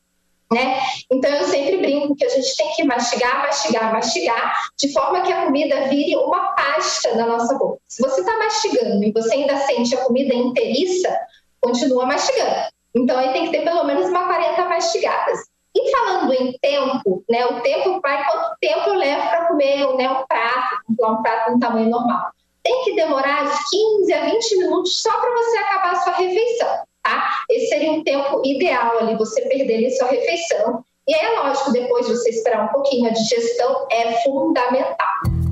Né? 0.52 0.82
Então 1.10 1.32
eu 1.32 1.46
sempre 1.46 1.78
brinco 1.78 2.14
que 2.14 2.26
a 2.26 2.30
gente 2.30 2.58
tem 2.58 2.74
que 2.74 2.84
mastigar, 2.84 3.42
mastigar, 3.42 3.94
mastigar, 3.94 4.54
de 4.78 4.92
forma 4.92 5.22
que 5.22 5.32
a 5.32 5.46
comida 5.46 5.88
vire 5.88 6.18
uma 6.18 6.54
pasta 6.54 7.16
na 7.16 7.26
nossa 7.26 7.58
boca. 7.58 7.80
Se 7.88 8.02
você 8.02 8.20
está 8.20 8.38
mastigando 8.38 9.02
e 9.02 9.14
você 9.14 9.34
ainda 9.34 9.56
sente 9.60 9.96
a 9.96 10.04
comida 10.04 10.34
inteiriça, 10.36 11.18
continua 11.62 12.06
mastigando. 12.06 12.68
Então 12.94 13.18
aí 13.18 13.32
tem 13.32 13.46
que 13.46 13.52
ter 13.52 13.64
pelo 13.64 13.86
menos 13.86 14.10
uma 14.10 14.28
40 14.28 14.66
mastigadas. 14.66 15.40
E 15.74 15.90
falando 15.90 16.34
em 16.34 16.52
tempo, 16.62 17.24
né, 17.30 17.46
o 17.46 17.62
tempo 17.62 18.02
vai 18.02 18.26
quanto 18.26 18.58
tempo 18.60 18.90
eu 18.90 18.96
levo 18.96 19.30
para 19.30 19.46
comer 19.48 19.88
né, 19.96 20.10
um 20.10 20.26
prato, 20.28 20.84
um 20.90 21.22
prato 21.22 21.52
no 21.52 21.60
tamanho 21.62 21.90
normal. 21.90 22.30
Tem 22.62 22.84
que 22.84 22.94
demorar 22.94 23.46
de 23.46 23.58
15 23.70 24.14
a 24.14 24.26
20 24.26 24.58
minutos 24.58 25.02
só 25.02 25.18
para 25.18 25.32
você 25.32 25.58
acabar 25.60 25.92
a 25.94 26.02
sua 26.02 26.14
refeição 26.14 26.91
tá? 27.04 27.30
Esse 27.50 27.68
seria 27.68 27.92
um 27.92 28.04
tempo 28.04 28.42
ideal 28.46 29.00
ali, 29.00 29.16
você 29.16 29.42
perder 29.42 29.90
sua 29.92 30.08
refeição. 30.10 30.84
E 31.08 31.16
é 31.16 31.40
lógico, 31.40 31.72
depois 31.72 32.06
de 32.06 32.16
você 32.16 32.30
esperar 32.30 32.66
um 32.66 32.68
pouquinho, 32.70 33.10
a 33.10 33.14
digestão 33.14 33.88
é 33.92 34.22
fundamental. 34.24 34.96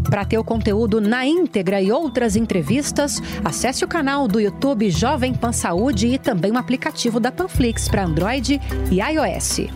Para 0.09 0.25
ter 0.25 0.37
o 0.37 0.43
conteúdo 0.43 0.99
na 0.99 1.25
íntegra 1.25 1.81
e 1.81 1.91
outras 1.91 2.35
entrevistas, 2.35 3.21
acesse 3.43 3.85
o 3.85 3.87
canal 3.87 4.27
do 4.27 4.39
YouTube 4.39 4.89
Jovem 4.89 5.33
Pan 5.33 5.51
Saúde 5.51 6.07
e 6.07 6.17
também 6.17 6.51
o 6.51 6.57
aplicativo 6.57 7.19
da 7.19 7.31
Panflix 7.31 7.87
para 7.87 8.05
Android 8.05 8.59
e 8.91 8.99
iOS. 8.99 9.67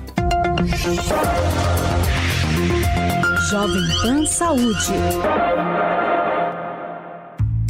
Jovem 3.51 3.83
Pan 4.01 4.25
Saúde. 4.25 4.93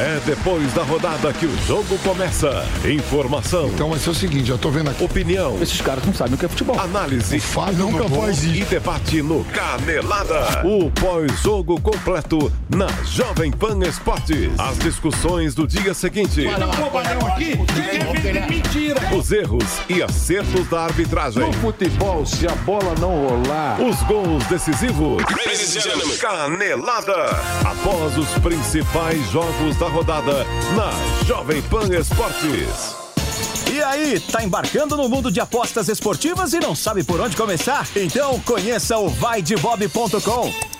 É 0.00 0.18
depois 0.24 0.72
da 0.72 0.82
rodada 0.82 1.30
que 1.30 1.44
o 1.44 1.66
jogo 1.66 1.98
começa. 1.98 2.66
Informação. 2.86 3.68
Então 3.68 3.90
vai 3.90 3.98
ser 3.98 4.08
o 4.08 4.14
seguinte, 4.14 4.46
já 4.46 4.56
tô 4.56 4.70
vendo 4.70 4.88
aqui. 4.88 5.04
Opinião. 5.04 5.58
Esses 5.60 5.78
caras 5.82 6.02
não 6.06 6.14
sabem 6.14 6.36
o 6.36 6.38
que 6.38 6.46
é 6.46 6.48
futebol. 6.48 6.80
Análise. 6.80 7.36
O 7.36 7.40
Fábio 7.42 7.90
nunca 7.90 8.08
faz. 8.08 8.42
E 8.42 8.64
debate 8.64 9.20
no 9.20 9.44
Canelada. 9.44 10.66
O 10.66 10.90
pós-jogo 10.92 11.78
completo 11.82 12.50
na 12.74 12.86
Jovem 13.04 13.52
Pan 13.52 13.78
Esportes. 13.86 14.58
As 14.58 14.78
discussões 14.78 15.54
do 15.54 15.66
dia 15.66 15.92
seguinte. 15.92 16.46
aqui, 17.26 17.58
mentira. 18.48 19.00
Os 19.14 19.30
erros 19.30 19.64
e 19.86 20.02
acertos 20.02 20.66
da 20.70 20.84
arbitragem. 20.84 21.46
No 21.46 21.52
futebol, 21.52 22.24
se 22.24 22.46
a 22.46 22.54
bola 22.54 22.94
não 22.98 23.28
rolar. 23.28 23.78
Os 23.78 24.02
gols 24.04 24.44
decisivos. 24.46 25.22
Canelada. 26.18 27.26
Após 27.66 28.16
os 28.16 28.30
principais 28.38 29.30
jogos 29.30 29.76
da 29.76 29.89
rodada 29.90 30.44
na 30.76 31.24
Jovem 31.26 31.60
Pan 31.62 31.86
Esportes. 31.88 32.96
E 33.72 33.82
aí, 33.82 34.18
tá 34.18 34.42
embarcando 34.42 34.96
no 34.96 35.08
mundo 35.08 35.30
de 35.30 35.40
apostas 35.40 35.88
esportivas 35.88 36.52
e 36.52 36.60
não 36.60 36.74
sabe 36.74 37.04
por 37.04 37.20
onde 37.20 37.36
começar? 37.36 37.86
Então 37.94 38.40
conheça 38.40 38.98
o 38.98 39.08
vaidebob.com. 39.08 40.79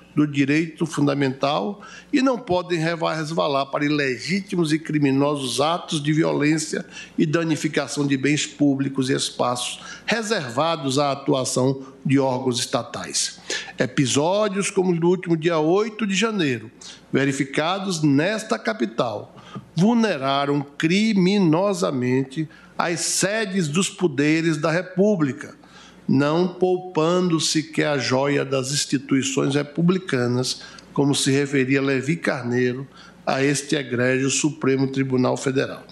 do 0.15 0.27
direito 0.27 0.85
fundamental 0.85 1.81
e 2.11 2.21
não 2.21 2.37
podem 2.37 2.79
resvalar 2.79 3.67
para 3.67 3.85
ilegítimos 3.85 4.73
e 4.73 4.79
criminosos 4.79 5.61
atos 5.61 6.01
de 6.01 6.11
violência 6.11 6.85
e 7.17 7.25
danificação 7.25 8.05
de 8.05 8.17
bens 8.17 8.45
públicos 8.45 9.09
e 9.09 9.13
espaços 9.13 9.79
reservados 10.05 10.99
à 10.99 11.11
atuação 11.11 11.81
de 12.05 12.19
órgãos 12.19 12.59
estatais. 12.59 13.39
Episódios 13.77 14.69
como 14.69 14.91
o 14.91 14.99
do 14.99 15.07
último 15.07 15.37
dia 15.37 15.59
8 15.59 16.05
de 16.05 16.15
janeiro, 16.15 16.69
verificados 17.11 18.01
nesta 18.01 18.59
capital, 18.59 19.35
vulneraram 19.75 20.65
criminosamente 20.77 22.47
as 22.77 23.01
sedes 23.01 23.67
dos 23.67 23.89
poderes 23.89 24.57
da 24.57 24.71
República 24.71 25.60
não 26.07 26.47
poupando 26.47 27.39
sequer 27.39 27.87
a 27.87 27.97
joia 27.97 28.43
das 28.43 28.71
instituições 28.71 29.55
republicanas, 29.55 30.61
como 30.93 31.15
se 31.15 31.31
referia 31.31 31.81
Levi 31.81 32.15
Carneiro 32.15 32.87
a 33.25 33.43
este 33.43 33.75
egrégio 33.75 34.29
Supremo 34.29 34.87
Tribunal 34.87 35.37
Federal. 35.37 35.83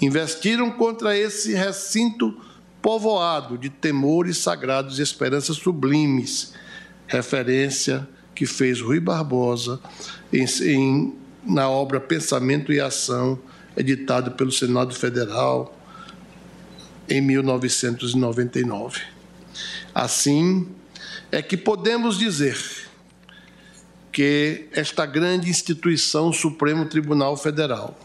Investiram 0.00 0.70
contra 0.70 1.16
esse 1.16 1.54
recinto 1.54 2.38
povoado 2.82 3.56
de 3.58 3.70
temores 3.70 4.38
sagrados 4.38 4.98
e 4.98 5.02
esperanças 5.02 5.56
sublimes, 5.56 6.52
referência 7.06 8.06
que 8.34 8.46
fez 8.46 8.80
Rui 8.80 9.00
Barbosa 9.00 9.80
em, 10.32 10.44
em, 10.62 11.14
na 11.44 11.68
obra 11.68 11.98
Pensamento 11.98 12.72
e 12.72 12.80
Ação, 12.80 13.38
editado 13.76 14.32
pelo 14.32 14.52
Senado 14.52 14.94
Federal 14.94 15.76
em 17.08 17.20
1999. 17.20 19.15
Assim, 19.94 20.68
é 21.30 21.42
que 21.42 21.56
podemos 21.56 22.18
dizer 22.18 22.56
que 24.12 24.68
esta 24.72 25.04
grande 25.04 25.50
instituição, 25.50 26.32
Supremo 26.32 26.86
Tribunal 26.86 27.36
Federal, 27.36 27.98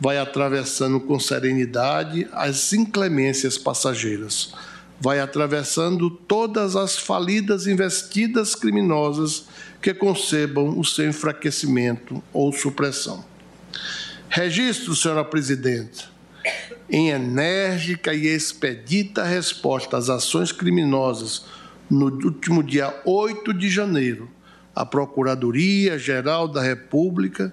vai 0.00 0.18
atravessando 0.18 1.00
com 1.00 1.18
serenidade 1.18 2.28
as 2.32 2.72
inclemências 2.72 3.58
passageiras, 3.58 4.54
vai 5.00 5.20
atravessando 5.20 6.10
todas 6.10 6.76
as 6.76 6.96
falidas 6.96 7.66
investidas 7.66 8.54
criminosas 8.54 9.46
que 9.82 9.92
concebam 9.92 10.78
o 10.78 10.84
seu 10.84 11.08
enfraquecimento 11.08 12.22
ou 12.32 12.52
supressão. 12.52 13.24
Registro, 14.28 14.94
senhora 14.94 15.24
presidente, 15.24 16.08
em 16.90 17.10
enérgica 17.10 18.14
e 18.14 18.26
expedita 18.26 19.24
resposta 19.24 19.96
às 19.96 20.08
ações 20.08 20.52
criminosas 20.52 21.44
no 21.90 22.06
último 22.06 22.62
dia 22.62 22.94
8 23.04 23.52
de 23.52 23.68
janeiro, 23.68 24.28
a 24.74 24.84
Procuradoria-Geral 24.84 26.48
da 26.48 26.62
República, 26.62 27.52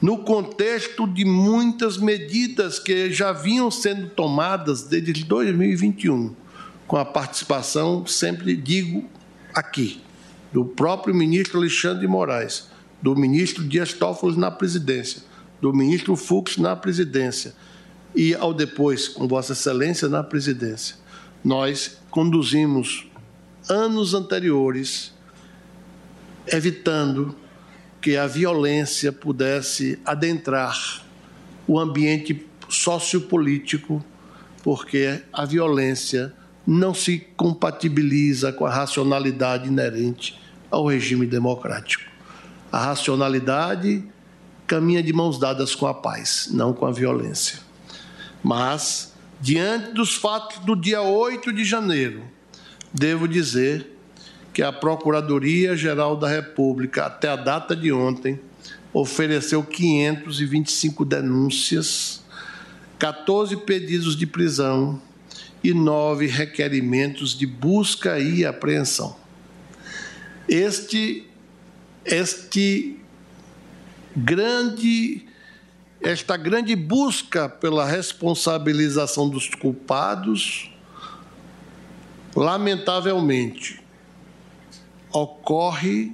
no 0.00 0.18
contexto 0.18 1.06
de 1.06 1.24
muitas 1.24 1.96
medidas 1.96 2.78
que 2.78 3.10
já 3.10 3.32
vinham 3.32 3.70
sendo 3.70 4.08
tomadas 4.08 4.82
desde 4.82 5.24
2021, 5.24 6.34
com 6.86 6.96
a 6.96 7.04
participação, 7.04 8.06
sempre 8.06 8.56
digo 8.56 9.08
aqui, 9.54 10.00
do 10.52 10.64
próprio 10.64 11.14
ministro 11.14 11.58
Alexandre 11.58 12.00
de 12.00 12.06
Moraes, 12.06 12.68
do 13.00 13.14
ministro 13.16 13.64
Dias 13.64 13.92
Toffoli 13.92 14.38
na 14.38 14.50
presidência, 14.50 15.22
do 15.60 15.72
ministro 15.72 16.14
Fux 16.16 16.56
na 16.56 16.76
presidência, 16.76 17.54
e 18.16 18.34
ao 18.34 18.54
depois, 18.54 19.06
com 19.06 19.28
Vossa 19.28 19.52
Excelência 19.52 20.08
na 20.08 20.22
presidência, 20.22 20.96
nós 21.44 21.98
conduzimos 22.10 23.06
anos 23.68 24.14
anteriores, 24.14 25.12
evitando 26.46 27.36
que 28.00 28.16
a 28.16 28.26
violência 28.26 29.12
pudesse 29.12 29.98
adentrar 30.02 31.04
o 31.68 31.78
ambiente 31.78 32.46
sociopolítico, 32.70 34.02
porque 34.62 35.20
a 35.30 35.44
violência 35.44 36.32
não 36.66 36.94
se 36.94 37.18
compatibiliza 37.36 38.50
com 38.50 38.64
a 38.64 38.70
racionalidade 38.70 39.68
inerente 39.68 40.40
ao 40.70 40.86
regime 40.86 41.26
democrático. 41.26 42.04
A 42.72 42.86
racionalidade 42.86 44.02
caminha 44.66 45.02
de 45.02 45.12
mãos 45.12 45.38
dadas 45.38 45.74
com 45.74 45.86
a 45.86 45.94
paz, 45.94 46.48
não 46.50 46.72
com 46.72 46.86
a 46.86 46.92
violência. 46.92 47.66
Mas, 48.46 49.12
diante 49.40 49.90
dos 49.90 50.14
fatos 50.14 50.64
do 50.64 50.76
dia 50.76 51.02
8 51.02 51.52
de 51.52 51.64
janeiro, 51.64 52.22
devo 52.94 53.26
dizer 53.26 53.90
que 54.54 54.62
a 54.62 54.72
Procuradoria-Geral 54.72 56.16
da 56.16 56.28
República, 56.28 57.06
até 57.06 57.28
a 57.28 57.34
data 57.34 57.74
de 57.74 57.90
ontem, 57.90 58.38
ofereceu 58.92 59.64
525 59.64 61.04
denúncias, 61.04 62.22
14 63.00 63.56
pedidos 63.56 64.14
de 64.14 64.28
prisão 64.28 65.02
e 65.64 65.74
nove 65.74 66.28
requerimentos 66.28 67.36
de 67.36 67.48
busca 67.48 68.16
e 68.20 68.44
apreensão. 68.44 69.16
Este, 70.48 71.26
este 72.04 72.96
grande 74.14 75.25
esta 76.00 76.36
grande 76.36 76.76
busca 76.76 77.48
pela 77.48 77.84
responsabilização 77.84 79.28
dos 79.28 79.48
culpados, 79.48 80.70
lamentavelmente, 82.34 83.82
ocorre, 85.12 86.12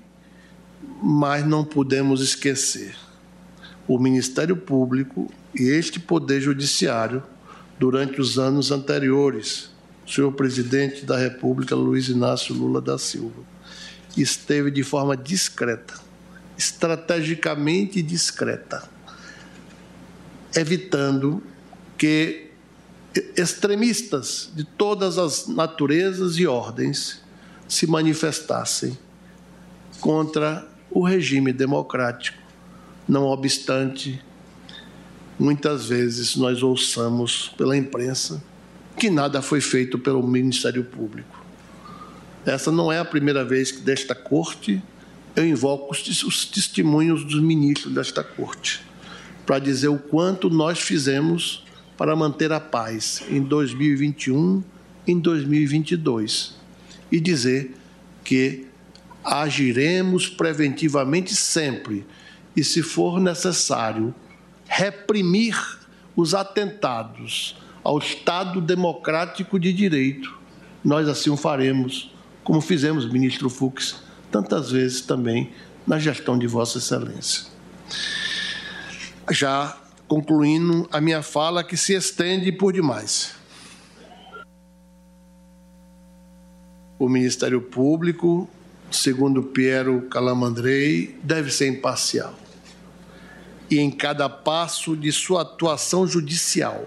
mas 1.02 1.44
não 1.44 1.64
podemos 1.64 2.20
esquecer. 2.20 2.96
O 3.86 3.98
Ministério 3.98 4.56
Público 4.56 5.28
e 5.54 5.64
este 5.64 5.98
Poder 5.98 6.40
Judiciário, 6.40 7.22
durante 7.78 8.20
os 8.20 8.38
anos 8.38 8.70
anteriores, 8.70 9.70
o 10.06 10.10
senhor 10.10 10.32
presidente 10.32 11.04
da 11.04 11.18
República, 11.18 11.74
Luiz 11.74 12.08
Inácio 12.08 12.54
Lula 12.54 12.80
da 12.80 12.96
Silva, 12.98 13.42
esteve 14.16 14.70
de 14.70 14.82
forma 14.82 15.16
discreta, 15.16 15.94
estrategicamente 16.56 18.00
discreta, 18.02 18.88
evitando 20.54 21.42
que 21.96 22.50
extremistas 23.36 24.50
de 24.54 24.64
todas 24.64 25.18
as 25.18 25.46
naturezas 25.46 26.36
e 26.38 26.46
ordens 26.46 27.20
se 27.68 27.86
manifestassem 27.86 28.96
contra 30.00 30.66
o 30.90 31.04
regime 31.04 31.52
democrático, 31.52 32.38
não 33.08 33.24
obstante 33.24 34.22
muitas 35.38 35.86
vezes 35.86 36.36
nós 36.36 36.62
ouçamos 36.62 37.52
pela 37.56 37.76
imprensa 37.76 38.42
que 38.96 39.10
nada 39.10 39.40
foi 39.40 39.60
feito 39.60 39.98
pelo 39.98 40.26
Ministério 40.26 40.84
Público. 40.84 41.42
Essa 42.44 42.70
não 42.70 42.92
é 42.92 42.98
a 42.98 43.04
primeira 43.04 43.44
vez 43.44 43.70
que 43.72 43.80
desta 43.80 44.14
corte 44.14 44.82
eu 45.34 45.46
invoco 45.46 45.92
os 45.92 46.46
testemunhos 46.46 47.24
dos 47.24 47.40
ministros 47.40 47.94
desta 47.94 48.22
corte 48.22 48.82
para 49.46 49.58
dizer 49.58 49.88
o 49.88 49.98
quanto 49.98 50.48
nós 50.48 50.80
fizemos 50.80 51.64
para 51.96 52.16
manter 52.16 52.52
a 52.52 52.60
paz 52.60 53.22
em 53.28 53.40
2021, 53.40 54.62
em 55.06 55.18
2022 55.18 56.54
e 57.10 57.20
dizer 57.20 57.74
que 58.24 58.66
agiremos 59.24 60.28
preventivamente 60.28 61.34
sempre 61.34 62.06
e, 62.56 62.64
se 62.64 62.82
for 62.82 63.20
necessário, 63.20 64.14
reprimir 64.66 65.56
os 66.16 66.34
atentados 66.34 67.56
ao 67.82 67.98
Estado 67.98 68.60
democrático 68.60 69.58
de 69.58 69.72
direito, 69.72 70.36
nós 70.84 71.08
assim 71.08 71.30
o 71.30 71.36
faremos, 71.36 72.12
como 72.44 72.60
fizemos, 72.60 73.10
ministro 73.10 73.48
Fux, 73.48 74.02
tantas 74.30 74.70
vezes 74.70 75.00
também 75.00 75.50
na 75.86 75.98
gestão 75.98 76.38
de 76.38 76.46
Vossa 76.46 76.78
Excelência 76.78 77.52
já 79.32 79.76
concluindo 80.06 80.86
a 80.92 81.00
minha 81.00 81.22
fala, 81.22 81.64
que 81.64 81.76
se 81.76 81.94
estende 81.94 82.52
por 82.52 82.72
demais. 82.72 83.34
O 86.98 87.08
Ministério 87.08 87.62
Público, 87.62 88.48
segundo 88.90 89.42
Piero 89.42 90.02
Calamandrei, 90.02 91.18
deve 91.22 91.50
ser 91.50 91.68
imparcial. 91.68 92.38
E 93.70 93.78
em 93.78 93.90
cada 93.90 94.28
passo 94.28 94.94
de 94.94 95.10
sua 95.10 95.42
atuação 95.42 96.06
judicial 96.06 96.86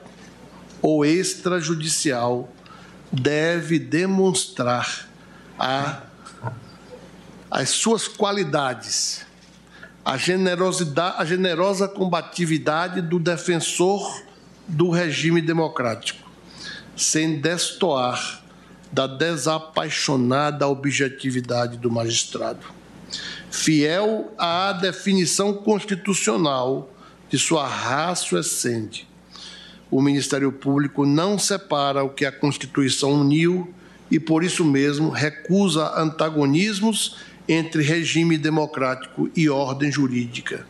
ou 0.79 1.03
extrajudicial, 1.03 2.53
deve 3.11 3.79
demonstrar 3.79 5.09
a, 5.57 6.03
as 7.49 7.69
suas 7.69 8.07
qualidades 8.07 9.24
a 10.05 10.17
generosidade, 10.17 11.15
a 11.17 11.25
generosa 11.25 11.87
combatividade 11.87 13.01
do 13.01 13.17
defensor 13.17 14.23
do 14.67 14.91
regime 14.91 15.41
democrático, 15.41 16.29
sem 16.95 17.41
destoar 17.41 18.43
da 18.91 19.07
desapaixonada 19.07 20.67
objetividade 20.67 21.77
do 21.77 21.89
magistrado. 21.89 22.67
Fiel 23.49 24.31
à 24.37 24.73
definição 24.73 25.53
constitucional 25.53 26.93
de 27.29 27.39
sua 27.39 27.67
raça 27.67 28.37
essente, 28.39 29.07
o 29.89 30.01
Ministério 30.01 30.51
Público 30.51 31.05
não 31.05 31.39
separa 31.39 32.03
o 32.03 32.09
que 32.09 32.25
a 32.25 32.31
Constituição 32.31 33.13
uniu 33.13 33.73
e, 34.11 34.19
por 34.19 34.43
isso 34.43 34.63
mesmo, 34.63 35.09
recusa 35.09 35.99
antagonismos 35.99 37.17
entre 37.47 37.83
regime 37.83 38.37
democrático 38.37 39.29
e 39.35 39.49
ordem 39.49 39.91
jurídica. 39.91 40.65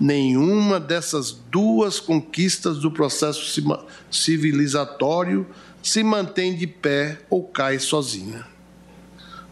Nenhuma 0.00 0.80
dessas 0.80 1.30
duas 1.30 2.00
conquistas 2.00 2.78
do 2.78 2.90
processo 2.90 3.62
civilizatório 4.10 5.46
se 5.82 6.02
mantém 6.02 6.56
de 6.56 6.66
pé 6.66 7.18
ou 7.30 7.44
cai 7.44 7.78
sozinha. 7.78 8.46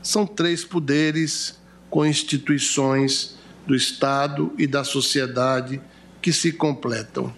São 0.02 0.26
três 0.26 0.64
poderes 0.64 1.60
com 1.88 2.04
instituições 2.04 3.36
do 3.66 3.74
Estado 3.74 4.52
e 4.58 4.66
da 4.66 4.82
sociedade 4.82 5.80
que 6.20 6.32
se 6.32 6.52
completam. 6.52 7.32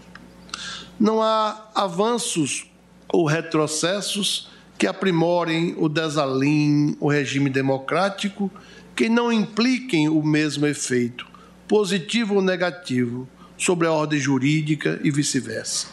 Não 0.98 1.20
há 1.20 1.70
avanços 1.74 2.66
ou 3.08 3.26
retrocessos 3.26 4.48
que 4.78 4.86
aprimorem 4.86 5.74
o 5.76 5.88
desalinho, 5.88 6.96
o 7.00 7.08
regime 7.08 7.50
democrático, 7.50 8.50
que 8.94 9.08
não 9.08 9.32
impliquem 9.32 10.08
o 10.08 10.22
mesmo 10.22 10.66
efeito, 10.66 11.26
positivo 11.66 12.36
ou 12.36 12.42
negativo, 12.42 13.28
sobre 13.56 13.86
a 13.86 13.92
ordem 13.92 14.18
jurídica 14.18 15.00
e 15.02 15.10
vice-versa. 15.10 15.88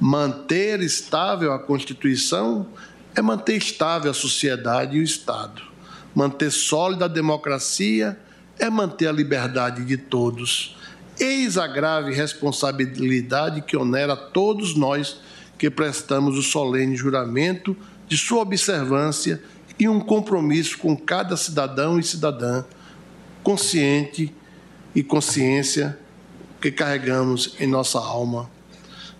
Manter 0.00 0.80
estável 0.80 1.52
a 1.52 1.58
Constituição 1.58 2.66
é 3.14 3.22
manter 3.22 3.56
estável 3.56 4.10
a 4.10 4.14
sociedade 4.14 4.96
e 4.96 5.00
o 5.00 5.04
Estado. 5.04 5.62
Manter 6.14 6.50
sólida 6.50 7.04
a 7.04 7.08
democracia 7.08 8.18
é 8.58 8.68
manter 8.68 9.08
a 9.08 9.12
liberdade 9.12 9.84
de 9.84 9.96
todos. 9.96 10.76
Eis 11.18 11.56
a 11.56 11.66
grave 11.66 12.12
responsabilidade 12.12 13.62
que 13.62 13.76
onera 13.76 14.16
todos 14.16 14.74
nós 14.74 15.20
que 15.58 15.70
prestamos 15.70 16.36
o 16.36 16.42
solene 16.42 16.96
juramento 16.96 17.76
de 18.08 18.16
sua 18.16 18.40
observância 18.40 19.42
e 19.82 19.88
um 19.88 19.98
compromisso 19.98 20.78
com 20.78 20.96
cada 20.96 21.36
cidadão 21.36 21.98
e 21.98 22.04
cidadã 22.04 22.64
consciente 23.42 24.32
e 24.94 25.02
consciência 25.02 25.98
que 26.60 26.70
carregamos 26.70 27.56
em 27.58 27.66
nossa 27.66 27.98
alma. 27.98 28.48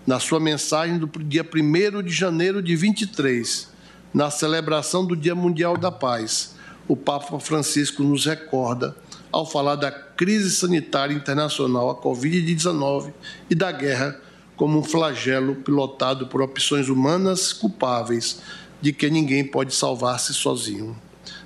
Na 0.07 0.21
sua 0.21 0.39
mensagem 0.39 0.97
do 0.97 1.07
dia 1.21 1.43
1 1.43 2.01
de 2.01 2.13
janeiro 2.13 2.63
de 2.63 2.77
23, 2.77 3.67
na 4.13 4.31
celebração 4.31 5.05
do 5.05 5.17
Dia 5.17 5.35
Mundial 5.35 5.75
da 5.75 5.91
Paz, 5.91 6.55
o 6.87 6.95
Papa 6.95 7.37
Francisco 7.41 8.01
nos 8.01 8.25
recorda, 8.25 8.95
ao 9.33 9.45
falar 9.45 9.75
da 9.75 9.91
crise 9.91 10.49
sanitária 10.49 11.13
internacional, 11.13 11.89
a 11.89 12.01
Covid-19 12.01 13.11
e 13.49 13.55
da 13.55 13.69
guerra 13.69 14.17
como 14.55 14.79
um 14.79 14.83
flagelo 14.83 15.55
pilotado 15.55 16.27
por 16.27 16.41
opções 16.41 16.87
humanas 16.87 17.51
culpáveis 17.51 18.39
de 18.83 18.91
que 18.91 19.09
ninguém 19.09 19.45
pode 19.45 19.73
salvar-se 19.73 20.33
sozinho. 20.33 20.93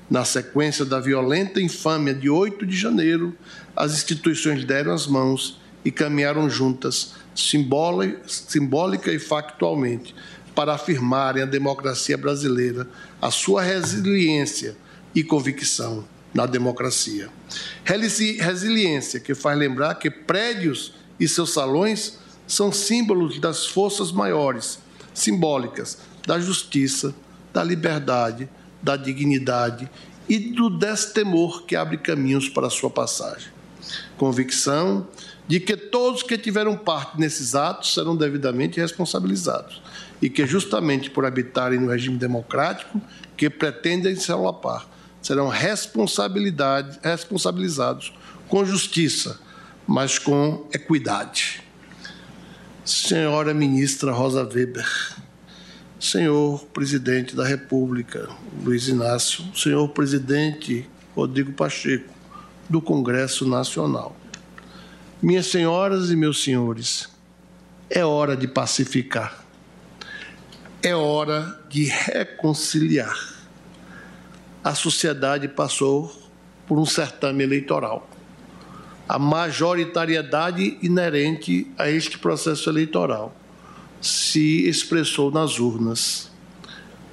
Na 0.09 0.25
sequência 0.25 0.83
da 0.83 0.99
violenta 0.99 1.61
infâmia 1.61 2.11
de 2.11 2.27
8 2.27 2.65
de 2.65 2.75
janeiro, 2.75 3.31
as 3.75 3.93
instituições 3.93 4.65
deram 4.65 4.91
as 4.91 5.05
mãos 5.05 5.61
e 5.85 5.91
caminharam 5.91 6.49
juntas, 6.49 7.13
simbólica 7.35 9.13
e 9.13 9.19
factualmente, 9.19 10.15
para 10.55 10.73
afirmarem 10.73 11.43
a 11.43 11.45
democracia 11.45 12.17
brasileira, 12.17 12.89
a 13.21 13.29
sua 13.29 13.61
resiliência 13.61 14.75
e 15.13 15.23
convicção 15.23 16.05
na 16.33 16.47
democracia. 16.47 17.29
Resiliência 17.85 19.19
que 19.19 19.35
faz 19.35 19.59
lembrar 19.59 19.93
que 19.93 20.09
prédios 20.09 20.95
e 21.19 21.27
seus 21.27 21.53
salões 21.53 22.17
são 22.47 22.71
símbolos 22.71 23.37
das 23.39 23.67
forças 23.67 24.11
maiores, 24.11 24.79
simbólicas, 25.13 25.99
da 26.25 26.39
justiça, 26.39 27.13
da 27.57 27.63
liberdade, 27.63 28.47
da 28.83 28.95
dignidade 28.95 29.89
e 30.29 30.37
do 30.37 30.69
destemor 30.69 31.63
que 31.63 31.75
abre 31.75 31.97
caminhos 31.97 32.47
para 32.47 32.67
a 32.67 32.69
sua 32.69 32.91
passagem. 32.91 33.51
Convicção 34.15 35.07
de 35.47 35.59
que 35.59 35.75
todos 35.75 36.21
que 36.21 36.37
tiveram 36.37 36.77
parte 36.77 37.19
nesses 37.19 37.55
atos 37.55 37.95
serão 37.95 38.15
devidamente 38.15 38.79
responsabilizados 38.79 39.81
e 40.21 40.29
que, 40.29 40.45
justamente 40.45 41.09
por 41.09 41.25
habitarem 41.25 41.79
no 41.79 41.89
regime 41.89 42.17
democrático 42.17 43.01
que 43.35 43.49
pretendem 43.49 44.15
se 44.15 44.31
alapar, 44.31 44.87
serão 45.19 45.47
responsabilizados 45.47 48.13
com 48.47 48.63
justiça, 48.63 49.39
mas 49.87 50.19
com 50.19 50.67
equidade. 50.71 51.63
Senhora 52.85 53.51
ministra 53.51 54.11
Rosa 54.11 54.43
Weber, 54.43 54.85
senhor 55.99 56.63
presidente 56.67 57.35
da 57.35 57.45
República, 57.45 58.29
Luiz 58.63 58.87
Inácio, 58.87 59.43
senhor 59.55 59.87
presidente 59.89 60.87
Rodrigo 61.15 61.51
Pacheco, 61.53 62.13
do 62.69 62.79
Congresso 62.79 63.47
Nacional. 63.47 64.15
Minhas 65.21 65.47
senhoras 65.47 66.11
e 66.11 66.15
meus 66.15 66.43
senhores, 66.43 67.09
é 67.89 68.05
hora 68.05 68.37
de 68.37 68.47
pacificar, 68.47 69.43
é 70.83 70.95
hora 70.95 71.59
de 71.69 71.85
reconciliar. 71.85 73.17
A 74.63 74.75
sociedade 74.75 75.47
passou 75.47 76.13
por 76.67 76.77
um 76.77 76.85
certame 76.85 77.43
eleitoral. 77.43 78.07
A 79.09 79.17
majoritariedade 79.17 80.77
inerente 80.83 81.71
a 81.77 81.89
este 81.89 82.19
processo 82.19 82.69
eleitoral 82.69 83.33
se 84.01 84.67
expressou 84.67 85.31
nas 85.31 85.59
urnas. 85.59 86.31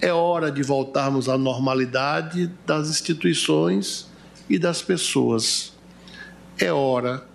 É 0.01 0.13
hora 0.13 0.51
de 0.51 0.63
voltarmos 0.63 1.29
à 1.29 1.39
normalidade 1.39 2.51
das 2.67 2.89
instituições 2.89 4.07
e 4.49 4.59
das 4.59 4.83
pessoas. 4.83 5.73
É 6.59 6.73
hora 6.73 7.27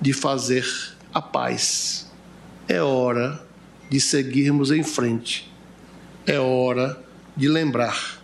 de 0.00 0.12
fazer 0.12 0.66
a 1.12 1.20
paz. 1.20 2.10
É 2.68 2.80
hora 2.80 3.42
de 3.90 4.00
seguirmos 4.00 4.70
em 4.70 4.82
frente. 4.82 5.52
É 6.26 6.38
hora 6.38 7.02
de 7.36 7.48
lembrar 7.48 8.22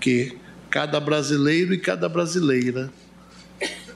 que 0.00 0.36
cada 0.68 0.98
brasileiro 1.00 1.72
e 1.72 1.78
cada 1.78 2.08
brasileira 2.08 2.92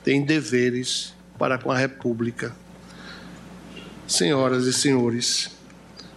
tem 0.03 0.23
deveres 0.23 1.13
para 1.37 1.57
com 1.57 1.71
a 1.71 1.77
República. 1.77 2.55
Senhoras 4.07 4.65
e 4.65 4.73
senhores, 4.73 5.54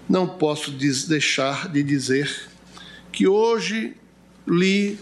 não 0.09 0.26
posso 0.26 0.70
deixar 0.70 1.68
de 1.68 1.82
dizer 1.82 2.48
que 3.12 3.28
hoje 3.28 3.94
li 4.47 4.98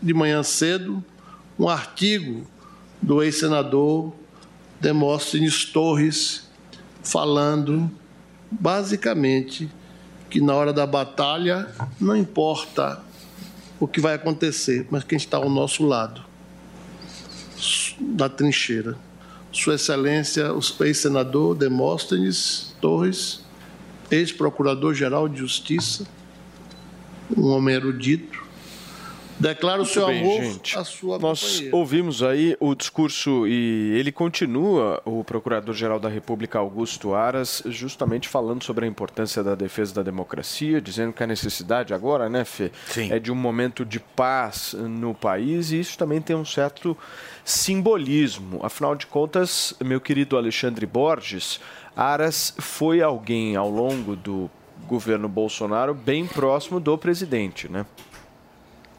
de 0.00 0.14
manhã 0.14 0.42
cedo 0.42 1.02
um 1.58 1.68
artigo 1.68 2.46
do 3.02 3.22
ex-senador 3.22 4.12
Demóstenes 4.80 5.64
Torres 5.64 6.48
falando 7.02 7.90
basicamente 8.50 9.70
que 10.30 10.40
na 10.40 10.54
hora 10.54 10.72
da 10.72 10.86
batalha 10.86 11.68
não 12.00 12.16
importa 12.16 13.02
o 13.80 13.88
que 13.88 14.00
vai 14.00 14.14
acontecer, 14.14 14.86
mas 14.90 15.04
quem 15.04 15.16
está 15.16 15.36
ao 15.36 15.50
nosso 15.50 15.84
lado 15.84 16.22
da 18.00 18.28
trincheira. 18.28 18.96
Sua 19.52 19.74
Excelência, 19.74 20.52
o 20.52 20.60
ex-senador 20.84 21.54
Demóstenes 21.54 22.74
Torres 22.80 23.43
ex-procurador-geral 24.14 25.28
de 25.28 25.38
Justiça, 25.38 26.06
um 27.36 27.48
homem 27.48 27.74
erudito, 27.74 28.44
declara 29.38 29.82
o 29.82 29.84
seu 29.84 30.06
bem, 30.06 30.20
amor 30.20 30.42
gente. 30.42 30.78
à 30.78 30.84
sua 30.84 31.18
Nós 31.18 31.40
companheira. 31.42 31.76
ouvimos 31.76 32.22
aí 32.22 32.56
o 32.60 32.74
discurso 32.74 33.46
e 33.48 33.92
ele 33.98 34.12
continua, 34.12 35.02
o 35.04 35.24
Procurador-Geral 35.24 35.98
da 35.98 36.08
República, 36.08 36.58
Augusto 36.58 37.14
Aras, 37.14 37.62
justamente 37.66 38.28
falando 38.28 38.62
sobre 38.62 38.84
a 38.84 38.88
importância 38.88 39.42
da 39.42 39.54
defesa 39.54 39.94
da 39.94 40.02
democracia, 40.02 40.80
dizendo 40.80 41.12
que 41.12 41.22
a 41.22 41.26
necessidade 41.26 41.92
agora, 41.92 42.28
né, 42.28 42.44
Fê, 42.44 42.70
é 43.10 43.18
de 43.18 43.32
um 43.32 43.34
momento 43.34 43.84
de 43.84 43.98
paz 43.98 44.74
no 44.78 45.14
país 45.14 45.72
e 45.72 45.80
isso 45.80 45.98
também 45.98 46.20
tem 46.20 46.36
um 46.36 46.44
certo 46.44 46.96
simbolismo. 47.44 48.60
Afinal 48.62 48.94
de 48.94 49.06
contas, 49.06 49.74
meu 49.84 50.00
querido 50.00 50.36
Alexandre 50.36 50.86
Borges, 50.86 51.60
Aras 51.96 52.54
foi 52.58 53.00
alguém 53.00 53.56
ao 53.56 53.70
longo 53.70 54.16
do 54.16 54.50
governo 54.86 55.28
Bolsonaro 55.28 55.94
bem 55.94 56.26
próximo 56.26 56.80
do 56.80 56.98
presidente, 56.98 57.68
né? 57.68 57.86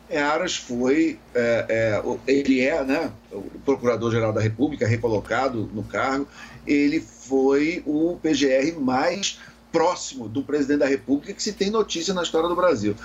É, 0.10 0.22
Aras 0.22 0.56
foi, 0.56 1.20
é, 1.34 1.66
é, 1.68 2.04
ele 2.28 2.62
é 2.62 2.84
né, 2.84 3.12
o 3.32 3.42
Procurador-Geral 3.66 4.32
da 4.32 4.40
República, 4.40 4.88
recolocado 4.88 5.70
no 5.74 5.84
cargo, 5.84 6.28
ele 6.66 7.00
foi 7.00 7.82
o 7.86 8.18
PGR 8.22 8.80
mais 8.80 9.40
próximo 9.72 10.30
do 10.30 10.44
presidente 10.44 10.80
da 10.80 10.88
República 10.88 11.34
que 11.34 11.42
se 11.42 11.54
tem 11.54 11.70
notícia 11.70 12.14
na 12.14 12.22
história 12.22 12.48
do 12.48 12.56
Brasil. 12.56 12.96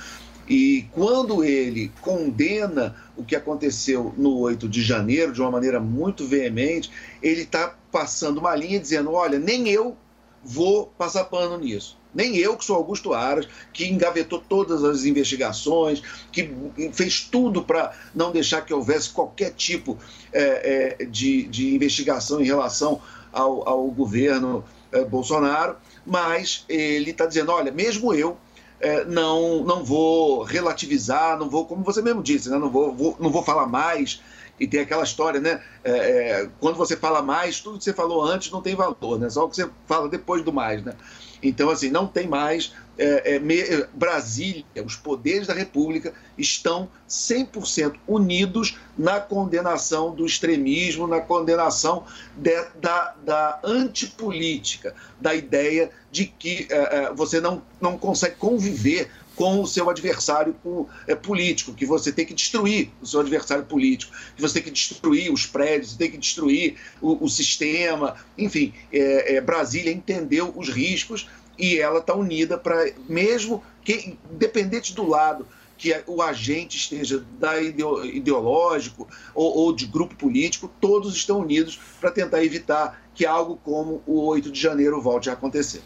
E 0.48 0.86
quando 0.92 1.42
ele 1.44 1.90
condena 2.00 2.94
o 3.16 3.24
que 3.24 3.36
aconteceu 3.36 4.12
no 4.16 4.36
8 4.38 4.68
de 4.68 4.82
janeiro 4.82 5.32
de 5.32 5.40
uma 5.40 5.50
maneira 5.50 5.80
muito 5.80 6.26
veemente, 6.26 6.90
ele 7.22 7.42
está 7.42 7.76
passando 7.90 8.38
uma 8.38 8.54
linha 8.54 8.78
dizendo: 8.78 9.12
olha, 9.12 9.38
nem 9.38 9.68
eu 9.68 9.96
vou 10.42 10.86
passar 10.98 11.24
pano 11.24 11.58
nisso. 11.58 11.98
Nem 12.12 12.36
eu, 12.36 12.56
que 12.56 12.64
sou 12.64 12.74
Augusto 12.74 13.14
Aras, 13.14 13.46
que 13.72 13.86
engavetou 13.86 14.40
todas 14.40 14.82
as 14.82 15.04
investigações, 15.04 16.02
que 16.32 16.50
fez 16.92 17.20
tudo 17.20 17.62
para 17.62 17.92
não 18.12 18.32
deixar 18.32 18.62
que 18.62 18.74
houvesse 18.74 19.10
qualquer 19.10 19.52
tipo 19.52 19.96
é, 20.32 20.96
é, 21.00 21.04
de, 21.04 21.44
de, 21.44 21.74
investigação 21.74 22.40
em 22.40 22.44
relação 22.44 23.00
ao, 23.32 23.68
ao 23.68 23.86
governo 23.88 24.64
é, 24.90 25.04
Bolsonaro, 25.04 25.76
mas 26.04 26.64
ele 26.68 27.12
está 27.12 27.26
dizendo: 27.26 27.52
olha, 27.52 27.70
mesmo 27.70 28.12
eu. 28.12 28.36
É, 28.82 29.04
não, 29.04 29.62
não 29.62 29.84
vou 29.84 30.42
relativizar, 30.42 31.38
não 31.38 31.50
vou, 31.50 31.66
como 31.66 31.84
você 31.84 32.00
mesmo 32.00 32.22
disse, 32.22 32.48
né, 32.48 32.56
não, 32.56 32.70
vou, 32.70 32.94
vou, 32.94 33.14
não 33.20 33.28
vou 33.28 33.42
falar 33.42 33.66
mais 33.66 34.22
e 34.60 34.66
tem 34.66 34.80
aquela 34.80 35.02
história, 35.02 35.40
né? 35.40 35.62
É, 35.82 35.90
é, 35.90 36.48
quando 36.60 36.76
você 36.76 36.94
fala 36.94 37.22
mais, 37.22 37.60
tudo 37.60 37.78
que 37.78 37.84
você 37.84 37.94
falou 37.94 38.22
antes 38.22 38.52
não 38.52 38.60
tem 38.60 38.76
valor, 38.76 39.18
né? 39.18 39.30
Só 39.30 39.46
o 39.46 39.48
que 39.48 39.56
você 39.56 39.68
fala 39.86 40.06
depois 40.06 40.44
do 40.44 40.52
mais, 40.52 40.84
né? 40.84 40.94
Então, 41.42 41.70
assim, 41.70 41.88
não 41.88 42.06
tem 42.06 42.28
mais. 42.28 42.74
É, 42.98 43.36
é, 43.36 43.38
me, 43.38 43.56
Brasília, 43.94 44.64
os 44.84 44.94
poderes 44.94 45.46
da 45.46 45.54
República 45.54 46.12
estão 46.36 46.90
100% 47.08 47.94
unidos 48.06 48.76
na 48.98 49.18
condenação 49.18 50.14
do 50.14 50.26
extremismo, 50.26 51.06
na 51.06 51.20
condenação 51.20 52.04
de, 52.36 52.62
da, 52.78 53.14
da 53.24 53.60
antipolítica, 53.64 54.94
da 55.18 55.34
ideia 55.34 55.90
de 56.12 56.26
que 56.26 56.66
é, 56.68 57.04
é, 57.04 57.12
você 57.14 57.40
não, 57.40 57.62
não 57.80 57.96
consegue 57.96 58.36
conviver 58.36 59.10
com 59.40 59.62
o 59.62 59.66
seu 59.66 59.88
adversário 59.88 60.54
é, 61.06 61.14
político, 61.14 61.72
que 61.72 61.86
você 61.86 62.12
tem 62.12 62.26
que 62.26 62.34
destruir 62.34 62.90
o 63.00 63.06
seu 63.06 63.20
adversário 63.20 63.64
político, 63.64 64.12
que 64.36 64.42
você 64.42 64.60
tem 64.60 64.64
que 64.64 64.70
destruir 64.70 65.32
os 65.32 65.46
prédios, 65.46 65.96
tem 65.96 66.10
que 66.10 66.18
destruir 66.18 66.76
o, 67.00 67.24
o 67.24 67.26
sistema. 67.26 68.16
Enfim, 68.36 68.74
é, 68.92 69.36
é, 69.36 69.40
Brasília 69.40 69.90
entendeu 69.90 70.52
os 70.54 70.68
riscos 70.68 71.26
e 71.58 71.78
ela 71.78 72.00
está 72.00 72.14
unida 72.14 72.58
para, 72.58 72.92
mesmo 73.08 73.64
que, 73.82 74.18
independente 74.30 74.92
do 74.92 75.08
lado 75.08 75.46
que 75.78 75.98
o 76.06 76.20
agente 76.20 76.76
esteja 76.76 77.24
da 77.38 77.58
ideológico 77.62 79.08
ou, 79.34 79.56
ou 79.56 79.74
de 79.74 79.86
grupo 79.86 80.14
político, 80.16 80.70
todos 80.78 81.16
estão 81.16 81.38
unidos 81.38 81.80
para 81.98 82.10
tentar 82.10 82.44
evitar 82.44 83.02
que 83.14 83.24
algo 83.24 83.58
como 83.64 84.02
o 84.06 84.20
8 84.26 84.52
de 84.52 84.60
janeiro 84.60 85.00
volte 85.00 85.30
a 85.30 85.32
acontecer. 85.32 85.80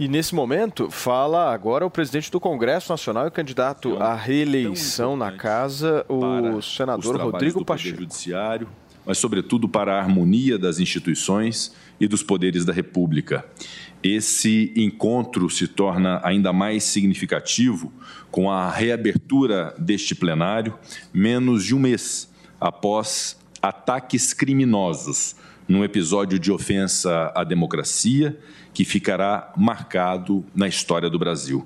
E 0.00 0.08
nesse 0.08 0.34
momento, 0.34 0.90
fala 0.90 1.52
agora 1.52 1.84
o 1.84 1.90
presidente 1.90 2.30
do 2.30 2.40
Congresso 2.40 2.90
Nacional 2.90 3.26
e 3.26 3.30
candidato 3.30 3.98
à 3.98 4.14
reeleição 4.14 5.14
na 5.14 5.30
casa, 5.30 6.06
o 6.08 6.62
senador 6.62 7.20
Rodrigo 7.20 7.62
Pacheco. 7.62 7.98
Judiciário, 7.98 8.66
mas, 9.04 9.18
sobretudo, 9.18 9.68
para 9.68 9.96
a 9.96 9.98
harmonia 10.00 10.58
das 10.58 10.78
instituições 10.78 11.74
e 12.00 12.08
dos 12.08 12.22
poderes 12.22 12.64
da 12.64 12.72
República. 12.72 13.44
Esse 14.02 14.72
encontro 14.74 15.50
se 15.50 15.68
torna 15.68 16.18
ainda 16.24 16.50
mais 16.50 16.82
significativo 16.84 17.92
com 18.30 18.50
a 18.50 18.70
reabertura 18.70 19.74
deste 19.78 20.14
plenário, 20.14 20.78
menos 21.12 21.62
de 21.62 21.74
um 21.74 21.78
mês 21.78 22.32
após 22.58 23.38
ataques 23.60 24.32
criminosos 24.32 25.36
num 25.70 25.84
episódio 25.84 26.36
de 26.36 26.50
ofensa 26.50 27.32
à 27.32 27.44
democracia 27.44 28.36
que 28.74 28.84
ficará 28.84 29.52
marcado 29.56 30.44
na 30.52 30.66
história 30.66 31.08
do 31.08 31.16
Brasil. 31.16 31.64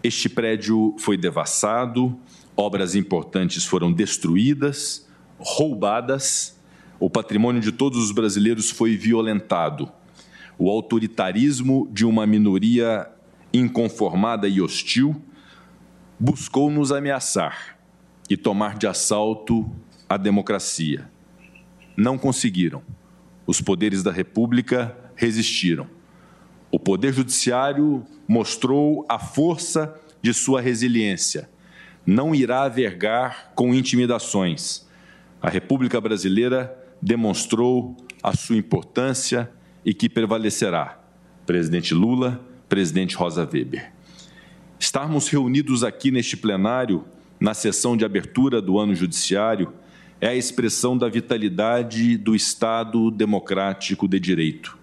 Este 0.00 0.28
prédio 0.28 0.94
foi 1.00 1.16
devassado, 1.16 2.16
obras 2.56 2.94
importantes 2.94 3.64
foram 3.64 3.92
destruídas, 3.92 5.08
roubadas, 5.40 6.56
o 7.00 7.10
patrimônio 7.10 7.60
de 7.60 7.72
todos 7.72 7.98
os 7.98 8.12
brasileiros 8.12 8.70
foi 8.70 8.96
violentado. 8.96 9.90
O 10.56 10.70
autoritarismo 10.70 11.88
de 11.90 12.06
uma 12.06 12.28
minoria 12.28 13.10
inconformada 13.52 14.46
e 14.46 14.60
hostil 14.60 15.20
buscou 16.16 16.70
nos 16.70 16.92
ameaçar 16.92 17.76
e 18.30 18.36
tomar 18.36 18.78
de 18.78 18.86
assalto 18.86 19.68
a 20.08 20.16
democracia. 20.16 21.10
Não 21.96 22.16
conseguiram. 22.16 22.84
Os 23.46 23.60
poderes 23.60 24.02
da 24.02 24.10
República 24.10 24.96
resistiram. 25.14 25.86
O 26.70 26.78
Poder 26.78 27.12
Judiciário 27.12 28.04
mostrou 28.26 29.06
a 29.08 29.18
força 29.18 29.94
de 30.20 30.34
sua 30.34 30.60
resiliência. 30.60 31.48
Não 32.04 32.34
irá 32.34 32.68
vergar 32.68 33.52
com 33.54 33.74
intimidações. 33.74 34.86
A 35.40 35.48
República 35.48 36.00
Brasileira 36.00 36.76
demonstrou 37.00 37.96
a 38.22 38.34
sua 38.34 38.56
importância 38.56 39.50
e 39.84 39.94
que 39.94 40.08
prevalecerá. 40.08 41.00
Presidente 41.46 41.94
Lula, 41.94 42.44
presidente 42.68 43.14
Rosa 43.14 43.48
Weber. 43.50 43.92
Estarmos 44.78 45.28
reunidos 45.28 45.84
aqui 45.84 46.10
neste 46.10 46.36
plenário, 46.36 47.04
na 47.38 47.54
sessão 47.54 47.96
de 47.96 48.04
abertura 48.04 48.60
do 48.60 48.78
ano 48.78 48.94
judiciário, 48.94 49.72
é 50.20 50.28
a 50.28 50.34
expressão 50.34 50.96
da 50.96 51.08
vitalidade 51.08 52.16
do 52.16 52.34
Estado 52.34 53.10
democrático 53.10 54.08
de 54.08 54.18
direito, 54.18 54.78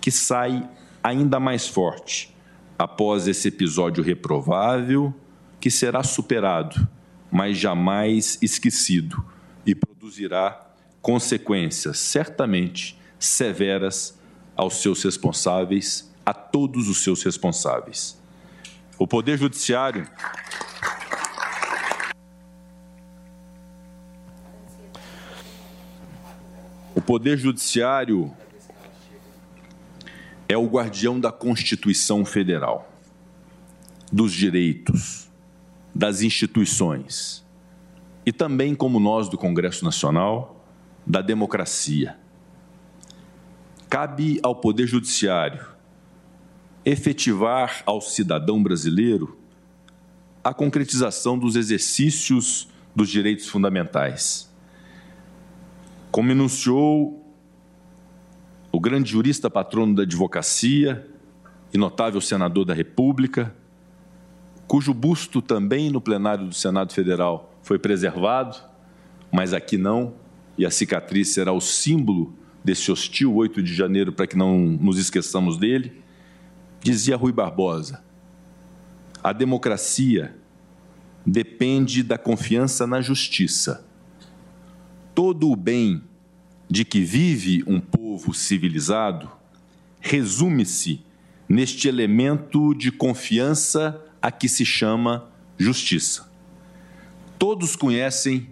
que 0.00 0.10
sai 0.10 0.68
ainda 1.02 1.38
mais 1.38 1.68
forte 1.68 2.34
após 2.78 3.28
esse 3.28 3.48
episódio 3.48 4.02
reprovável 4.02 5.14
que 5.60 5.70
será 5.70 6.02
superado, 6.02 6.88
mas 7.30 7.58
jamais 7.58 8.38
esquecido 8.42 9.24
e 9.64 9.74
produzirá 9.74 10.68
consequências 11.00 11.98
certamente 11.98 12.98
severas 13.18 14.18
aos 14.56 14.82
seus 14.82 15.02
responsáveis, 15.02 16.10
a 16.24 16.32
todos 16.32 16.88
os 16.88 17.02
seus 17.02 17.22
responsáveis. 17.22 18.20
O 18.98 19.06
Poder 19.06 19.38
Judiciário 19.38 20.06
O 27.02 27.04
Poder 27.04 27.36
Judiciário 27.36 28.32
é 30.48 30.56
o 30.56 30.68
guardião 30.68 31.18
da 31.18 31.32
Constituição 31.32 32.24
Federal, 32.24 32.96
dos 34.12 34.32
direitos, 34.32 35.28
das 35.92 36.22
instituições 36.22 37.44
e 38.24 38.30
também, 38.30 38.72
como 38.72 39.00
nós 39.00 39.28
do 39.28 39.36
Congresso 39.36 39.84
Nacional, 39.84 40.64
da 41.04 41.20
democracia. 41.20 42.16
Cabe 43.90 44.38
ao 44.40 44.54
Poder 44.54 44.86
Judiciário 44.86 45.66
efetivar 46.84 47.82
ao 47.84 48.00
cidadão 48.00 48.62
brasileiro 48.62 49.36
a 50.44 50.54
concretização 50.54 51.36
dos 51.36 51.56
exercícios 51.56 52.68
dos 52.94 53.10
direitos 53.10 53.48
fundamentais. 53.48 54.51
Como 56.12 56.30
enunciou 56.30 57.26
o 58.70 58.78
grande 58.78 59.10
jurista 59.10 59.48
patrono 59.48 59.94
da 59.94 60.02
advocacia 60.02 61.08
e 61.72 61.78
notável 61.78 62.20
senador 62.20 62.66
da 62.66 62.74
República, 62.74 63.56
cujo 64.68 64.92
busto 64.92 65.40
também 65.40 65.88
no 65.88 66.02
plenário 66.02 66.46
do 66.46 66.54
Senado 66.54 66.92
Federal 66.92 67.54
foi 67.62 67.78
preservado, 67.78 68.58
mas 69.32 69.54
aqui 69.54 69.78
não, 69.78 70.12
e 70.58 70.66
a 70.66 70.70
cicatriz 70.70 71.28
será 71.28 71.50
o 71.50 71.62
símbolo 71.62 72.34
desse 72.62 72.92
hostil 72.92 73.34
8 73.34 73.62
de 73.62 73.74
janeiro 73.74 74.12
para 74.12 74.26
que 74.26 74.36
não 74.36 74.58
nos 74.58 74.98
esqueçamos 74.98 75.56
dele, 75.56 76.02
dizia 76.82 77.16
Rui 77.16 77.32
Barbosa: 77.32 78.04
a 79.24 79.32
democracia 79.32 80.36
depende 81.24 82.02
da 82.02 82.18
confiança 82.18 82.86
na 82.86 83.00
justiça. 83.00 83.90
Todo 85.14 85.50
o 85.50 85.56
bem 85.56 86.02
de 86.70 86.84
que 86.84 87.00
vive 87.00 87.62
um 87.66 87.80
povo 87.80 88.32
civilizado 88.32 89.30
resume-se 90.00 91.00
neste 91.48 91.86
elemento 91.86 92.74
de 92.74 92.90
confiança 92.90 94.02
a 94.20 94.30
que 94.30 94.48
se 94.48 94.64
chama 94.64 95.28
justiça. 95.58 96.30
Todos 97.38 97.76
conhecem 97.76 98.48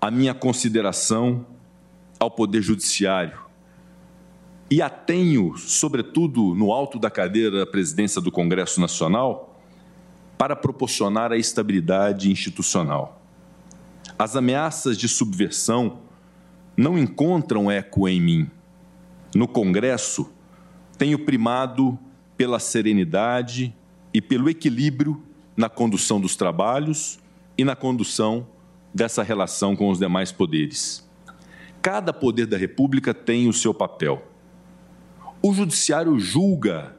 a 0.00 0.10
minha 0.10 0.34
consideração 0.34 1.46
ao 2.18 2.30
Poder 2.30 2.62
Judiciário 2.62 3.38
e 4.68 4.82
a 4.82 4.90
tenho, 4.90 5.56
sobretudo 5.56 6.54
no 6.54 6.72
alto 6.72 6.98
da 6.98 7.10
cadeira 7.10 7.58
da 7.58 7.66
presidência 7.66 8.20
do 8.20 8.32
Congresso 8.32 8.80
Nacional, 8.80 9.60
para 10.36 10.56
proporcionar 10.56 11.30
a 11.30 11.36
estabilidade 11.36 12.30
institucional. 12.30 13.21
As 14.18 14.36
ameaças 14.36 14.96
de 14.96 15.08
subversão 15.08 16.00
não 16.76 16.98
encontram 16.98 17.70
eco 17.70 18.08
em 18.08 18.20
mim. 18.20 18.50
No 19.34 19.48
Congresso, 19.48 20.32
tenho 20.98 21.18
primado 21.18 21.98
pela 22.36 22.58
serenidade 22.58 23.74
e 24.12 24.20
pelo 24.20 24.48
equilíbrio 24.48 25.22
na 25.56 25.68
condução 25.68 26.20
dos 26.20 26.36
trabalhos 26.36 27.18
e 27.56 27.64
na 27.64 27.74
condução 27.74 28.46
dessa 28.94 29.22
relação 29.22 29.74
com 29.74 29.88
os 29.90 29.98
demais 29.98 30.30
poderes. 30.30 31.08
Cada 31.80 32.12
poder 32.12 32.46
da 32.46 32.56
República 32.56 33.12
tem 33.12 33.48
o 33.48 33.52
seu 33.52 33.74
papel. 33.74 34.22
O 35.42 35.52
Judiciário 35.52 36.18
julga 36.20 36.96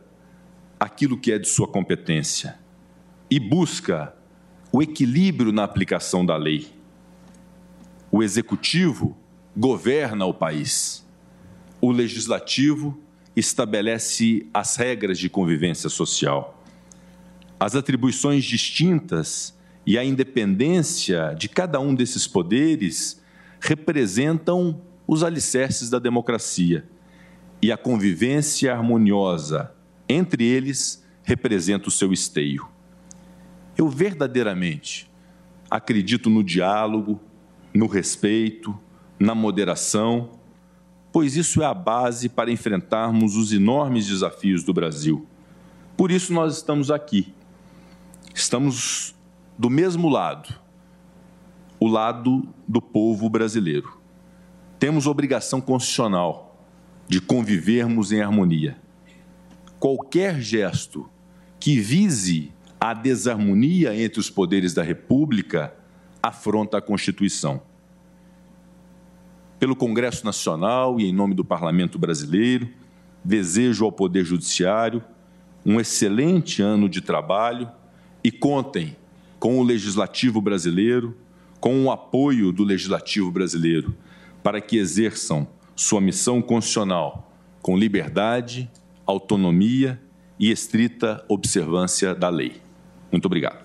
aquilo 0.80 1.18
que 1.18 1.32
é 1.32 1.40
de 1.40 1.48
sua 1.48 1.68
competência 1.68 2.60
e 3.30 3.40
busca 3.40 4.14
o 4.72 4.82
equilíbrio 4.82 5.52
na 5.52 5.64
aplicação 5.64 6.26
da 6.26 6.36
lei. 6.36 6.73
O 8.16 8.22
Executivo 8.22 9.18
governa 9.58 10.24
o 10.28 10.36
país. 10.36 11.04
O 11.82 11.92
Legislativo 11.92 12.96
estabelece 13.36 14.46
as 14.54 14.76
regras 14.76 15.18
de 15.18 15.28
convivência 15.28 15.90
social. 15.90 16.64
As 17.60 17.76
atribuições 17.76 18.46
distintas 18.46 19.58
e 19.84 19.98
a 19.98 20.06
independência 20.06 21.34
de 21.36 21.50
cada 21.50 21.80
um 21.80 21.96
desses 21.96 22.28
poderes 22.28 23.20
representam 23.60 24.80
os 25.08 25.24
alicerces 25.24 25.90
da 25.90 25.98
democracia. 25.98 26.88
E 27.64 27.72
a 27.72 27.78
convivência 27.78 28.72
harmoniosa 28.72 29.74
entre 30.08 30.44
eles 30.46 31.04
representa 31.24 31.88
o 31.88 31.92
seu 31.92 32.14
esteio. 32.14 32.70
Eu 33.76 33.90
verdadeiramente 33.90 35.10
acredito 35.68 36.30
no 36.30 36.44
diálogo, 36.44 37.20
no 37.74 37.88
respeito, 37.88 38.78
na 39.20 39.34
moderação, 39.34 40.32
pois 41.12 41.36
isso 41.36 41.62
é 41.62 41.66
a 41.66 41.74
base 41.74 42.30
para 42.30 42.52
enfrentarmos 42.52 43.36
os 43.36 43.52
enormes 43.52 44.08
desafios 44.08 44.64
do 44.64 44.74
Brasil. 44.74 45.28
Por 45.96 46.12
isso 46.12 46.34
nós 46.34 46.58
estamos 46.58 46.90
aqui. 46.92 47.34
Estamos 48.34 49.16
do 49.58 49.70
mesmo 49.70 50.10
lado, 50.10 50.54
o 51.80 51.88
lado 51.88 52.48
do 52.68 52.82
povo 52.82 53.30
brasileiro. 53.30 53.98
Temos 54.80 55.06
obrigação 55.06 55.62
constitucional 55.62 56.68
de 57.08 57.22
convivermos 57.22 58.12
em 58.12 58.22
harmonia. 58.22 58.78
Qualquer 59.80 60.42
gesto 60.42 61.10
que 61.60 61.80
vise 61.80 62.52
a 62.80 62.94
desarmonia 62.94 63.96
entre 63.96 64.20
os 64.20 64.30
poderes 64.30 64.74
da 64.74 64.82
República 64.82 65.74
afronta 66.24 66.78
a 66.78 66.82
Constituição. 66.82 67.62
Pelo 69.60 69.76
Congresso 69.76 70.26
Nacional 70.26 70.98
e 71.02 71.06
em 71.06 71.14
nome 71.14 71.36
do 71.36 71.44
Parlamento 71.44 72.00
Brasileiro, 72.00 72.70
desejo 73.24 73.84
ao 73.84 73.92
Poder 73.92 74.24
Judiciário 74.24 75.04
um 75.66 75.80
excelente 75.80 76.62
ano 76.62 76.88
de 76.88 77.02
trabalho 77.02 77.70
e 78.24 78.32
contem 78.32 78.96
com 79.38 79.60
o 79.60 79.64
Legislativo 79.64 80.42
brasileiro, 80.42 81.18
com 81.60 81.84
o 81.84 81.92
apoio 81.92 82.52
do 82.54 82.64
Legislativo 82.64 83.30
brasileiro, 83.30 83.94
para 84.42 84.62
que 84.62 84.78
exerçam 84.78 85.48
sua 85.76 86.00
missão 86.00 86.42
constitucional 86.42 87.34
com 87.62 87.78
liberdade, 87.78 88.70
autonomia 89.06 90.02
e 90.40 90.52
estrita 90.52 91.24
observância 91.28 92.14
da 92.14 92.30
lei. 92.30 92.62
Muito 93.12 93.26
obrigado. 93.26 93.64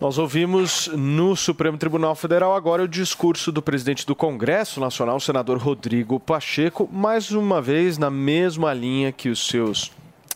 Nós 0.00 0.16
ouvimos 0.16 0.88
no 0.96 1.36
Supremo 1.36 1.76
Tribunal 1.76 2.14
Federal 2.14 2.54
agora 2.54 2.82
o 2.82 2.88
discurso 2.88 3.52
do 3.52 3.60
presidente 3.60 4.06
do 4.06 4.16
Congresso 4.16 4.80
Nacional, 4.80 5.16
o 5.16 5.20
senador 5.20 5.58
Rodrigo 5.58 6.18
Pacheco, 6.18 6.88
mais 6.90 7.32
uma 7.32 7.60
vez 7.60 7.98
na 7.98 8.08
mesma 8.08 8.72
linha 8.72 9.12
que 9.12 9.28
os 9.28 9.46
seus 9.46 9.92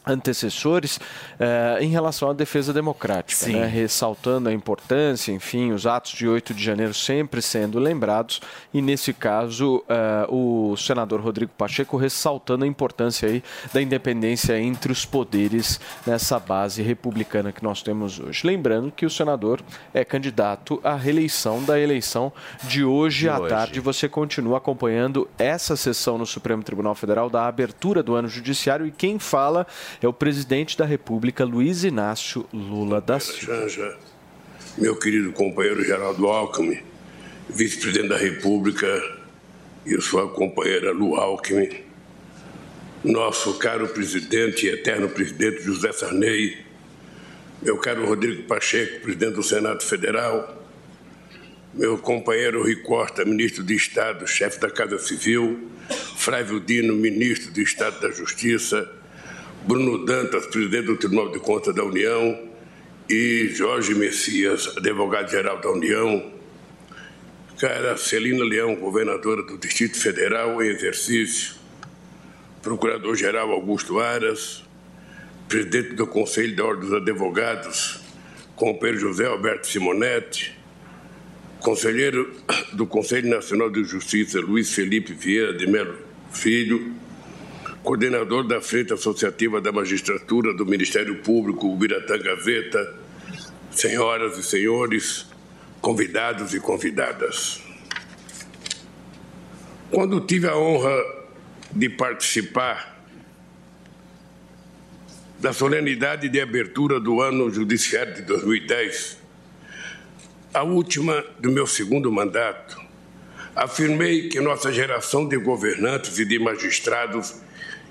antecessores 0.07 1.01
eh, 1.39 1.79
em 1.81 1.89
relação 1.89 2.31
à 2.31 2.33
defesa 2.33 2.73
democrática, 2.73 3.47
né? 3.49 3.67
ressaltando 3.67 4.49
a 4.49 4.53
importância, 4.53 5.33
enfim, 5.33 5.73
os 5.73 5.87
atos 5.87 6.13
de 6.13 6.29
8 6.29 6.53
de 6.53 6.63
janeiro 6.63 6.93
sempre 6.95 7.41
sendo 7.41 7.79
lembrados 7.79 8.41
e 8.73 8.83
nesse 8.83 9.13
caso 9.13 9.83
eh, 9.89 10.27
o 10.29 10.77
senador 10.77 11.21
Rodrigo 11.21 11.53
Pacheco 11.57 11.97
ressaltando 11.97 12.65
a 12.65 12.69
importância 12.69 13.29
aí 13.29 13.43
da 13.73 13.81
independência 13.81 14.59
entre 14.59 14.93
os 14.93 15.05
poderes 15.05 15.81
nessa 16.07 16.39
base 16.39 16.83
republicana 16.83 17.53
que 17.53 17.63
nós 17.63 17.83
temos 17.83 18.21
hoje. 18.21 18.47
Lembrando 18.47 18.93
que 18.93 19.07
o 19.07 19.11
senador 19.11 19.61
é 19.93 20.05
candidato 20.05 20.81
à 20.85 20.95
reeleição 20.95 21.63
da 21.65 21.79
eleição 21.79 22.33
de 22.65 22.85
hoje 22.85 23.21
De 23.21 23.29
à 23.29 23.39
hoje. 23.39 23.49
tarde. 23.49 23.81
Você 23.81 24.09
continua 24.09 24.59
acompanhando 24.59 25.29
essa 25.39 25.77
sessão 25.77 26.19
no 26.19 26.27
Supremo 26.27 26.63
Tribunal 26.63 26.95
Federal 26.95 27.31
da 27.31 27.47
abertura 27.47 28.03
do 28.03 28.15
ano 28.15 28.29
judiciário 28.29 28.87
e 28.87 28.91
quem 28.91 29.19
fala 29.19 29.67
é 30.03 30.09
o 30.09 30.13
presidente 30.13 30.77
da 30.77 30.85
República, 30.85 31.45
Luiz 31.45 31.85
Inácio 31.85 32.47
Lula 32.53 33.01
da 33.01 33.19
Silva. 33.21 33.61
Janja, 33.61 33.97
meu 34.79 34.97
querido 34.99 35.33
companheiro 35.33 35.85
Geraldo 35.85 36.27
Alckmin, 36.27 36.81
vice-presidente 37.49 38.09
da 38.09 38.17
República, 38.17 38.87
e 39.87 40.01
sua 40.01 40.29
companheira 40.29 40.93
Lu 40.93 41.15
Alckmin, 41.15 41.69
nosso 43.05 43.59
caro 43.59 43.89
presidente 43.89 44.67
e 44.67 44.71
eterno 44.71 45.09
presidente 45.09 45.63
José 45.63 45.93
Sarney, 45.93 46.57
meu 47.61 47.77
caro 47.77 48.07
Rodrigo 48.07 48.45
Pacheco, 48.45 49.01
presidente 49.01 49.35
do 49.35 49.43
Senado 49.43 49.83
Federal, 49.83 50.63
meu 51.75 51.99
companheiro 51.99 52.63
Rui 52.63 52.77
Costa, 52.77 53.25
ministro 53.25 53.63
de 53.63 53.75
Estado, 53.75 54.27
chefe 54.27 54.59
da 54.59 54.71
Casa 54.71 54.99
Civil, 54.99 55.69
Flávio 56.17 56.61
Dino, 56.61 56.95
ministro 56.95 57.53
de 57.53 57.63
Estado 57.63 58.01
da 58.01 58.11
Justiça, 58.11 58.91
Bruno 59.67 60.05
Dantas, 60.05 60.47
presidente 60.49 60.85
do 60.85 60.97
Tribunal 60.99 61.31
de 61.31 61.39
Contas 61.39 61.75
da 61.75 61.83
União, 61.83 62.39
e 63.09 63.49
Jorge 63.49 63.95
Messias, 63.95 64.71
advogado-geral 64.77 65.59
da 65.59 65.71
União, 65.71 66.31
cara 67.59 67.97
Celina 67.97 68.45
Leão, 68.45 68.75
governadora 68.75 69.43
do 69.43 69.57
Distrito 69.57 69.99
Federal 69.99 70.63
em 70.63 70.67
exercício, 70.67 71.55
Procurador-Geral 72.61 73.53
Augusto 73.53 74.01
Aras, 74.01 74.63
presidente 75.49 75.95
do 75.95 76.07
Conselho 76.07 76.55
da 76.55 76.65
Ordem 76.67 76.91
dos 76.91 76.93
Advogados, 77.01 78.01
companheiro 78.55 79.01
José 79.01 79.25
Alberto 79.25 79.67
Simonetti, 79.67 80.55
conselheiro 81.61 82.35
do 82.75 82.87
Conselho 82.87 83.31
Nacional 83.31 83.71
de 83.71 83.83
Justiça 83.83 84.41
Luiz 84.41 84.75
Felipe 84.75 85.15
Vieira 85.15 85.55
de 85.55 85.67
Melo 85.67 85.97
Filho, 86.31 86.95
coordenador 87.85 88.45
da 88.45 88.63
Frente 88.63 88.95
Associativa 88.95 89.61
da 89.61 89.71
Magistratura 89.71 90.55
do 90.55 90.65
Ministério 90.65 91.17
Público, 91.17 91.69
Ubiratã 91.69 92.19
Gaveta, 92.19 92.95
senhoras 93.71 94.39
e 94.39 94.43
senhores, 94.43 95.27
convidados 95.83 96.55
e 96.55 96.61
convidadas. 96.61 97.61
Quando 99.91 100.19
tive 100.23 100.49
a 100.49 100.57
honra 100.57 100.97
de 101.71 101.91
participar 101.91 103.05
da 105.39 105.53
solenidade 105.53 106.31
de 106.31 106.41
abertura 106.41 106.99
do 106.99 107.21
ano 107.21 107.51
judiciário 107.51 108.15
de 108.15 108.23
2010, 108.23 109.19
a 110.55 110.63
última 110.63 111.23
do 111.39 111.51
meu 111.51 111.67
segundo 111.67 112.11
mandato, 112.11 112.81
afirmei 113.55 114.31
que 114.31 114.41
nossa 114.41 114.73
geração 114.73 115.29
de 115.29 115.37
governantes 115.37 116.19
e 116.19 116.25
de 116.25 116.39
magistrados 116.39 117.44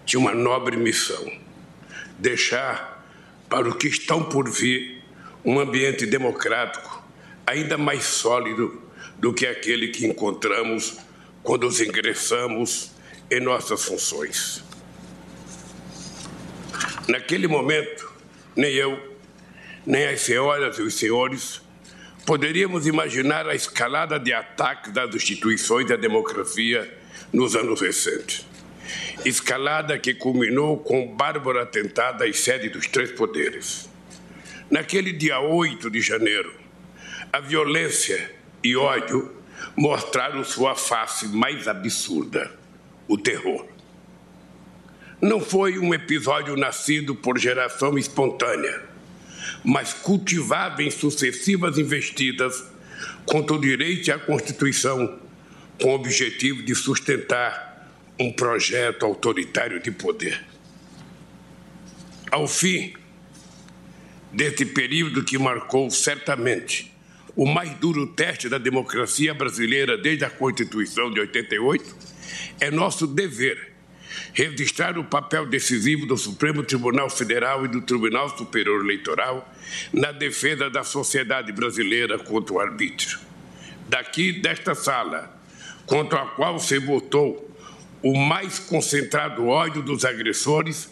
tinha 0.06 0.20
uma 0.20 0.34
nobre 0.34 0.78
missão: 0.78 1.32
deixar 2.20 3.06
para 3.50 3.70
o 3.70 3.76
que 3.76 3.88
estão 3.88 4.24
por 4.24 4.50
vir 4.50 5.04
um 5.46 5.60
ambiente 5.60 6.06
democrático 6.06 7.04
ainda 7.46 7.78
mais 7.78 8.04
sólido 8.04 8.82
do 9.18 9.34
que 9.34 9.46
aquele 9.46 9.90
que 9.90 10.06
encontramos 10.06 10.98
quando 11.42 11.68
os 11.68 11.80
ingressamos 11.80 12.92
em 13.30 13.40
nossas 13.40 13.84
funções. 13.84 14.64
Naquele 17.08 17.48
momento, 17.48 18.12
nem 18.56 18.74
eu, 18.74 19.18
nem 19.86 20.08
as 20.08 20.22
senhoras 20.22 20.78
e 20.78 20.82
os 20.82 20.94
senhores 20.94 21.62
poderíamos 22.26 22.88
imaginar 22.88 23.48
a 23.48 23.54
escalada 23.54 24.18
de 24.18 24.32
ataques 24.32 24.94
das 24.94 25.14
instituições 25.14 25.88
da 25.88 25.98
democracia 25.98 26.98
nos 27.34 27.56
anos 27.56 27.82
recentes. 27.82 28.46
Escalada 29.26 29.98
que 29.98 30.14
culminou 30.14 30.78
com 30.78 31.06
o 31.06 31.16
bárbaro 31.16 31.60
atentado 31.60 32.24
às 32.24 32.40
sedes 32.40 32.72
dos 32.72 32.88
três 32.88 33.12
poderes. 33.12 33.90
Naquele 34.70 35.12
dia 35.12 35.40
8 35.40 35.90
de 35.90 36.02
janeiro, 36.02 36.54
a 37.32 37.40
violência 37.40 38.32
e 38.64 38.76
ódio 38.76 39.32
mostraram 39.76 40.44
sua 40.44 40.76
face 40.76 41.28
mais 41.28 41.68
absurda: 41.68 42.52
o 43.08 43.18
terror. 43.18 43.68
Não 45.22 45.40
foi 45.40 45.80
um 45.80 45.94
episódio 45.94 46.56
nascido 46.58 47.16
por 47.16 47.38
geração 47.38 47.98
espontânea, 47.98 48.84
mas 49.64 49.94
cultivado 49.94 50.82
em 50.82 50.92
sucessivas 50.92 51.78
investidas 51.78 52.64
contra 53.26 53.56
o 53.56 53.62
direito 53.62 54.12
a 54.12 54.20
Constituição, 54.20 55.20
com 55.82 55.92
o 55.92 55.96
objetivo 55.96 56.62
de 56.62 56.76
sustentar 56.76 57.73
um 58.20 58.32
projeto 58.32 59.06
autoritário 59.06 59.82
de 59.82 59.92
poder. 59.92 60.44
Ao 62.32 62.48
fim, 62.48 62.94
deste 64.32 64.66
período 64.66 65.24
que 65.24 65.38
marcou 65.38 65.90
certamente 65.90 66.94
o 67.36 67.46
mais 67.46 67.72
duro 67.78 68.08
teste 68.08 68.48
da 68.48 68.58
democracia 68.58 69.34
brasileira 69.34 69.98
desde 69.98 70.24
a 70.24 70.30
Constituição 70.30 71.12
de 71.12 71.20
88, 71.20 71.96
é 72.60 72.70
nosso 72.70 73.08
dever 73.08 73.74
registrar 74.34 74.98
o 74.98 75.04
papel 75.04 75.46
decisivo 75.48 76.06
do 76.06 76.16
Supremo 76.18 76.64
Tribunal 76.64 77.10
Federal 77.10 77.66
e 77.66 77.68
do 77.68 77.82
Tribunal 77.82 78.36
Superior 78.38 78.84
Eleitoral 78.84 79.52
na 79.92 80.12
defesa 80.12 80.70
da 80.70 80.84
sociedade 80.84 81.52
brasileira 81.52 82.20
contra 82.20 82.54
o 82.54 82.60
arbítrio. 82.60 83.20
Daqui 83.90 84.34
desta 84.34 84.76
sala, 84.76 85.40
contra 85.86 86.22
a 86.22 86.26
qual 86.28 86.60
se 86.60 86.80
votou 86.80 87.53
o 88.04 88.14
mais 88.18 88.60
concentrado 88.60 89.48
ódio 89.48 89.82
dos 89.82 90.04
agressores, 90.04 90.92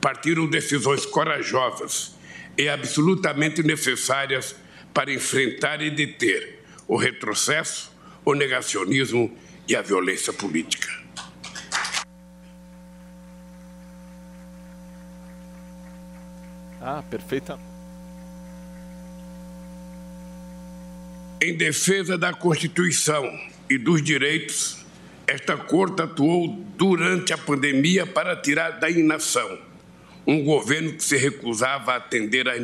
partiram 0.00 0.46
decisões 0.46 1.06
corajosas 1.06 2.16
e 2.56 2.68
absolutamente 2.68 3.62
necessárias 3.62 4.56
para 4.92 5.12
enfrentar 5.12 5.80
e 5.80 5.90
deter 5.90 6.64
o 6.88 6.96
retrocesso, 6.96 7.92
o 8.24 8.34
negacionismo 8.34 9.34
e 9.68 9.76
a 9.76 9.82
violência 9.82 10.32
política. 10.32 10.88
Ah, 16.80 17.02
perfeita. 17.08 17.58
Em 21.40 21.56
defesa 21.56 22.18
da 22.18 22.32
Constituição 22.32 23.24
e 23.70 23.78
dos 23.78 24.02
direitos, 24.02 24.77
esta 25.28 25.58
Corte 25.58 26.00
atuou 26.00 26.48
durante 26.76 27.34
a 27.34 27.38
pandemia 27.38 28.06
para 28.06 28.34
tirar 28.34 28.70
da 28.80 28.88
inação 28.88 29.58
um 30.26 30.42
governo 30.42 30.94
que 30.94 31.04
se 31.04 31.16
recusava 31.16 31.92
a 31.92 31.96
atender 31.96 32.48
às 32.48 32.60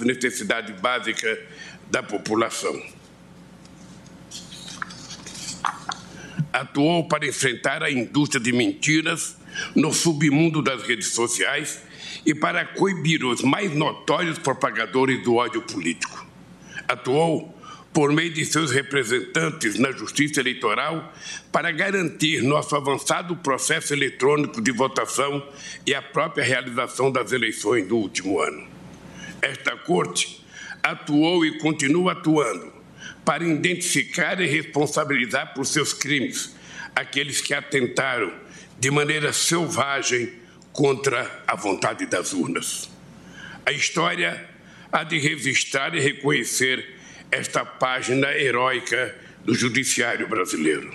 necessidades 0.00 0.80
básicas 0.80 1.38
da 1.90 2.02
população. 2.02 2.82
Atuou 6.52 7.08
para 7.08 7.26
enfrentar 7.26 7.82
a 7.82 7.90
indústria 7.90 8.42
de 8.42 8.52
mentiras 8.52 9.36
no 9.74 9.92
submundo 9.92 10.62
das 10.62 10.82
redes 10.82 11.12
sociais 11.12 11.82
e 12.24 12.34
para 12.34 12.64
coibir 12.64 13.24
os 13.24 13.42
mais 13.42 13.74
notórios 13.74 14.38
propagadores 14.38 15.22
do 15.22 15.36
ódio 15.36 15.62
político. 15.62 16.26
Atuou 16.88 17.53
por 17.94 18.12
meio 18.12 18.30
de 18.30 18.44
seus 18.44 18.72
representantes 18.72 19.78
na 19.78 19.92
Justiça 19.92 20.40
Eleitoral, 20.40 21.14
para 21.52 21.70
garantir 21.70 22.42
nosso 22.42 22.74
avançado 22.74 23.36
processo 23.36 23.94
eletrônico 23.94 24.60
de 24.60 24.72
votação 24.72 25.48
e 25.86 25.94
a 25.94 26.02
própria 26.02 26.44
realização 26.44 27.12
das 27.12 27.30
eleições 27.30 27.86
do 27.86 27.96
último 27.96 28.40
ano. 28.40 28.66
Esta 29.40 29.76
Corte 29.76 30.44
atuou 30.82 31.46
e 31.46 31.56
continua 31.58 32.12
atuando 32.12 32.72
para 33.24 33.44
identificar 33.44 34.40
e 34.40 34.46
responsabilizar 34.46 35.54
por 35.54 35.64
seus 35.64 35.92
crimes 35.92 36.56
aqueles 36.96 37.40
que 37.40 37.54
atentaram 37.54 38.32
de 38.76 38.90
maneira 38.90 39.32
selvagem 39.32 40.32
contra 40.72 41.44
a 41.46 41.54
vontade 41.54 42.06
das 42.06 42.32
urnas. 42.32 42.90
A 43.64 43.70
história 43.70 44.44
há 44.90 45.04
de 45.04 45.18
registrar 45.18 45.94
e 45.94 46.00
reconhecer 46.00 46.93
esta 47.34 47.64
página 47.64 48.28
heróica 48.32 49.14
do 49.44 49.54
judiciário 49.54 50.28
brasileiro. 50.28 50.94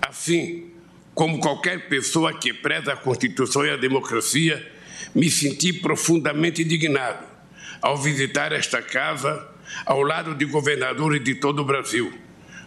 Assim, 0.00 0.70
como 1.14 1.40
qualquer 1.40 1.88
pessoa 1.88 2.32
que 2.38 2.52
preza 2.54 2.92
a 2.92 2.96
Constituição 2.96 3.66
e 3.66 3.70
a 3.70 3.76
democracia, 3.76 4.64
me 5.14 5.30
senti 5.30 5.72
profundamente 5.72 6.62
indignado 6.62 7.26
ao 7.82 7.96
visitar 7.96 8.52
esta 8.52 8.80
casa 8.80 9.48
ao 9.84 10.02
lado 10.02 10.34
de 10.34 10.44
governadores 10.44 11.22
de 11.22 11.34
todo 11.34 11.62
o 11.62 11.64
Brasil, 11.64 12.12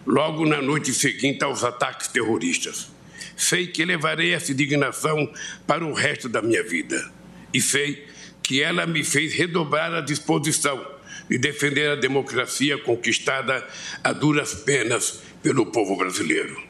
logo 0.06 0.44
na 0.44 0.60
noite 0.60 0.92
seguinte 0.92 1.42
aos 1.42 1.64
ataques 1.64 2.08
terroristas. 2.08 2.90
Sei 3.36 3.66
que 3.66 3.84
levarei 3.84 4.32
essa 4.32 4.52
indignação 4.52 5.32
para 5.66 5.84
o 5.84 5.92
resto 5.92 6.28
da 6.28 6.42
minha 6.42 6.62
vida. 6.62 7.10
E 7.52 7.60
sei 7.60 8.06
que 8.44 8.62
ela 8.62 8.86
me 8.86 9.02
fez 9.02 9.32
redobrar 9.32 9.92
a 9.94 10.02
disposição 10.02 10.86
de 11.28 11.38
defender 11.38 11.90
a 11.90 11.96
democracia 11.96 12.76
conquistada 12.76 13.66
a 14.04 14.12
duras 14.12 14.54
penas 14.54 15.22
pelo 15.42 15.66
povo 15.66 15.96
brasileiro. 15.96 16.62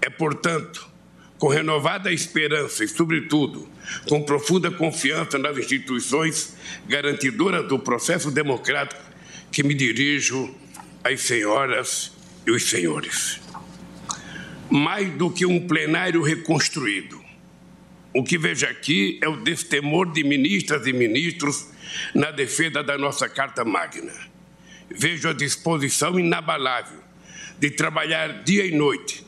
É, 0.00 0.08
portanto, 0.08 0.88
com 1.38 1.48
renovada 1.48 2.12
esperança 2.12 2.84
e, 2.84 2.88
sobretudo, 2.88 3.68
com 4.08 4.22
profunda 4.22 4.70
confiança 4.70 5.36
nas 5.36 5.58
instituições 5.58 6.56
garantidoras 6.86 7.66
do 7.66 7.80
processo 7.80 8.30
democrático 8.30 9.02
que 9.50 9.64
me 9.64 9.74
dirijo 9.74 10.54
às 11.02 11.20
senhoras 11.20 12.12
e 12.46 12.52
os 12.52 12.70
senhores. 12.70 13.40
Mais 14.70 15.10
do 15.14 15.30
que 15.30 15.44
um 15.44 15.66
plenário 15.66 16.22
reconstruído, 16.22 17.25
o 18.16 18.24
que 18.24 18.38
vejo 18.38 18.64
aqui 18.64 19.18
é 19.22 19.28
o 19.28 19.36
destemor 19.36 20.10
de 20.10 20.24
ministras 20.24 20.86
e 20.86 20.92
ministros 20.92 21.68
na 22.14 22.30
defesa 22.30 22.82
da 22.82 22.96
nossa 22.96 23.28
Carta 23.28 23.62
Magna. 23.62 24.14
Vejo 24.90 25.28
a 25.28 25.34
disposição 25.34 26.18
inabalável 26.18 26.98
de 27.58 27.70
trabalhar 27.70 28.42
dia 28.42 28.64
e 28.64 28.74
noite 28.74 29.22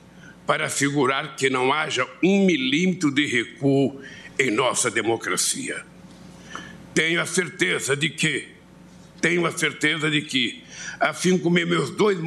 para 0.47 0.65
assegurar 0.65 1.37
que 1.37 1.51
não 1.51 1.71
haja 1.71 2.09
um 2.23 2.47
milímetro 2.47 3.11
de 3.11 3.27
recuo 3.27 4.01
em 4.39 4.51
nossa 4.51 4.91
democracia. 4.91 5.85
Tenho 6.95 7.21
a 7.21 7.27
certeza 7.27 7.95
de 7.95 8.09
que, 8.09 8.49
tenho 9.21 9.45
a 9.45 9.53
certeza 9.53 10.11
de 10.11 10.23
que, 10.23 10.65
assim 10.99 11.37
como 11.37 11.59
em 11.59 11.67
meus 11.67 11.91
dois, 11.91 12.19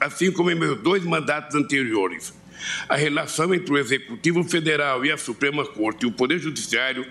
assim 0.00 0.32
como 0.32 0.50
em 0.50 0.56
meus 0.56 0.80
dois 0.82 1.04
mandatos 1.04 1.54
anteriores, 1.54 2.34
a 2.88 2.96
relação 2.96 3.54
entre 3.54 3.72
o 3.72 3.78
Executivo 3.78 4.44
Federal 4.44 5.04
e 5.04 5.10
a 5.10 5.16
Suprema 5.16 5.64
Corte 5.66 6.04
e 6.04 6.06
o 6.06 6.12
Poder 6.12 6.38
Judiciário, 6.38 7.06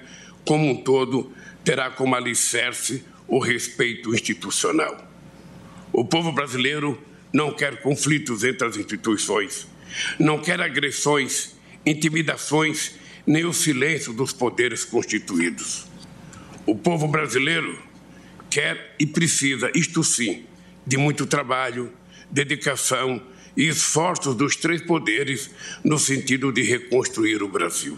como 0.46 0.70
um 0.70 0.76
todo, 0.76 1.32
terá 1.64 1.90
como 1.90 2.16
alicerce 2.16 3.04
o 3.28 3.40
respeito 3.40 4.14
institucional. 4.14 5.12
O 5.92 6.06
povo 6.06 6.32
brasileiro 6.32 7.02
não 7.34 7.54
quer 7.54 7.82
conflitos 7.82 8.44
entre 8.44 8.68
as 8.68 8.78
instituições, 8.78 9.68
não 10.20 10.40
quer 10.40 10.62
agressões, 10.62 11.56
intimidações, 11.86 12.94
nem 13.26 13.46
o 13.46 13.54
silêncio 13.54 14.14
dos 14.14 14.32
poderes 14.32 14.86
constituídos. 14.86 15.86
O 16.66 16.76
povo 16.76 17.08
brasileiro 17.08 17.82
quer 18.50 18.96
e 19.00 19.06
precisa, 19.06 19.72
isto 19.76 20.04
sim, 20.04 20.46
de 20.86 20.98
muito 20.98 21.26
trabalho, 21.26 21.92
dedicação 22.30 23.22
e 23.56 23.68
esforços 23.68 24.36
dos 24.36 24.56
três 24.56 24.82
poderes 24.82 25.50
no 25.84 25.98
sentido 25.98 26.52
de 26.52 26.64
reconstruir 26.64 27.42
o 27.42 27.48
Brasil. 27.48 27.98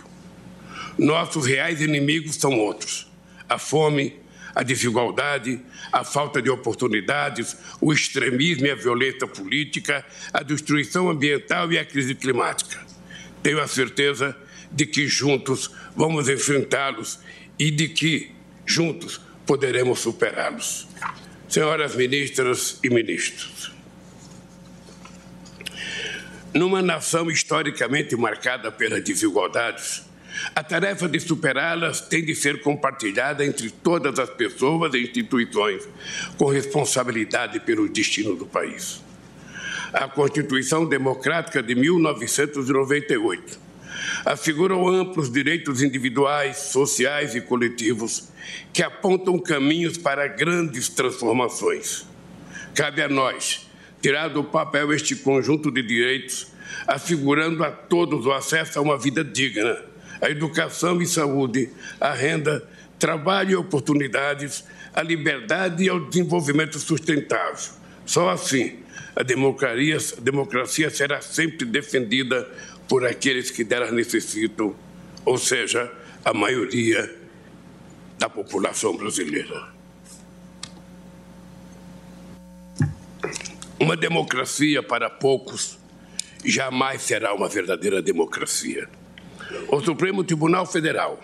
Nossos 0.97 1.45
reais 1.45 1.81
inimigos 1.81 2.35
são 2.35 2.57
outros: 2.57 3.07
a 3.47 3.57
fome, 3.57 4.19
a 4.55 4.63
desigualdade, 4.63 5.59
a 5.91 6.03
falta 6.03 6.41
de 6.41 6.49
oportunidades, 6.49 7.55
o 7.79 7.93
extremismo 7.93 8.65
e 8.65 8.71
a 8.71 8.75
violência 8.75 9.27
política, 9.27 10.05
a 10.33 10.41
destruição 10.41 11.09
ambiental 11.09 11.71
e 11.71 11.77
a 11.77 11.85
crise 11.85 12.15
climática. 12.15 12.79
Tenho 13.43 13.61
a 13.61 13.67
certeza 13.67 14.35
de 14.71 14.85
que 14.85 15.07
juntos 15.07 15.71
vamos 15.95 16.27
enfrentá-los 16.27 17.19
e 17.57 17.71
de 17.71 17.87
que 17.89 18.31
juntos 18.65 19.21
poderemos 19.45 19.99
superá-los. 19.99 20.87
Senhoras 21.47 21.95
ministras 21.95 22.79
e 22.83 22.89
ministros, 22.89 23.71
numa 26.57 26.81
nação 26.81 27.29
historicamente 27.29 28.15
marcada 28.15 28.71
pelas 28.71 29.03
desigualdades, 29.03 30.03
a 30.55 30.63
tarefa 30.63 31.07
de 31.07 31.19
superá-las 31.19 32.01
tem 32.01 32.23
de 32.23 32.35
ser 32.35 32.61
compartilhada 32.61 33.45
entre 33.45 33.69
todas 33.69 34.19
as 34.19 34.29
pessoas 34.29 34.93
e 34.93 35.03
instituições 35.03 35.87
com 36.37 36.47
responsabilidade 36.47 37.59
pelo 37.59 37.87
destino 37.87 38.35
do 38.35 38.45
país. 38.45 39.03
A 39.93 40.07
Constituição 40.07 40.85
Democrática 40.85 41.63
de 41.63 41.73
1998 41.75 43.59
assegurou 44.25 44.89
amplos 44.89 45.31
direitos 45.31 45.81
individuais, 45.81 46.57
sociais 46.57 47.35
e 47.35 47.41
coletivos 47.41 48.29
que 48.73 48.83
apontam 48.83 49.39
caminhos 49.39 49.97
para 49.97 50.27
grandes 50.27 50.89
transformações. 50.89 52.05
Cabe 52.75 53.01
a 53.01 53.09
nós, 53.09 53.66
tirar 54.01 54.29
do 54.29 54.43
papel 54.43 54.93
este 54.93 55.15
conjunto 55.15 55.71
de 55.71 55.81
direitos, 55.81 56.47
assegurando 56.87 57.63
a 57.63 57.71
todos 57.71 58.25
o 58.25 58.31
acesso 58.31 58.77
a 58.77 58.81
uma 58.81 58.97
vida 58.97 59.23
digna, 59.23 59.77
a 60.21 60.29
educação 60.29 61.01
e 61.01 61.05
saúde, 61.05 61.69
a 61.99 62.13
renda, 62.13 62.67
trabalho 62.99 63.51
e 63.51 63.55
oportunidades, 63.55 64.63
a 64.93 65.01
liberdade 65.01 65.83
e 65.83 65.89
ao 65.89 65.99
desenvolvimento 65.99 66.79
sustentável. 66.79 67.73
Só 68.05 68.29
assim 68.29 68.79
a 69.15 69.23
democracia, 69.23 69.97
a 70.17 70.21
democracia 70.21 70.89
será 70.89 71.21
sempre 71.21 71.65
defendida 71.65 72.47
por 72.87 73.05
aqueles 73.05 73.51
que 73.51 73.63
delas 73.63 73.91
necessitam, 73.91 74.75
ou 75.25 75.37
seja, 75.37 75.91
a 76.23 76.33
maioria 76.33 77.13
da 78.17 78.29
população 78.29 78.95
brasileira. 78.95 79.76
Uma 83.79 83.95
democracia 83.95 84.81
para 84.81 85.07
poucos 85.07 85.77
jamais 86.43 87.03
será 87.03 87.35
uma 87.35 87.47
verdadeira 87.47 88.01
democracia. 88.01 88.89
O 89.67 89.79
Supremo 89.81 90.23
Tribunal 90.23 90.65
Federal, 90.65 91.19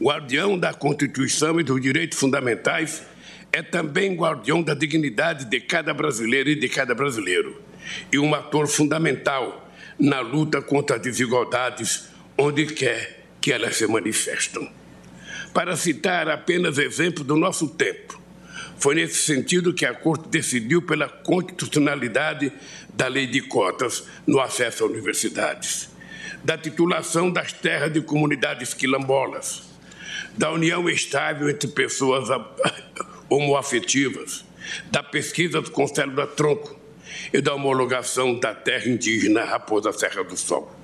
guardião 0.00 0.56
da 0.56 0.72
Constituição 0.72 1.58
e 1.58 1.64
dos 1.64 1.80
direitos 1.80 2.18
fundamentais, 2.18 3.02
é 3.50 3.62
também 3.62 4.14
guardião 4.14 4.62
da 4.62 4.74
dignidade 4.74 5.46
de 5.46 5.60
cada 5.60 5.92
brasileiro 5.92 6.50
e 6.50 6.54
de 6.54 6.68
cada 6.68 6.94
brasileiro, 6.94 7.60
e 8.12 8.18
um 8.20 8.32
ator 8.32 8.68
fundamental 8.68 9.68
na 9.98 10.20
luta 10.20 10.62
contra 10.62 10.96
as 10.96 11.02
desigualdades 11.02 12.08
onde 12.38 12.64
quer 12.66 13.24
que 13.40 13.52
elas 13.52 13.76
se 13.76 13.88
manifestam. 13.88 14.70
Para 15.52 15.76
citar 15.76 16.28
apenas 16.28 16.78
exemplos 16.78 17.26
do 17.26 17.36
nosso 17.36 17.68
tempo, 17.70 18.21
foi 18.82 18.96
nesse 18.96 19.22
sentido 19.22 19.72
que 19.72 19.86
a 19.86 19.94
Corte 19.94 20.28
decidiu 20.28 20.82
pela 20.82 21.08
constitucionalidade 21.08 22.52
da 22.92 23.06
lei 23.06 23.28
de 23.28 23.40
cotas 23.40 24.08
no 24.26 24.40
acesso 24.40 24.82
a 24.82 24.88
universidades, 24.88 25.88
da 26.42 26.58
titulação 26.58 27.30
das 27.30 27.52
terras 27.52 27.92
de 27.92 28.00
comunidades 28.00 28.74
quilombolas, 28.74 29.62
da 30.36 30.50
união 30.50 30.90
estável 30.90 31.48
entre 31.48 31.68
pessoas 31.68 32.28
homoafetivas, 33.30 34.44
da 34.90 35.00
pesquisa 35.00 35.62
com 35.62 35.86
célula-tronco 35.86 36.76
e 37.32 37.40
da 37.40 37.54
homologação 37.54 38.36
da 38.36 38.52
terra 38.52 38.88
indígena 38.88 39.44
Raposa 39.44 39.92
Serra 39.92 40.24
do 40.24 40.36
Sol. 40.36 40.81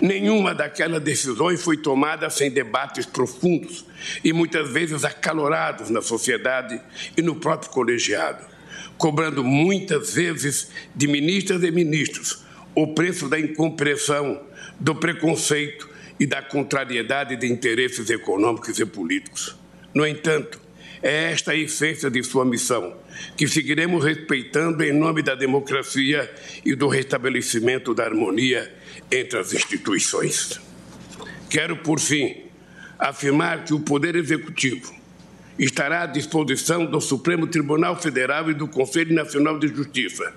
Nenhuma 0.00 0.54
daquelas 0.54 1.02
decisões 1.02 1.62
foi 1.62 1.76
tomada 1.76 2.28
sem 2.30 2.50
debates 2.50 3.06
profundos 3.06 3.84
e 4.24 4.32
muitas 4.32 4.70
vezes 4.70 5.04
acalorados 5.04 5.90
na 5.90 6.02
sociedade 6.02 6.80
e 7.16 7.22
no 7.22 7.36
próprio 7.36 7.70
colegiado, 7.70 8.44
cobrando 8.96 9.42
muitas 9.42 10.14
vezes 10.14 10.70
de 10.94 11.06
ministras 11.06 11.62
e 11.62 11.70
ministros 11.70 12.44
o 12.74 12.88
preço 12.88 13.28
da 13.28 13.40
incompreensão, 13.40 14.42
do 14.78 14.94
preconceito 14.94 15.88
e 16.20 16.26
da 16.26 16.42
contrariedade 16.42 17.36
de 17.36 17.46
interesses 17.46 18.10
econômicos 18.10 18.78
e 18.78 18.84
políticos. 18.84 19.56
No 19.94 20.06
entanto, 20.06 20.60
é 21.06 21.30
esta 21.30 21.52
a 21.52 21.56
essência 21.56 22.10
de 22.10 22.20
sua 22.24 22.44
missão, 22.44 22.92
que 23.36 23.46
seguiremos 23.46 24.04
respeitando 24.04 24.82
em 24.82 24.92
nome 24.92 25.22
da 25.22 25.36
democracia 25.36 26.28
e 26.64 26.74
do 26.74 26.88
restabelecimento 26.88 27.94
da 27.94 28.04
harmonia 28.04 28.74
entre 29.10 29.38
as 29.38 29.52
instituições. 29.52 30.60
Quero, 31.48 31.76
por 31.76 32.00
fim, 32.00 32.42
afirmar 32.98 33.64
que 33.64 33.72
o 33.72 33.78
Poder 33.78 34.16
Executivo 34.16 34.92
estará 35.56 36.02
à 36.02 36.06
disposição 36.06 36.84
do 36.84 37.00
Supremo 37.00 37.46
Tribunal 37.46 37.94
Federal 38.02 38.50
e 38.50 38.54
do 38.54 38.66
Conselho 38.66 39.14
Nacional 39.14 39.60
de 39.60 39.68
Justiça 39.68 40.34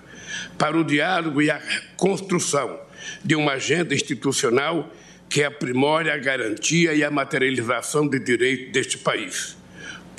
para 0.55 0.77
o 0.77 0.83
diálogo 0.83 1.41
e 1.41 1.49
a 1.49 1.59
construção 1.97 2.79
de 3.25 3.35
uma 3.35 3.53
agenda 3.53 3.95
institucional 3.95 4.93
que 5.27 5.43
aprimore 5.43 6.11
a 6.11 6.17
garantia 6.17 6.93
e 6.93 7.03
a 7.03 7.09
materialização 7.09 8.07
de 8.07 8.19
direitos 8.19 8.71
deste 8.71 8.99
país. 8.99 9.59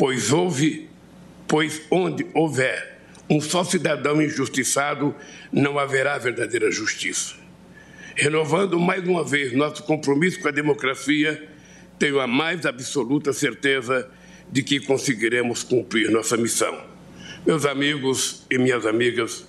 Pois 0.01 0.33
houve, 0.33 0.89
pois 1.47 1.83
onde 1.91 2.27
houver 2.33 3.03
um 3.29 3.39
só 3.39 3.63
cidadão 3.63 4.23
injustiçado, 4.23 5.15
não 5.53 5.79
haverá 5.79 6.17
verdadeira 6.17 6.73
justiça. 6.73 7.35
Renovando 8.17 8.81
mais 8.81 9.07
uma 9.07 9.23
vez 9.23 9.53
nosso 9.53 9.83
compromisso 9.83 10.41
com 10.41 10.49
a 10.49 10.53
democracia, 10.53 11.47
tenho 11.99 12.19
a 12.19 12.27
mais 12.27 12.65
absoluta 12.65 13.31
certeza 13.35 14.11
de 14.51 14.63
que 14.63 14.81
conseguiremos 14.81 15.63
cumprir 15.63 16.11
nossa 16.11 16.35
missão. 16.35 16.83
Meus 17.45 17.67
amigos 17.67 18.47
e 18.51 18.57
minhas 18.57 18.87
amigas, 18.87 19.47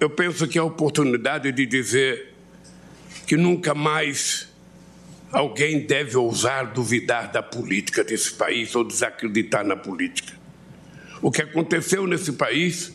eu 0.00 0.08
penso 0.08 0.48
que 0.48 0.56
é 0.56 0.62
a 0.62 0.64
oportunidade 0.64 1.52
de 1.52 1.66
dizer 1.66 2.32
que 3.26 3.36
nunca 3.36 3.74
mais 3.74 4.47
alguém 5.32 5.80
deve 5.80 6.16
ousar 6.16 6.72
duvidar 6.72 7.30
da 7.30 7.42
política 7.42 8.02
desse 8.02 8.32
país 8.32 8.74
ou 8.74 8.84
desacreditar 8.84 9.64
na 9.64 9.76
política. 9.76 10.32
O 11.20 11.30
que 11.30 11.42
aconteceu 11.42 12.06
nesse 12.06 12.32
país 12.32 12.94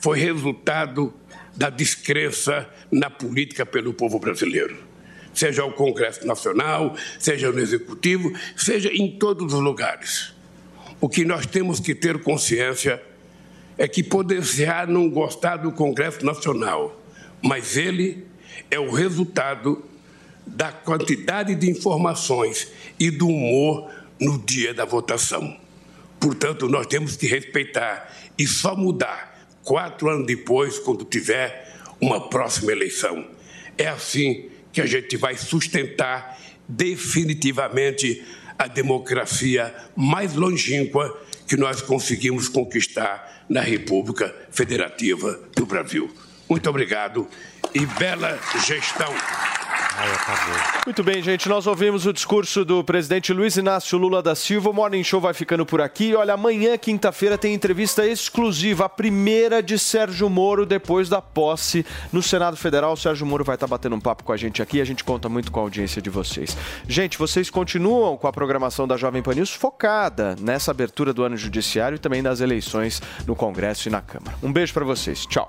foi 0.00 0.18
resultado 0.18 1.12
da 1.56 1.70
descrença 1.70 2.68
na 2.90 3.10
política 3.10 3.64
pelo 3.64 3.92
povo 3.92 4.18
brasileiro. 4.18 4.76
Seja 5.34 5.64
o 5.64 5.72
Congresso 5.72 6.26
Nacional, 6.26 6.94
seja 7.18 7.50
no 7.50 7.58
Executivo, 7.58 8.32
seja 8.56 8.90
em 8.92 9.16
todos 9.18 9.54
os 9.54 9.60
lugares. 9.60 10.34
O 11.00 11.08
que 11.08 11.24
nós 11.24 11.46
temos 11.46 11.80
que 11.80 11.94
ter 11.94 12.18
consciência 12.22 13.02
é 13.78 13.88
que 13.88 14.02
poder-se-á 14.02 14.86
não 14.86 15.08
gostar 15.08 15.56
do 15.56 15.72
Congresso 15.72 16.24
Nacional, 16.24 17.00
mas 17.42 17.76
ele 17.76 18.26
é 18.70 18.78
o 18.78 18.90
resultado 18.90 19.82
da 20.52 20.70
quantidade 20.70 21.54
de 21.54 21.70
informações 21.70 22.68
e 22.98 23.10
do 23.10 23.26
humor 23.26 23.90
no 24.20 24.38
dia 24.38 24.72
da 24.74 24.84
votação. 24.84 25.56
Portanto, 26.20 26.68
nós 26.68 26.86
temos 26.86 27.16
que 27.16 27.26
respeitar 27.26 28.14
e 28.38 28.46
só 28.46 28.76
mudar 28.76 29.32
quatro 29.64 30.08
anos 30.08 30.26
depois, 30.26 30.78
quando 30.78 31.04
tiver 31.04 31.72
uma 32.00 32.28
próxima 32.28 32.70
eleição. 32.72 33.26
É 33.78 33.88
assim 33.88 34.50
que 34.72 34.80
a 34.80 34.86
gente 34.86 35.16
vai 35.16 35.36
sustentar 35.36 36.38
definitivamente 36.68 38.22
a 38.58 38.66
democracia 38.66 39.74
mais 39.96 40.34
longínqua 40.34 41.20
que 41.48 41.56
nós 41.56 41.80
conseguimos 41.80 42.48
conquistar 42.48 43.44
na 43.48 43.60
República 43.60 44.34
Federativa 44.50 45.40
do 45.56 45.66
Brasil. 45.66 46.10
Muito 46.48 46.68
obrigado 46.68 47.26
e 47.74 47.84
bela 47.86 48.38
gestão. 48.66 49.12
Muito 50.84 51.02
bem, 51.04 51.22
gente. 51.22 51.48
Nós 51.48 51.66
ouvimos 51.66 52.06
o 52.06 52.12
discurso 52.12 52.64
do 52.64 52.82
presidente 52.82 53.32
Luiz 53.32 53.56
Inácio 53.56 53.98
Lula 53.98 54.22
da 54.22 54.34
Silva. 54.34 54.70
O 54.70 54.72
Morning 54.72 55.04
Show 55.04 55.20
vai 55.20 55.34
ficando 55.34 55.66
por 55.66 55.80
aqui. 55.80 56.14
Olha, 56.14 56.34
amanhã, 56.34 56.76
quinta-feira, 56.78 57.36
tem 57.36 57.54
entrevista 57.54 58.06
exclusiva, 58.06 58.86
a 58.86 58.88
primeira 58.88 59.62
de 59.62 59.78
Sérgio 59.78 60.28
Moro 60.28 60.64
depois 60.64 61.08
da 61.08 61.20
posse 61.20 61.84
no 62.12 62.22
Senado 62.22 62.56
Federal. 62.56 62.94
O 62.94 62.96
Sérgio 62.96 63.26
Moro 63.26 63.44
vai 63.44 63.54
estar 63.54 63.66
batendo 63.66 63.96
um 63.96 64.00
papo 64.00 64.24
com 64.24 64.32
a 64.32 64.36
gente 64.36 64.62
aqui. 64.62 64.80
A 64.80 64.84
gente 64.84 65.04
conta 65.04 65.28
muito 65.28 65.52
com 65.52 65.60
a 65.60 65.62
audiência 65.62 66.00
de 66.00 66.10
vocês. 66.10 66.56
Gente, 66.88 67.18
vocês 67.18 67.50
continuam 67.50 68.16
com 68.16 68.26
a 68.26 68.32
programação 68.32 68.88
da 68.88 68.96
Jovem 68.96 69.22
Pan 69.22 69.34
News 69.34 69.52
focada 69.52 70.36
nessa 70.40 70.70
abertura 70.70 71.12
do 71.12 71.22
ano 71.22 71.36
judiciário 71.36 71.96
e 71.96 71.98
também 71.98 72.22
das 72.22 72.40
eleições 72.40 73.02
no 73.26 73.36
Congresso 73.36 73.88
e 73.88 73.90
na 73.90 74.00
Câmara. 74.00 74.36
Um 74.42 74.52
beijo 74.52 74.72
para 74.72 74.84
vocês. 74.84 75.26
Tchau. 75.26 75.48